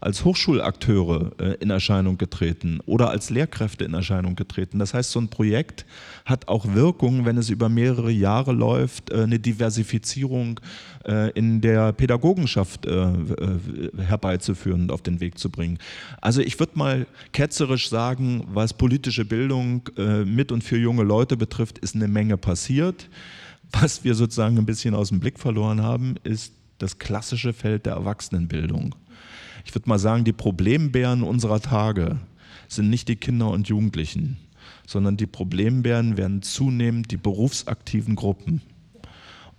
als 0.00 0.24
Hochschulakteure 0.24 1.32
in 1.60 1.70
Erscheinung 1.70 2.18
getreten 2.18 2.41
getreten 2.42 2.80
oder 2.86 3.10
als 3.10 3.30
Lehrkräfte 3.30 3.84
in 3.84 3.94
Erscheinung 3.94 4.34
getreten. 4.34 4.78
Das 4.78 4.94
heißt, 4.94 5.12
so 5.12 5.20
ein 5.20 5.28
Projekt 5.28 5.86
hat 6.24 6.48
auch 6.48 6.74
Wirkung, 6.74 7.24
wenn 7.24 7.36
es 7.38 7.50
über 7.50 7.68
mehrere 7.68 8.10
Jahre 8.10 8.52
läuft, 8.52 9.10
äh, 9.10 9.22
eine 9.22 9.38
Diversifizierung 9.38 10.60
äh, 11.06 11.30
in 11.32 11.60
der 11.60 11.92
Pädagogenschaft 11.92 12.86
äh, 12.86 13.12
herbeizuführen 13.96 14.82
und 14.82 14.92
auf 14.92 15.02
den 15.02 15.20
Weg 15.20 15.38
zu 15.38 15.50
bringen. 15.50 15.78
Also 16.20 16.40
ich 16.40 16.58
würde 16.58 16.76
mal 16.76 17.06
ketzerisch 17.32 17.88
sagen, 17.88 18.44
was 18.52 18.74
politische 18.74 19.24
Bildung 19.24 19.88
mit 20.24 20.52
und 20.52 20.64
für 20.64 20.76
junge 20.76 21.02
Leute 21.02 21.36
betrifft, 21.36 21.78
ist 21.78 21.94
eine 21.94 22.08
Menge 22.08 22.36
passiert. 22.36 23.08
Was 23.72 24.04
wir 24.04 24.14
sozusagen 24.14 24.58
ein 24.58 24.66
bisschen 24.66 24.94
aus 24.94 25.08
dem 25.08 25.20
Blick 25.20 25.38
verloren 25.38 25.82
haben, 25.82 26.16
ist 26.24 26.52
das 26.78 26.98
klassische 26.98 27.52
Feld 27.52 27.86
der 27.86 27.94
Erwachsenenbildung. 27.94 28.94
Ich 29.64 29.74
würde 29.74 29.88
mal 29.88 29.98
sagen, 29.98 30.24
die 30.24 30.32
Problembären 30.32 31.22
unserer 31.22 31.60
Tage 31.60 32.18
sind 32.74 32.90
nicht 32.90 33.08
die 33.08 33.16
Kinder 33.16 33.50
und 33.50 33.68
Jugendlichen, 33.68 34.38
sondern 34.86 35.16
die 35.16 35.26
Problembären 35.26 36.16
werden 36.16 36.42
zunehmend 36.42 37.10
die 37.10 37.16
berufsaktiven 37.16 38.16
Gruppen. 38.16 38.62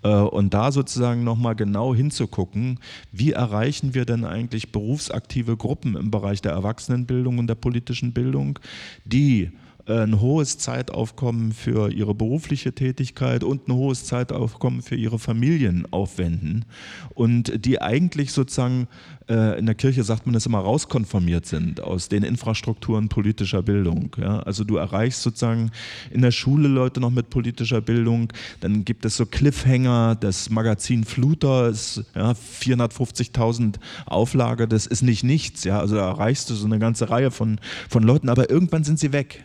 Äh, 0.04 0.10
und 0.10 0.54
da 0.54 0.72
sozusagen 0.72 1.24
nochmal 1.24 1.56
genau 1.56 1.96
hinzugucken, 1.96 2.80
wie 3.12 3.32
erreichen 3.32 3.94
wir 3.94 4.06
denn 4.06 4.26
eigentlich 4.26 4.72
berufsaktive 4.72 5.58
Gruppen 5.58 5.96
im 5.96 6.12
Bereich 6.12 6.42
der 6.42 6.52
Erwachsenenbildung 6.52 7.40
und 7.40 7.48
der 7.48 7.56
politischen 7.56 8.14
Bildung, 8.14 8.60
die 9.06 9.52
ein 9.86 10.22
hohes 10.22 10.58
Zeitaufkommen 10.58 11.52
für 11.52 11.92
ihre 11.92 12.16
berufliche 12.16 12.74
Tätigkeit 12.74 13.44
und 13.44 13.68
ein 13.68 13.74
hohes 13.74 14.06
Zeitaufkommen 14.06 14.82
für 14.82 14.96
ihre 14.96 15.20
Familien 15.20 15.86
aufwenden 15.92 16.66
und 17.14 17.66
die 17.66 17.82
eigentlich 17.82 18.32
sozusagen 18.32 18.88
äh, 19.28 19.60
in 19.60 19.66
der 19.66 19.76
Kirche 19.76 20.04
sagt 20.04 20.26
man 20.26 20.34
das 20.34 20.46
immer 20.46 20.60
rauskonformiert 20.60 21.46
sind 21.46 21.82
aus 21.82 22.08
den 22.08 22.24
Infrastrukturen 22.24 23.10
politischer 23.10 23.62
Bildung. 23.62 24.16
Ja? 24.18 24.40
Also 24.40 24.64
du 24.64 24.78
erreichst 24.78 25.22
sozusagen 25.22 25.72
in 26.12 26.22
der 26.22 26.32
Schule 26.32 26.70
Leute 26.70 27.02
noch 27.02 27.12
mit 27.12 27.30
politischer 27.30 27.82
Bildung, 27.82 28.32
dann 28.62 28.86
gibt 28.86 29.04
es 29.04 29.18
so 29.18 29.26
Cliffhanger, 29.26 30.16
das 30.16 30.50
Magazin 30.50 31.04
Fluter 31.04 31.74
ja, 32.16 32.32
450.000 32.32 33.76
Auflage, 34.06 34.68
das 34.68 34.86
ist 34.86 35.02
nicht 35.02 35.24
nichts. 35.24 35.66
Ja? 35.66 35.80
Also 35.80 35.96
da 35.96 36.08
erreichst 36.08 36.50
du 36.50 36.54
so 36.54 36.66
eine 36.66 36.80
ganze 36.80 37.10
Reihe 37.10 37.32
von, 37.32 37.60
von 37.90 38.04
Leuten, 38.04 38.30
aber 38.30 38.50
irgendwann 38.50 38.86
sind 38.86 38.98
sie 38.98 39.12
weg. 39.12 39.44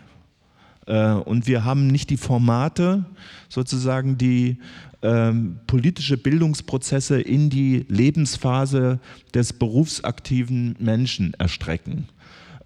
Äh, 0.88 1.12
und 1.12 1.46
wir 1.46 1.64
haben 1.64 1.86
nicht 1.86 2.10
die 2.10 2.16
Formate, 2.16 3.04
sozusagen 3.48 4.18
die 4.18 4.58
ähm, 5.02 5.60
politische 5.66 6.16
Bildungsprozesse 6.16 7.20
in 7.20 7.50
die 7.50 7.84
Lebensphase 7.88 8.98
des 9.34 9.52
berufsaktiven 9.52 10.74
Menschen 10.80 11.34
erstrecken. 11.34 12.08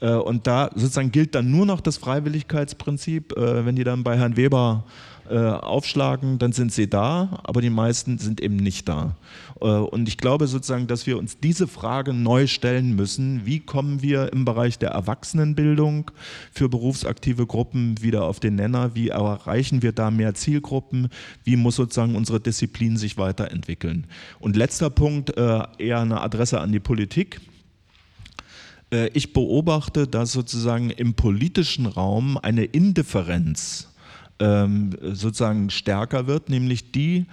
Äh, 0.01 0.15
und 0.15 0.47
da 0.47 0.71
sozusagen 0.75 1.11
gilt 1.11 1.35
dann 1.35 1.51
nur 1.51 1.67
noch 1.67 1.81
das 1.81 1.99
Freiwilligkeitsprinzip, 1.99 3.37
äh, 3.37 3.67
wenn 3.67 3.77
die 3.77 3.85
dann 3.85 4.05
bei 4.05 4.17
Herrn 4.17 4.37
Weber 4.37 4.85
äh, 5.31 5.39
aufschlagen, 5.39 6.39
dann 6.39 6.53
sind 6.53 6.73
sie 6.73 6.91
da, 6.91 7.41
aber 7.45 7.61
die 7.61 7.71
meisten 7.71 8.19
sind 8.19 8.41
eben 8.41 8.57
nicht 8.57 8.89
da. 8.89 9.17
Äh, 9.61 9.67
und 9.67 10.09
ich 10.09 10.19
glaube 10.19 10.49
sozusagen, 10.49 10.89
dass 10.89 11.07
wir 11.07 11.17
uns 11.17 11.39
diese 11.39 11.69
Frage 11.69 12.13
neu 12.13 12.49
stellen 12.49 12.97
müssen. 12.97 13.47
Wie 13.47 13.61
kommen 13.61 14.03
wir 14.03 14.33
im 14.33 14.45
Bereich 14.45 14.81
der 14.81 14.91
Erwachsenenbildung 14.91 16.11
für 16.53 16.69
berufsaktive 16.69 17.47
Gruppen 17.47 18.03
wieder 18.03 18.25
auf 18.25 18.41
den 18.41 18.57
Nenner? 18.57 18.97
Wie 18.97 19.11
erreichen 19.11 19.81
wir 19.83 19.93
da 19.93 20.11
mehr 20.11 20.35
Zielgruppen? 20.35 21.09
Wie 21.45 21.57
muss 21.57 21.77
sozusagen 21.77 22.17
unsere 22.17 22.41
Disziplin 22.41 22.97
sich 22.97 23.17
weiterentwickeln? 23.17 24.09
Und 24.41 24.57
letzter 24.57 24.91
Punkt, 24.91 25.37
äh, 25.37 25.63
eher 25.79 26.01
eine 26.01 26.21
Adresse 26.21 26.61
an 26.61 26.73
die 26.73 26.81
Politik 26.81 27.41
ich 29.15 29.33
beobachte, 29.33 30.07
dass 30.07 30.33
sozusagen 30.33 30.91
im 30.91 31.15
politischen 31.15 31.87
Raum 31.87 32.37
eine 32.37 32.65
Indifferenz 32.65 33.89
ähm, 34.43 34.91
sozusagen 35.01 35.71
stärker 35.71 36.27
wird, 36.27 36.51
nämlich 36.51 36.91
die 36.91 37.27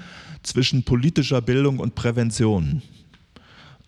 zwischen 0.43 0.83
politischer 0.83 1.41
Bildung 1.41 1.79
und 1.79 1.95
Prävention. 1.95 2.83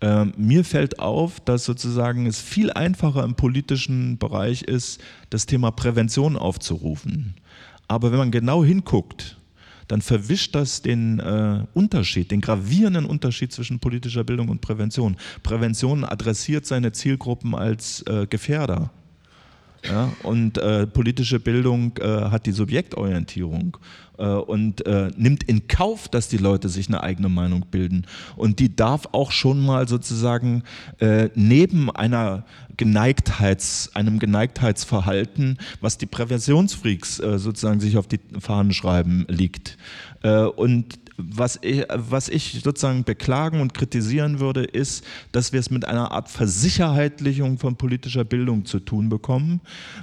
Ähm, 0.02 0.34
mir 0.36 0.66
fällt 0.66 1.00
auf, 1.00 1.40
dass 1.40 1.64
sozusagen 1.64 2.26
es 2.26 2.42
viel 2.42 2.72
einfacher 2.72 3.24
im 3.24 3.36
politischen 3.36 4.18
Bereich 4.18 4.64
ist, 4.64 5.00
das 5.30 5.46
Thema 5.46 5.70
Prävention 5.70 6.36
aufzurufen. 6.36 7.36
Aber 7.88 8.12
wenn 8.12 8.18
man 8.18 8.32
genau 8.32 8.64
hinguckt, 8.64 9.38
dann 9.88 10.02
verwischt 10.02 10.56
das 10.56 10.82
den 10.82 11.20
äh, 11.20 11.66
Unterschied, 11.74 12.32
den 12.32 12.42
gravierenden 12.42 13.06
Unterschied 13.06 13.52
zwischen 13.52 13.80
politischer 13.80 14.24
Bildung 14.24 14.50
und 14.50 14.62
Prävention. 14.62 15.18
Prävention 15.44 16.04
adressiert 16.04 16.66
seine 16.66 16.94
Zielgruppen 16.94 17.54
als 17.54 18.02
äh, 18.04 18.26
Gefährder. 18.28 18.90
Ja, 19.84 20.12
und 20.24 20.58
äh, 20.58 20.86
politische 20.86 21.40
Bildung 21.40 21.98
äh, 22.00 22.06
hat 22.06 22.46
die 22.46 22.52
Subjektorientierung 22.52 23.78
äh, 24.22 24.26
und 24.26 24.86
äh, 24.86 25.12
nimmt 25.18 25.44
in 25.44 25.68
Kauf, 25.68 26.08
dass 26.08 26.28
die 26.28 26.38
Leute 26.38 26.70
sich 26.70 26.88
eine 26.88 27.02
eigene 27.02 27.30
Meinung 27.30 27.66
bilden. 27.72 28.06
Und 28.36 28.60
die 28.60 28.76
darf 28.76 29.08
auch 29.12 29.32
schon 29.32 29.66
mal 29.66 29.88
sozusagen 29.88 30.64
äh, 31.00 31.30
neben 31.34 31.90
einer 31.90 32.46
Geneigtheits, 32.78 33.92
einem 33.96 34.20
Geneigtheitsverhalten, 34.20 35.58
was 35.82 35.98
die 35.98 36.06
Präventionsfreaks 36.06 37.20
äh, 37.20 37.40
sozusagen 37.40 37.80
sich 37.80 37.98
auf 37.98 38.08
die 38.08 38.20
Fahnen 38.40 38.74
schreiben, 38.74 39.26
liegt. 39.28 39.78
und 40.56 41.00
was 41.30 41.60
ich, 41.62 41.86
was 41.94 42.30
ich 42.30 42.62
sozusagen 42.64 43.04
beklagen 43.04 43.62
und 43.62 43.74
kritisieren 43.74 44.40
würde, 44.40 44.64
ist, 44.64 45.04
dass 45.32 45.54
wir 45.54 45.60
es 45.60 45.70
mit 45.70 45.86
einer 45.86 46.12
Art 46.12 46.30
Versicherheitlichung 46.30 47.58
von 47.58 47.76
politischer 47.76 48.24
Bildung 48.24 48.66
zu 48.66 48.80
tun 48.80 49.10
bekommen. 49.10 49.62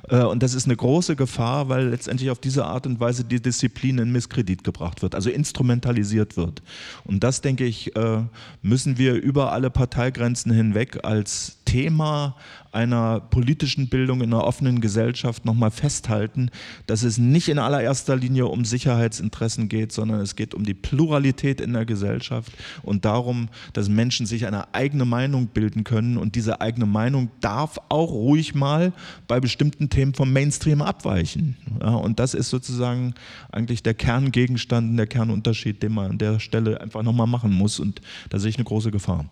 Äh, 0.08 0.22
und 0.22 0.42
das 0.42 0.54
ist 0.54 0.66
eine 0.66 0.76
große 0.76 1.16
Gefahr, 1.16 1.68
weil 1.68 1.88
letztendlich 1.88 2.30
auf 2.30 2.38
diese 2.38 2.64
Art 2.64 2.86
und 2.86 3.00
Weise 3.00 3.24
die 3.24 3.40
Disziplin 3.40 3.98
in 3.98 4.12
Misskredit 4.12 4.64
gebracht 4.64 5.02
wird, 5.02 5.14
also 5.14 5.30
instrumentalisiert 5.30 6.36
wird. 6.36 6.62
Und 7.04 7.24
das, 7.24 7.40
denke 7.40 7.64
ich, 7.64 7.94
äh, 7.96 8.22
müssen 8.62 8.98
wir 8.98 9.14
über 9.14 9.52
alle 9.52 9.70
Parteigrenzen 9.70 10.52
hinweg 10.52 11.04
als 11.04 11.58
Thema 11.64 12.36
einer 12.72 13.20
politischen 13.20 13.88
Bildung 13.88 14.20
in 14.20 14.32
einer 14.32 14.44
offenen 14.44 14.80
Gesellschaft 14.80 15.44
nochmal 15.44 15.70
festhalten, 15.70 16.50
dass 16.86 17.02
es 17.02 17.18
nicht 17.18 17.48
in 17.48 17.58
allererster 17.58 18.16
Linie 18.16 18.46
um 18.46 18.64
Sicherheitsinteressen 18.64 19.68
geht, 19.68 19.92
sondern 19.92 20.20
es 20.20 20.36
geht 20.36 20.54
um 20.54 20.64
die 20.64 20.74
Pluralität 20.74 21.60
in 21.60 21.72
der 21.72 21.84
Gesellschaft 21.84 22.52
und 22.82 23.04
darum, 23.04 23.48
dass 23.72 23.88
Menschen 23.88 24.26
sich 24.26 24.46
eine 24.46 24.74
eigene 24.74 25.04
Meinung 25.04 25.48
bilden 25.48 25.84
können 25.84 26.16
und 26.16 26.34
diese 26.34 26.60
eigene 26.60 26.86
Meinung 26.86 27.30
darf 27.40 27.78
auch 27.88 28.10
ruhig 28.10 28.54
mal 28.54 28.92
bei 29.26 29.40
bestimmten 29.40 29.90
Themen 29.90 30.14
vom 30.14 30.32
Mainstream 30.32 30.82
abweichen. 30.82 31.56
Ja, 31.80 31.94
und 31.94 32.18
das 32.18 32.34
ist 32.34 32.50
sozusagen 32.50 33.14
eigentlich 33.50 33.82
der 33.82 33.94
Kerngegenstand, 33.94 34.98
der 34.98 35.06
Kernunterschied, 35.06 35.82
den 35.82 35.92
man 35.92 36.12
an 36.12 36.18
der 36.18 36.40
Stelle 36.40 36.80
einfach 36.80 37.02
nochmal 37.02 37.26
machen 37.26 37.52
muss 37.52 37.80
und 37.80 38.00
da 38.30 38.38
sehe 38.38 38.50
ich 38.50 38.56
eine 38.56 38.64
große 38.64 38.90
Gefahr. 38.90 39.26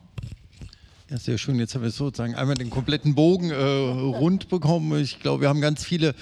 Ja, 1.08 1.18
sehr 1.18 1.38
schön. 1.38 1.60
Jetzt 1.60 1.72
haben 1.76 1.82
wir 1.82 1.90
sozusagen 1.90 2.34
einmal 2.34 2.56
den 2.56 2.68
kompletten 2.68 3.14
Bogen 3.14 3.50
äh, 3.50 3.54
rund 3.54 4.48
bekommen. 4.48 5.00
Ich 5.00 5.20
glaube, 5.20 5.42
wir 5.42 5.48
haben 5.48 5.60
ganz 5.60 5.84
viele 5.84 6.16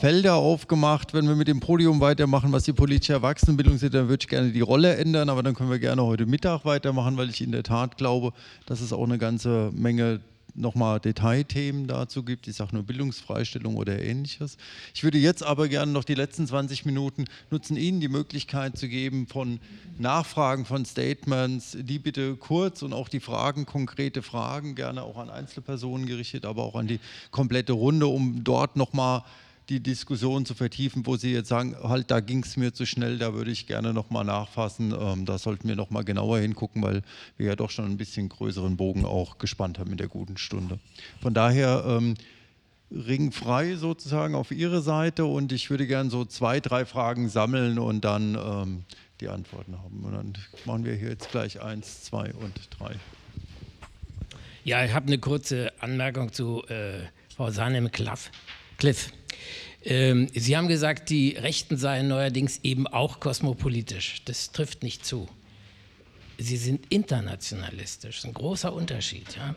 Felder 0.00 0.34
aufgemacht. 0.34 1.14
Wenn 1.14 1.26
wir 1.26 1.34
mit 1.34 1.48
dem 1.48 1.60
Podium 1.60 2.00
weitermachen, 2.00 2.52
was 2.52 2.64
die 2.64 2.74
politische 2.74 3.14
Erwachsenenbildung 3.14 3.78
sind, 3.78 3.94
dann 3.94 4.10
würde 4.10 4.22
ich 4.22 4.28
gerne 4.28 4.52
die 4.52 4.60
Rolle 4.60 4.96
ändern, 4.96 5.30
aber 5.30 5.42
dann 5.42 5.54
können 5.54 5.70
wir 5.70 5.78
gerne 5.78 6.04
heute 6.04 6.26
Mittag 6.26 6.66
weitermachen, 6.66 7.16
weil 7.16 7.30
ich 7.30 7.40
in 7.40 7.52
der 7.52 7.62
Tat 7.62 7.96
glaube, 7.96 8.34
dass 8.66 8.82
es 8.82 8.92
auch 8.92 9.04
eine 9.04 9.16
ganze 9.16 9.70
Menge 9.72 10.20
nochmal 10.58 11.00
Detailthemen 11.00 11.86
dazu 11.86 12.22
gibt, 12.22 12.48
ich 12.48 12.56
sage 12.56 12.74
nur 12.74 12.82
Bildungsfreistellung 12.82 13.76
oder 13.76 14.00
ähnliches. 14.00 14.56
Ich 14.94 15.04
würde 15.04 15.18
jetzt 15.18 15.42
aber 15.42 15.68
gerne 15.68 15.92
noch 15.92 16.04
die 16.04 16.14
letzten 16.14 16.46
20 16.46 16.84
Minuten 16.84 17.24
nutzen, 17.50 17.76
Ihnen 17.76 18.00
die 18.00 18.08
Möglichkeit 18.08 18.76
zu 18.76 18.88
geben 18.88 19.26
von 19.26 19.60
Nachfragen, 19.98 20.64
von 20.64 20.84
Statements, 20.84 21.76
die 21.80 21.98
bitte 21.98 22.36
kurz 22.36 22.82
und 22.82 22.92
auch 22.92 23.08
die 23.08 23.20
Fragen, 23.20 23.66
konkrete 23.66 24.22
Fragen, 24.22 24.74
gerne 24.74 25.02
auch 25.02 25.16
an 25.16 25.30
Einzelpersonen 25.30 26.06
gerichtet, 26.06 26.44
aber 26.44 26.64
auch 26.64 26.74
an 26.74 26.86
die 26.86 27.00
komplette 27.30 27.72
Runde, 27.72 28.06
um 28.06 28.44
dort 28.44 28.76
nochmal 28.76 29.22
die 29.68 29.80
Diskussion 29.80 30.46
zu 30.46 30.54
vertiefen, 30.54 31.04
wo 31.04 31.16
Sie 31.16 31.32
jetzt 31.32 31.48
sagen, 31.48 31.76
halt, 31.82 32.10
da 32.10 32.20
ging 32.20 32.42
es 32.42 32.56
mir 32.56 32.72
zu 32.72 32.86
schnell, 32.86 33.18
da 33.18 33.34
würde 33.34 33.50
ich 33.50 33.66
gerne 33.66 33.92
nochmal 33.92 34.24
nachfassen. 34.24 34.94
Ähm, 34.98 35.26
da 35.26 35.38
sollten 35.38 35.68
wir 35.68 35.76
nochmal 35.76 36.04
genauer 36.04 36.38
hingucken, 36.38 36.82
weil 36.82 37.02
wir 37.36 37.48
ja 37.48 37.56
doch 37.56 37.70
schon 37.70 37.84
ein 37.84 37.98
bisschen 37.98 38.28
größeren 38.28 38.76
Bogen 38.76 39.04
auch 39.04 39.38
gespannt 39.38 39.78
haben 39.78 39.90
in 39.90 39.98
der 39.98 40.08
guten 40.08 40.38
Stunde. 40.38 40.78
Von 41.20 41.34
daher 41.34 41.84
ähm, 41.86 42.14
ringfrei 42.90 43.76
sozusagen 43.76 44.34
auf 44.34 44.50
Ihre 44.50 44.80
Seite 44.80 45.26
und 45.26 45.52
ich 45.52 45.68
würde 45.68 45.86
gerne 45.86 46.08
so 46.08 46.24
zwei, 46.24 46.60
drei 46.60 46.86
Fragen 46.86 47.28
sammeln 47.28 47.78
und 47.78 48.04
dann 48.04 48.34
ähm, 48.34 48.82
die 49.20 49.28
Antworten 49.28 49.76
haben. 49.78 50.02
Und 50.04 50.12
dann 50.12 50.32
machen 50.64 50.84
wir 50.84 50.94
hier 50.94 51.10
jetzt 51.10 51.30
gleich 51.30 51.60
eins, 51.60 52.04
zwei 52.04 52.32
und 52.32 52.54
drei. 52.78 52.94
Ja, 54.64 54.84
ich 54.84 54.92
habe 54.94 55.06
eine 55.06 55.18
kurze 55.18 55.72
Anmerkung 55.80 56.32
zu 56.32 56.62
äh, 56.68 57.00
Frau 57.36 57.50
Sanem 57.50 57.90
Cliff. 58.78 59.12
Ähm, 59.84 60.28
Sie 60.32 60.56
haben 60.56 60.68
gesagt, 60.68 61.10
die 61.10 61.30
Rechten 61.32 61.76
seien 61.76 62.08
neuerdings 62.08 62.60
eben 62.62 62.86
auch 62.86 63.20
kosmopolitisch. 63.20 64.22
Das 64.24 64.52
trifft 64.52 64.82
nicht 64.82 65.04
zu. 65.04 65.28
Sie 66.38 66.56
sind 66.56 66.86
internationalistisch. 66.90 68.16
Das 68.16 68.24
ist 68.24 68.26
ein 68.26 68.34
großer 68.34 68.72
Unterschied. 68.72 69.36
Ja? 69.36 69.54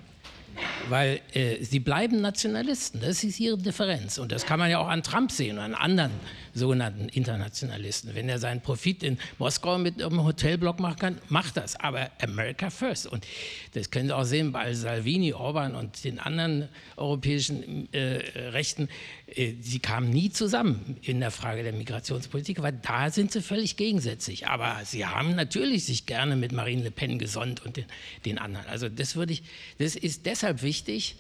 Weil 0.90 1.22
äh, 1.34 1.64
sie 1.64 1.80
bleiben 1.80 2.22
Nationalisten, 2.22 3.02
das 3.02 3.24
ist 3.24 3.40
ihre 3.40 3.58
Differenz. 3.58 4.18
Und 4.18 4.32
das 4.32 4.46
kann 4.46 4.60
man 4.60 4.70
ja 4.70 4.80
auch 4.80 4.88
an 4.88 5.04
Trump 5.04 5.32
sehen 5.32 5.58
und 5.58 5.64
an 5.64 5.76
anderen 5.76 6.12
sogenannten 6.54 7.10
Internationalisten. 7.10 8.14
Wenn 8.14 8.30
er 8.30 8.40
seinen 8.40 8.62
Profit 8.62 9.04
in 9.04 9.18
Moskau 9.38 9.78
mit 9.78 10.02
einem 10.02 10.24
Hotelblock 10.24 10.80
machen 10.80 10.98
kann, 10.98 11.18
macht 11.30 11.58
das. 11.58 11.76
Aber 11.76 12.10
America 12.22 12.70
first. 12.70 13.08
Und 13.08 13.26
das 13.74 13.92
können 13.92 14.08
Sie 14.08 14.16
auch 14.16 14.24
sehen 14.24 14.52
bei 14.52 14.74
Salvini, 14.74 15.34
Orban 15.34 15.76
und 15.76 16.04
den 16.04 16.20
anderen 16.20 16.70
europäischen 16.98 17.92
äh, 17.94 18.24
Rechten. 18.50 18.90
Äh, 19.28 19.54
sie 19.62 19.80
kamen 19.80 20.10
nie 20.10 20.32
zusammen 20.32 20.98
in 21.02 21.20
der 21.20 21.32
Frage 21.32 21.64
der 21.64 21.74
Migrationspolitik, 21.74 22.62
weil 22.62 22.74
da 22.74 23.10
sind 23.10 23.32
sie 23.32 23.42
völlig 23.42 23.78
gegensätzlich. 23.78 24.48
Aber 24.48 24.80
sie 24.86 25.06
haben 25.06 25.36
natürlich 25.36 25.86
sich 25.86 26.06
gerne 26.06 26.36
mit 26.36 26.52
Marine 26.52 26.84
Le 26.84 26.92
Pen 26.92 27.20
gesonnt 27.20 27.66
und 27.66 27.78
den, 27.78 27.86
den 28.26 28.38
anderen. 28.38 28.66
Also 28.68 28.90
das 28.90 29.16
würde 29.16 29.34
ich, 29.34 29.44
das 29.78 29.96
ist 29.96 30.26
deshalb 30.26 30.62
wichtig, 30.62 31.16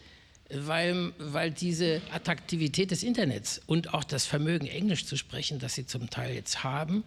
weil, 0.53 1.13
weil 1.17 1.51
diese 1.51 2.01
Attraktivität 2.11 2.91
des 2.91 3.03
Internets 3.03 3.61
und 3.67 3.93
auch 3.93 4.03
das 4.03 4.25
Vermögen, 4.25 4.67
Englisch 4.67 5.05
zu 5.05 5.17
sprechen, 5.17 5.59
das 5.59 5.75
sie 5.75 5.85
zum 5.85 6.09
Teil 6.09 6.33
jetzt 6.35 6.63
haben, 6.63 7.03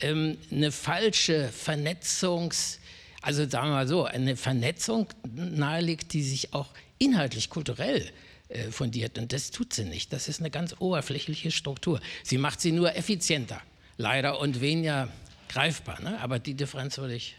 ähm, 0.00 0.38
eine 0.50 0.72
falsche 0.72 1.50
Vernetzungs- 1.50 2.78
also 3.22 3.48
sagen 3.48 3.68
wir 3.68 3.74
mal 3.74 3.88
so, 3.88 4.04
eine 4.04 4.36
Vernetzung 4.36 5.06
nahelegt, 5.32 6.12
die 6.12 6.22
sich 6.22 6.52
auch 6.52 6.68
inhaltlich, 6.98 7.48
kulturell 7.48 8.10
äh, 8.48 8.70
fundiert. 8.70 9.16
Und 9.16 9.32
das 9.32 9.52
tut 9.52 9.72
sie 9.72 9.84
nicht. 9.84 10.12
Das 10.12 10.28
ist 10.28 10.40
eine 10.40 10.50
ganz 10.50 10.74
oberflächliche 10.80 11.52
Struktur. 11.52 12.00
Sie 12.24 12.36
macht 12.36 12.60
sie 12.60 12.72
nur 12.72 12.94
effizienter, 12.96 13.62
leider, 13.96 14.40
und 14.40 14.60
weniger 14.60 15.08
greifbar. 15.48 16.02
Ne? 16.02 16.20
Aber 16.20 16.40
die 16.40 16.54
Differenz 16.54 16.98
würde 16.98 17.14
ich 17.14 17.36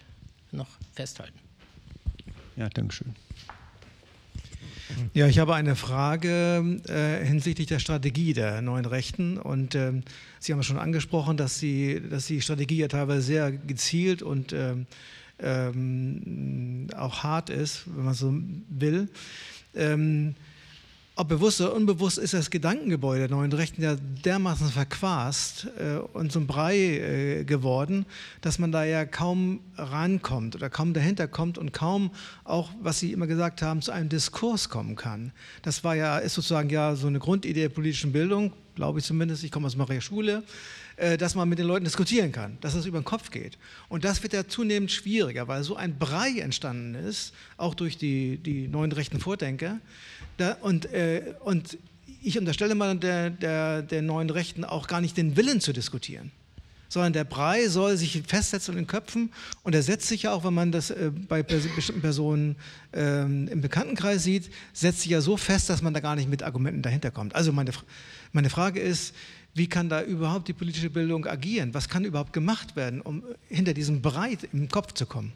noch 0.52 0.70
festhalten. 0.94 1.38
Ja, 2.56 2.70
danke 2.70 2.96
schön. 2.96 3.14
Ja, 5.14 5.28
ich 5.28 5.40
habe 5.40 5.56
eine 5.56 5.76
Frage 5.76 6.80
äh, 6.88 7.26
hinsichtlich 7.26 7.68
der 7.68 7.80
Strategie 7.80 8.34
der 8.34 8.62
neuen 8.62 8.86
Rechten. 8.86 9.38
Und 9.38 9.76
äh, 9.76 9.94
Sie 10.40 10.52
haben 10.52 10.60
es 10.60 10.66
schon 10.66 10.78
angesprochen, 10.78 11.38
dass, 11.38 11.60
sie, 11.60 12.02
dass 12.10 12.28
die 12.28 12.42
Strategie 12.42 12.78
ja 12.78 12.88
teilweise 12.88 13.22
sehr 13.22 13.52
gezielt 13.52 14.22
und 14.22 14.54
ähm, 14.54 14.86
ähm 15.40 16.88
auch 16.96 17.24
hart 17.24 17.50
ist, 17.50 17.84
wenn 17.88 18.06
man 18.06 18.14
so 18.14 18.34
will. 18.70 19.10
Ähm, 19.76 20.36
ob 21.16 21.28
bewusst 21.28 21.62
oder 21.62 21.74
unbewusst 21.76 22.18
ist 22.18 22.34
das 22.34 22.50
Gedankengebäude 22.50 23.28
der 23.28 23.38
neuen 23.38 23.54
Rechten 23.54 23.84
ja 23.84 23.96
dermaßen 23.96 24.70
verquast 24.70 25.68
äh, 25.78 25.98
und 25.98 26.32
zum 26.32 26.48
Brei 26.48 26.76
äh, 26.78 27.44
geworden, 27.44 28.06
dass 28.42 28.58
man 28.58 28.72
da 28.72 28.84
ja 28.84 29.06
kaum 29.06 29.60
rankommt 29.78 30.56
oder 30.56 30.72
kaum 30.72 30.94
dahinter 30.94 31.28
kommt 31.28 31.60
und 31.60 31.72
kaum 31.72 32.10
auch, 32.44 32.72
was 32.82 33.00
Sie 33.00 33.12
immer 33.12 33.28
gesagt 33.28 33.62
haben, 33.62 33.84
zu 33.84 33.92
einem 33.92 34.10
Diskurs 34.10 34.70
kommen 34.70 34.96
kann. 34.96 35.32
Das 35.62 35.84
war 35.84 35.96
ja, 35.96 36.18
ist 36.18 36.34
sozusagen 36.34 36.70
ja 36.70 36.96
so 36.96 37.06
eine 37.06 37.20
Grundidee 37.20 37.62
der 37.62 37.70
politischen 37.70 38.12
Bildung, 38.12 38.52
glaube 38.74 39.00
ich 39.00 39.06
zumindest, 39.06 39.44
ich 39.44 39.52
komme 39.52 39.68
aus 39.68 39.76
Maria 39.76 40.02
Schule, 40.02 40.44
äh, 40.96 41.18
dass 41.18 41.36
man 41.36 41.48
mit 41.48 41.60
den 41.60 41.68
Leuten 41.68 41.86
diskutieren 41.86 42.32
kann, 42.32 42.58
dass 42.62 42.74
es 42.74 42.88
über 42.88 43.00
den 43.00 43.06
Kopf 43.06 43.30
geht. 43.30 43.60
Und 43.88 44.04
das 44.04 44.24
wird 44.24 44.34
ja 44.34 44.48
zunehmend 44.48 44.92
schwieriger, 44.92 45.48
weil 45.48 45.64
so 45.64 45.76
ein 45.76 46.00
Brei 46.00 46.40
entstanden 46.40 46.96
ist, 46.96 47.34
auch 47.58 47.76
durch 47.76 48.00
die, 48.00 48.38
die 48.38 48.68
neuen 48.68 48.92
rechten 48.92 49.20
Vordenker, 49.20 49.80
da, 50.44 50.58
und, 50.62 50.92
äh, 50.92 51.34
und 51.44 51.78
ich 52.22 52.38
unterstelle 52.38 52.76
mal 52.76 52.96
der, 52.98 53.30
der, 53.30 53.82
der 53.82 54.02
neuen 54.02 54.30
Rechten 54.30 54.64
auch 54.64 54.88
gar 54.88 55.02
nicht 55.02 55.18
den 55.18 55.36
Willen 55.36 55.62
zu 55.62 55.74
diskutieren 55.74 56.32
sondern 56.94 57.12
der 57.12 57.24
Brei 57.24 57.68
soll 57.68 57.98
sich 57.98 58.22
festsetzen 58.26 58.76
in 58.76 58.84
den 58.84 58.88
Köpfen 58.88 59.32
und 59.64 59.74
er 59.74 59.82
setzt 59.82 60.08
sich 60.08 60.24
ja 60.24 60.32
auch, 60.32 60.44
wenn 60.46 60.54
man 60.54 60.72
das 60.72 60.92
äh, 60.92 61.12
bei 61.28 61.42
bestimmten 61.42 62.02
Personen 62.02 62.56
ähm, 62.94 63.48
im 63.48 63.62
Bekanntenkreis 63.62 64.24
sieht, 64.24 64.52
setzt 64.74 65.02
sich 65.02 65.10
ja 65.10 65.20
so 65.20 65.36
fest, 65.36 65.70
dass 65.70 65.82
man 65.82 65.96
da 65.96 66.00
gar 66.00 66.16
nicht 66.16 66.30
mit 66.30 66.44
Argumenten 66.44 66.84
dahinter 66.84 67.10
kommt. 67.10 67.34
Also 67.36 67.52
meine, 67.52 67.72
meine 68.32 68.52
Frage 68.52 68.80
ist, 68.80 69.16
wie 69.56 69.68
kann 69.68 69.90
da 69.90 70.04
überhaupt 70.04 70.48
die 70.48 70.54
politische 70.54 70.92
Bildung 70.92 71.26
agieren? 71.26 71.74
Was 71.74 71.90
kann 71.90 72.06
überhaupt 72.06 72.32
gemacht 72.32 72.76
werden, 72.76 73.02
um 73.02 73.24
hinter 73.50 73.74
diesem 73.74 74.02
Brei 74.02 74.38
im 74.52 74.70
Kopf 74.70 74.94
zu 74.94 75.08
kommen? 75.08 75.34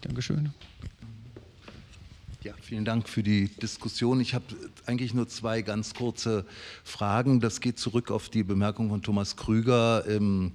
Dankeschön. 0.00 0.50
Ja, 2.42 2.54
vielen 2.62 2.86
Dank 2.86 3.06
für 3.06 3.22
die 3.22 3.48
Diskussion. 3.48 4.18
Ich 4.18 4.32
habe 4.32 4.46
eigentlich 4.86 5.12
nur 5.12 5.28
zwei 5.28 5.60
ganz 5.60 5.92
kurze 5.92 6.46
Fragen. 6.84 7.38
Das 7.38 7.60
geht 7.60 7.78
zurück 7.78 8.10
auf 8.10 8.30
die 8.30 8.42
Bemerkung 8.42 8.88
von 8.88 9.02
Thomas 9.02 9.36
Krüger. 9.36 10.06
Ähm, 10.08 10.52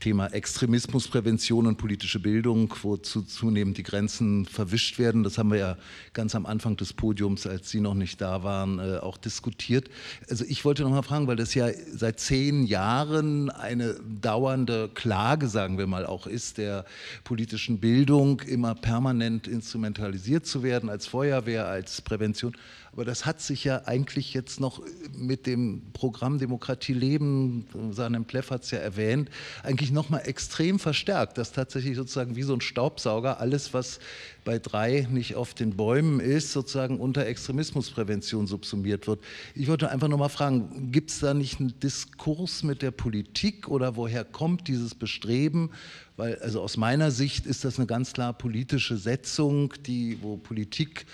Thema 0.00 0.26
Extremismusprävention 0.28 1.66
und 1.66 1.76
politische 1.76 2.20
Bildung, 2.20 2.74
wozu 2.82 3.22
zunehmend 3.22 3.78
die 3.78 3.82
Grenzen 3.82 4.46
verwischt 4.46 4.98
werden. 4.98 5.22
Das 5.22 5.38
haben 5.38 5.50
wir 5.50 5.58
ja 5.58 5.76
ganz 6.12 6.34
am 6.34 6.46
Anfang 6.46 6.76
des 6.76 6.92
Podiums, 6.92 7.46
als 7.46 7.70
Sie 7.70 7.80
noch 7.80 7.94
nicht 7.94 8.20
da 8.20 8.42
waren, 8.42 8.78
äh, 8.78 8.98
auch 8.98 9.16
diskutiert. 9.16 9.88
Also 10.28 10.44
ich 10.46 10.64
wollte 10.64 10.82
noch 10.82 10.90
mal 10.90 11.02
fragen, 11.02 11.26
weil 11.26 11.36
das 11.36 11.54
ja 11.54 11.68
seit 11.92 12.20
zehn 12.20 12.64
Jahren 12.64 13.50
eine 13.50 13.96
dauernde 14.20 14.90
Klage, 14.94 15.48
sagen 15.48 15.78
wir 15.78 15.86
mal, 15.86 16.06
auch 16.06 16.26
ist, 16.26 16.58
der 16.58 16.84
politischen 17.24 17.78
Bildung 17.80 18.40
immer 18.40 18.74
permanent 18.74 19.48
instrumentalisiert 19.48 20.46
zu 20.46 20.62
werden 20.62 20.88
als 20.88 21.06
Feuerwehr, 21.06 21.66
als 21.66 22.00
Prävention. 22.02 22.56
Aber 22.94 23.04
das 23.04 23.26
hat 23.26 23.40
sich 23.40 23.64
ja 23.64 23.82
eigentlich 23.86 24.34
jetzt 24.34 24.60
noch 24.60 24.80
mit 25.18 25.46
dem 25.46 25.82
Programm 25.94 26.38
Demokratie 26.38 26.92
leben, 26.92 27.66
seinem 27.90 28.24
Pleff 28.24 28.52
hat 28.52 28.62
es 28.62 28.70
ja 28.70 28.78
erwähnt, 28.78 29.30
eigentlich 29.64 29.90
noch 29.90 30.10
mal 30.10 30.20
extrem 30.20 30.78
verstärkt, 30.78 31.36
dass 31.36 31.50
tatsächlich 31.50 31.96
sozusagen 31.96 32.36
wie 32.36 32.44
so 32.44 32.54
ein 32.54 32.60
Staubsauger 32.60 33.40
alles, 33.40 33.74
was 33.74 33.98
bei 34.44 34.60
drei 34.60 35.08
nicht 35.10 35.34
auf 35.34 35.54
den 35.54 35.74
Bäumen 35.74 36.20
ist, 36.20 36.52
sozusagen 36.52 37.00
unter 37.00 37.26
Extremismusprävention 37.26 38.46
subsumiert 38.46 39.08
wird. 39.08 39.18
Ich 39.56 39.66
wollte 39.66 39.90
einfach 39.90 40.06
noch 40.06 40.18
mal 40.18 40.28
fragen, 40.28 40.92
gibt 40.92 41.10
es 41.10 41.18
da 41.18 41.34
nicht 41.34 41.58
einen 41.58 41.74
Diskurs 41.80 42.62
mit 42.62 42.80
der 42.80 42.92
Politik 42.92 43.66
oder 43.66 43.96
woher 43.96 44.24
kommt 44.24 44.68
dieses 44.68 44.94
Bestreben? 44.94 45.70
Weil 46.16 46.36
also 46.36 46.60
aus 46.60 46.76
meiner 46.76 47.10
Sicht 47.10 47.44
ist 47.44 47.64
das 47.64 47.76
eine 47.76 47.86
ganz 47.86 48.12
klar 48.12 48.34
politische 48.34 48.96
Setzung, 48.96 49.74
die, 49.84 50.18
wo 50.22 50.36
Politik 50.36 51.06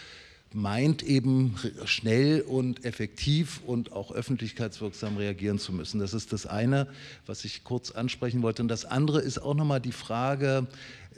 meint 0.53 1.03
eben 1.03 1.55
schnell 1.85 2.41
und 2.41 2.85
effektiv 2.85 3.61
und 3.67 3.93
auch 3.93 4.11
öffentlichkeitswirksam 4.11 5.17
reagieren 5.17 5.59
zu 5.59 5.73
müssen. 5.73 6.01
Das 6.01 6.13
ist 6.13 6.33
das 6.33 6.47
eine, 6.47 6.89
was 7.27 7.45
ich 7.45 7.63
kurz 7.63 7.93
ansprechen 7.93 8.43
wollte. 8.43 8.63
Und 8.63 8.69
das 8.69 8.85
andere 8.85 9.21
ist 9.21 9.39
auch 9.39 9.55
nochmal 9.55 9.81
die 9.81 9.93
Frage 9.93 10.67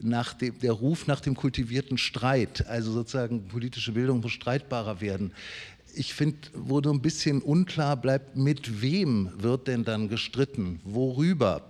nach 0.00 0.32
dem, 0.34 0.58
der 0.58 0.72
Ruf 0.72 1.06
nach 1.06 1.20
dem 1.20 1.34
kultivierten 1.34 1.98
Streit, 1.98 2.66
also 2.66 2.92
sozusagen 2.92 3.48
politische 3.48 3.92
Bildung 3.92 4.20
muss 4.20 4.28
streitbarer 4.28 5.00
werden 5.00 5.32
ich 5.94 6.14
finde, 6.14 6.38
wo 6.54 6.82
so 6.82 6.90
ein 6.90 7.02
bisschen 7.02 7.42
unklar 7.42 7.96
bleibt, 7.96 8.36
mit 8.36 8.82
wem 8.82 9.30
wird 9.36 9.68
denn 9.68 9.84
dann 9.84 10.08
gestritten, 10.08 10.80
worüber 10.84 11.68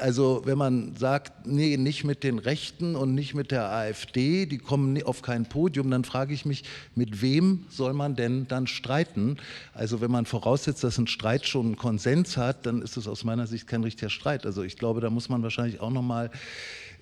also 0.00 0.42
wenn 0.44 0.58
man 0.58 0.96
sagt, 0.96 1.46
nee, 1.46 1.76
nicht 1.76 2.04
mit 2.04 2.22
den 2.24 2.38
Rechten 2.38 2.96
und 2.96 3.14
nicht 3.14 3.34
mit 3.34 3.50
der 3.50 3.70
AfD, 3.70 4.46
die 4.46 4.58
kommen 4.58 5.02
auf 5.02 5.22
kein 5.22 5.46
Podium, 5.46 5.90
dann 5.90 6.04
frage 6.04 6.34
ich 6.34 6.44
mich, 6.44 6.64
mit 6.94 7.22
wem 7.22 7.64
soll 7.68 7.92
man 7.92 8.16
denn 8.16 8.46
dann 8.48 8.66
streiten? 8.66 9.36
Also 9.72 10.00
wenn 10.00 10.10
man 10.10 10.26
voraussetzt, 10.26 10.84
dass 10.84 10.98
ein 10.98 11.06
Streit 11.06 11.46
schon 11.46 11.66
einen 11.66 11.76
Konsens 11.76 12.36
hat, 12.36 12.66
dann 12.66 12.82
ist 12.82 12.96
es 12.96 13.08
aus 13.08 13.24
meiner 13.24 13.46
Sicht 13.46 13.66
kein 13.66 13.82
richtiger 13.82 14.10
Streit. 14.10 14.46
Also 14.46 14.62
ich 14.62 14.76
glaube, 14.76 15.00
da 15.00 15.10
muss 15.10 15.28
man 15.28 15.42
wahrscheinlich 15.42 15.80
auch 15.80 15.90
nochmal 15.90 16.30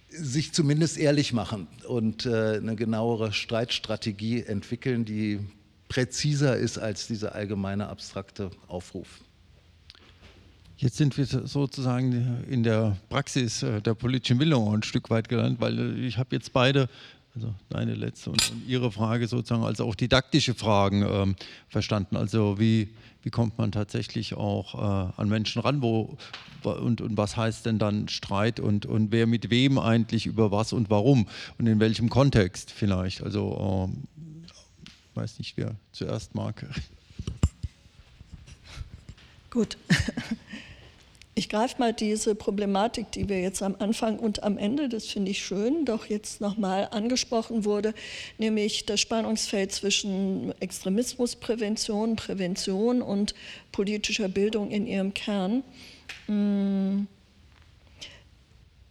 sich 0.09 0.53
zumindest 0.53 0.99
ehrlich 0.99 1.33
machen 1.33 1.67
und 1.89 2.27
äh, 2.27 2.57
eine 2.57 2.77
genauere 2.77 3.33
Streitstrategie 3.33 4.45
entwickeln, 4.45 5.05
die 5.05 5.41
präziser 5.89 6.57
ist 6.57 6.79
als 6.79 7.07
dieser 7.07 7.35
allgemeine 7.35 7.89
abstrakte 7.89 8.51
Aufruf. 8.69 9.21
Jetzt 10.79 10.99
sind 10.99 11.17
wir 11.17 11.25
sozusagen 11.25 12.45
in 12.51 12.63
der 12.63 12.97
Praxis 13.09 13.63
äh, 13.63 13.81
der 13.81 13.95
politischen 13.95 14.37
Bildung 14.37 14.75
ein 14.75 14.83
Stück 14.83 15.09
weit 15.09 15.29
gelandet, 15.29 15.61
weil 15.61 15.79
äh, 15.79 16.07
ich 16.07 16.19
habe 16.19 16.37
jetzt 16.37 16.53
beide, 16.53 16.91
also 17.35 17.55
deine 17.71 17.95
letzte 17.95 18.31
und, 18.31 18.53
Ihre 18.67 18.93
Frage 18.93 19.27
sozusagen, 19.27 19.65
als 19.65 19.81
auch 19.81 19.95
didaktische 19.95 20.55
Fragen 20.55 21.03
ähm, 21.03 21.37
verstanden. 21.69 22.17
Also 22.17 22.59
wie, 22.59 22.91
wie 23.23 23.31
kommt 23.31 23.57
man 23.57 23.73
tatsächlich 23.73 24.35
auch 24.35 24.75
äh, 24.75 25.13
an 25.17 25.31
Menschen 25.31 25.63
ran 25.63 25.81
wo, 25.81 26.19
und, 26.63 27.01
und 27.01 27.17
was 27.17 27.39
heißt 27.39 27.65
denn 27.65 27.79
dann 27.79 28.09
Streit 28.09 28.61
und, 28.61 28.85
und 28.85 29.13
wer 29.13 29.27
mit 29.27 29.49
wem 29.49 29.79
eigentlich 29.79 30.27
über 30.27 30.51
was 30.51 30.75
und 30.75 30.91
warum 30.91 31.27
und 31.59 31.67
in 31.69 31.81
welchem 31.81 32.11
Kontext 32.11 32.71
vielleicht. 32.71 33.23
Also 33.23 33.89
ähm, 33.89 34.03
ich 35.17 35.23
weiß 35.23 35.39
nicht, 35.39 35.57
wer 35.57 35.75
zuerst 35.93 36.35
mag. 36.35 36.67
Gut. 39.51 39.79
Ich 41.39 41.51
greife 41.51 41.79
mal 41.79 41.93
diese 41.93 42.35
Problematik, 42.35 43.13
die 43.13 43.29
wir 43.29 43.43
jetzt 43.43 43.63
am 43.63 43.77
Anfang 43.79 44.19
und 44.19 44.43
am 44.43 44.57
Ende, 44.57 44.89
das 44.89 45.05
finde 45.05 45.33
ich 45.33 45.45
schön, 45.45 45.85
doch 45.85 46.07
jetzt 46.07 46.41
nochmal 46.41 46.89
angesprochen 46.93 47.67
wurde, 47.67 47.93
nämlich 48.39 48.87
das 48.87 49.01
Spannungsfeld 49.01 49.71
zwischen 49.71 50.59
Extremismusprävention, 50.63 52.17
Prävention 52.17 53.03
und 53.03 53.35
politischer 53.71 54.29
Bildung 54.29 54.71
in 54.71 54.87
ihrem 54.87 55.13
Kern. 55.13 55.63
Hm. 56.25 57.07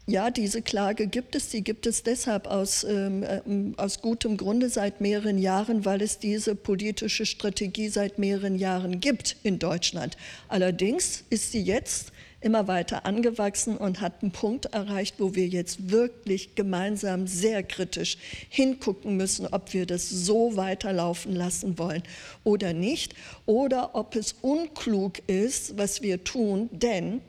Ja, 0.08 0.30
diese 0.30 0.62
Klage 0.62 1.08
gibt 1.08 1.34
es. 1.36 1.50
Sie 1.50 1.64
gibt 1.64 1.88
es 1.88 2.04
deshalb 2.04 2.46
aus, 2.46 2.84
ähm, 2.84 3.24
äh, 3.24 3.42
aus 3.78 4.02
gutem 4.02 4.38
Grunde 4.38 4.70
seit 4.70 5.02
mehreren 5.02 5.40
Jahren, 5.40 5.84
weil 5.84 6.00
es 6.04 6.20
diese 6.20 6.54
politische 6.54 7.26
Strategie 7.26 7.90
seit 7.90 8.20
mehreren 8.20 8.56
Jahren 8.56 9.00
gibt 9.00 9.36
in 9.42 9.58
Deutschland. 9.58 10.16
Allerdings 10.48 11.24
ist 11.32 11.52
sie 11.52 11.62
jetzt 11.62 12.12
immer 12.40 12.68
weiter 12.68 13.08
angewachsen 13.08 13.78
und 13.78 14.00
hat 14.00 14.22
einen 14.22 14.32
Punkt 14.32 14.68
erreicht, 14.68 15.16
wo 15.18 15.34
wir 15.34 15.48
jetzt 15.48 15.90
wirklich 15.90 16.54
gemeinsam 16.54 17.26
sehr 17.26 17.64
kritisch 17.64 18.20
hingucken 18.50 19.18
müssen, 19.18 19.48
ob 19.48 19.74
wir 19.74 19.88
das 19.88 20.08
so 20.08 20.56
weiterlaufen 20.56 21.36
lassen 21.36 21.80
wollen 21.80 22.04
oder 22.44 22.74
nicht, 22.74 23.16
oder 23.48 23.96
ob 23.96 24.16
es 24.16 24.36
unklug 24.44 25.28
ist, 25.28 25.80
was 25.80 26.04
wir 26.04 26.24
tun, 26.24 26.70
denn 26.72 27.22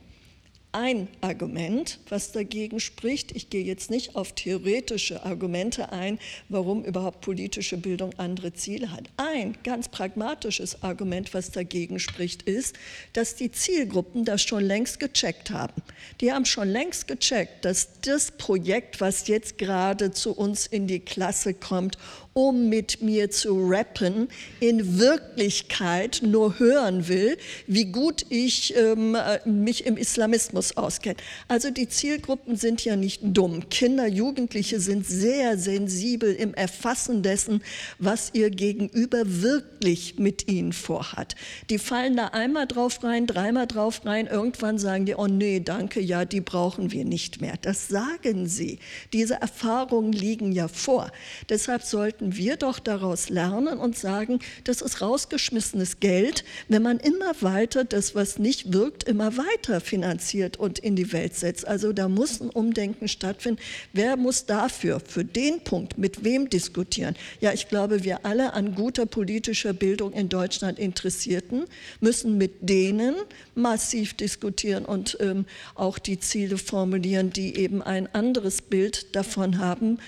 ein 0.76 1.08
Argument, 1.22 1.98
was 2.10 2.32
dagegen 2.32 2.80
spricht. 2.80 3.34
Ich 3.34 3.48
gehe 3.48 3.64
jetzt 3.64 3.90
nicht 3.90 4.14
auf 4.14 4.34
theoretische 4.34 5.24
Argumente 5.24 5.90
ein, 5.90 6.18
warum 6.50 6.84
überhaupt 6.84 7.22
politische 7.22 7.78
Bildung 7.78 8.12
andere 8.18 8.52
Ziele 8.52 8.92
hat. 8.92 9.08
Ein 9.16 9.56
ganz 9.64 9.88
pragmatisches 9.88 10.82
Argument, 10.82 11.32
was 11.32 11.50
dagegen 11.50 11.98
spricht, 11.98 12.42
ist, 12.42 12.76
dass 13.14 13.36
die 13.36 13.50
Zielgruppen 13.50 14.26
das 14.26 14.42
schon 14.42 14.64
längst 14.64 15.00
gecheckt 15.00 15.50
haben. 15.50 15.82
Die 16.20 16.30
haben 16.30 16.44
schon 16.44 16.68
längst 16.68 17.08
gecheckt, 17.08 17.64
dass 17.64 18.00
das 18.02 18.32
Projekt, 18.32 19.00
was 19.00 19.28
jetzt 19.28 19.56
gerade 19.56 20.10
zu 20.10 20.36
uns 20.36 20.66
in 20.66 20.86
die 20.86 21.00
Klasse 21.00 21.54
kommt 21.54 21.96
um 22.36 22.68
mit 22.68 23.00
mir 23.00 23.30
zu 23.30 23.66
rappen, 23.66 24.28
in 24.60 24.98
Wirklichkeit 24.98 26.20
nur 26.22 26.58
hören 26.58 27.08
will, 27.08 27.38
wie 27.66 27.86
gut 27.86 28.26
ich 28.28 28.76
ähm, 28.76 29.14
äh, 29.14 29.38
mich 29.48 29.86
im 29.86 29.96
Islamismus 29.96 30.76
auskenne. 30.76 31.16
Also 31.48 31.70
die 31.70 31.88
Zielgruppen 31.88 32.56
sind 32.56 32.84
ja 32.84 32.94
nicht 32.94 33.22
dumm. 33.22 33.70
Kinder, 33.70 34.06
Jugendliche 34.06 34.80
sind 34.80 35.06
sehr 35.06 35.56
sensibel 35.56 36.34
im 36.34 36.52
Erfassen 36.52 37.22
dessen, 37.22 37.62
was 37.98 38.32
ihr 38.34 38.50
Gegenüber 38.50 39.22
wirklich 39.24 40.18
mit 40.18 40.46
ihnen 40.46 40.74
vorhat. 40.74 41.36
Die 41.70 41.78
fallen 41.78 42.16
da 42.16 42.26
einmal 42.26 42.66
drauf 42.66 43.02
rein, 43.02 43.26
dreimal 43.26 43.66
drauf 43.66 44.04
rein, 44.04 44.26
irgendwann 44.26 44.78
sagen 44.78 45.06
die, 45.06 45.14
oh 45.14 45.26
nee, 45.26 45.60
danke, 45.60 46.02
ja, 46.02 46.26
die 46.26 46.42
brauchen 46.42 46.92
wir 46.92 47.06
nicht 47.06 47.40
mehr. 47.40 47.54
Das 47.62 47.88
sagen 47.88 48.46
sie. 48.46 48.78
Diese 49.14 49.40
Erfahrungen 49.40 50.12
liegen 50.12 50.52
ja 50.52 50.68
vor. 50.68 51.10
Deshalb 51.48 51.82
sollten 51.82 52.25
sollten 52.26 52.36
wir 52.36 52.56
doch 52.56 52.78
daraus 52.78 53.28
lernen 53.28 53.78
und 53.78 53.96
sagen, 53.96 54.40
das 54.64 54.82
ist 54.82 55.00
rausgeschmissenes 55.00 56.00
Geld, 56.00 56.44
wenn 56.68 56.82
man 56.82 56.98
immer 56.98 57.34
weiter 57.40 57.84
das, 57.84 58.14
was 58.14 58.38
nicht 58.38 58.72
wirkt, 58.72 59.04
immer 59.04 59.36
weiter 59.36 59.80
finanziert 59.80 60.56
und 60.56 60.78
in 60.78 60.96
die 60.96 61.12
Welt 61.12 61.34
setzt. 61.34 61.66
Also 61.66 61.92
da 61.92 62.08
muss 62.08 62.40
ein 62.40 62.50
Umdenken 62.50 63.08
stattfinden. 63.08 63.60
Wer 63.92 64.16
muss 64.16 64.46
dafür, 64.46 65.00
für 65.00 65.24
den 65.24 65.60
Punkt, 65.60 65.98
mit 65.98 66.24
wem 66.24 66.50
diskutieren? 66.50 67.14
Ja, 67.40 67.52
ich 67.52 67.68
glaube, 67.68 68.04
wir 68.04 68.24
alle 68.24 68.54
an 68.54 68.74
guter 68.74 69.06
politischer 69.06 69.72
Bildung 69.72 70.12
in 70.12 70.28
Deutschland 70.28 70.78
Interessierten 70.78 71.64
müssen 72.00 72.38
mit 72.38 72.68
denen 72.68 73.14
massiv 73.54 74.14
diskutieren 74.14 74.84
und 74.84 75.16
ähm, 75.20 75.46
auch 75.74 75.98
die 75.98 76.18
Ziele 76.18 76.58
formulieren, 76.58 77.30
die 77.30 77.56
eben 77.56 77.82
ein 77.82 78.12
anderes 78.14 78.62
Bild 78.62 79.14
davon 79.14 79.58
haben, 79.58 79.98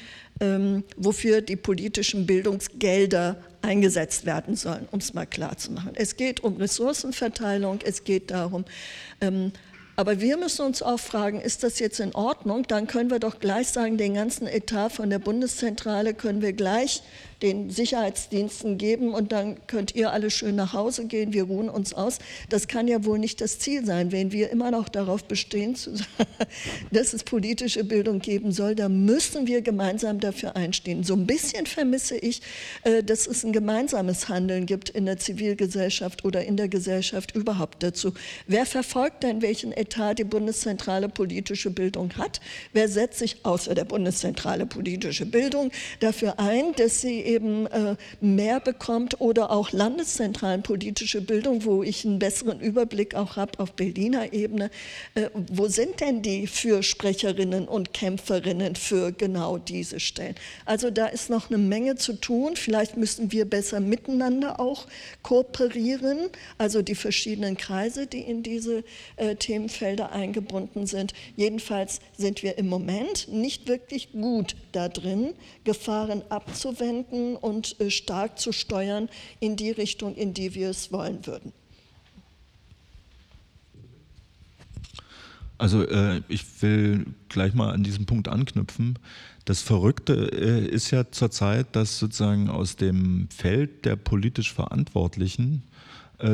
ähm, 0.41 0.85
wofür 0.97 1.41
die 1.41 1.57
politischen 1.57 2.27
Bildungsgelder 2.27 3.37
eingesetzt 3.63 4.27
werden 4.27 4.57
sollen, 4.57 4.89
um 4.91 5.01
es 5.01 5.15
mal 5.15 5.27
klar 5.27 5.57
zu 5.57 5.73
machen. 5.73 5.93
Es 5.95 6.17
geht 6.17 6.45
um 6.45 6.57
Ressourcenverteilung, 6.57 7.81
es 7.85 8.05
geht 8.05 8.31
darum, 8.31 8.65
ähm, 9.21 9.53
Aber 9.99 10.21
wir 10.21 10.37
müssen 10.37 10.65
uns 10.65 10.81
auch 10.81 11.01
fragen, 11.01 11.41
ist 11.41 11.65
das 11.65 11.81
jetzt 11.81 11.99
in 11.99 12.15
Ordnung? 12.15 12.63
Dann 12.69 12.87
können 12.87 13.11
wir 13.11 13.19
doch 13.19 13.41
gleich 13.41 13.67
sagen, 13.67 13.99
den 13.99 14.15
ganzen 14.15 14.47
Etat 14.47 14.91
von 14.91 15.11
der 15.11 15.19
Bundeszentrale 15.19 16.15
können 16.15 16.41
wir 16.41 16.53
gleich 16.53 17.03
den 17.43 17.71
Sicherheitsdiensten 17.71 18.79
geben 18.79 19.15
und 19.15 19.33
dann 19.33 19.67
könnt 19.67 19.95
ihr 19.95 20.13
alle 20.13 20.31
schön 20.31 20.57
nach 20.57 20.73
Hause 20.73 21.07
gehen, 21.07 21.33
wir 21.33 21.45
ruhen 21.45 21.69
uns 21.69 21.95
aus. 21.95 22.19
Das 22.49 22.67
kann 22.67 22.89
ja 22.89 23.05
wohl 23.05 23.19
nicht 23.19 23.41
das 23.41 23.59
Ziel 23.59 23.85
sein. 23.85 24.11
Wenn 24.11 24.33
wir 24.33 24.51
immer 24.51 24.71
noch 24.71 24.89
darauf 24.89 25.25
bestehen, 25.25 25.77
dass 26.91 27.13
es 27.13 27.23
politische 27.23 27.85
Bildung 27.85 28.19
geben 28.19 28.53
soll, 28.53 28.75
dann 28.75 29.05
müssen 29.05 29.47
wir 29.47 29.63
gemeinsam 29.63 30.19
dafür 30.19 30.57
einstehen. 30.57 31.05
So 31.05 31.15
ein 31.15 31.27
bisschen 31.27 31.67
vermisse 31.67 32.17
ich, 32.17 32.43
äh, 32.83 33.03
dass 33.03 33.27
es 33.27 33.45
ein 33.45 33.53
gemeinsames 33.53 34.29
Handeln 34.29 34.67
gibt 34.67 34.89
in 34.91 35.07
der 35.07 35.19
Zivilgesellschaft 35.19 36.25
oder 36.25 36.45
in 36.45 36.57
der 36.57 36.69
Gesellschaft 36.69 37.37
überhaupt 37.37 37.83
dazu. 37.83 38.13
Wer 38.47 38.67
verfolgt 38.67 39.23
denn, 39.23 39.43
welchen 39.43 39.73
Etat 39.73 40.15
die 40.15 40.25
Bundeszentrale 40.25 41.09
politische 41.09 41.71
Bildung 41.71 42.17
hat? 42.17 42.41
Wer 42.73 42.89
setzt 42.89 43.19
sich 43.19 43.45
außer 43.45 43.75
der 43.75 43.85
Bundeszentrale 43.85 44.67
politische 44.67 45.27
Bildung 45.27 45.71
dafür 46.01 46.39
ein, 46.41 46.73
dass 46.77 47.01
sie 47.01 47.28
eben 47.29 47.67
äh, 47.67 47.97
mehr 48.21 48.59
bekommt 48.59 49.21
oder 49.21 49.51
auch 49.51 49.71
landeszentralen 49.71 50.63
politische 50.63 51.21
Bildung, 51.21 51.65
wo 51.65 51.83
ich 51.83 52.05
einen 52.05 52.19
besseren 52.19 52.59
Überblick 52.59 53.15
auch 53.15 53.37
habe 53.37 53.59
auf 53.61 53.75
Berliner 53.75 54.33
Ebene. 54.33 54.71
Äh, 55.15 55.29
wo 55.35 55.69
sind 55.69 56.01
denn 56.01 56.23
die 56.23 56.47
Fürsprecherinnen 56.47 57.69
und 57.69 57.93
Kämpferinnen 57.93 58.75
für 58.75 59.13
genau 59.13 59.59
diese 59.59 60.01
Stellen? 60.01 60.35
Also 60.65 60.91
da 60.91 61.07
ist 61.07 61.29
noch 61.29 61.51
eine 61.51 61.59
Menge 61.59 61.97
zu 61.97 62.15
tun. 62.15 62.57
Vielleicht 62.57 62.97
müssen 62.97 63.31
wir 63.31 63.45
besser 63.45 63.81
miteinander 63.81 64.59
auch 64.59 64.87
kooperieren, 65.23 66.31
also 66.57 66.81
die 66.81 66.95
verschiedenen 66.95 67.59
Kreise, 67.59 68.07
die 68.07 68.23
in 68.23 68.43
diese 68.43 68.85
äh, 69.17 69.37
Themenfelder 69.37 70.13
eingebunden 70.13 70.87
sind. 70.87 71.13
Jedenfalls 71.37 72.01
sind 72.17 72.43
wir 72.43 72.57
im 72.57 72.69
Moment 72.69 73.29
nicht 73.31 73.69
wirklich 73.69 74.13
gut 74.13 74.57
da 74.73 74.89
drin, 74.89 75.35
Gefahren 75.65 76.23
abzuwenden 76.31 77.18
lenken 77.19 77.37
und 77.37 77.81
äh, 77.81 77.91
stark 77.91 78.39
zu 78.39 78.53
steuern 78.53 79.09
in 79.41 79.57
die 79.57 79.71
Richtung, 79.71 80.15
in 80.15 80.35
die 80.35 80.55
wir 80.55 80.71
es 80.71 80.93
wollen 80.93 81.27
würden. 81.27 81.53
Also 85.59 85.83
äh, 85.83 86.23
ich 86.29 86.45
will 86.63 87.07
gleich 87.29 87.53
mal 87.53 87.73
an 87.73 87.83
diesem 87.83 88.07
Punkt 88.07 88.29
anknüpfen. 88.29 88.99
Das 89.45 89.61
Verrückte 89.61 90.31
äh, 90.33 90.67
ist 90.67 90.91
ja 90.93 91.11
zurzeit, 91.11 91.75
dass 91.75 91.99
sozusagen 91.99 92.49
aus 92.49 92.77
dem 92.77 93.29
Feld 93.31 93.85
der 93.85 93.97
politisch 93.97 94.53
Verantwortlichen 94.53 95.65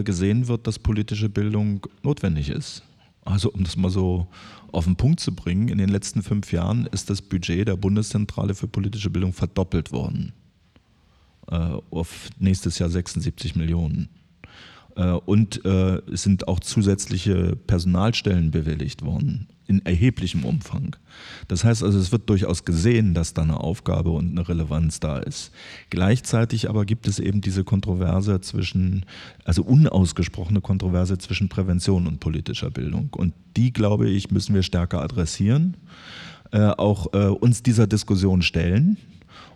gesehen 0.03 0.49
wird, 0.49 0.67
dass 0.67 0.79
politische 0.79 1.29
Bildung 1.29 1.87
notwendig 2.03 2.49
ist. 2.49 2.83
Also 3.23 3.51
um 3.51 3.65
das 3.65 3.77
mal 3.77 3.91
so 3.91 4.29
auf 4.73 4.87
den 4.87 4.97
Punkt 4.97 5.21
zu 5.21 5.35
bringen, 5.35 5.69
in 5.69 5.77
den 5.77 5.91
letzten 5.91 6.23
fünf 6.23 6.53
Jahren 6.53 6.87
ist 6.87 7.11
das 7.11 7.21
Budget 7.21 7.69
der 7.69 7.77
Bundeszentrale 7.77 8.55
für 8.55 8.67
politische 8.67 9.11
Bildung 9.11 9.35
verdoppelt 9.35 9.93
worden 9.93 10.33
auf 11.47 12.29
nächstes 12.39 12.79
Jahr 12.79 12.89
76 12.89 13.55
Millionen. 13.57 14.09
Äh, 14.97 15.13
und 15.13 15.65
äh, 15.65 16.01
es 16.11 16.23
sind 16.23 16.49
auch 16.49 16.61
zusätzliche 16.61 17.57
Personalstellen 17.67 18.51
bewilligt 18.51 19.03
worden, 19.03 19.49
in 19.67 19.85
erheblichem 19.85 20.45
Umfang. 20.45 20.97
Das 21.49 21.65
heißt 21.65 21.83
also, 21.83 21.99
es 21.99 22.13
wird 22.13 22.29
durchaus 22.29 22.65
gesehen, 22.65 23.15
dass 23.15 23.35
da 23.35 23.43
eine 23.43 23.59
Aufgabe 23.59 24.11
und 24.11 24.31
eine 24.31 24.49
Relevanz 24.49 25.01
da 25.01 25.19
ist. 25.19 25.53
Gleichzeitig 25.91 26.69
aber 26.69 26.85
gibt 26.85 27.09
es 27.09 27.19
eben 27.19 27.41
diese 27.41 27.65
Kontroverse 27.65 28.41
zwischen, 28.41 29.07
also 29.45 29.63
unausgesprochene 29.63 30.61
Kontroverse 30.61 31.19
zwischen 31.19 31.49
Prävention 31.49 32.07
und 32.07 32.21
politischer 32.21 32.71
Bildung. 32.71 33.09
Und 33.13 33.35
die, 33.57 33.73
glaube 33.73 34.09
ich, 34.09 34.31
müssen 34.31 34.55
wir 34.55 34.63
stärker 34.63 35.03
adressieren, 35.03 35.77
auch 36.53 37.07
uns 37.41 37.65
dieser 37.65 37.89
Diskussion 37.89 38.43
stellen 38.43 38.97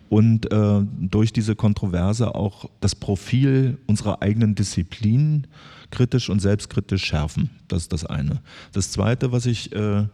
und 0.09 0.51
äh, 0.51 0.81
durch 0.99 1.31
diese 1.31 1.55
Kontroverse 1.55 2.33
auch 2.35 2.69
das 2.81 2.95
Profil 2.95 3.77
unserer 3.85 4.21
eigenen 4.21 4.55
Disziplin 4.55 5.47
kritisch 5.91 6.29
und 6.29 6.39
selbstkritisch 6.39 7.05
schärfen. 7.05 7.51
Das 7.67 7.83
ist 7.83 7.93
das 7.93 8.05
eine. 8.05 8.41
Das 8.73 8.91
zweite, 8.91 9.31
was 9.31 9.45
ich 9.45 9.71
äh, 9.71 10.05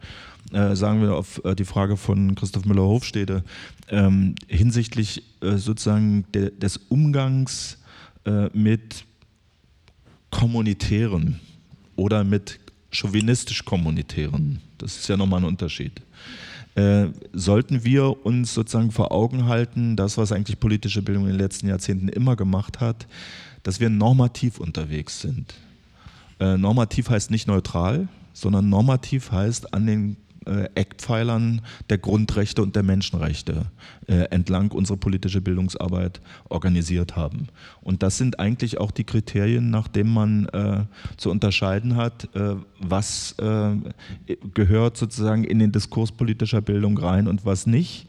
äh, 0.51 0.75
sagen 0.75 1.01
will 1.01 1.09
auf 1.09 1.41
äh, 1.43 1.55
die 1.55 1.65
Frage 1.65 1.97
von 1.97 2.35
Christoph 2.35 2.65
Müller-Hofstede 2.65 3.43
ähm, 3.89 4.35
hinsichtlich 4.47 5.23
äh, 5.41 5.55
sozusagen 5.57 6.25
de, 6.33 6.51
des 6.51 6.77
Umgangs 6.77 7.77
äh, 8.25 8.49
mit 8.53 9.05
Kommunitären 10.29 11.39
oder 11.95 12.23
mit 12.25 12.59
chauvinistisch-kommunitären. 12.91 14.59
Das 14.77 14.97
ist 14.97 15.07
ja 15.07 15.15
nochmal 15.15 15.39
ein 15.41 15.45
Unterschied. 15.45 16.01
Äh, 16.75 17.07
sollten 17.31 17.85
wir 17.85 18.25
uns 18.25 18.53
sozusagen 18.53 18.91
vor 18.91 19.13
Augen 19.13 19.45
halten, 19.45 19.95
das, 19.95 20.17
was 20.17 20.33
eigentlich 20.33 20.59
politische 20.59 21.01
Bildung 21.01 21.23
in 21.23 21.31
den 21.31 21.39
letzten 21.39 21.67
Jahrzehnten 21.67 22.09
immer 22.09 22.35
gemacht 22.35 22.81
hat, 22.81 23.07
dass 23.63 23.79
wir 23.79 23.89
normativ 23.89 24.59
unterwegs 24.59 25.21
sind. 25.21 25.53
Äh, 26.39 26.57
normativ 26.57 27.09
heißt 27.09 27.31
nicht 27.31 27.47
neutral, 27.47 28.09
sondern 28.33 28.69
normativ 28.69 29.31
heißt 29.31 29.73
an 29.73 29.87
den 29.87 30.17
äh, 30.45 30.69
Eckpfeilern 30.75 31.61
der 31.89 31.97
Grundrechte 31.97 32.61
und 32.61 32.75
der 32.75 32.83
Menschenrechte 32.83 33.65
äh, 34.07 34.25
entlang 34.31 34.71
unsere 34.71 34.97
politische 34.97 35.41
Bildungsarbeit 35.41 36.21
organisiert 36.49 37.15
haben. 37.15 37.47
Und 37.81 38.03
das 38.03 38.17
sind 38.17 38.39
eigentlich 38.39 38.79
auch 38.79 38.91
die 38.91 39.03
Kriterien, 39.03 39.69
nach 39.69 39.87
denen 39.87 40.13
man 40.13 40.45
äh, 40.49 40.83
zu 41.17 41.29
unterscheiden 41.31 41.95
hat, 41.95 42.29
äh, 42.35 42.55
was 42.79 43.35
äh, 43.39 43.75
gehört 44.53 44.97
sozusagen 44.97 45.43
in 45.43 45.59
den 45.59 45.71
Diskurs 45.71 46.11
politischer 46.11 46.61
Bildung 46.61 46.97
rein 46.97 47.27
und 47.27 47.45
was 47.45 47.65
nicht. 47.67 48.07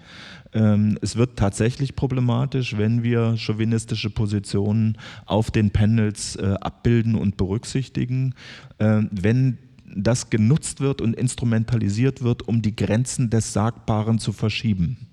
Ähm, 0.52 0.98
es 1.02 1.16
wird 1.16 1.36
tatsächlich 1.36 1.96
problematisch, 1.96 2.76
wenn 2.78 3.02
wir 3.02 3.36
chauvinistische 3.36 4.10
Positionen 4.10 4.96
auf 5.26 5.50
den 5.50 5.70
Panels 5.70 6.36
äh, 6.36 6.54
abbilden 6.60 7.14
und 7.14 7.36
berücksichtigen. 7.36 8.34
wenn 8.78 9.58
das 9.94 10.30
genutzt 10.30 10.80
wird 10.80 11.00
und 11.00 11.14
instrumentalisiert 11.14 12.22
wird, 12.22 12.46
um 12.48 12.62
die 12.62 12.74
Grenzen 12.74 13.30
des 13.30 13.52
Sagbaren 13.52 14.18
zu 14.18 14.32
verschieben. 14.32 15.06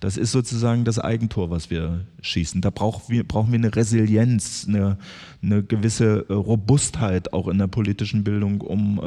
Das 0.00 0.16
ist 0.16 0.32
sozusagen 0.32 0.84
das 0.84 0.98
Eigentor, 0.98 1.50
was 1.50 1.68
wir 1.68 2.06
schießen. 2.22 2.62
Da 2.62 2.70
brauchen 2.70 3.02
wir, 3.10 3.24
eine 3.52 3.76
Resilienz, 3.76 4.64
eine, 4.66 4.96
eine 5.42 5.62
gewisse 5.62 6.24
äh, 6.30 6.32
Robustheit 6.32 7.34
auch 7.34 7.48
in 7.48 7.58
der 7.58 7.66
politischen 7.66 8.24
Bildung, 8.24 8.62
um 8.62 8.98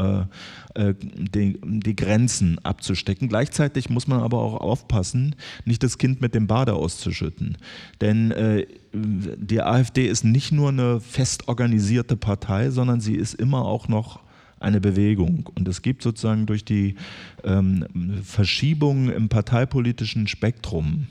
äh, 0.76 0.90
äh, 0.90 0.94
die, 1.00 1.60
die, 1.64 1.96
Grenzen 1.96 2.60
abzustecken. 2.60 3.28
Gleichzeitig 3.28 3.90
muss 3.90 4.08
man 4.08 4.22
aber 4.22 4.38
auch 4.38 4.62
aufpassen, 4.62 5.36
nicht 5.66 5.82
das 5.82 5.98
Kind 5.98 6.22
mit 6.22 6.36
dem 6.36 6.46
Bade 6.46 6.74
auszuschütten. 6.74 7.58
Denn 8.00 8.30
äh, 8.30 8.68
die 8.94 9.64
AfD 9.64 10.06
ist 10.06 10.24
nicht 10.24 10.52
nur 10.52 10.70
eine 10.70 11.00
fest 11.00 11.48
organisierte 11.48 12.18
Partei, 12.18 12.70
sondern 12.70 13.02
sie 13.02 13.16
ist 13.16 13.34
immer 13.34 13.66
auch 13.66 13.88
noch 13.88 14.20
eine 14.64 14.82
Bewegung. 14.82 15.50
Und 15.56 15.68
es 15.68 15.82
gibt 15.82 16.02
sozusagen 16.02 16.46
durch 16.46 16.66
die 16.66 16.96
ähm, 17.44 17.86
Verschiebung 18.24 19.10
im 19.10 19.30
parteipolitischen 19.30 20.28
Spektrum, 20.28 21.08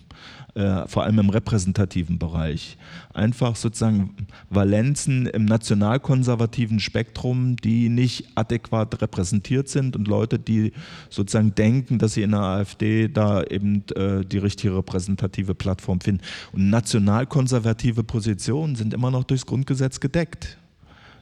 äh, 0.54 0.86
vor 0.86 1.04
allem 1.04 1.18
im 1.18 1.30
repräsentativen 1.30 2.18
Bereich, 2.18 2.76
einfach 3.12 3.56
sozusagen 3.56 4.16
Valenzen 4.50 5.26
im 5.26 5.44
nationalkonservativen 5.44 6.80
Spektrum, 6.80 7.56
die 7.56 7.88
nicht 7.88 8.26
adäquat 8.34 9.00
repräsentiert 9.00 9.68
sind 9.68 9.96
und 9.96 10.08
Leute, 10.08 10.38
die 10.38 10.72
sozusagen 11.10 11.54
denken, 11.54 11.98
dass 11.98 12.14
sie 12.14 12.22
in 12.22 12.32
der 12.32 12.40
AfD 12.40 13.08
da 13.08 13.42
eben 13.44 13.84
äh, 13.94 14.24
die 14.24 14.38
richtige 14.38 14.76
repräsentative 14.76 15.54
Plattform 15.54 16.00
finden. 16.00 16.22
Und 16.52 16.70
nationalkonservative 16.70 18.04
Positionen 18.04 18.76
sind 18.76 18.94
immer 18.94 19.10
noch 19.10 19.24
durchs 19.24 19.46
Grundgesetz 19.46 20.00
gedeckt. 20.00 20.58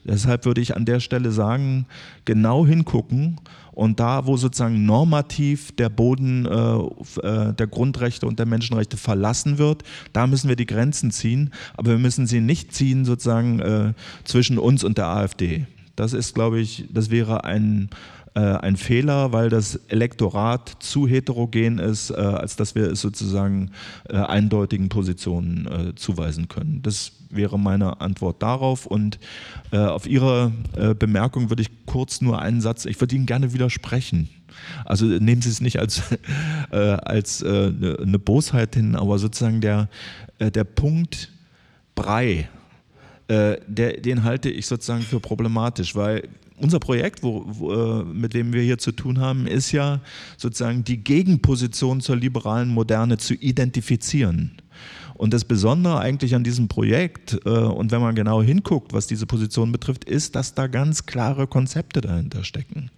Deshalb 0.05 0.45
würde 0.47 0.61
ich 0.61 0.77
an 0.77 0.85
der 0.85 1.01
Stelle 1.01 1.31
sagen, 1.31 1.87
genau 2.25 2.67
hingucken 2.67 3.39
und 3.73 4.01
da, 4.01 4.27
wo 4.27 4.37
sozusagen 4.37 4.85
normativ 4.87 5.73
der 5.73 5.89
Boden 5.89 6.47
äh, 6.47 7.27
äh, 7.27 7.55
der 7.55 7.67
Grundrechte 7.67 8.27
und 8.27 8.39
der 8.39 8.47
Menschenrechte 8.47 8.97
verlassen 8.97 9.59
wird, 9.59 9.83
da 10.13 10.27
müssen 10.27 10.49
wir 10.49 10.57
die 10.57 10.67
Grenzen 10.67 11.11
ziehen, 11.11 11.51
aber 11.77 11.93
wir 11.93 11.99
müssen 11.99 12.27
sie 12.27 12.41
nicht 12.41 12.75
ziehen 12.75 13.05
sozusagen 13.05 13.61
äh, 13.61 13.93
zwischen 14.25 14.59
uns 14.59 14.85
und 14.85 14.99
der 14.99 15.07
AfD. 15.07 15.67
Das 15.97 16.15
ist, 16.15 16.35
glaube 16.35 16.61
ich, 16.61 16.87
das 16.91 17.11
wäre 17.11 17.45
ein, 17.45 17.91
äh, 18.35 18.41
ein 18.41 18.77
Fehler, 18.77 19.33
weil 19.33 19.49
das 19.49 19.77
Elektorat 19.89 20.77
zu 20.81 21.07
heterogen 21.07 21.79
ist, 21.79 22.11
äh, 22.11 22.15
als 22.15 22.57
dass 22.57 22.75
wir 22.75 22.91
es 22.91 23.01
sozusagen 23.01 23.71
äh, 24.09 24.17
eindeutigen 24.17 24.89
Positionen 24.89 25.93
zuweisen 25.97 26.49
können. 26.49 26.83
Das 26.83 27.13
wäre 27.31 27.59
meine 27.59 28.01
Antwort 28.01 28.43
darauf. 28.43 28.87
Und 28.87 29.19
äh, 29.73 29.79
auf 29.79 30.07
Ihre 30.07 30.53
äh, 30.77 30.95
Bemerkung 30.95 31.49
würde 31.51 31.63
ich 31.63 31.87
kurz 31.87 32.21
nur 32.21 32.41
einen 32.41 32.61
Satz, 32.61 32.85
ich 32.85 33.01
würde 33.01 33.15
Ihnen 33.15 33.27
gerne 33.27 33.53
widersprechen. 33.53 34.29
Also 34.85 35.07
nehmen 35.07 35.43
Sie 35.43 35.49
es 35.49 35.61
nicht 35.61 35.79
als, 35.79 36.03
äh, 36.71 36.77
als 36.77 37.43
äh, 37.43 37.71
ne, 37.71 37.97
eine 38.01 38.19
Bosheit 38.19 38.75
hin, 38.75 38.97
aber 38.97 39.19
sozusagen 39.19 39.61
der, 39.61 39.89
äh, 40.39 40.51
der 40.51 40.65
Punkt 40.65 41.31
Brei 41.95 42.49
äh, 43.29 43.59
der, 43.67 44.01
den 44.01 44.25
halte 44.25 44.51
ich 44.51 44.67
sozusagen 44.67 45.03
für 45.03 45.21
problematisch, 45.21 45.95
weil 45.95 46.29
unser 46.61 46.79
Projekt, 46.79 47.23
wo, 47.23 47.45
wo, 47.47 47.73
äh, 47.73 48.05
mit 48.05 48.35
dem 48.35 48.53
wir 48.53 48.63
hier 48.63 48.79
zu 48.79 48.93
tun 48.93 49.19
haben, 49.19 49.47
ist 49.47 49.73
ja 49.73 50.01
sozusagen 50.37 50.85
die 50.85 51.03
Gegenposition 51.03 52.01
zur 52.01 52.17
liberalen 52.17 52.69
Moderne 52.69 53.19
zu 53.19 53.35
identifizieren. 53.35 54.53
Und 55.15 55.35
das 55.35 55.45
Besondere 55.45 55.99
eigentlich 55.99 56.35
an 56.35 56.45
diesem 56.45 56.69
Projekt, 56.69 57.39
äh, 57.45 57.51
und 57.51 57.91
wenn 57.91 58.01
man 58.01 58.15
genau 58.15 58.43
hinguckt, 58.43 58.93
was 58.93 59.07
diese 59.07 59.27
Position 59.27 59.73
betrifft, 59.73 60.05
ist, 60.05 60.35
dass 60.35 60.55
da 60.55 60.67
ganz 60.67 61.05
klare 61.05 61.47
Konzepte 61.47 62.01
dahinter 62.01 62.45
stecken. 62.45 62.91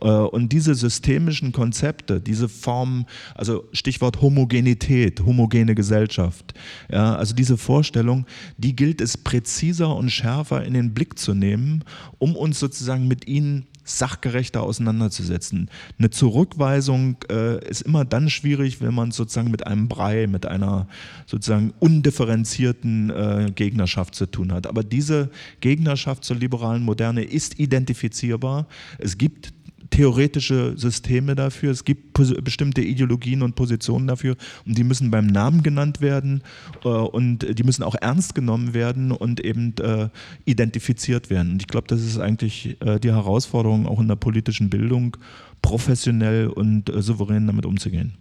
Äh, 0.00 0.08
und 0.08 0.52
diese 0.52 0.74
systemischen 0.74 1.52
Konzepte, 1.52 2.20
diese 2.20 2.48
Formen, 2.48 3.06
also 3.34 3.64
Stichwort 3.72 4.20
Homogenität, 4.20 5.20
homogene 5.24 5.74
Gesellschaft, 5.74 6.54
ja, 6.90 7.14
also 7.16 7.34
diese 7.34 7.56
Vorstellung, 7.56 8.26
die 8.58 8.76
gilt 8.76 9.00
es 9.00 9.16
präziser 9.16 9.94
und 9.96 10.10
schärfer 10.10 10.64
in 10.64 10.74
den 10.74 10.94
Blick 10.94 11.18
zu 11.18 11.34
nehmen, 11.34 11.84
um 12.18 12.36
uns 12.36 12.58
sozusagen 12.58 13.08
mit 13.08 13.26
ihnen 13.28 13.66
sachgerechter 13.84 14.62
auseinanderzusetzen. 14.62 15.68
Eine 15.98 16.10
Zurückweisung 16.10 17.16
äh, 17.30 17.68
ist 17.68 17.82
immer 17.82 18.04
dann 18.04 18.30
schwierig, 18.30 18.80
wenn 18.80 18.94
man 18.94 19.10
sozusagen 19.10 19.50
mit 19.50 19.66
einem 19.66 19.88
Brei, 19.88 20.26
mit 20.26 20.46
einer 20.46 20.86
sozusagen 21.26 21.72
undifferenzierten 21.80 23.10
äh, 23.10 23.52
Gegnerschaft 23.54 24.14
zu 24.14 24.26
tun 24.26 24.52
hat. 24.52 24.66
Aber 24.66 24.84
diese 24.84 25.30
Gegnerschaft 25.60 26.24
zur 26.24 26.36
liberalen 26.36 26.82
Moderne 26.82 27.24
ist 27.24 27.58
identifizierbar. 27.58 28.66
Es 28.98 29.18
gibt 29.18 29.52
theoretische 29.92 30.72
Systeme 30.76 31.36
dafür, 31.36 31.70
es 31.70 31.84
gibt 31.84 32.14
bestimmte 32.42 32.80
Ideologien 32.80 33.42
und 33.42 33.54
Positionen 33.54 34.06
dafür 34.06 34.36
und 34.66 34.76
die 34.76 34.84
müssen 34.84 35.10
beim 35.10 35.26
Namen 35.26 35.62
genannt 35.62 36.00
werden 36.00 36.42
äh, 36.82 36.88
und 36.88 37.58
die 37.58 37.62
müssen 37.62 37.82
auch 37.82 37.94
ernst 38.00 38.34
genommen 38.34 38.74
werden 38.74 39.12
und 39.12 39.40
eben 39.40 39.74
äh, 39.80 40.08
identifiziert 40.46 41.30
werden. 41.30 41.52
Und 41.52 41.62
ich 41.62 41.68
glaube, 41.68 41.86
das 41.88 42.00
ist 42.00 42.18
eigentlich 42.18 42.76
äh, 42.80 42.98
die 42.98 43.12
Herausforderung 43.12 43.86
auch 43.86 44.00
in 44.00 44.08
der 44.08 44.16
politischen 44.16 44.70
Bildung, 44.70 45.16
professionell 45.60 46.48
und 46.48 46.88
äh, 46.88 47.02
souverän 47.02 47.46
damit 47.46 47.66
umzugehen. 47.66 48.14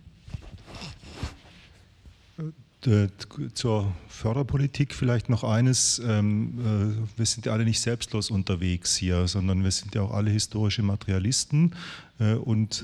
Äh, 2.88 3.10
zur 3.54 3.94
Förderpolitik 4.08 4.96
vielleicht 4.96 5.30
noch 5.30 5.44
eines. 5.44 6.02
Ähm, 6.04 6.60
äh, 6.60 7.18
wir 7.18 7.26
sind 7.28 7.46
ja 7.46 7.54
alle 7.54 7.64
nicht 7.64 7.80
selbstlos 7.80 8.32
unterwegs 8.32 8.96
hier, 8.96 9.28
sondern 9.28 9.64
wir 9.64 9.70
sind 9.70 9.94
ja 9.94 10.02
auch 10.02 10.12
alle 10.12 10.32
historische 10.32 10.82
Materialisten 10.82 11.76
äh, 12.20 12.34
und 12.34 12.84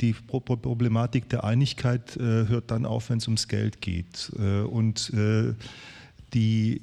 die 0.00 0.12
Problematik 0.12 1.28
der 1.28 1.44
Einigkeit 1.44 2.16
hört 2.16 2.70
dann 2.70 2.84
auf, 2.84 3.10
wenn 3.10 3.18
es 3.18 3.26
ums 3.26 3.48
Geld 3.48 3.80
geht. 3.80 4.30
Und 4.70 5.12
die 6.34 6.80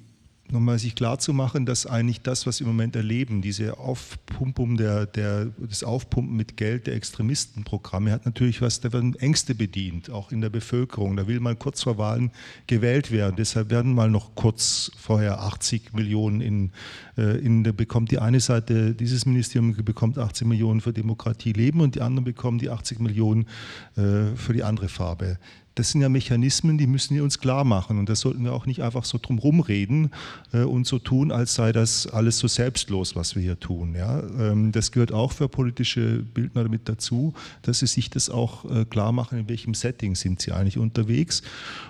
nochmal 0.51 0.77
sich 0.80 0.95
klar 0.95 1.19
zu 1.19 1.34
machen, 1.34 1.65
dass 1.65 1.85
eigentlich 1.85 2.22
das, 2.22 2.45
was 2.45 2.59
wir 2.59 2.67
im 2.67 2.73
Moment 2.73 2.95
erleben, 2.95 3.41
diese 3.41 3.77
Aufpumpung 3.80 4.77
der, 4.77 5.05
der, 5.05 5.47
das 5.57 5.84
Aufpumpen 5.84 6.35
mit 6.35 6.57
Geld 6.57 6.88
der 6.88 6.95
Extremistenprogramme, 6.95 8.11
hat 8.11 8.26
natürlich 8.26 8.61
was, 8.61 8.80
da 8.80 8.93
werden 8.93 9.15
Ängste 9.15 9.55
bedient, 9.55 10.09
auch 10.09 10.31
in 10.31 10.41
der 10.41 10.49
Bevölkerung. 10.49 11.17
Da 11.17 11.27
will 11.27 11.39
man 11.39 11.57
kurz 11.57 11.84
vor 11.84 11.97
Wahlen 11.97 12.31
gewählt 12.67 13.11
werden. 13.11 13.35
Deshalb 13.38 13.69
werden 13.69 13.93
mal 13.93 14.09
noch 14.09 14.35
kurz 14.35 14.91
vorher 14.97 15.41
80 15.41 15.93
Millionen 15.93 16.41
in, 16.41 16.72
äh, 17.17 17.38
in 17.39 17.63
bekommt 17.63 18.11
die 18.11 18.19
eine 18.19 18.39
Seite, 18.39 18.93
dieses 18.93 19.26
Ministerium 19.26 19.76
bekommt 19.84 20.17
80 20.17 20.47
Millionen 20.47 20.81
für 20.81 20.93
Demokratie 20.93 21.53
leben 21.53 21.81
und 21.81 21.95
die 21.95 22.01
anderen 22.01 22.26
bekommen 22.26 22.59
die 22.59 22.69
80 22.69 22.99
Millionen 22.99 23.47
äh, 23.95 24.35
für 24.35 24.53
die 24.53 24.63
andere 24.63 24.89
Farbe 24.89 25.38
das 25.76 25.91
sind 25.91 26.02
ja 26.02 26.10
Mechanismen, 26.10 26.77
die 26.77 26.88
müssen 26.88 27.15
wir 27.15 27.23
uns 27.23 27.39
klar 27.39 27.65
machen. 27.65 27.99
Und 27.99 28.10
das 28.10 28.22
sollten 28.22 28.43
wir 28.43 28.53
auch 28.53 28.65
nicht 28.65 28.81
einfach 28.81 29.03
so 29.03 29.19
drum 29.22 29.60
reden 29.60 30.11
äh, 30.53 30.61
und 30.61 30.88
so 30.88 30.99
tun, 30.99 31.31
als 31.31 31.56
sei 31.56 31.72
das 31.72 32.07
alles 32.07 32.39
so 32.39 32.47
selbstlos, 32.47 33.15
was 33.15 33.35
wir 33.35 33.43
hier 33.43 33.60
tun. 33.60 33.93
Ja? 33.95 34.23
Ähm, 34.39 34.72
das 34.72 34.91
gehört 34.91 35.11
auch 35.11 35.34
für 35.34 35.49
politische 35.49 36.23
Bildner 36.34 36.68
mit 36.69 36.88
dazu, 36.88 37.34
dass 37.61 37.80
sie 37.80 37.88
sich 37.88 38.10
das 38.10 38.30
auch 38.30 38.65
äh, 38.65 38.85
klar 38.85 39.11
machen, 39.11 39.38
in 39.38 39.49
welchem 39.49 39.73
Setting 39.73 40.15
sind 40.15 40.41
sie 40.41 40.53
eigentlich 40.53 40.77
unterwegs. 40.77 41.43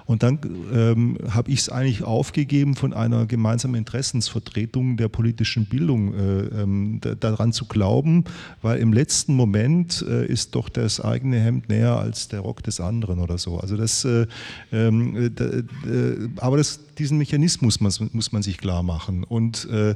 Und 0.05 0.23
dann 0.23 0.39
ähm, 0.73 1.17
habe 1.29 1.51
ich 1.51 1.59
es 1.59 1.69
eigentlich 1.69 2.03
aufgegeben, 2.03 2.75
von 2.75 2.93
einer 2.93 3.25
gemeinsamen 3.25 3.75
Interessensvertretung 3.75 4.97
der 4.97 5.09
politischen 5.09 5.65
Bildung 5.65 6.13
äh, 6.13 6.61
ähm, 6.61 7.01
daran 7.19 7.53
zu 7.53 7.65
glauben, 7.65 8.23
weil 8.61 8.79
im 8.79 8.93
letzten 8.93 9.35
Moment 9.35 10.03
äh, 10.07 10.25
ist 10.25 10.55
doch 10.55 10.69
das 10.69 10.99
eigene 11.01 11.39
Hemd 11.39 11.69
näher 11.69 11.97
als 11.97 12.27
der 12.27 12.41
Rock 12.41 12.63
des 12.63 12.79
anderen 12.79 13.19
oder 13.19 13.37
so. 13.37 13.59
Also 13.59 13.74
das, 13.77 14.05
äh, 14.05 14.27
ähm, 14.71 15.15
äh, 15.15 15.89
äh, 15.89 16.29
aber 16.37 16.57
das, 16.57 16.79
diesen 16.95 17.17
Mechanismus 17.17 17.79
muss, 17.79 17.99
muss 17.99 18.31
man 18.31 18.43
sich 18.43 18.57
klar 18.57 18.83
machen. 18.83 19.23
Und 19.23 19.65
äh, 19.69 19.95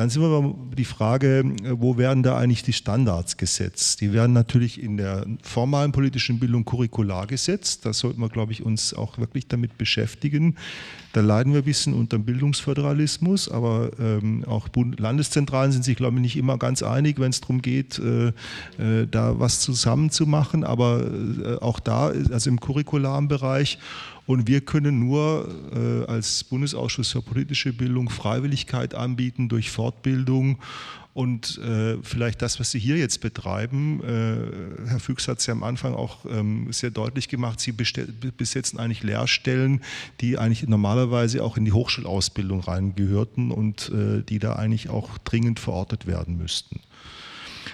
dann 0.00 0.08
sind 0.08 0.22
wir 0.22 0.40
bei 0.40 0.74
die 0.76 0.86
Frage, 0.86 1.44
wo 1.72 1.98
werden 1.98 2.22
da 2.22 2.38
eigentlich 2.38 2.62
die 2.62 2.72
Standards 2.72 3.36
gesetzt? 3.36 4.00
Die 4.00 4.14
werden 4.14 4.32
natürlich 4.32 4.82
in 4.82 4.96
der 4.96 5.26
formalen 5.42 5.92
politischen 5.92 6.38
Bildung 6.38 6.64
curricular 6.64 7.26
gesetzt. 7.26 7.84
Da 7.84 7.92
sollten 7.92 8.18
wir, 8.18 8.30
glaube 8.30 8.52
ich, 8.52 8.62
uns 8.64 8.94
auch 8.94 9.18
wirklich 9.18 9.46
damit 9.46 9.76
beschäftigen. 9.76 10.56
Da 11.12 11.20
leiden 11.20 11.52
wir 11.52 11.60
ein 11.60 11.64
bisschen 11.64 11.92
unter 11.92 12.18
Bildungsföderalismus, 12.18 13.50
aber 13.50 13.90
ähm, 13.98 14.42
auch 14.46 14.68
Bund 14.68 14.98
Landeszentralen 14.98 15.70
sind 15.70 15.84
sich, 15.84 15.98
glaube 15.98 16.16
ich, 16.16 16.22
nicht 16.22 16.36
immer 16.38 16.56
ganz 16.56 16.82
einig, 16.82 17.18
wenn 17.18 17.30
es 17.30 17.42
darum 17.42 17.60
geht, 17.60 17.98
äh, 17.98 18.28
äh, 18.28 19.06
da 19.10 19.38
was 19.38 19.60
zusammenzumachen. 19.60 20.64
Aber 20.64 21.04
äh, 21.44 21.56
auch 21.56 21.78
da, 21.78 22.06
also 22.06 22.48
im 22.48 22.58
curricularen 22.58 23.28
Bereich, 23.28 23.78
und 24.30 24.46
wir 24.46 24.60
können 24.60 25.00
nur 25.00 25.48
äh, 25.74 26.08
als 26.08 26.44
Bundesausschuss 26.44 27.10
für 27.10 27.20
politische 27.20 27.72
Bildung 27.72 28.08
Freiwilligkeit 28.08 28.94
anbieten 28.94 29.48
durch 29.48 29.72
Fortbildung 29.72 30.58
und 31.14 31.58
äh, 31.58 31.96
vielleicht 32.04 32.40
das, 32.40 32.60
was 32.60 32.70
Sie 32.70 32.78
hier 32.78 32.96
jetzt 32.96 33.20
betreiben. 33.20 34.00
Äh, 34.04 34.88
Herr 34.88 35.00
Füchs 35.00 35.26
hat 35.26 35.40
es 35.40 35.46
ja 35.46 35.52
am 35.52 35.64
Anfang 35.64 35.94
auch 35.94 36.24
ähm, 36.30 36.72
sehr 36.72 36.92
deutlich 36.92 37.26
gemacht. 37.26 37.58
Sie 37.58 37.72
besetzen 37.72 38.78
eigentlich 38.78 39.02
Lehrstellen, 39.02 39.80
die 40.20 40.38
eigentlich 40.38 40.64
normalerweise 40.68 41.42
auch 41.42 41.56
in 41.56 41.64
die 41.64 41.72
Hochschulausbildung 41.72 42.60
reingehörten 42.60 43.50
und 43.50 43.90
äh, 43.90 44.22
die 44.22 44.38
da 44.38 44.52
eigentlich 44.52 44.90
auch 44.90 45.18
dringend 45.18 45.58
verortet 45.58 46.06
werden 46.06 46.36
müssten. 46.36 46.78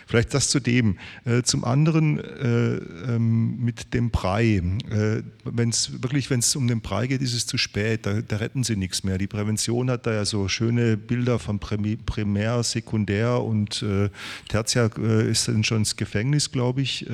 Vielleicht 0.07 0.35
das 0.35 0.51
zu 0.51 0.61
dem. 0.61 0.99
Äh, 1.25 1.43
zum 1.43 1.65
anderen 1.65 2.21
äh, 2.21 2.77
ähm, 3.13 3.59
mit 3.59 3.93
dem 3.93 4.11
Brei. 4.11 4.63
Äh, 4.89 5.23
wenn 5.45 5.71
es 5.71 6.01
wirklich, 6.01 6.31
wenn 6.31 6.43
um 6.55 6.69
den 6.69 6.81
Brei 6.81 7.09
geht, 7.09 7.23
ist 7.23 7.35
es 7.35 7.47
zu 7.47 7.59
spät. 7.59 8.07
Da, 8.07 8.21
da, 8.23 8.37
retten 8.37 8.63
sie 8.63 8.77
nichts 8.77 9.03
mehr. 9.03 9.19
Die 9.19 9.27
Prävention 9.27 9.91
hat 9.91 10.07
da 10.07 10.13
ja 10.13 10.25
so 10.25 10.47
schöne 10.47 10.97
Bilder 10.97 11.41
von 11.41 11.59
Primär, 11.59 12.63
Sekundär 12.63 13.43
und 13.43 13.83
äh, 13.83 14.09
Tertiär 14.49 14.97
ist 14.97 15.49
dann 15.49 15.65
schon 15.65 15.79
ins 15.79 15.97
Gefängnis, 15.97 16.53
glaube 16.53 16.83
ich, 16.83 17.07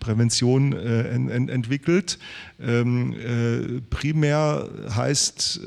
Prävention 0.00 0.72
en, 0.72 1.30
en, 1.30 1.48
entwickelt. 1.48 2.18
Ähm, 2.60 3.14
äh, 3.14 3.80
primär 3.90 4.68
heißt, 4.90 5.60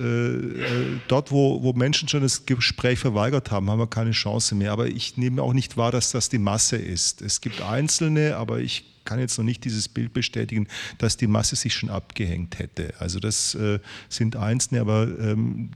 dort, 1.08 1.32
wo, 1.32 1.64
wo 1.64 1.74
Menschen 1.74 2.08
schon 2.08 2.22
das 2.22 2.46
Gespräch 2.46 3.00
verweigert 3.00 3.52
haben, 3.52 3.70
haben 3.70 3.80
wir 3.80 3.88
keine 3.88 4.12
Chance 4.12 4.56
mehr. 4.56 4.72
Aber 4.72 4.88
ich 4.88 5.18
nehme 5.18 5.42
auch 5.42 5.54
nicht 5.54 5.78
wahr, 5.78 5.92
dass 5.92 6.12
das 6.12 6.30
die 6.30 6.38
Masse 6.38 6.59
ist. 6.78 7.22
Es 7.22 7.42
gibt 7.42 7.62
Einzelne, 7.62 8.38
aber 8.38 8.60
ich 8.60 8.86
kann 9.06 9.20
jetzt 9.20 9.38
noch 9.38 9.46
nicht 9.46 9.64
dieses 9.64 9.90
Bild 9.90 10.14
bestätigen, 10.14 10.68
dass 11.00 11.18
die 11.18 11.26
Masse 11.26 11.56
sich 11.56 11.74
schon 11.74 11.90
abgehängt 11.90 12.60
hätte. 12.60 12.94
Also 13.00 13.20
das 13.20 13.56
äh, 13.56 13.80
sind 14.08 14.36
Einzelne, 14.36 14.82
aber 14.82 15.08
ähm, 15.20 15.72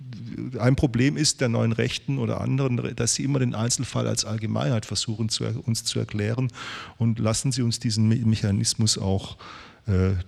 ein 0.60 0.76
Problem 0.76 1.18
ist 1.18 1.42
der 1.42 1.50
neuen 1.50 1.72
Rechten 1.72 2.20
oder 2.20 2.42
anderen, 2.42 2.96
dass 2.96 3.16
sie 3.16 3.24
immer 3.24 3.40
den 3.40 3.56
Einzelfall 3.56 4.08
als 4.08 4.24
Allgemeinheit 4.24 4.86
versuchen 4.86 5.30
zu, 5.30 5.46
uns 5.46 5.84
zu 5.84 6.00
erklären 6.00 6.52
und 6.98 7.18
lassen 7.18 7.52
sie 7.52 7.64
uns 7.64 7.80
diesen 7.80 8.08
Mechanismus 8.08 9.00
auch 9.00 9.36
äh, 9.36 9.73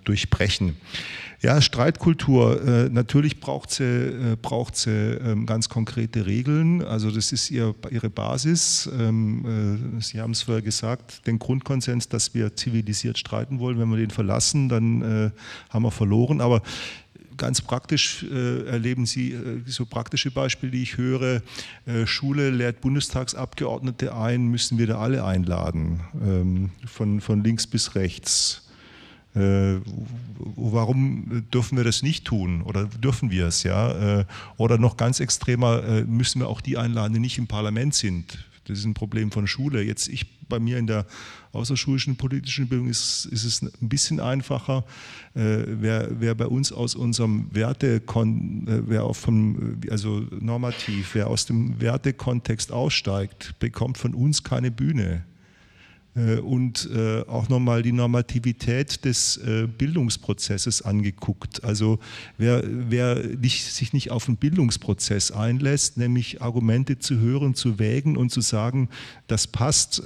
durchbrechen. 0.03 0.75
Ja, 1.41 1.61
Streitkultur, 1.61 2.61
äh, 2.65 2.89
natürlich 2.89 3.39
braucht 3.39 3.69
sie, 3.69 3.83
äh, 3.83 4.35
braucht 4.41 4.75
sie 4.75 4.89
ähm, 4.89 5.45
ganz 5.45 5.69
konkrete 5.69 6.25
Regeln. 6.25 6.83
Also 6.83 7.11
das 7.11 7.31
ist 7.31 7.51
ihr, 7.51 7.75
ihre 7.91 8.09
Basis. 8.09 8.89
Ähm, 8.97 9.99
sie 10.01 10.19
haben 10.19 10.31
es 10.31 10.41
vorher 10.41 10.63
gesagt, 10.63 11.27
den 11.27 11.37
Grundkonsens, 11.37 12.09
dass 12.09 12.33
wir 12.33 12.55
zivilisiert 12.55 13.19
streiten 13.19 13.59
wollen. 13.59 13.77
Wenn 13.79 13.89
wir 13.89 13.97
den 13.97 14.09
verlassen, 14.09 14.69
dann 14.69 15.31
haben 15.69 15.83
wir 15.83 15.91
verloren. 15.91 16.41
Aber 16.41 16.63
ganz 17.37 17.61
praktisch 17.61 18.23
äh, 18.23 18.65
erleben 18.65 19.05
Sie 19.05 19.33
äh, 19.33 19.61
so 19.65 19.85
praktische 19.85 20.31
Beispiele, 20.31 20.71
die 20.71 20.83
ich 20.83 20.97
höre. 20.97 21.41
Äh, 21.85 22.05
Schule 22.05 22.49
lehrt 22.49 22.81
Bundestagsabgeordnete 22.81 24.15
ein, 24.15 24.47
müssen 24.47 24.77
wir 24.77 24.87
da 24.87 24.99
alle 24.99 25.23
einladen, 25.23 26.01
ähm, 26.21 26.69
von, 26.85 27.21
von 27.21 27.43
links 27.43 27.67
bis 27.67 27.95
rechts. 27.95 28.64
Äh, 29.35 29.81
warum 30.55 31.43
dürfen 31.53 31.77
wir 31.77 31.83
das 31.83 32.01
nicht 32.01 32.25
tun 32.25 32.61
oder 32.61 32.85
dürfen 32.85 33.31
wir 33.31 33.47
es? 33.47 33.63
Ja? 33.63 34.19
Äh, 34.19 34.25
oder 34.57 34.77
noch 34.77 34.97
ganz 34.97 35.19
extremer, 35.19 35.83
äh, 35.83 36.03
müssen 36.03 36.39
wir 36.39 36.47
auch 36.47 36.61
die 36.61 36.77
einladen, 36.77 37.13
die 37.13 37.19
nicht 37.19 37.37
im 37.37 37.47
Parlament 37.47 37.93
sind. 37.93 38.45
Das 38.65 38.79
ist 38.79 38.85
ein 38.85 38.93
Problem 38.93 39.31
von 39.31 39.45
Schule. 39.45 39.83
Jetzt 39.83 40.07
ich 40.07 40.25
bei 40.47 40.59
mir 40.59 40.77
in 40.77 40.87
der 40.87 41.05
außerschulischen 41.53 42.15
politischen 42.15 42.67
Bildung 42.67 42.87
ist, 42.87 43.25
ist 43.25 43.43
es 43.43 43.61
ein 43.61 43.71
bisschen 43.81 44.19
einfacher. 44.19 44.83
Äh, 45.33 45.63
wer, 45.67 46.09
wer 46.19 46.35
bei 46.35 46.47
uns 46.47 46.71
aus 46.71 46.95
unserem 46.95 47.47
Werte, 47.51 47.97
äh, 47.97 48.01
wer 48.87 49.03
auch 49.03 49.15
vom, 49.15 49.77
also 49.89 50.23
normativ, 50.39 51.13
wer 51.13 51.27
aus 51.27 51.45
dem 51.45 51.79
Wertekontext 51.79 52.71
aussteigt, 52.71 53.55
bekommt 53.59 53.97
von 53.97 54.13
uns 54.13 54.43
keine 54.43 54.71
Bühne. 54.71 55.23
Äh, 56.15 56.39
und 56.39 56.89
äh, 56.93 57.21
auch 57.27 57.49
nochmal 57.49 57.81
die 57.83 57.91
Normativität 57.91 59.03
des 59.03 59.37
äh, 59.37 59.67
Bildungsprozesses 59.67 60.81
angeguckt. 60.81 61.63
Also 61.63 61.99
wer, 62.37 62.63
wer 62.65 63.15
nicht, 63.15 63.65
sich 63.65 63.91
nicht 63.91 64.11
auf 64.11 64.27
einen 64.27 64.37
Bildungsprozess 64.37 65.31
einlässt, 65.31 65.97
nämlich 65.97 66.41
Argumente 66.41 66.99
zu 66.99 67.19
hören, 67.19 67.53
zu 67.53 67.79
wägen 67.79 68.15
und 68.15 68.31
zu 68.31 68.41
sagen, 68.41 68.89
das 69.27 69.47
passt, 69.47 70.03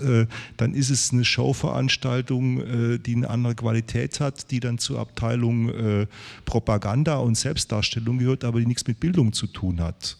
dann 0.57 0.73
ist 0.73 0.89
es 0.89 1.11
eine 1.11 1.25
Showveranstaltung, 1.25 2.99
die 3.05 3.15
eine 3.15 3.29
andere 3.29 3.55
Qualität 3.55 4.19
hat, 4.19 4.51
die 4.51 4.59
dann 4.59 4.77
zur 4.77 4.99
Abteilung 4.99 6.07
Propaganda 6.45 7.17
und 7.17 7.35
Selbstdarstellung 7.35 8.19
gehört, 8.19 8.43
aber 8.43 8.59
die 8.59 8.65
nichts 8.65 8.87
mit 8.87 8.99
Bildung 8.99 9.33
zu 9.33 9.47
tun 9.47 9.81
hat, 9.81 10.17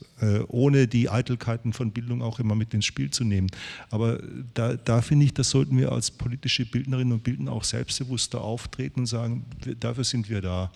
ohne 0.47 0.87
die 0.87 1.09
Eitelkeiten 1.09 1.73
von 1.73 1.91
Bildung 1.91 2.21
auch 2.21 2.39
immer 2.39 2.55
mit 2.55 2.73
ins 2.73 2.85
Spiel 2.85 3.09
zu 3.09 3.23
nehmen. 3.23 3.49
Aber 3.89 4.19
da, 4.53 4.75
da 4.75 5.01
finde 5.01 5.25
ich, 5.25 5.33
das 5.33 5.49
sollten 5.49 5.77
wir 5.77 5.91
als 5.91 6.11
politische 6.11 6.65
Bildnerinnen 6.65 7.13
und 7.13 7.23
Bildner 7.23 7.51
auch 7.51 7.63
selbstbewusster 7.63 8.41
auftreten 8.41 9.01
und 9.01 9.05
sagen, 9.05 9.45
dafür 9.79 10.03
sind 10.03 10.29
wir 10.29 10.41
da. 10.41 10.71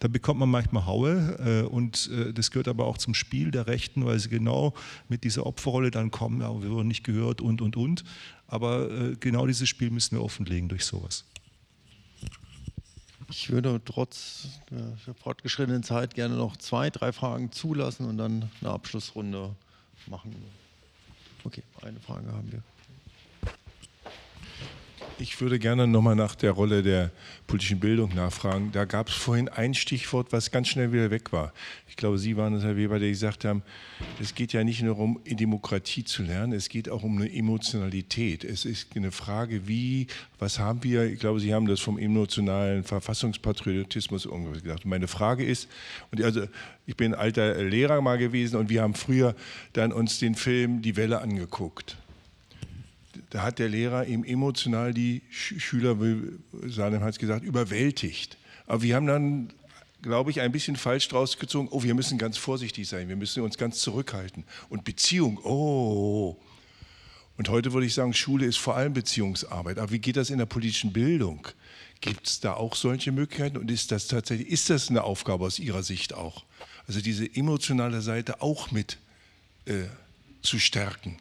Da 0.00 0.08
bekommt 0.08 0.40
man 0.40 0.50
manchmal 0.50 0.86
Haue 0.86 1.38
äh, 1.38 1.66
und 1.66 2.10
äh, 2.12 2.32
das 2.32 2.50
gehört 2.50 2.68
aber 2.68 2.86
auch 2.86 2.98
zum 2.98 3.14
Spiel 3.14 3.50
der 3.50 3.66
Rechten, 3.66 4.04
weil 4.04 4.18
sie 4.18 4.28
genau 4.28 4.74
mit 5.08 5.24
dieser 5.24 5.46
Opferrolle 5.46 5.90
dann 5.90 6.10
kommen, 6.10 6.40
ja, 6.40 6.62
wir 6.62 6.70
wurden 6.70 6.88
nicht 6.88 7.04
gehört 7.04 7.40
und, 7.40 7.62
und, 7.62 7.76
und. 7.76 8.04
Aber 8.46 8.90
äh, 8.90 9.16
genau 9.18 9.46
dieses 9.46 9.68
Spiel 9.68 9.90
müssen 9.90 10.16
wir 10.16 10.22
offenlegen 10.22 10.68
durch 10.68 10.84
sowas. 10.84 11.24
Ich 13.30 13.50
würde 13.50 13.80
trotz 13.84 14.48
der 14.70 15.14
fortgeschrittenen 15.14 15.82
Zeit 15.82 16.14
gerne 16.14 16.34
noch 16.36 16.56
zwei, 16.56 16.90
drei 16.90 17.12
Fragen 17.12 17.52
zulassen 17.52 18.08
und 18.08 18.18
dann 18.18 18.50
eine 18.60 18.70
Abschlussrunde 18.70 19.54
machen. 20.06 20.34
Okay, 21.44 21.62
eine 21.82 22.00
Frage 22.00 22.32
haben 22.32 22.50
wir. 22.52 22.62
Ich 25.20 25.40
würde 25.40 25.60
gerne 25.60 25.86
nochmal 25.86 26.16
nach 26.16 26.34
der 26.34 26.50
Rolle 26.50 26.82
der 26.82 27.12
politischen 27.46 27.78
Bildung 27.78 28.12
nachfragen. 28.16 28.70
Da 28.72 28.84
gab 28.84 29.08
es 29.08 29.14
vorhin 29.14 29.48
ein 29.48 29.72
Stichwort, 29.72 30.32
was 30.32 30.50
ganz 30.50 30.66
schnell 30.66 30.92
wieder 30.92 31.08
weg 31.12 31.32
war. 31.32 31.52
Ich 31.88 31.94
glaube, 31.94 32.18
Sie 32.18 32.36
waren 32.36 32.52
es, 32.54 32.64
Herr 32.64 32.76
Weber, 32.76 32.98
der 32.98 33.10
gesagt 33.10 33.44
haben, 33.44 33.62
es 34.20 34.34
geht 34.34 34.52
ja 34.52 34.64
nicht 34.64 34.82
nur 34.82 34.98
um 34.98 35.20
Demokratie 35.24 36.02
zu 36.02 36.24
lernen, 36.24 36.52
es 36.52 36.68
geht 36.68 36.88
auch 36.88 37.04
um 37.04 37.16
eine 37.16 37.32
Emotionalität. 37.32 38.42
Es 38.42 38.64
ist 38.64 38.96
eine 38.96 39.12
Frage, 39.12 39.68
wie, 39.68 40.08
was 40.40 40.58
haben 40.58 40.82
wir, 40.82 41.04
ich 41.04 41.20
glaube, 41.20 41.38
Sie 41.38 41.54
haben 41.54 41.66
das 41.66 41.78
vom 41.78 41.96
emotionalen 41.96 42.82
Verfassungspatriotismus 42.82 44.24
irgendwas 44.24 44.64
gesagt. 44.64 44.84
meine 44.84 45.06
Frage 45.06 45.44
ist, 45.44 45.68
und 46.10 46.22
also 46.22 46.48
ich 46.86 46.96
bin 46.96 47.14
alter 47.14 47.62
Lehrer 47.62 48.00
mal 48.00 48.18
gewesen 48.18 48.56
und 48.56 48.68
wir 48.68 48.82
haben 48.82 48.94
früher 48.94 49.36
dann 49.74 49.92
uns 49.92 50.18
den 50.18 50.34
Film 50.34 50.82
Die 50.82 50.96
Welle 50.96 51.20
angeguckt 51.20 51.98
da 53.34 53.42
hat 53.42 53.58
der 53.58 53.68
Lehrer 53.68 54.06
eben 54.06 54.22
emotional 54.22 54.94
die 54.94 55.20
Schüler, 55.28 55.96
Sanem 56.68 57.02
hat 57.02 57.14
es 57.14 57.18
gesagt, 57.18 57.44
überwältigt. 57.44 58.38
Aber 58.68 58.82
wir 58.82 58.94
haben 58.94 59.08
dann, 59.08 59.52
glaube 60.02 60.30
ich, 60.30 60.40
ein 60.40 60.52
bisschen 60.52 60.76
falsch 60.76 61.08
draus 61.08 61.36
gezogen, 61.36 61.66
oh, 61.72 61.82
wir 61.82 61.94
müssen 61.94 62.16
ganz 62.16 62.38
vorsichtig 62.38 62.86
sein, 62.86 63.08
wir 63.08 63.16
müssen 63.16 63.42
uns 63.42 63.58
ganz 63.58 63.80
zurückhalten. 63.80 64.44
Und 64.68 64.84
Beziehung, 64.84 65.40
oh. 65.42 66.36
Und 67.36 67.48
heute 67.48 67.72
würde 67.72 67.88
ich 67.88 67.94
sagen, 67.94 68.14
Schule 68.14 68.46
ist 68.46 68.58
vor 68.58 68.76
allem 68.76 68.92
Beziehungsarbeit. 68.92 69.80
Aber 69.80 69.90
wie 69.90 69.98
geht 69.98 70.16
das 70.16 70.30
in 70.30 70.38
der 70.38 70.46
politischen 70.46 70.92
Bildung? 70.92 71.48
Gibt 72.00 72.28
es 72.28 72.38
da 72.38 72.54
auch 72.54 72.76
solche 72.76 73.10
Möglichkeiten? 73.10 73.56
Und 73.56 73.68
ist 73.68 73.90
das 73.90 74.06
tatsächlich, 74.06 74.46
ist 74.46 74.70
das 74.70 74.90
eine 74.90 75.02
Aufgabe 75.02 75.44
aus 75.44 75.58
Ihrer 75.58 75.82
Sicht 75.82 76.14
auch? 76.14 76.44
Also 76.86 77.00
diese 77.00 77.26
emotionale 77.34 78.00
Seite 78.00 78.42
auch 78.42 78.70
mit 78.70 78.98
äh, 79.64 79.86
zu 80.40 80.60
stärken? 80.60 81.16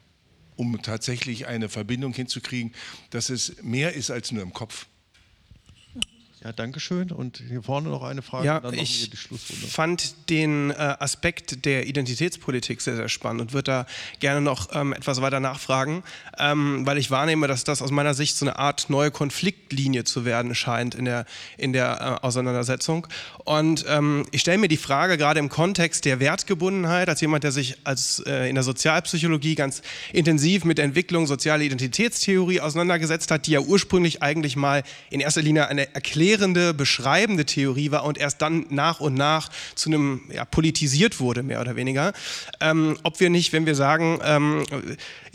Um 0.56 0.82
tatsächlich 0.82 1.48
eine 1.48 1.70
Verbindung 1.70 2.14
hinzukriegen, 2.14 2.74
dass 3.10 3.30
es 3.30 3.62
mehr 3.62 3.94
ist 3.94 4.12
als 4.12 4.32
nur 4.32 4.44
im 4.44 4.54
Kopf. 4.54 4.88
Ja, 6.44 6.52
danke 6.52 6.82
schön. 6.82 7.12
Und 7.12 7.42
hier 7.48 7.64
vorne 7.64 7.88
noch 7.88 8.04
eine 8.04 8.22
Frage. 8.22 8.46
Ja, 8.46 8.62
ich 8.72 9.10
fand 9.70 10.30
den 10.30 10.72
äh, 10.72 10.74
Aspekt 10.74 11.64
der 11.64 11.88
Identitätspolitik 11.88 12.82
sehr, 12.82 12.98
sehr 12.98 13.08
spannend 13.08 13.42
und 13.42 13.54
würde 13.54 13.64
da 13.64 13.86
gerne 14.20 14.42
noch 14.42 14.68
ähm, 14.74 14.92
etwas 14.92 15.22
weiter 15.22 15.40
nachfragen, 15.40 16.04
ähm, 16.38 16.86
weil 16.86 16.98
ich 16.98 17.10
wahrnehme, 17.12 17.48
dass 17.48 17.64
das 17.64 17.82
aus 17.82 17.92
meiner 17.92 18.14
Sicht 18.14 18.36
so 18.36 18.46
eine 18.46 18.60
Art 18.60 18.90
neue 18.90 19.10
Konfliktlinie 19.74 20.04
zu 20.04 20.26
werden 20.26 20.56
scheint 20.56 20.96
in 20.96 21.06
der, 21.06 21.26
in 21.58 21.74
der 21.74 22.20
äh, 22.22 22.26
Auseinandersetzung. 22.26 23.08
Und 23.44 23.86
ähm, 23.90 24.26
ich 24.32 24.42
stelle 24.42 24.60
mir 24.60 24.68
die 24.68 24.78
Frage 24.78 25.18
gerade 25.18 25.40
im 25.40 25.50
Kontext 25.50 26.06
der 26.06 26.20
Wertgebundenheit, 26.20 27.10
als 27.10 27.22
jemand, 27.22 27.44
der 27.44 27.52
sich 27.52 27.78
als, 27.84 28.22
äh, 28.26 28.50
in 28.50 28.56
der 28.56 28.64
Sozialpsychologie 28.64 29.56
ganz 29.56 29.82
intensiv 30.12 30.64
mit 30.64 30.78
der 30.78 30.86
Entwicklung 30.86 31.26
sozialer 31.28 31.64
Identitätstheorie 31.64 32.62
auseinandergesetzt 32.62 33.32
hat, 33.32 33.48
die 33.48 33.52
ja 33.52 33.60
ursprünglich 33.62 34.22
eigentlich 34.22 34.56
mal 34.56 34.84
in 35.10 35.20
erster 35.20 35.42
Linie 35.42 35.68
eine 35.68 35.94
erklärende, 35.96 36.74
beschreibende 36.74 37.46
Theorie 37.46 37.92
war 37.92 38.06
und 38.06 38.18
erst 38.18 38.42
dann 38.42 38.66
nach 38.70 39.00
und 39.00 39.16
nach 39.16 39.50
zu 39.76 39.90
einem 39.90 40.22
ja, 40.32 40.46
politisiert 40.46 41.20
wurde, 41.20 41.44
mehr 41.44 41.62
oder 41.62 41.76
weniger. 41.76 42.14
Ähm, 42.60 42.98
ob 43.04 43.20
wir 43.20 43.30
nicht, 43.30 43.54
wenn 43.54 43.66
wir 43.66 43.76
sagen, 43.76 44.20
ähm, 44.24 44.64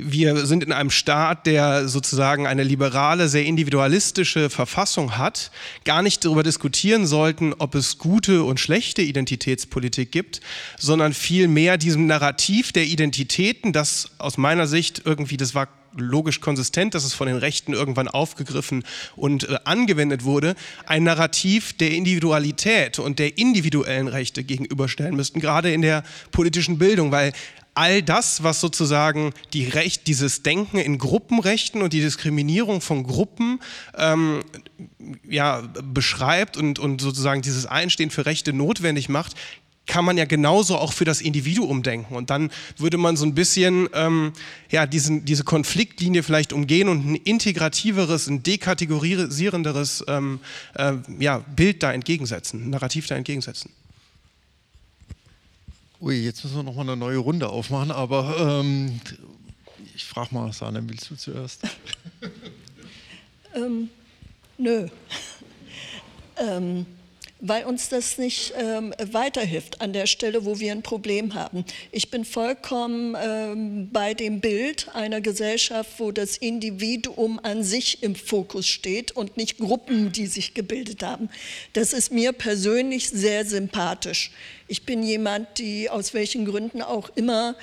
wir 0.01 0.47
sind 0.47 0.63
in 0.63 0.73
einem 0.73 0.91
Staat, 0.91 1.47
der 1.47 1.89
sozusagen 1.89 2.47
eine 2.47 2.63
liberale, 2.63 3.29
sehr 3.29 3.45
individualistische 3.45 4.49
Verfassung 4.49 5.19
hat, 5.19 5.51
gar 5.85 6.03
nicht 6.03 6.25
darüber 6.25 6.45
diskutieren 6.45 7.05
sollten, 7.05 7.53
ob 7.59 7.75
es 7.75 7.99
gute 7.99 8.45
und 8.45 8.61
schlechte 8.61 9.03
Identitätspolitik 9.03 10.13
gibt, 10.13 10.41
sondern 10.79 11.13
vielmehr 11.15 11.79
diesem 11.79 12.07
Narrativ 12.07 12.71
der 12.71 12.85
Identitäten, 12.85 13.73
das 13.73 14.13
aus 14.19 14.39
meiner 14.39 14.69
Sicht 14.69 15.03
irgendwie, 15.05 15.37
das 15.37 15.57
war 15.57 15.67
logisch 15.97 16.41
konsistent, 16.41 16.95
dass 16.95 17.05
es 17.05 17.15
von 17.15 17.27
den 17.27 17.37
Rechten 17.37 17.73
irgendwann 17.73 18.09
aufgegriffen 18.09 18.85
und 19.17 19.49
äh, 19.49 19.59
angewendet 19.65 20.25
wurde, 20.25 20.55
ein 20.87 21.05
Narrativ 21.05 21.77
der 21.77 21.91
Individualität 21.91 22.99
und 22.99 23.19
der 23.19 23.39
individuellen 23.39 24.09
Rechte 24.09 24.45
gegenüberstellen 24.45 25.17
müssten, 25.17 25.41
gerade 25.41 25.73
in 25.73 25.83
der 25.83 26.05
politischen 26.31 26.79
Bildung, 26.79 27.11
weil 27.11 27.33
all 27.79 28.03
das, 28.03 28.43
was 28.43 28.61
sozusagen 28.61 29.33
die 29.53 29.69
Recht, 29.69 30.09
dieses 30.09 30.43
Denken 30.43 30.79
in 30.79 30.99
Gruppenrechten 30.99 31.81
und 31.81 31.93
die 31.93 32.01
Diskriminierung 32.01 32.81
von 32.81 33.05
Gruppen 33.05 33.61
ähm, 33.97 34.43
ja, 35.29 35.63
beschreibt 35.85 36.57
und, 36.57 36.81
und 36.81 37.01
sozusagen 37.01 37.41
dieses 37.41 37.67
Einstehen 37.67 38.11
für 38.11 38.27
Rechte 38.27 38.53
notwendig 38.53 39.09
macht, 39.09 39.37
kann 39.87 40.05
man 40.05 40.19
ja 40.19 40.25
genauso 40.25 40.77
auch 40.77 40.93
für 40.93 41.05
das 41.05 41.21
Individuum 41.21 41.85
denken. 41.85 42.17
Und 42.17 42.31
dann 42.31 42.51
würde 42.77 42.99
man 42.99 43.17
so 43.17 43.25
ein 43.25 43.35
bisschen 43.35 43.89
ähm, 43.95 44.33
ja, 44.71 44.85
diesen, 44.85 45.25
diese 45.25 45.45
Konfliktlinie 45.45 46.25
vielleicht 46.25 46.53
umgehen 46.53 46.89
und 46.89 47.07
ein 47.07 47.15
integrativeres, 47.15 48.27
ein 48.27 48.43
dekategorisierenderes 48.43 50.05
ähm, 50.09 50.41
äh, 50.75 50.95
ja, 51.21 51.39
Bild 51.39 51.85
da 51.85 51.93
entgegensetzen, 51.93 52.67
ein 52.67 52.71
Narrativ 52.71 53.07
da 53.07 53.15
entgegensetzen. 53.15 53.71
Ui, 56.01 56.15
jetzt 56.15 56.45
müssen 56.45 56.59
wir 56.59 56.63
nochmal 56.63 56.85
eine 56.85 56.97
neue 56.97 57.19
Runde 57.19 57.49
aufmachen, 57.49 57.91
aber 57.91 58.61
ähm, 58.61 59.01
ich 59.97 60.05
frage 60.05 60.33
mal, 60.33 60.53
Sana, 60.53 60.81
willst 60.83 61.11
du 61.11 61.17
zuerst? 61.17 61.63
ähm, 63.55 63.91
nö. 64.59 64.87
ähm, 66.37 66.87
weil 67.41 67.65
uns 67.65 67.89
das 67.89 68.19
nicht 68.19 68.53
ähm, 68.57 68.93
weiterhilft 68.99 69.81
an 69.81 69.93
der 69.93 70.07
Stelle, 70.07 70.45
wo 70.45 70.59
wir 70.59 70.73
ein 70.73 70.83
Problem 70.83 71.35
haben. 71.35 71.65
Ich 71.93 72.11
bin 72.11 72.25
vollkommen 72.25 73.17
ähm, 73.21 73.91
bei 73.93 74.15
dem 74.15 74.41
Bild 74.41 74.89
einer 74.95 75.21
Gesellschaft, 75.21 75.93
wo 75.99 76.11
das 76.11 76.37
Individuum 76.37 77.39
an 77.43 77.63
sich 77.63 78.03
im 78.03 78.17
Fokus 78.17 78.67
steht 78.67 79.13
und 79.13 79.37
nicht 79.37 79.59
Gruppen, 79.59 80.11
die 80.11 80.27
sich 80.27 80.55
gebildet 80.55 81.03
haben. 81.03 81.31
Das 81.75 81.93
ist 81.93 82.11
mir 82.11 82.33
persönlich 82.33 83.11
sehr 83.11 83.45
sympathisch. 83.47 84.33
Ich 84.67 84.85
bin 84.85 85.03
jemand, 85.03 85.59
die 85.59 85.89
aus 85.91 86.15
welchen 86.15 86.45
Gründen 86.45 86.83
auch 86.83 87.09
immer 87.15 87.55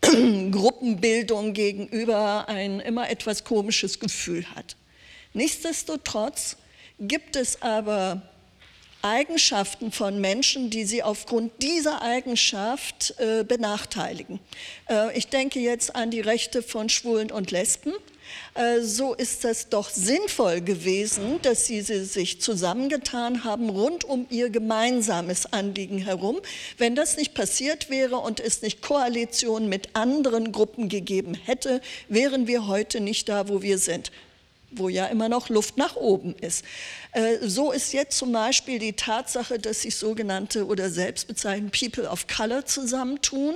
Gruppenbildung 0.00 1.52
gegenüber 1.52 2.48
ein 2.48 2.80
immer 2.80 3.10
etwas 3.10 3.44
komisches 3.44 4.00
Gefühl 4.00 4.44
hat. 4.54 4.76
Nichtsdestotrotz 5.34 6.56
gibt 6.98 7.36
es 7.36 7.62
aber 7.62 8.22
Eigenschaften 9.02 9.92
von 9.92 10.20
Menschen, 10.20 10.70
die 10.70 10.84
sie 10.84 11.02
aufgrund 11.02 11.62
dieser 11.62 12.02
Eigenschaft 12.02 13.14
äh, 13.18 13.44
benachteiligen. 13.44 14.40
Äh, 14.88 15.16
ich 15.16 15.28
denke 15.28 15.60
jetzt 15.60 15.96
an 15.96 16.10
die 16.10 16.20
Rechte 16.20 16.62
von 16.62 16.88
Schwulen 16.88 17.30
und 17.30 17.50
Lesben. 17.50 17.92
Äh, 18.54 18.80
so 18.80 19.14
ist 19.14 19.44
es 19.44 19.68
doch 19.68 19.88
sinnvoll 19.88 20.60
gewesen, 20.60 21.40
dass 21.42 21.66
sie 21.66 21.80
sich 21.80 22.40
zusammengetan 22.40 23.44
haben 23.44 23.70
rund 23.70 24.04
um 24.04 24.26
ihr 24.30 24.50
gemeinsames 24.50 25.52
Anliegen 25.52 25.98
herum. 25.98 26.40
Wenn 26.78 26.94
das 26.94 27.16
nicht 27.16 27.34
passiert 27.34 27.90
wäre 27.90 28.18
und 28.18 28.40
es 28.40 28.62
nicht 28.62 28.82
Koalitionen 28.82 29.68
mit 29.68 29.96
anderen 29.96 30.52
Gruppen 30.52 30.88
gegeben 30.88 31.34
hätte, 31.34 31.80
wären 32.08 32.46
wir 32.46 32.66
heute 32.66 33.00
nicht 33.00 33.28
da, 33.28 33.48
wo 33.48 33.62
wir 33.62 33.78
sind 33.78 34.10
wo 34.70 34.88
ja 34.88 35.06
immer 35.06 35.28
noch 35.28 35.48
Luft 35.48 35.76
nach 35.76 35.96
oben 35.96 36.34
ist. 36.40 36.64
Äh, 37.12 37.38
so 37.42 37.72
ist 37.72 37.92
jetzt 37.92 38.16
zum 38.16 38.32
Beispiel 38.32 38.78
die 38.78 38.92
Tatsache, 38.92 39.58
dass 39.58 39.82
sich 39.82 39.96
sogenannte 39.96 40.66
oder 40.66 40.90
selbstbezeichnete 40.90 41.70
People 41.78 42.08
of 42.08 42.26
Color 42.26 42.66
zusammentun, 42.66 43.54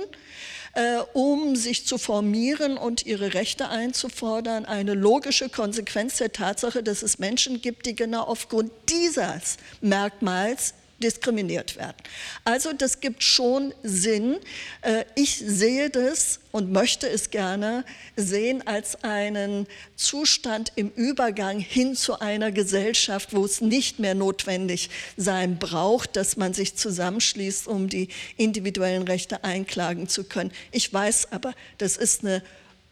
äh, 0.73 0.97
um 1.13 1.55
sich 1.55 1.85
zu 1.85 1.97
formieren 1.97 2.77
und 2.77 3.05
ihre 3.05 3.33
Rechte 3.33 3.69
einzufordern, 3.69 4.65
eine 4.65 4.93
logische 4.93 5.49
Konsequenz 5.49 6.17
der 6.17 6.31
Tatsache, 6.31 6.83
dass 6.83 7.01
es 7.01 7.17
Menschen 7.19 7.61
gibt, 7.61 7.85
die 7.85 7.95
genau 7.95 8.23
aufgrund 8.23 8.71
dieses 8.89 9.57
Merkmals 9.81 10.73
diskriminiert 11.05 11.77
werden. 11.77 11.97
Also 12.43 12.73
das 12.73 12.99
gibt 12.99 13.21
schon 13.21 13.73
Sinn. 13.83 14.37
Äh, 14.81 15.05
ich 15.15 15.37
sehe 15.37 15.89
das 15.91 16.39
und 16.51 16.71
möchte 16.71 17.07
es 17.07 17.29
gerne 17.29 17.85
sehen 18.15 18.65
als 18.65 19.03
einen 19.03 19.67
Zustand 19.95 20.71
im 20.75 20.89
Übergang 20.89 21.59
hin 21.59 21.95
zu 21.95 22.19
einer 22.19 22.51
Gesellschaft, 22.51 23.35
wo 23.35 23.45
es 23.45 23.61
nicht 23.61 23.99
mehr 23.99 24.15
notwendig 24.15 24.89
sein 25.15 25.59
braucht, 25.59 26.15
dass 26.15 26.37
man 26.37 26.53
sich 26.53 26.75
zusammenschließt, 26.75 27.67
um 27.67 27.87
die 27.87 28.07
individuellen 28.37 29.03
Rechte 29.03 29.43
einklagen 29.43 30.07
zu 30.07 30.23
können. 30.23 30.51
Ich 30.71 30.91
weiß 30.91 31.31
aber, 31.31 31.53
das 31.77 31.97
ist 31.97 32.23
eine 32.23 32.41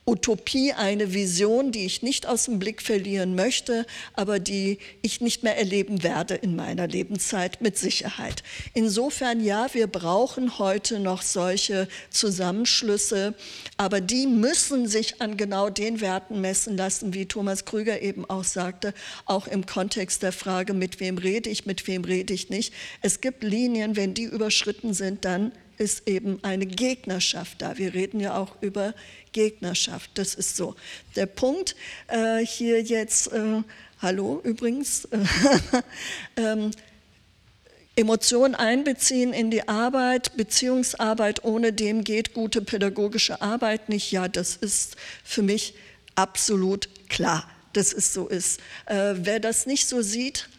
Utopie, 0.06 0.74
eine 0.74 1.14
Vision, 1.14 1.72
die 1.72 1.86
ich 1.86 2.02
nicht 2.02 2.28
aus 2.28 2.46
dem 2.46 2.60
Blick 2.60 2.82
verlieren 2.82 3.36
möchte, 3.36 3.86
aber 4.14 4.40
die 4.40 4.80
ich 5.02 5.22
nicht 5.22 5.44
mehr 5.44 5.58
erleben 5.58 6.04
werde 6.04 6.36
in 6.36 6.58
meiner 6.58 6.88
Lebenszeit 6.88 7.62
mit 7.62 7.78
Sicherheit. 7.78 8.44
Insofern 8.74 9.42
ja, 9.42 9.68
wir 9.74 9.88
brauchen 9.88 10.60
heute 10.60 11.00
noch 11.00 11.22
solche 11.22 11.88
Zusammenschlüsse, 12.10 13.34
aber 13.78 14.02
die 14.02 14.28
müssen 14.28 14.88
sich 14.88 15.22
an 15.22 15.38
genau 15.38 15.70
den 15.70 16.02
Werten 16.02 16.42
messen 16.42 16.76
lassen, 16.76 17.14
wie 17.14 17.26
Thomas 17.26 17.64
Krüger 17.64 18.02
eben 18.02 18.30
auch 18.30 18.44
sagte, 18.44 18.94
auch 19.26 19.48
im 19.48 19.66
Kontext 19.66 20.22
der 20.22 20.34
Frage, 20.34 20.74
mit 20.74 21.00
wem 21.00 21.18
rede 21.18 21.50
ich, 21.50 21.66
mit 21.66 21.88
wem 21.88 22.04
rede 22.04 22.34
ich 22.34 22.50
nicht. 22.50 22.74
Es 23.02 23.22
gibt 23.22 23.44
Linien, 23.44 23.96
wenn 23.96 24.14
die 24.14 24.24
überschritten 24.24 24.94
sind, 24.94 25.24
dann 25.24 25.54
ist 25.78 26.08
eben 26.08 26.40
eine 26.44 26.66
Gegnerschaft 26.66 27.62
da. 27.62 27.78
Wir 27.78 27.94
reden 27.94 28.20
ja 28.20 28.38
auch 28.38 28.62
über 28.62 28.94
Gegnerschaft. 29.32 30.12
Das 30.16 30.36
ist 30.36 30.56
so. 30.56 30.76
Der 31.16 31.26
Punkt 31.26 31.76
äh, 32.08 32.45
hier 32.45 32.82
jetzt, 32.82 33.32
äh, 33.32 33.64
hallo 34.02 34.40
übrigens, 34.44 35.08
ähm, 36.38 36.72
Emotionen 37.95 38.56
einbeziehen 38.56 39.34
in 39.34 39.52
die 39.52 39.68
Arbeit, 39.68 40.36
Beziehungsarbeit, 40.36 41.44
ohne 41.44 41.74
dem 41.74 42.04
geht 42.04 42.34
gute 42.34 42.62
pädagogische 42.62 43.41
Arbeit 43.41 43.90
nicht. 43.90 44.12
Ja, 44.12 44.28
das 44.28 44.56
ist 44.56 44.95
für 45.24 45.44
mich 45.44 45.76
absolut 46.16 46.90
klar, 47.08 47.48
dass 47.74 47.94
es 47.94 48.14
so 48.14 48.28
ist. 48.28 48.60
Äh, 48.88 49.14
wer 49.18 49.40
das 49.40 49.68
nicht 49.68 49.88
so 49.88 50.02
sieht, 50.02 50.50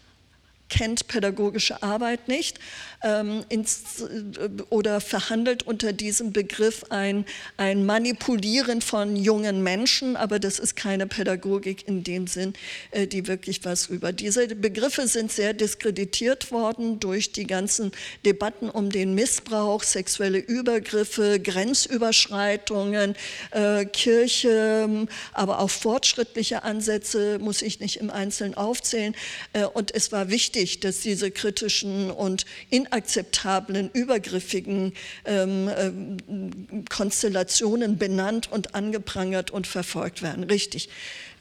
kennt 0.69 1.09
pädagogische 1.09 1.82
Arbeit 1.82 2.28
nicht 2.28 2.59
ähm, 3.05 3.44
ins, 3.51 4.01
äh, 4.01 4.48
oder 4.70 5.01
verhandelt 5.01 5.64
unter 5.64 5.93
diesem 5.93 6.32
Begriff 6.32 6.85
ein, 6.89 7.26
ein 7.56 7.86
Manipulieren 7.86 8.81
von 8.81 9.14
jungen 9.14 9.62
Menschen, 9.62 10.16
aber 10.16 10.39
das 10.39 10.59
ist 10.59 10.74
keine 10.74 11.06
Pädagogik 11.06 11.86
in 11.86 12.02
dem 12.02 12.26
Sinn, 12.26 12.55
äh, 12.90 13.06
die 13.06 13.28
wirklich 13.28 13.64
was 13.64 13.86
über. 13.86 14.12
Diese 14.12 14.48
Begriffe 14.48 15.06
sind 15.06 15.31
sehr 15.31 15.52
diskreditiert 15.52 16.51
worden 16.51 16.98
durch 16.98 17.32
die 17.32 17.47
ganzen 17.47 17.93
Debatten 18.24 18.70
um 18.70 18.90
den 18.90 19.14
Missbrauch, 19.14 19.82
sexuelle 19.82 20.39
Übergriffe, 20.39 21.39
Grenzüberschreitungen, 21.40 23.14
äh, 23.51 23.85
Kirche, 23.85 25.06
aber 25.35 25.59
auch 25.60 25.70
fortschrittliche 25.70 26.62
Ansätze 26.62 27.39
muss 27.39 27.60
ich 27.60 27.81
nicht 27.81 27.97
im 27.97 28.09
Einzelnen 28.09 28.55
aufzählen. 28.55 29.14
Äh, 29.52 29.64
und 29.66 29.94
es 29.94 30.10
war 30.10 30.31
wichtig, 30.31 30.81
dass 30.81 31.01
diese 31.01 31.31
kritischen 31.31 32.10
und 32.10 32.47
in 32.70 32.86
inakzeptablen, 32.95 33.91
übergriffigen 33.93 34.93
ähm, 35.25 35.71
ähm, 35.77 36.85
Konstellationen 36.89 37.99
benannt 37.99 38.51
und 38.51 38.75
angeprangert 38.75 39.51
und 39.51 39.66
verfolgt 39.66 40.23
werden. 40.23 40.45
Richtig. 40.45 40.89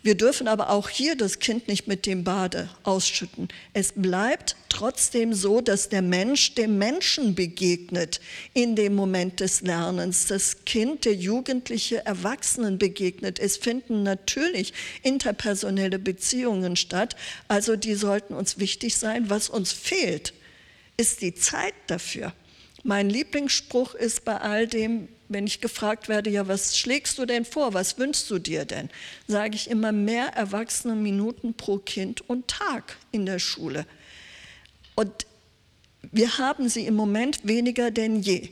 Wir 0.02 0.16
dürfen 0.16 0.50
aber 0.50 0.70
auch 0.70 0.90
hier 0.90 1.16
das 1.16 1.40
Kind 1.40 1.70
nicht 1.70 1.88
mit 1.88 2.06
dem 2.06 2.26
Bade 2.26 2.68
ausschütten. 2.84 3.48
Es 3.72 3.94
bleibt 3.96 4.58
trotzdem 4.68 5.34
so, 5.34 5.62
dass 5.62 5.88
der 5.88 6.02
Mensch 6.02 6.56
dem 6.56 6.78
Menschen 6.78 7.36
begegnet 7.36 8.20
in 8.54 8.76
dem 8.76 8.96
Moment 8.96 9.40
des 9.40 9.62
Lernens. 9.62 10.28
Das 10.28 10.66
Kind, 10.66 11.06
der 11.06 11.14
Jugendliche, 11.14 12.06
Erwachsenen 12.06 12.80
begegnet. 12.80 13.40
Es 13.40 13.56
finden 13.56 14.04
natürlich 14.04 14.74
interpersonelle 15.04 16.00
Beziehungen 16.00 16.76
statt. 16.76 17.16
Also 17.48 17.78
die 17.78 17.96
sollten 17.96 18.34
uns 18.34 18.60
wichtig 18.60 18.98
sein. 18.98 19.30
Was 19.30 19.48
uns 19.48 19.72
fehlt, 19.72 20.34
ist 20.98 21.22
die 21.22 21.34
Zeit 21.34 21.74
dafür. 21.88 22.34
Mein 22.84 23.10
Lieblingsspruch 23.10 23.96
ist 23.96 24.26
bei 24.26 24.38
all 24.38 24.68
dem, 24.68 25.08
wenn 25.30 25.48
ich 25.48 25.62
gefragt 25.62 26.10
werde, 26.10 26.30
ja, 26.30 26.48
was 26.48 26.78
schlägst 26.78 27.18
du 27.18 27.26
denn 27.26 27.46
vor, 27.46 27.74
was 27.74 27.98
wünschst 27.98 28.30
du 28.30 28.40
dir 28.40 28.66
denn, 28.66 28.90
sage 29.28 29.56
ich 29.56 29.70
immer 29.70 29.92
mehr 29.92 30.28
erwachsene 30.28 30.96
Minuten 30.96 31.54
pro 31.54 31.78
Kind 31.78 32.28
und 32.30 32.48
Tag 32.48 32.98
in 33.12 33.26
der 33.26 33.40
Schule. 33.40 33.86
Und 34.96 35.26
wir 36.12 36.38
haben 36.38 36.70
sie 36.70 36.86
im 36.86 36.96
Moment 36.96 37.48
weniger 37.48 37.90
denn 37.90 38.22
je. 38.22 38.50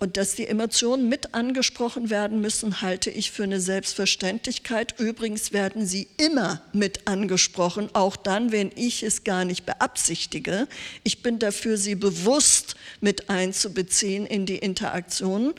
Und 0.00 0.16
dass 0.16 0.36
die 0.36 0.46
Emotionen 0.46 1.08
mit 1.08 1.34
angesprochen 1.34 2.08
werden 2.08 2.40
müssen, 2.40 2.82
halte 2.82 3.10
ich 3.10 3.32
für 3.32 3.42
eine 3.42 3.60
Selbstverständlichkeit. 3.60 4.94
Übrigens 5.00 5.52
werden 5.52 5.86
sie 5.86 6.06
immer 6.18 6.62
mit 6.72 7.08
angesprochen, 7.08 7.90
auch 7.94 8.14
dann, 8.14 8.52
wenn 8.52 8.70
ich 8.76 9.02
es 9.02 9.24
gar 9.24 9.44
nicht 9.44 9.66
beabsichtige. 9.66 10.68
Ich 11.02 11.22
bin 11.22 11.40
dafür, 11.40 11.76
sie 11.76 11.96
bewusst 11.96 12.76
mit 13.00 13.28
einzubeziehen 13.28 14.24
in 14.24 14.46
die 14.46 14.58
Interaktionen. 14.58 15.54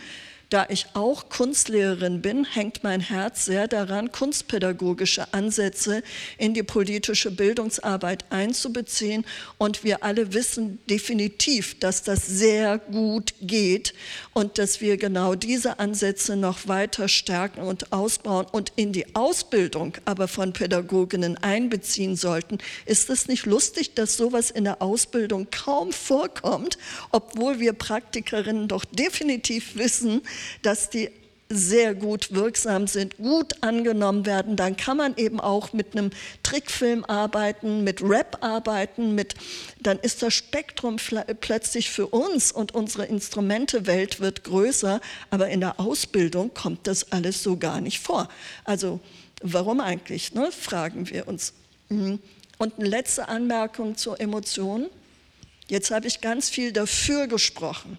Da 0.50 0.66
ich 0.70 0.88
auch 0.96 1.30
Kunstlehrerin 1.30 2.24
bin, 2.24 2.44
hängt 2.44 2.84
mein 2.84 3.02
Herz 3.02 3.46
sehr 3.46 3.68
daran, 3.68 4.12
kunstpädagogische 4.12 5.32
Ansätze 5.32 6.02
in 6.40 6.56
die 6.56 6.64
politische 6.64 7.30
Bildungsarbeit 7.30 8.26
einzubeziehen. 8.32 9.26
Und 9.60 9.84
wir 9.84 10.04
alle 10.04 10.34
wissen 10.34 10.80
definitiv, 10.90 11.80
dass 11.80 12.02
das 12.02 12.26
sehr 12.26 12.80
gut 12.80 13.36
geht 13.42 13.94
und 14.34 14.58
dass 14.58 14.82
wir 14.82 14.98
genau 14.98 15.36
diese 15.36 15.78
Ansätze 15.78 16.36
noch 16.36 16.68
weiter 16.68 17.10
stärken 17.10 17.62
und 17.62 17.94
ausbauen 17.94 18.48
und 18.52 18.74
in 18.76 18.92
die 18.92 19.16
Ausbildung 19.16 19.98
aber 20.06 20.28
von 20.28 20.54
Pädagoginnen 20.54 21.38
einbeziehen 21.38 22.16
sollten. 22.16 22.58
Ist 22.88 23.12
es 23.12 23.28
nicht 23.28 23.46
lustig, 23.46 23.94
dass 23.94 24.18
sowas 24.18 24.50
in 24.50 24.64
der 24.64 24.82
Ausbildung 24.82 25.48
kaum 25.52 25.94
vorkommt, 25.94 26.80
obwohl 27.12 27.60
wir 27.60 27.74
Praktikerinnen 27.74 28.68
doch 28.68 28.84
definitiv 28.86 29.76
wissen, 29.76 30.24
dass 30.62 30.90
die 30.90 31.10
sehr 31.52 31.96
gut 31.96 32.32
wirksam 32.32 32.86
sind, 32.86 33.18
gut 33.18 33.64
angenommen 33.64 34.28
werden, 34.28 34.56
dann 34.56 34.78
kann 34.78 34.98
man 34.98 35.18
eben 35.18 35.40
auch 35.40 35.74
mit 35.74 35.94
einem 35.98 36.12
Trickfilm 36.44 37.04
arbeiten, 37.06 37.84
mit 37.84 38.04
Rap 38.04 38.38
arbeiten, 38.42 39.16
mit, 39.16 39.34
dann 39.82 39.98
ist 39.98 40.22
das 40.22 40.36
Spektrum 40.36 40.98
plötzlich 41.42 41.90
für 41.90 42.06
uns 42.06 42.52
und 42.52 42.76
unsere 42.76 43.06
Instrumentewelt 43.06 44.20
wird 44.20 44.44
größer, 44.44 45.02
aber 45.32 45.50
in 45.50 45.60
der 45.60 45.80
Ausbildung 45.80 46.54
kommt 46.54 46.86
das 46.86 47.12
alles 47.12 47.42
so 47.42 47.58
gar 47.58 47.82
nicht 47.82 48.00
vor. 48.00 48.30
Also 48.64 49.00
warum 49.42 49.80
eigentlich, 49.80 50.36
ne, 50.36 50.52
fragen 50.52 51.10
wir 51.10 51.28
uns. 51.28 51.54
Mhm. 51.90 52.20
Und 52.60 52.78
eine 52.78 52.90
letzte 52.90 53.28
Anmerkung 53.28 53.98
zur 53.98 54.20
Emotion. 54.20 54.88
Jetzt 55.68 55.90
habe 55.90 56.08
ich 56.08 56.22
ganz 56.22 56.50
viel 56.50 56.74
dafür 56.74 57.26
gesprochen 57.26 57.98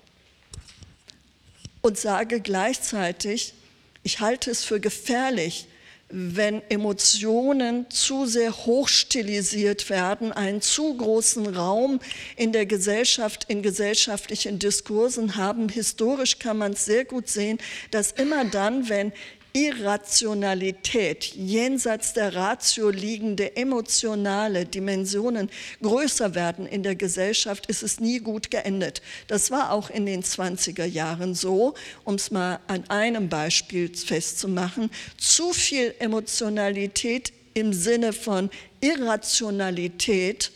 und 1.83 1.99
sage 1.99 2.41
gleichzeitig, 2.41 3.55
ich 4.03 4.21
halte 4.21 4.51
es 4.51 4.65
für 4.65 4.81
gefährlich, 4.81 5.67
wenn 6.13 6.61
Emotionen 6.69 7.89
zu 7.89 8.27
sehr 8.27 8.67
hochstilisiert 8.67 9.91
werden, 9.91 10.33
einen 10.33 10.61
zu 10.61 10.97
großen 10.97 11.55
Raum 11.55 12.01
in 12.37 12.53
der 12.53 12.67
Gesellschaft, 12.67 13.45
in 13.49 13.63
gesellschaftlichen 13.63 14.59
Diskursen 14.59 15.37
haben. 15.37 15.69
Historisch 15.69 16.41
kann 16.41 16.59
man 16.59 16.73
es 16.73 16.85
sehr 16.85 17.05
gut 17.05 17.29
sehen, 17.29 17.59
dass 17.93 18.11
immer 18.11 18.45
dann, 18.45 18.89
wenn 18.89 19.13
Irrationalität, 19.53 21.25
jenseits 21.35 22.13
der 22.13 22.35
Ratio 22.35 22.91
liegende 22.91 23.57
emotionale 23.57 24.65
Dimensionen 24.65 25.51
größer 25.83 26.35
werden 26.35 26.67
in 26.67 26.83
der 26.83 26.95
Gesellschaft, 26.95 27.67
ist 27.67 27.83
es 27.83 27.99
nie 27.99 28.21
gut 28.21 28.51
geendet. 28.51 29.03
Das 29.27 29.51
war 29.51 29.73
auch 29.73 29.91
in 29.91 30.07
den 30.07 30.23
20er 30.23 30.85
Jahren 30.85 31.35
so, 31.35 31.75
um 32.05 32.15
es 32.15 32.31
mal 32.31 32.61
an 32.69 32.89
einem 32.89 33.29
Beispiel 33.29 33.95
festzumachen. 33.95 34.91
Zu 35.17 35.53
viel 35.53 35.95
Emotionalität 35.99 37.33
im 37.55 37.73
Sinne 37.73 38.13
von 38.13 38.51
Irrationalität, 38.81 40.53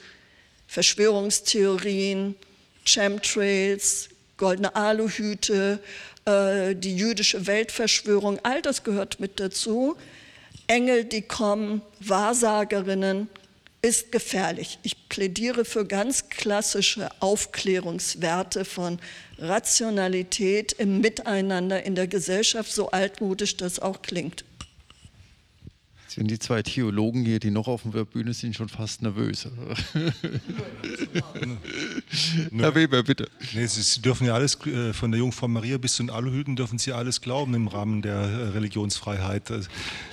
Verschwörungstheorien, 0.69 2.37
Chemtrails, 2.85 4.09
goldene 4.37 4.75
Aluhüte, 4.75 5.81
äh, 6.27 6.75
die 6.75 6.97
jüdische 6.97 7.47
Weltverschwörung, 7.47 8.39
all 8.43 8.63
das 8.63 8.85
gehört 8.85 9.21
mit 9.21 9.41
dazu. 9.41 9.97
Engel, 10.67 11.05
die 11.05 11.23
kommen, 11.23 11.83
Wahrsagerinnen, 12.01 13.29
ist 13.83 14.13
gefährlich. 14.13 14.79
Ich 14.83 15.09
plädiere 15.11 15.67
für 15.67 15.85
ganz 15.85 16.31
klassische 16.31 17.11
Aufklärungswerte 17.21 18.65
von 18.65 18.99
Rationalität 19.39 20.73
im 20.73 21.01
Miteinander 21.01 21.83
in 21.83 21.95
der 21.95 22.07
Gesellschaft, 22.07 22.73
so 22.73 22.91
altmodisch 22.91 23.59
das 23.59 23.79
auch 23.79 24.01
klingt 24.01 24.45
sind 26.15 26.31
die 26.31 26.39
zwei 26.39 26.63
Theologen 26.63 27.25
hier, 27.25 27.41
die 27.41 27.51
noch 27.51 27.67
auf 27.67 27.83
der 27.85 28.05
Bühne 28.05 28.33
sind, 28.35 28.55
schon 28.55 28.69
fast 28.69 29.03
nervös. 29.03 29.49
Herr 32.57 32.75
Weber, 32.75 33.03
bitte. 33.03 33.29
Nee, 33.53 33.67
Sie 33.67 34.01
dürfen 34.01 34.27
ja 34.27 34.35
alles, 34.35 34.57
äh, 34.67 34.93
von 34.93 35.11
der 35.11 35.19
Jungfrau 35.19 35.49
Maria 35.49 35.77
bis 35.77 35.97
zu 35.97 36.05
den 36.05 36.11
Aluhüten 36.11 36.55
dürfen 36.55 36.79
Sie 36.79 36.93
alles 36.93 37.21
glauben 37.21 37.55
im 37.55 37.67
Rahmen 37.67 38.01
der 38.01 38.15
äh, 38.15 38.49
Religionsfreiheit. 38.51 39.51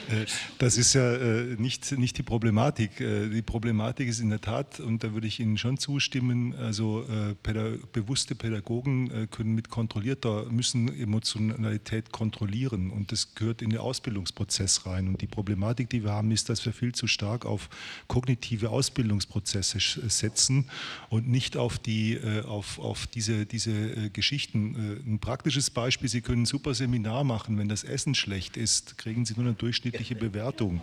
Äh, 0.10 0.26
das 0.58 0.78
ist 0.78 0.94
ja 0.94 1.16
äh, 1.16 1.56
nicht, 1.58 1.92
nicht 1.94 2.18
die 2.18 2.24
Problematik. 2.24 3.00
Äh, 3.00 3.30
die 3.30 3.42
Problematik 3.42 4.08
ist 4.08 4.20
in 4.20 4.30
der 4.30 4.42
Tat, 4.42 4.80
und 4.80 5.04
da 5.04 5.14
würde 5.14 5.28
ich 5.28 5.40
Ihnen 5.40 5.58
schon 5.58 5.78
zustimmen, 5.78 6.56
also 6.56 7.06
Pädag 7.44 7.92
bewusste 7.92 8.36
Pädagogen 8.36 9.28
können 9.32 9.56
mit 9.56 9.70
kontrollierter, 9.70 10.46
müssen 10.50 10.88
Emotionalität 10.88 12.12
kontrollieren 12.12 12.90
und 12.92 13.12
das 13.12 13.36
gehört 13.36 13.62
in 13.62 13.70
den 13.70 13.80
Ausbildungsprozess 13.80 14.86
rein. 14.86 15.08
Und 15.08 15.22
die 15.22 15.28
Problematik, 15.28 15.90
die 15.90 16.04
wir 16.04 16.12
haben, 16.12 16.32
ist, 16.32 16.50
dass 16.50 16.66
wir 16.66 16.74
viel 16.74 16.94
zu 16.94 17.08
stark 17.08 17.46
auf 17.46 17.70
kognitive 18.08 18.70
Ausbildungsprozesse 18.70 19.80
setzen 20.10 20.66
und 21.10 21.28
nicht 21.28 21.58
auf, 21.58 21.80
die, 21.80 22.20
auf, 22.46 22.80
auf 22.80 23.08
diese, 23.08 23.46
diese 23.46 24.10
Geschichten. 24.12 25.02
Ein 25.06 25.20
praktisches 25.20 25.70
Beispiel, 25.70 26.10
Sie 26.10 26.22
können 26.22 26.44
ein 26.44 26.46
super 26.46 26.74
Seminar 26.74 27.24
machen, 27.24 27.58
wenn 27.58 27.70
das 27.70 27.84
Essen 27.84 28.16
schlecht 28.16 28.58
ist, 28.58 28.98
kriegen 28.98 29.26
Sie 29.26 29.34
nur 29.36 29.46
eine 29.46 29.54
durchschnittliche 29.54 30.01
durchschnittliche 30.02 30.16
Bewertung. 30.16 30.82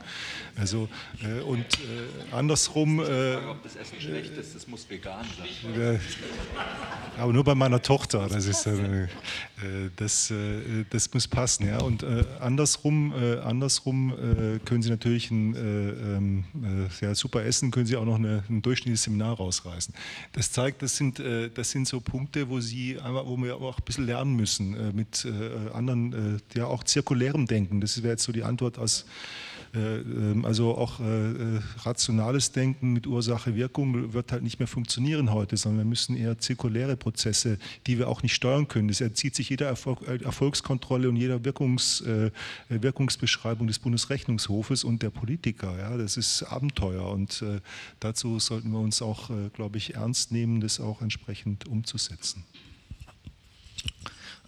Also, 0.57 0.89
äh, 1.23 1.40
und 1.43 1.61
äh, 1.61 2.35
andersrum. 2.35 3.01
Äh, 3.01 3.36
ob 3.36 3.62
das 3.62 3.77
Essen 3.77 4.01
schlecht 4.01 4.36
ist, 4.36 4.55
das 4.55 4.66
muss 4.66 4.89
vegan 4.89 5.24
sein. 5.36 5.81
Äh, 5.81 5.99
aber 7.19 7.32
nur 7.32 7.45
bei 7.45 7.55
meiner 7.55 7.82
Tochter. 7.82 8.28
Das, 8.28 8.47
ist, 8.47 8.66
äh, 8.66 9.05
äh, 9.05 9.09
das, 9.97 10.32
das 10.90 11.12
muss 11.12 11.27
passen. 11.27 11.66
Ja? 11.66 11.81
Und 11.81 12.05
andersrum, 12.40 13.12
andersrum 13.43 14.15
können 14.65 14.82
Sie 14.82 14.90
natürlich 14.90 15.31
ein 15.31 15.55
ähm, 15.57 16.45
ja, 17.01 17.15
super 17.15 17.45
Essen, 17.45 17.70
können 17.70 17.86
Sie 17.86 17.97
auch 17.97 18.05
noch 18.05 18.16
eine, 18.16 18.45
ein 18.49 18.62
durchschnittliches 18.62 19.05
Seminar 19.05 19.36
rausreißen. 19.36 19.95
Das 20.32 20.53
zeigt, 20.53 20.82
das 20.82 20.97
sind, 20.97 21.20
das 21.55 21.70
sind 21.70 21.89
so 21.89 22.01
Punkte, 22.01 22.49
wo, 22.49 22.61
Sie, 22.61 22.97
wo 23.03 23.36
wir 23.36 23.57
auch 23.57 23.78
ein 23.78 23.85
bisschen 23.85 24.07
lernen 24.07 24.36
müssen 24.36 24.95
mit 24.95 25.27
anderen, 25.73 26.40
ja 26.55 26.66
auch 26.66 26.85
zirkulärem 26.85 27.47
Denken. 27.47 27.81
Das 27.81 28.03
wäre 28.03 28.12
jetzt 28.12 28.24
so 28.24 28.32
die 28.32 28.45
Antwort 28.45 28.78
aus 28.78 28.97
äh, 29.74 29.98
ähm, 29.98 30.44
also 30.44 30.76
auch 30.76 31.00
äh, 31.00 31.04
äh, 31.04 31.60
rationales 31.80 32.52
Denken 32.52 32.92
mit 32.92 33.06
Ursache-Wirkung 33.06 34.12
wird 34.12 34.32
halt 34.32 34.42
nicht 34.42 34.58
mehr 34.58 34.68
funktionieren 34.68 35.32
heute, 35.32 35.56
sondern 35.56 35.80
wir 35.80 35.88
müssen 35.88 36.16
eher 36.16 36.38
zirkuläre 36.38 36.96
Prozesse, 36.96 37.58
die 37.86 37.98
wir 37.98 38.08
auch 38.08 38.22
nicht 38.22 38.34
steuern 38.34 38.68
können. 38.68 38.88
Das 38.88 39.00
erzieht 39.00 39.34
sich 39.34 39.50
jeder 39.50 39.66
Erfolg, 39.66 40.02
Erfolgskontrolle 40.06 41.08
und 41.08 41.16
jeder 41.16 41.44
Wirkungs, 41.44 42.02
Wirkungsbeschreibung 42.68 43.66
des 43.66 43.78
Bundesrechnungshofes 43.78 44.84
und 44.84 45.02
der 45.02 45.10
Politiker. 45.10 45.76
Ja, 45.78 45.96
das 45.96 46.16
ist 46.16 46.42
Abenteuer 46.44 47.10
und 47.10 47.44
dazu 48.00 48.38
sollten 48.38 48.70
wir 48.70 48.80
uns 48.80 49.02
auch, 49.02 49.30
glaube 49.52 49.78
ich, 49.78 49.94
ernst 49.94 50.32
nehmen, 50.32 50.60
das 50.60 50.80
auch 50.80 51.02
entsprechend 51.02 51.66
umzusetzen. 51.66 52.44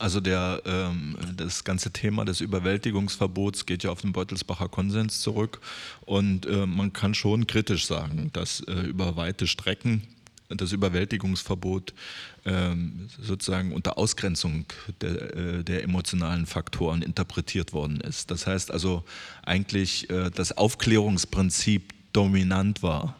Also 0.00 0.20
der, 0.20 0.62
ähm, 0.64 1.14
das 1.36 1.62
ganze 1.62 1.90
Thema 1.90 2.24
des 2.24 2.40
Überwältigungsverbots 2.40 3.66
geht 3.66 3.82
ja 3.82 3.90
auf 3.90 4.00
den 4.00 4.12
Beutelsbacher 4.12 4.70
Konsens 4.70 5.20
zurück 5.20 5.60
und 6.06 6.46
äh, 6.46 6.64
man 6.64 6.94
kann 6.94 7.12
schon 7.12 7.46
kritisch 7.46 7.84
sagen, 7.86 8.30
dass 8.32 8.60
äh, 8.60 8.72
über 8.80 9.16
weite 9.16 9.46
Strecken 9.46 10.02
das 10.48 10.72
Überwältigungsverbot 10.72 11.92
ähm, 12.46 13.08
sozusagen 13.20 13.72
unter 13.72 13.98
Ausgrenzung 13.98 14.64
der, 15.02 15.36
äh, 15.36 15.64
der, 15.64 15.84
emotionalen 15.84 16.46
Faktoren 16.46 17.02
interpretiert 17.02 17.74
worden 17.74 18.00
ist. 18.00 18.30
Das 18.30 18.46
heißt 18.46 18.70
also 18.70 19.04
eigentlich 19.42 20.08
äh, 20.08 20.30
das 20.30 20.56
Aufklärungsprinzip 20.56 21.92
dominant 22.14 22.82
war 22.82 23.19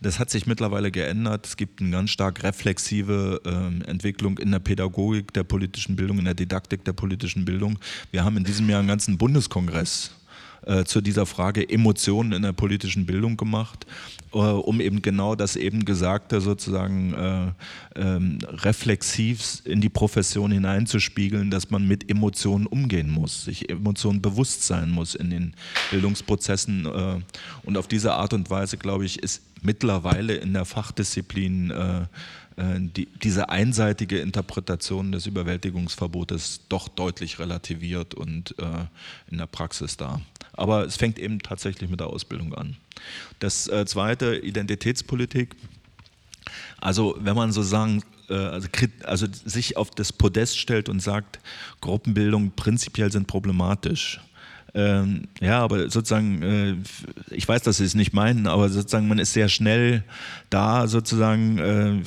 das 0.00 0.18
hat 0.18 0.30
sich 0.30 0.46
mittlerweile 0.46 0.90
geändert. 0.90 1.46
Es 1.46 1.56
gibt 1.56 1.80
eine 1.80 1.90
ganz 1.90 2.10
stark 2.10 2.42
reflexive 2.42 3.40
äh, 3.44 3.90
Entwicklung 3.90 4.38
in 4.38 4.52
der 4.52 4.60
Pädagogik 4.60 5.32
der 5.32 5.44
politischen 5.44 5.96
Bildung, 5.96 6.18
in 6.18 6.24
der 6.24 6.34
Didaktik 6.34 6.84
der 6.84 6.92
politischen 6.92 7.44
Bildung. 7.44 7.78
Wir 8.10 8.24
haben 8.24 8.36
in 8.36 8.44
diesem 8.44 8.68
Jahr 8.70 8.78
einen 8.78 8.88
ganzen 8.88 9.18
Bundeskongress 9.18 10.12
äh, 10.66 10.84
zu 10.84 11.00
dieser 11.00 11.26
Frage 11.26 11.68
Emotionen 11.68 12.32
in 12.32 12.42
der 12.42 12.52
politischen 12.52 13.06
Bildung 13.06 13.36
gemacht, 13.36 13.86
äh, 14.32 14.38
um 14.38 14.80
eben 14.80 15.02
genau 15.02 15.34
das 15.34 15.56
eben 15.56 15.84
Gesagte 15.84 16.40
sozusagen 16.40 17.14
äh, 17.14 17.52
ähm, 17.96 18.38
reflexiv 18.44 19.62
in 19.64 19.80
die 19.80 19.88
Profession 19.88 20.50
hineinzuspiegeln, 20.50 21.50
dass 21.50 21.70
man 21.70 21.86
mit 21.86 22.10
Emotionen 22.10 22.66
umgehen 22.66 23.10
muss, 23.10 23.44
sich 23.44 23.68
Emotionen 23.70 24.20
bewusst 24.20 24.64
sein 24.64 24.90
muss 24.90 25.14
in 25.14 25.30
den 25.30 25.54
Bildungsprozessen. 25.90 26.86
Äh, 26.86 27.20
und 27.64 27.76
auf 27.76 27.88
diese 27.88 28.14
Art 28.14 28.32
und 28.32 28.50
Weise, 28.50 28.76
glaube 28.76 29.04
ich, 29.04 29.22
ist 29.22 29.47
mittlerweile 29.62 30.34
in 30.34 30.52
der 30.52 30.64
Fachdisziplin 30.64 31.70
äh, 31.70 32.00
äh, 32.58 32.80
die, 32.80 33.06
diese 33.22 33.48
einseitige 33.48 34.18
Interpretation 34.18 35.12
des 35.12 35.26
Überwältigungsverbotes 35.26 36.62
doch 36.68 36.88
deutlich 36.88 37.38
relativiert 37.38 38.14
und 38.14 38.54
äh, 38.58 38.86
in 39.30 39.38
der 39.38 39.46
Praxis 39.46 39.96
da. 39.96 40.20
Aber 40.52 40.84
es 40.84 40.96
fängt 40.96 41.18
eben 41.18 41.38
tatsächlich 41.38 41.88
mit 41.88 42.00
der 42.00 42.08
Ausbildung 42.08 42.54
an. 42.54 42.76
Das 43.38 43.68
äh, 43.68 43.86
zweite, 43.86 44.36
Identitätspolitik. 44.36 45.54
Also 46.80 47.16
wenn 47.20 47.36
man 47.36 47.52
so 47.52 47.62
sagen, 47.62 48.02
äh, 48.28 48.34
also, 48.34 48.68
also 49.04 49.26
sich 49.30 49.76
auf 49.76 49.90
das 49.90 50.12
Podest 50.12 50.58
stellt 50.58 50.88
und 50.88 51.00
sagt, 51.00 51.38
Gruppenbildung 51.80 52.52
prinzipiell 52.56 53.12
sind 53.12 53.26
problematisch, 53.26 54.20
ähm, 54.78 55.22
ja, 55.40 55.58
aber 55.60 55.90
sozusagen, 55.90 56.42
äh, 56.42 56.76
ich 57.34 57.48
weiß, 57.48 57.62
dass 57.62 57.78
Sie 57.78 57.84
es 57.84 57.96
nicht 57.96 58.12
meinen, 58.12 58.46
aber 58.46 58.68
sozusagen 58.68 59.08
man 59.08 59.18
ist 59.18 59.32
sehr 59.32 59.48
schnell 59.48 60.04
da, 60.50 60.86
sozusagen 60.86 61.58
äh, 61.58 62.00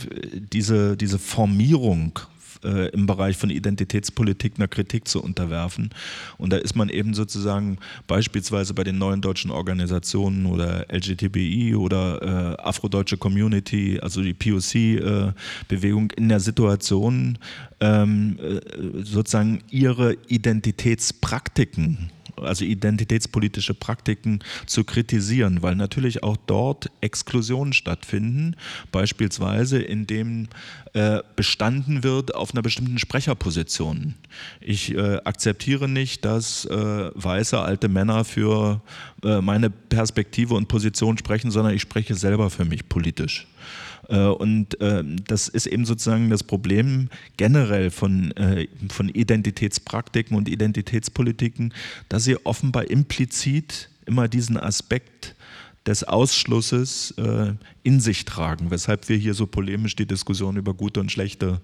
diese, 0.53 0.95
diese 0.95 1.19
Formierung 1.19 2.17
äh, 2.63 2.87
im 2.91 3.07
Bereich 3.07 3.35
von 3.35 3.49
Identitätspolitik 3.49 4.53
einer 4.55 4.69
Kritik 4.69 5.09
zu 5.09 5.21
unterwerfen. 5.21 5.89
Und 6.37 6.53
da 6.53 6.57
ist 6.57 6.77
man 6.77 6.87
eben 6.87 7.13
sozusagen 7.13 7.77
beispielsweise 8.07 8.73
bei 8.73 8.85
den 8.85 8.97
neuen 8.97 9.19
deutschen 9.19 9.51
Organisationen 9.51 10.45
oder 10.45 10.85
LGTBI 10.89 11.75
oder 11.75 12.21
äh, 12.21 12.61
Afrodeutsche 12.61 13.17
Community, 13.17 13.99
also 14.01 14.21
die 14.21 14.33
POC-Bewegung, 14.33 16.11
äh, 16.11 16.13
in 16.15 16.29
der 16.29 16.39
Situation, 16.39 17.37
ähm, 17.81 18.39
äh, 18.41 19.03
sozusagen 19.03 19.59
ihre 19.71 20.15
Identitätspraktiken 20.29 22.11
also 22.41 22.65
identitätspolitische 22.65 23.73
Praktiken 23.73 24.39
zu 24.65 24.83
kritisieren, 24.83 25.61
weil 25.61 25.75
natürlich 25.75 26.23
auch 26.23 26.37
dort 26.37 26.89
Exklusionen 27.01 27.73
stattfinden, 27.73 28.55
beispielsweise 28.91 29.81
indem 29.81 30.47
äh, 30.93 31.19
bestanden 31.35 32.03
wird 32.03 32.35
auf 32.35 32.53
einer 32.53 32.61
bestimmten 32.61 32.99
Sprecherposition. 32.99 34.15
Ich 34.59 34.93
äh, 34.93 35.17
akzeptiere 35.23 35.87
nicht, 35.87 36.25
dass 36.25 36.65
äh, 36.65 37.11
weiße 37.13 37.59
alte 37.59 37.87
Männer 37.87 38.25
für 38.25 38.81
äh, 39.23 39.41
meine 39.41 39.69
Perspektive 39.69 40.55
und 40.55 40.67
Position 40.67 41.17
sprechen, 41.17 41.51
sondern 41.51 41.73
ich 41.73 41.81
spreche 41.81 42.15
selber 42.15 42.49
für 42.49 42.65
mich 42.65 42.89
politisch. 42.89 43.47
Äh, 44.09 44.25
und 44.25 44.79
äh, 44.81 45.03
das 45.27 45.47
ist 45.47 45.65
eben 45.65 45.85
sozusagen 45.85 46.29
das 46.29 46.43
Problem 46.43 47.09
generell 47.37 47.91
von, 47.91 48.31
äh, 48.31 48.67
von 48.89 49.09
Identitätspraktiken 49.09 50.35
und 50.37 50.49
Identitätspolitiken, 50.49 51.73
dass 52.09 52.23
sie 52.23 52.37
offenbar 52.45 52.89
implizit 52.89 53.89
immer 54.05 54.27
diesen 54.27 54.57
Aspekt 54.57 55.35
des 55.85 56.03
Ausschlusses 56.03 57.11
äh, 57.17 57.53
in 57.81 57.99
sich 57.99 58.25
tragen, 58.25 58.69
weshalb 58.69 59.09
wir 59.09 59.17
hier 59.17 59.33
so 59.33 59.47
polemisch 59.47 59.95
die 59.95 60.05
Diskussion 60.05 60.57
über 60.57 60.75
gute 60.75 60.99
und 60.99 61.11
schlechte 61.11 61.59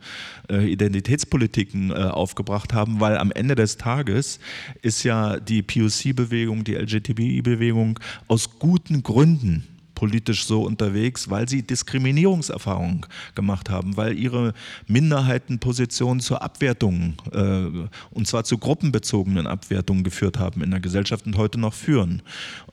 äh, 0.49 0.71
Identitätspolitiken 0.71 1.91
äh, 1.91 1.93
aufgebracht 1.93 2.73
haben, 2.73 2.99
weil 2.99 3.17
am 3.17 3.31
Ende 3.31 3.53
des 3.53 3.77
Tages 3.77 4.39
ist 4.81 5.03
ja 5.03 5.39
die 5.39 5.61
POC-Bewegung, 5.61 6.63
die 6.63 6.73
LGTBI-Bewegung 6.73 7.99
aus 8.27 8.57
guten 8.57 9.03
Gründen 9.03 9.67
politisch 9.97 10.45
so 10.45 10.61
unterwegs, 10.61 11.29
weil 11.31 11.49
sie 11.49 11.63
Diskriminierungserfahrungen 11.63 13.07
gemacht 13.33 13.71
haben, 13.71 13.97
weil 13.97 14.15
ihre 14.15 14.53
Minderheitenpositionen 14.85 16.19
zur 16.19 16.43
Abwertung 16.43 17.15
äh, 17.31 17.87
und 18.11 18.27
zwar 18.27 18.43
zu 18.43 18.59
gruppenbezogenen 18.59 19.47
Abwertungen 19.47 20.03
geführt 20.03 20.37
haben 20.37 20.61
in 20.61 20.69
der 20.69 20.81
Gesellschaft 20.81 21.25
und 21.25 21.35
heute 21.35 21.59
noch 21.59 21.73
führen. 21.73 22.21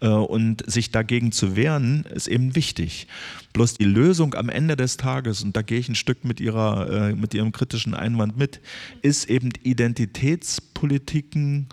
Äh, 0.02 0.08
und 0.08 0.70
sich 0.70 0.90
dagegen 0.90 1.32
zu 1.32 1.56
wehren, 1.56 2.04
ist 2.12 2.28
eben 2.28 2.54
wichtig. 2.54 3.06
Bloß 3.54 3.78
die 3.78 3.84
Lösung 3.84 4.34
am 4.34 4.50
Ende 4.50 4.76
des 4.76 4.98
Tages, 4.98 5.42
und 5.42 5.56
da 5.56 5.62
gehe 5.62 5.78
ich 5.78 5.88
ein 5.88 5.94
Stück 5.94 6.26
mit, 6.26 6.40
ihrer, 6.40 7.08
äh, 7.08 7.14
mit 7.14 7.32
Ihrem 7.32 7.52
kritischen 7.52 7.94
Einwand 7.94 8.36
mit, 8.36 8.60
ist 9.00 9.30
eben 9.30 9.48
Identitätspolitiken, 9.62 11.70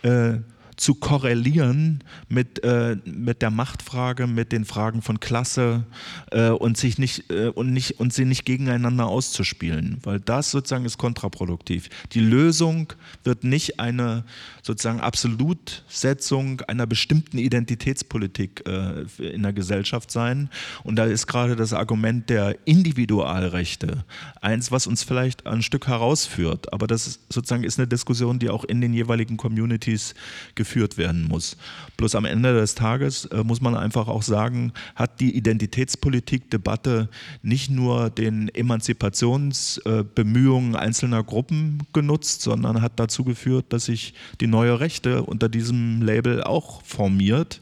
äh, 0.00 0.38
zu 0.76 0.94
korrelieren 0.94 2.02
mit, 2.28 2.62
äh, 2.64 2.96
mit 3.04 3.42
der 3.42 3.50
Machtfrage, 3.50 4.26
mit 4.26 4.52
den 4.52 4.64
Fragen 4.64 5.02
von 5.02 5.20
Klasse 5.20 5.84
äh, 6.30 6.48
und, 6.48 6.76
sich 6.76 6.98
nicht, 6.98 7.30
äh, 7.30 7.48
und, 7.48 7.72
nicht, 7.72 8.00
und 8.00 8.12
sie 8.12 8.24
nicht 8.24 8.44
gegeneinander 8.44 9.06
auszuspielen, 9.06 9.98
weil 10.02 10.20
das 10.20 10.50
sozusagen 10.50 10.84
ist 10.84 10.98
kontraproduktiv. 10.98 11.88
Die 12.12 12.20
Lösung 12.20 12.92
wird 13.22 13.44
nicht 13.44 13.80
eine 13.80 14.24
sozusagen 14.62 15.00
Absolutsetzung 15.00 16.60
einer 16.62 16.86
bestimmten 16.86 17.38
Identitätspolitik 17.38 18.64
äh, 18.66 19.04
in 19.18 19.42
der 19.42 19.52
Gesellschaft 19.52 20.10
sein. 20.10 20.50
Und 20.82 20.96
da 20.96 21.04
ist 21.04 21.26
gerade 21.26 21.56
das 21.56 21.72
Argument 21.72 22.28
der 22.30 22.56
Individualrechte 22.64 24.04
eins, 24.40 24.72
was 24.72 24.86
uns 24.86 25.02
vielleicht 25.02 25.46
ein 25.46 25.62
Stück 25.62 25.86
herausführt, 25.86 26.72
aber 26.72 26.86
das 26.86 27.06
ist, 27.06 27.20
sozusagen 27.32 27.64
ist 27.64 27.78
eine 27.78 27.86
Diskussion, 27.86 28.38
die 28.38 28.50
auch 28.50 28.64
in 28.64 28.80
den 28.80 28.92
jeweiligen 28.92 29.36
Communities 29.36 30.14
geführt 30.54 30.63
werden 30.98 31.28
muss. 31.28 31.56
Bloß 31.96 32.14
am 32.14 32.24
Ende 32.24 32.54
des 32.54 32.74
Tages 32.74 33.26
äh, 33.26 33.44
muss 33.44 33.60
man 33.60 33.76
einfach 33.76 34.08
auch 34.08 34.22
sagen, 34.22 34.72
hat 34.94 35.20
die 35.20 35.36
Identitätspolitik-Debatte 35.36 37.10
nicht 37.42 37.70
nur 37.70 38.08
den 38.10 38.48
Emanzipationsbemühungen 38.48 40.74
äh, 40.74 40.78
einzelner 40.78 41.22
Gruppen 41.22 41.82
genutzt, 41.92 42.42
sondern 42.42 42.82
hat 42.82 42.92
dazu 42.96 43.24
geführt, 43.24 43.66
dass 43.68 43.84
sich 43.86 44.14
die 44.40 44.46
neue 44.46 44.78
Rechte 44.80 45.22
unter 45.22 45.48
diesem 45.48 46.02
Label 46.02 46.42
auch 46.42 46.82
formiert 46.82 47.60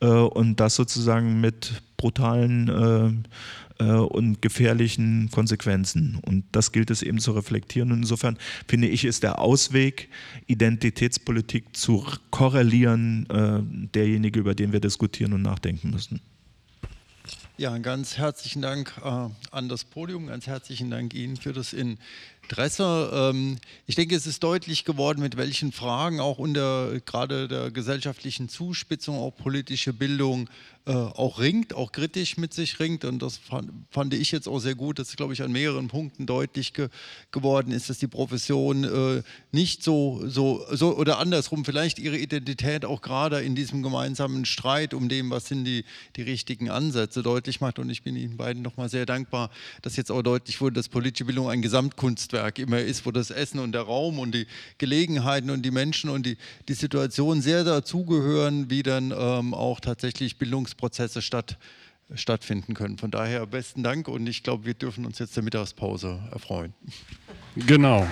äh, 0.00 0.06
und 0.06 0.60
das 0.60 0.74
sozusagen 0.74 1.40
mit 1.40 1.82
brutalen 1.96 3.24
äh, 3.78 3.84
und 3.84 4.42
gefährlichen 4.42 5.30
Konsequenzen. 5.30 6.18
Und 6.24 6.44
das 6.52 6.72
gilt 6.72 6.90
es 6.90 7.02
eben 7.02 7.18
zu 7.18 7.32
reflektieren. 7.32 7.92
Und 7.92 7.98
insofern 7.98 8.38
finde 8.66 8.88
ich, 8.88 9.04
ist 9.04 9.22
der 9.22 9.38
Ausweg, 9.38 10.08
Identitätspolitik 10.46 11.76
zu 11.76 12.04
korrelieren, 12.30 13.26
äh, 13.30 13.60
derjenige, 13.94 14.40
über 14.40 14.54
den 14.54 14.72
wir 14.72 14.80
diskutieren 14.80 15.32
und 15.32 15.42
nachdenken 15.42 15.90
müssen. 15.90 16.20
Ja, 17.56 17.76
ganz 17.78 18.16
herzlichen 18.16 18.62
Dank 18.62 18.94
äh, 19.04 19.28
an 19.50 19.68
das 19.68 19.84
Podium, 19.84 20.28
ganz 20.28 20.46
herzlichen 20.46 20.90
Dank 20.90 21.12
Ihnen 21.12 21.36
für 21.36 21.52
das 21.52 21.72
Interesse. 22.48 23.10
Ähm, 23.12 23.58
ich 23.86 23.94
denke, 23.94 24.16
es 24.16 24.26
ist 24.26 24.42
deutlich 24.42 24.86
geworden, 24.86 25.20
mit 25.20 25.36
welchen 25.36 25.70
Fragen 25.70 26.18
auch 26.18 26.38
unter 26.38 26.98
gerade 27.00 27.46
der 27.46 27.70
gesellschaftlichen 27.70 28.48
Zuspitzung, 28.48 29.18
auch 29.18 29.36
politische 29.36 29.92
Bildung 29.92 30.48
äh, 30.86 30.92
auch 30.92 31.38
ringt, 31.38 31.74
auch 31.74 31.92
kritisch 31.92 32.38
mit 32.38 32.54
sich 32.54 32.80
ringt. 32.80 33.04
Und 33.04 33.20
das 33.20 33.36
fand, 33.36 33.70
fand 33.90 34.14
ich 34.14 34.32
jetzt 34.32 34.48
auch 34.48 34.60
sehr 34.60 34.74
gut, 34.74 34.98
dass, 34.98 35.14
glaube 35.14 35.34
ich, 35.34 35.42
an 35.42 35.52
mehreren 35.52 35.88
Punkten 35.88 36.24
deutlich 36.24 36.72
ge 36.72 36.88
geworden 37.30 37.70
ist, 37.70 37.90
dass 37.90 37.98
die 37.98 38.06
Profession 38.06 38.84
äh, 38.84 39.22
nicht 39.52 39.84
so, 39.84 40.22
so, 40.26 40.64
so 40.70 40.96
oder 40.96 41.18
andersrum 41.18 41.66
vielleicht 41.66 41.98
ihre 41.98 42.16
Identität 42.16 42.86
auch 42.86 43.02
gerade 43.02 43.42
in 43.42 43.54
diesem 43.54 43.82
gemeinsamen 43.82 44.46
Streit 44.46 44.94
um 44.94 45.10
dem, 45.10 45.28
was 45.28 45.48
sind 45.48 45.66
die, 45.66 45.84
die 46.16 46.22
richtigen 46.22 46.70
Ansätze, 46.70 47.22
deutlich 47.22 47.60
macht. 47.60 47.78
Und 47.78 47.90
ich 47.90 48.02
bin 48.02 48.16
Ihnen 48.16 48.38
beiden 48.38 48.62
nochmal 48.62 48.88
sehr 48.88 49.04
dankbar, 49.04 49.50
dass 49.82 49.96
jetzt 49.96 50.10
auch 50.10 50.22
deutlich 50.22 50.62
wurde, 50.62 50.76
dass 50.76 50.88
politische 50.88 51.26
Bildung 51.26 51.50
ein 51.50 51.60
Gesamtkunstwerk 51.60 52.37
immer 52.58 52.80
ist, 52.80 53.06
wo 53.06 53.10
das 53.10 53.30
Essen 53.30 53.58
und 53.58 53.72
der 53.72 53.82
Raum 53.82 54.18
und 54.18 54.34
die 54.34 54.46
Gelegenheiten 54.78 55.50
und 55.50 55.62
die 55.62 55.70
Menschen 55.70 56.10
und 56.10 56.24
die, 56.26 56.36
die 56.68 56.74
Situation 56.74 57.40
sehr 57.42 57.64
dazugehören, 57.64 58.70
wie 58.70 58.82
dann 58.82 59.12
ähm, 59.16 59.54
auch 59.54 59.80
tatsächlich 59.80 60.38
Bildungs 60.38 60.74
Prozesse 60.74 61.22
statt, 61.22 61.58
stattfinden 62.14 62.74
können. 62.74 62.98
Von 62.98 63.10
daher 63.10 63.46
besten 63.46 63.82
Dank 63.82 64.08
und 64.08 64.26
ich 64.26 64.42
glaube, 64.42 64.64
wir 64.64 64.74
dürfen 64.74 65.04
uns 65.04 65.18
jetzt 65.18 65.36
der 65.36 65.42
Mittagspause 65.42 66.20
erfreuen. 66.32 66.72
Genau. 67.56 68.06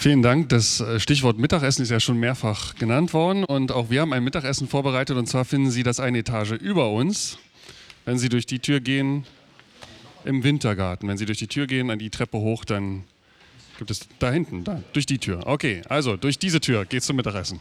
Vielen 0.00 0.22
Dank. 0.22 0.48
Das 0.50 0.78
äh, 0.78 1.00
Stichwort 1.00 1.38
Mittagessen 1.38 1.82
ist 1.82 1.90
ja 1.90 1.98
schon 1.98 2.18
mehrfach 2.18 2.76
genannt 2.76 3.12
worden 3.12 3.42
und 3.42 3.72
auch 3.72 3.90
wir 3.90 4.00
haben 4.00 4.12
ein 4.12 4.22
Mittagessen 4.22 4.68
vorbereitet 4.68 5.16
und 5.16 5.26
zwar 5.26 5.44
finden 5.44 5.72
Sie 5.72 5.82
das 5.82 5.98
eine 5.98 6.18
Etage 6.18 6.52
über 6.52 6.92
uns. 6.92 7.36
Wenn 8.08 8.16
Sie 8.16 8.30
durch 8.30 8.46
die 8.46 8.58
Tür 8.58 8.80
gehen, 8.80 9.26
im 10.24 10.42
Wintergarten, 10.42 11.06
wenn 11.10 11.18
Sie 11.18 11.26
durch 11.26 11.40
die 11.40 11.46
Tür 11.46 11.66
gehen, 11.66 11.90
an 11.90 11.98
die 11.98 12.08
Treppe 12.08 12.38
hoch, 12.38 12.64
dann 12.64 13.04
Gibt 13.76 13.90
es 13.90 14.08
da 14.18 14.32
hinten, 14.32 14.64
da, 14.64 14.82
durch 14.94 15.04
die 15.04 15.18
Tür. 15.18 15.46
Okay, 15.46 15.82
also 15.90 16.16
durch 16.16 16.38
diese 16.38 16.58
Tür 16.58 16.86
geht's 16.86 17.04
zum 17.04 17.16
Mittagessen. 17.16 17.60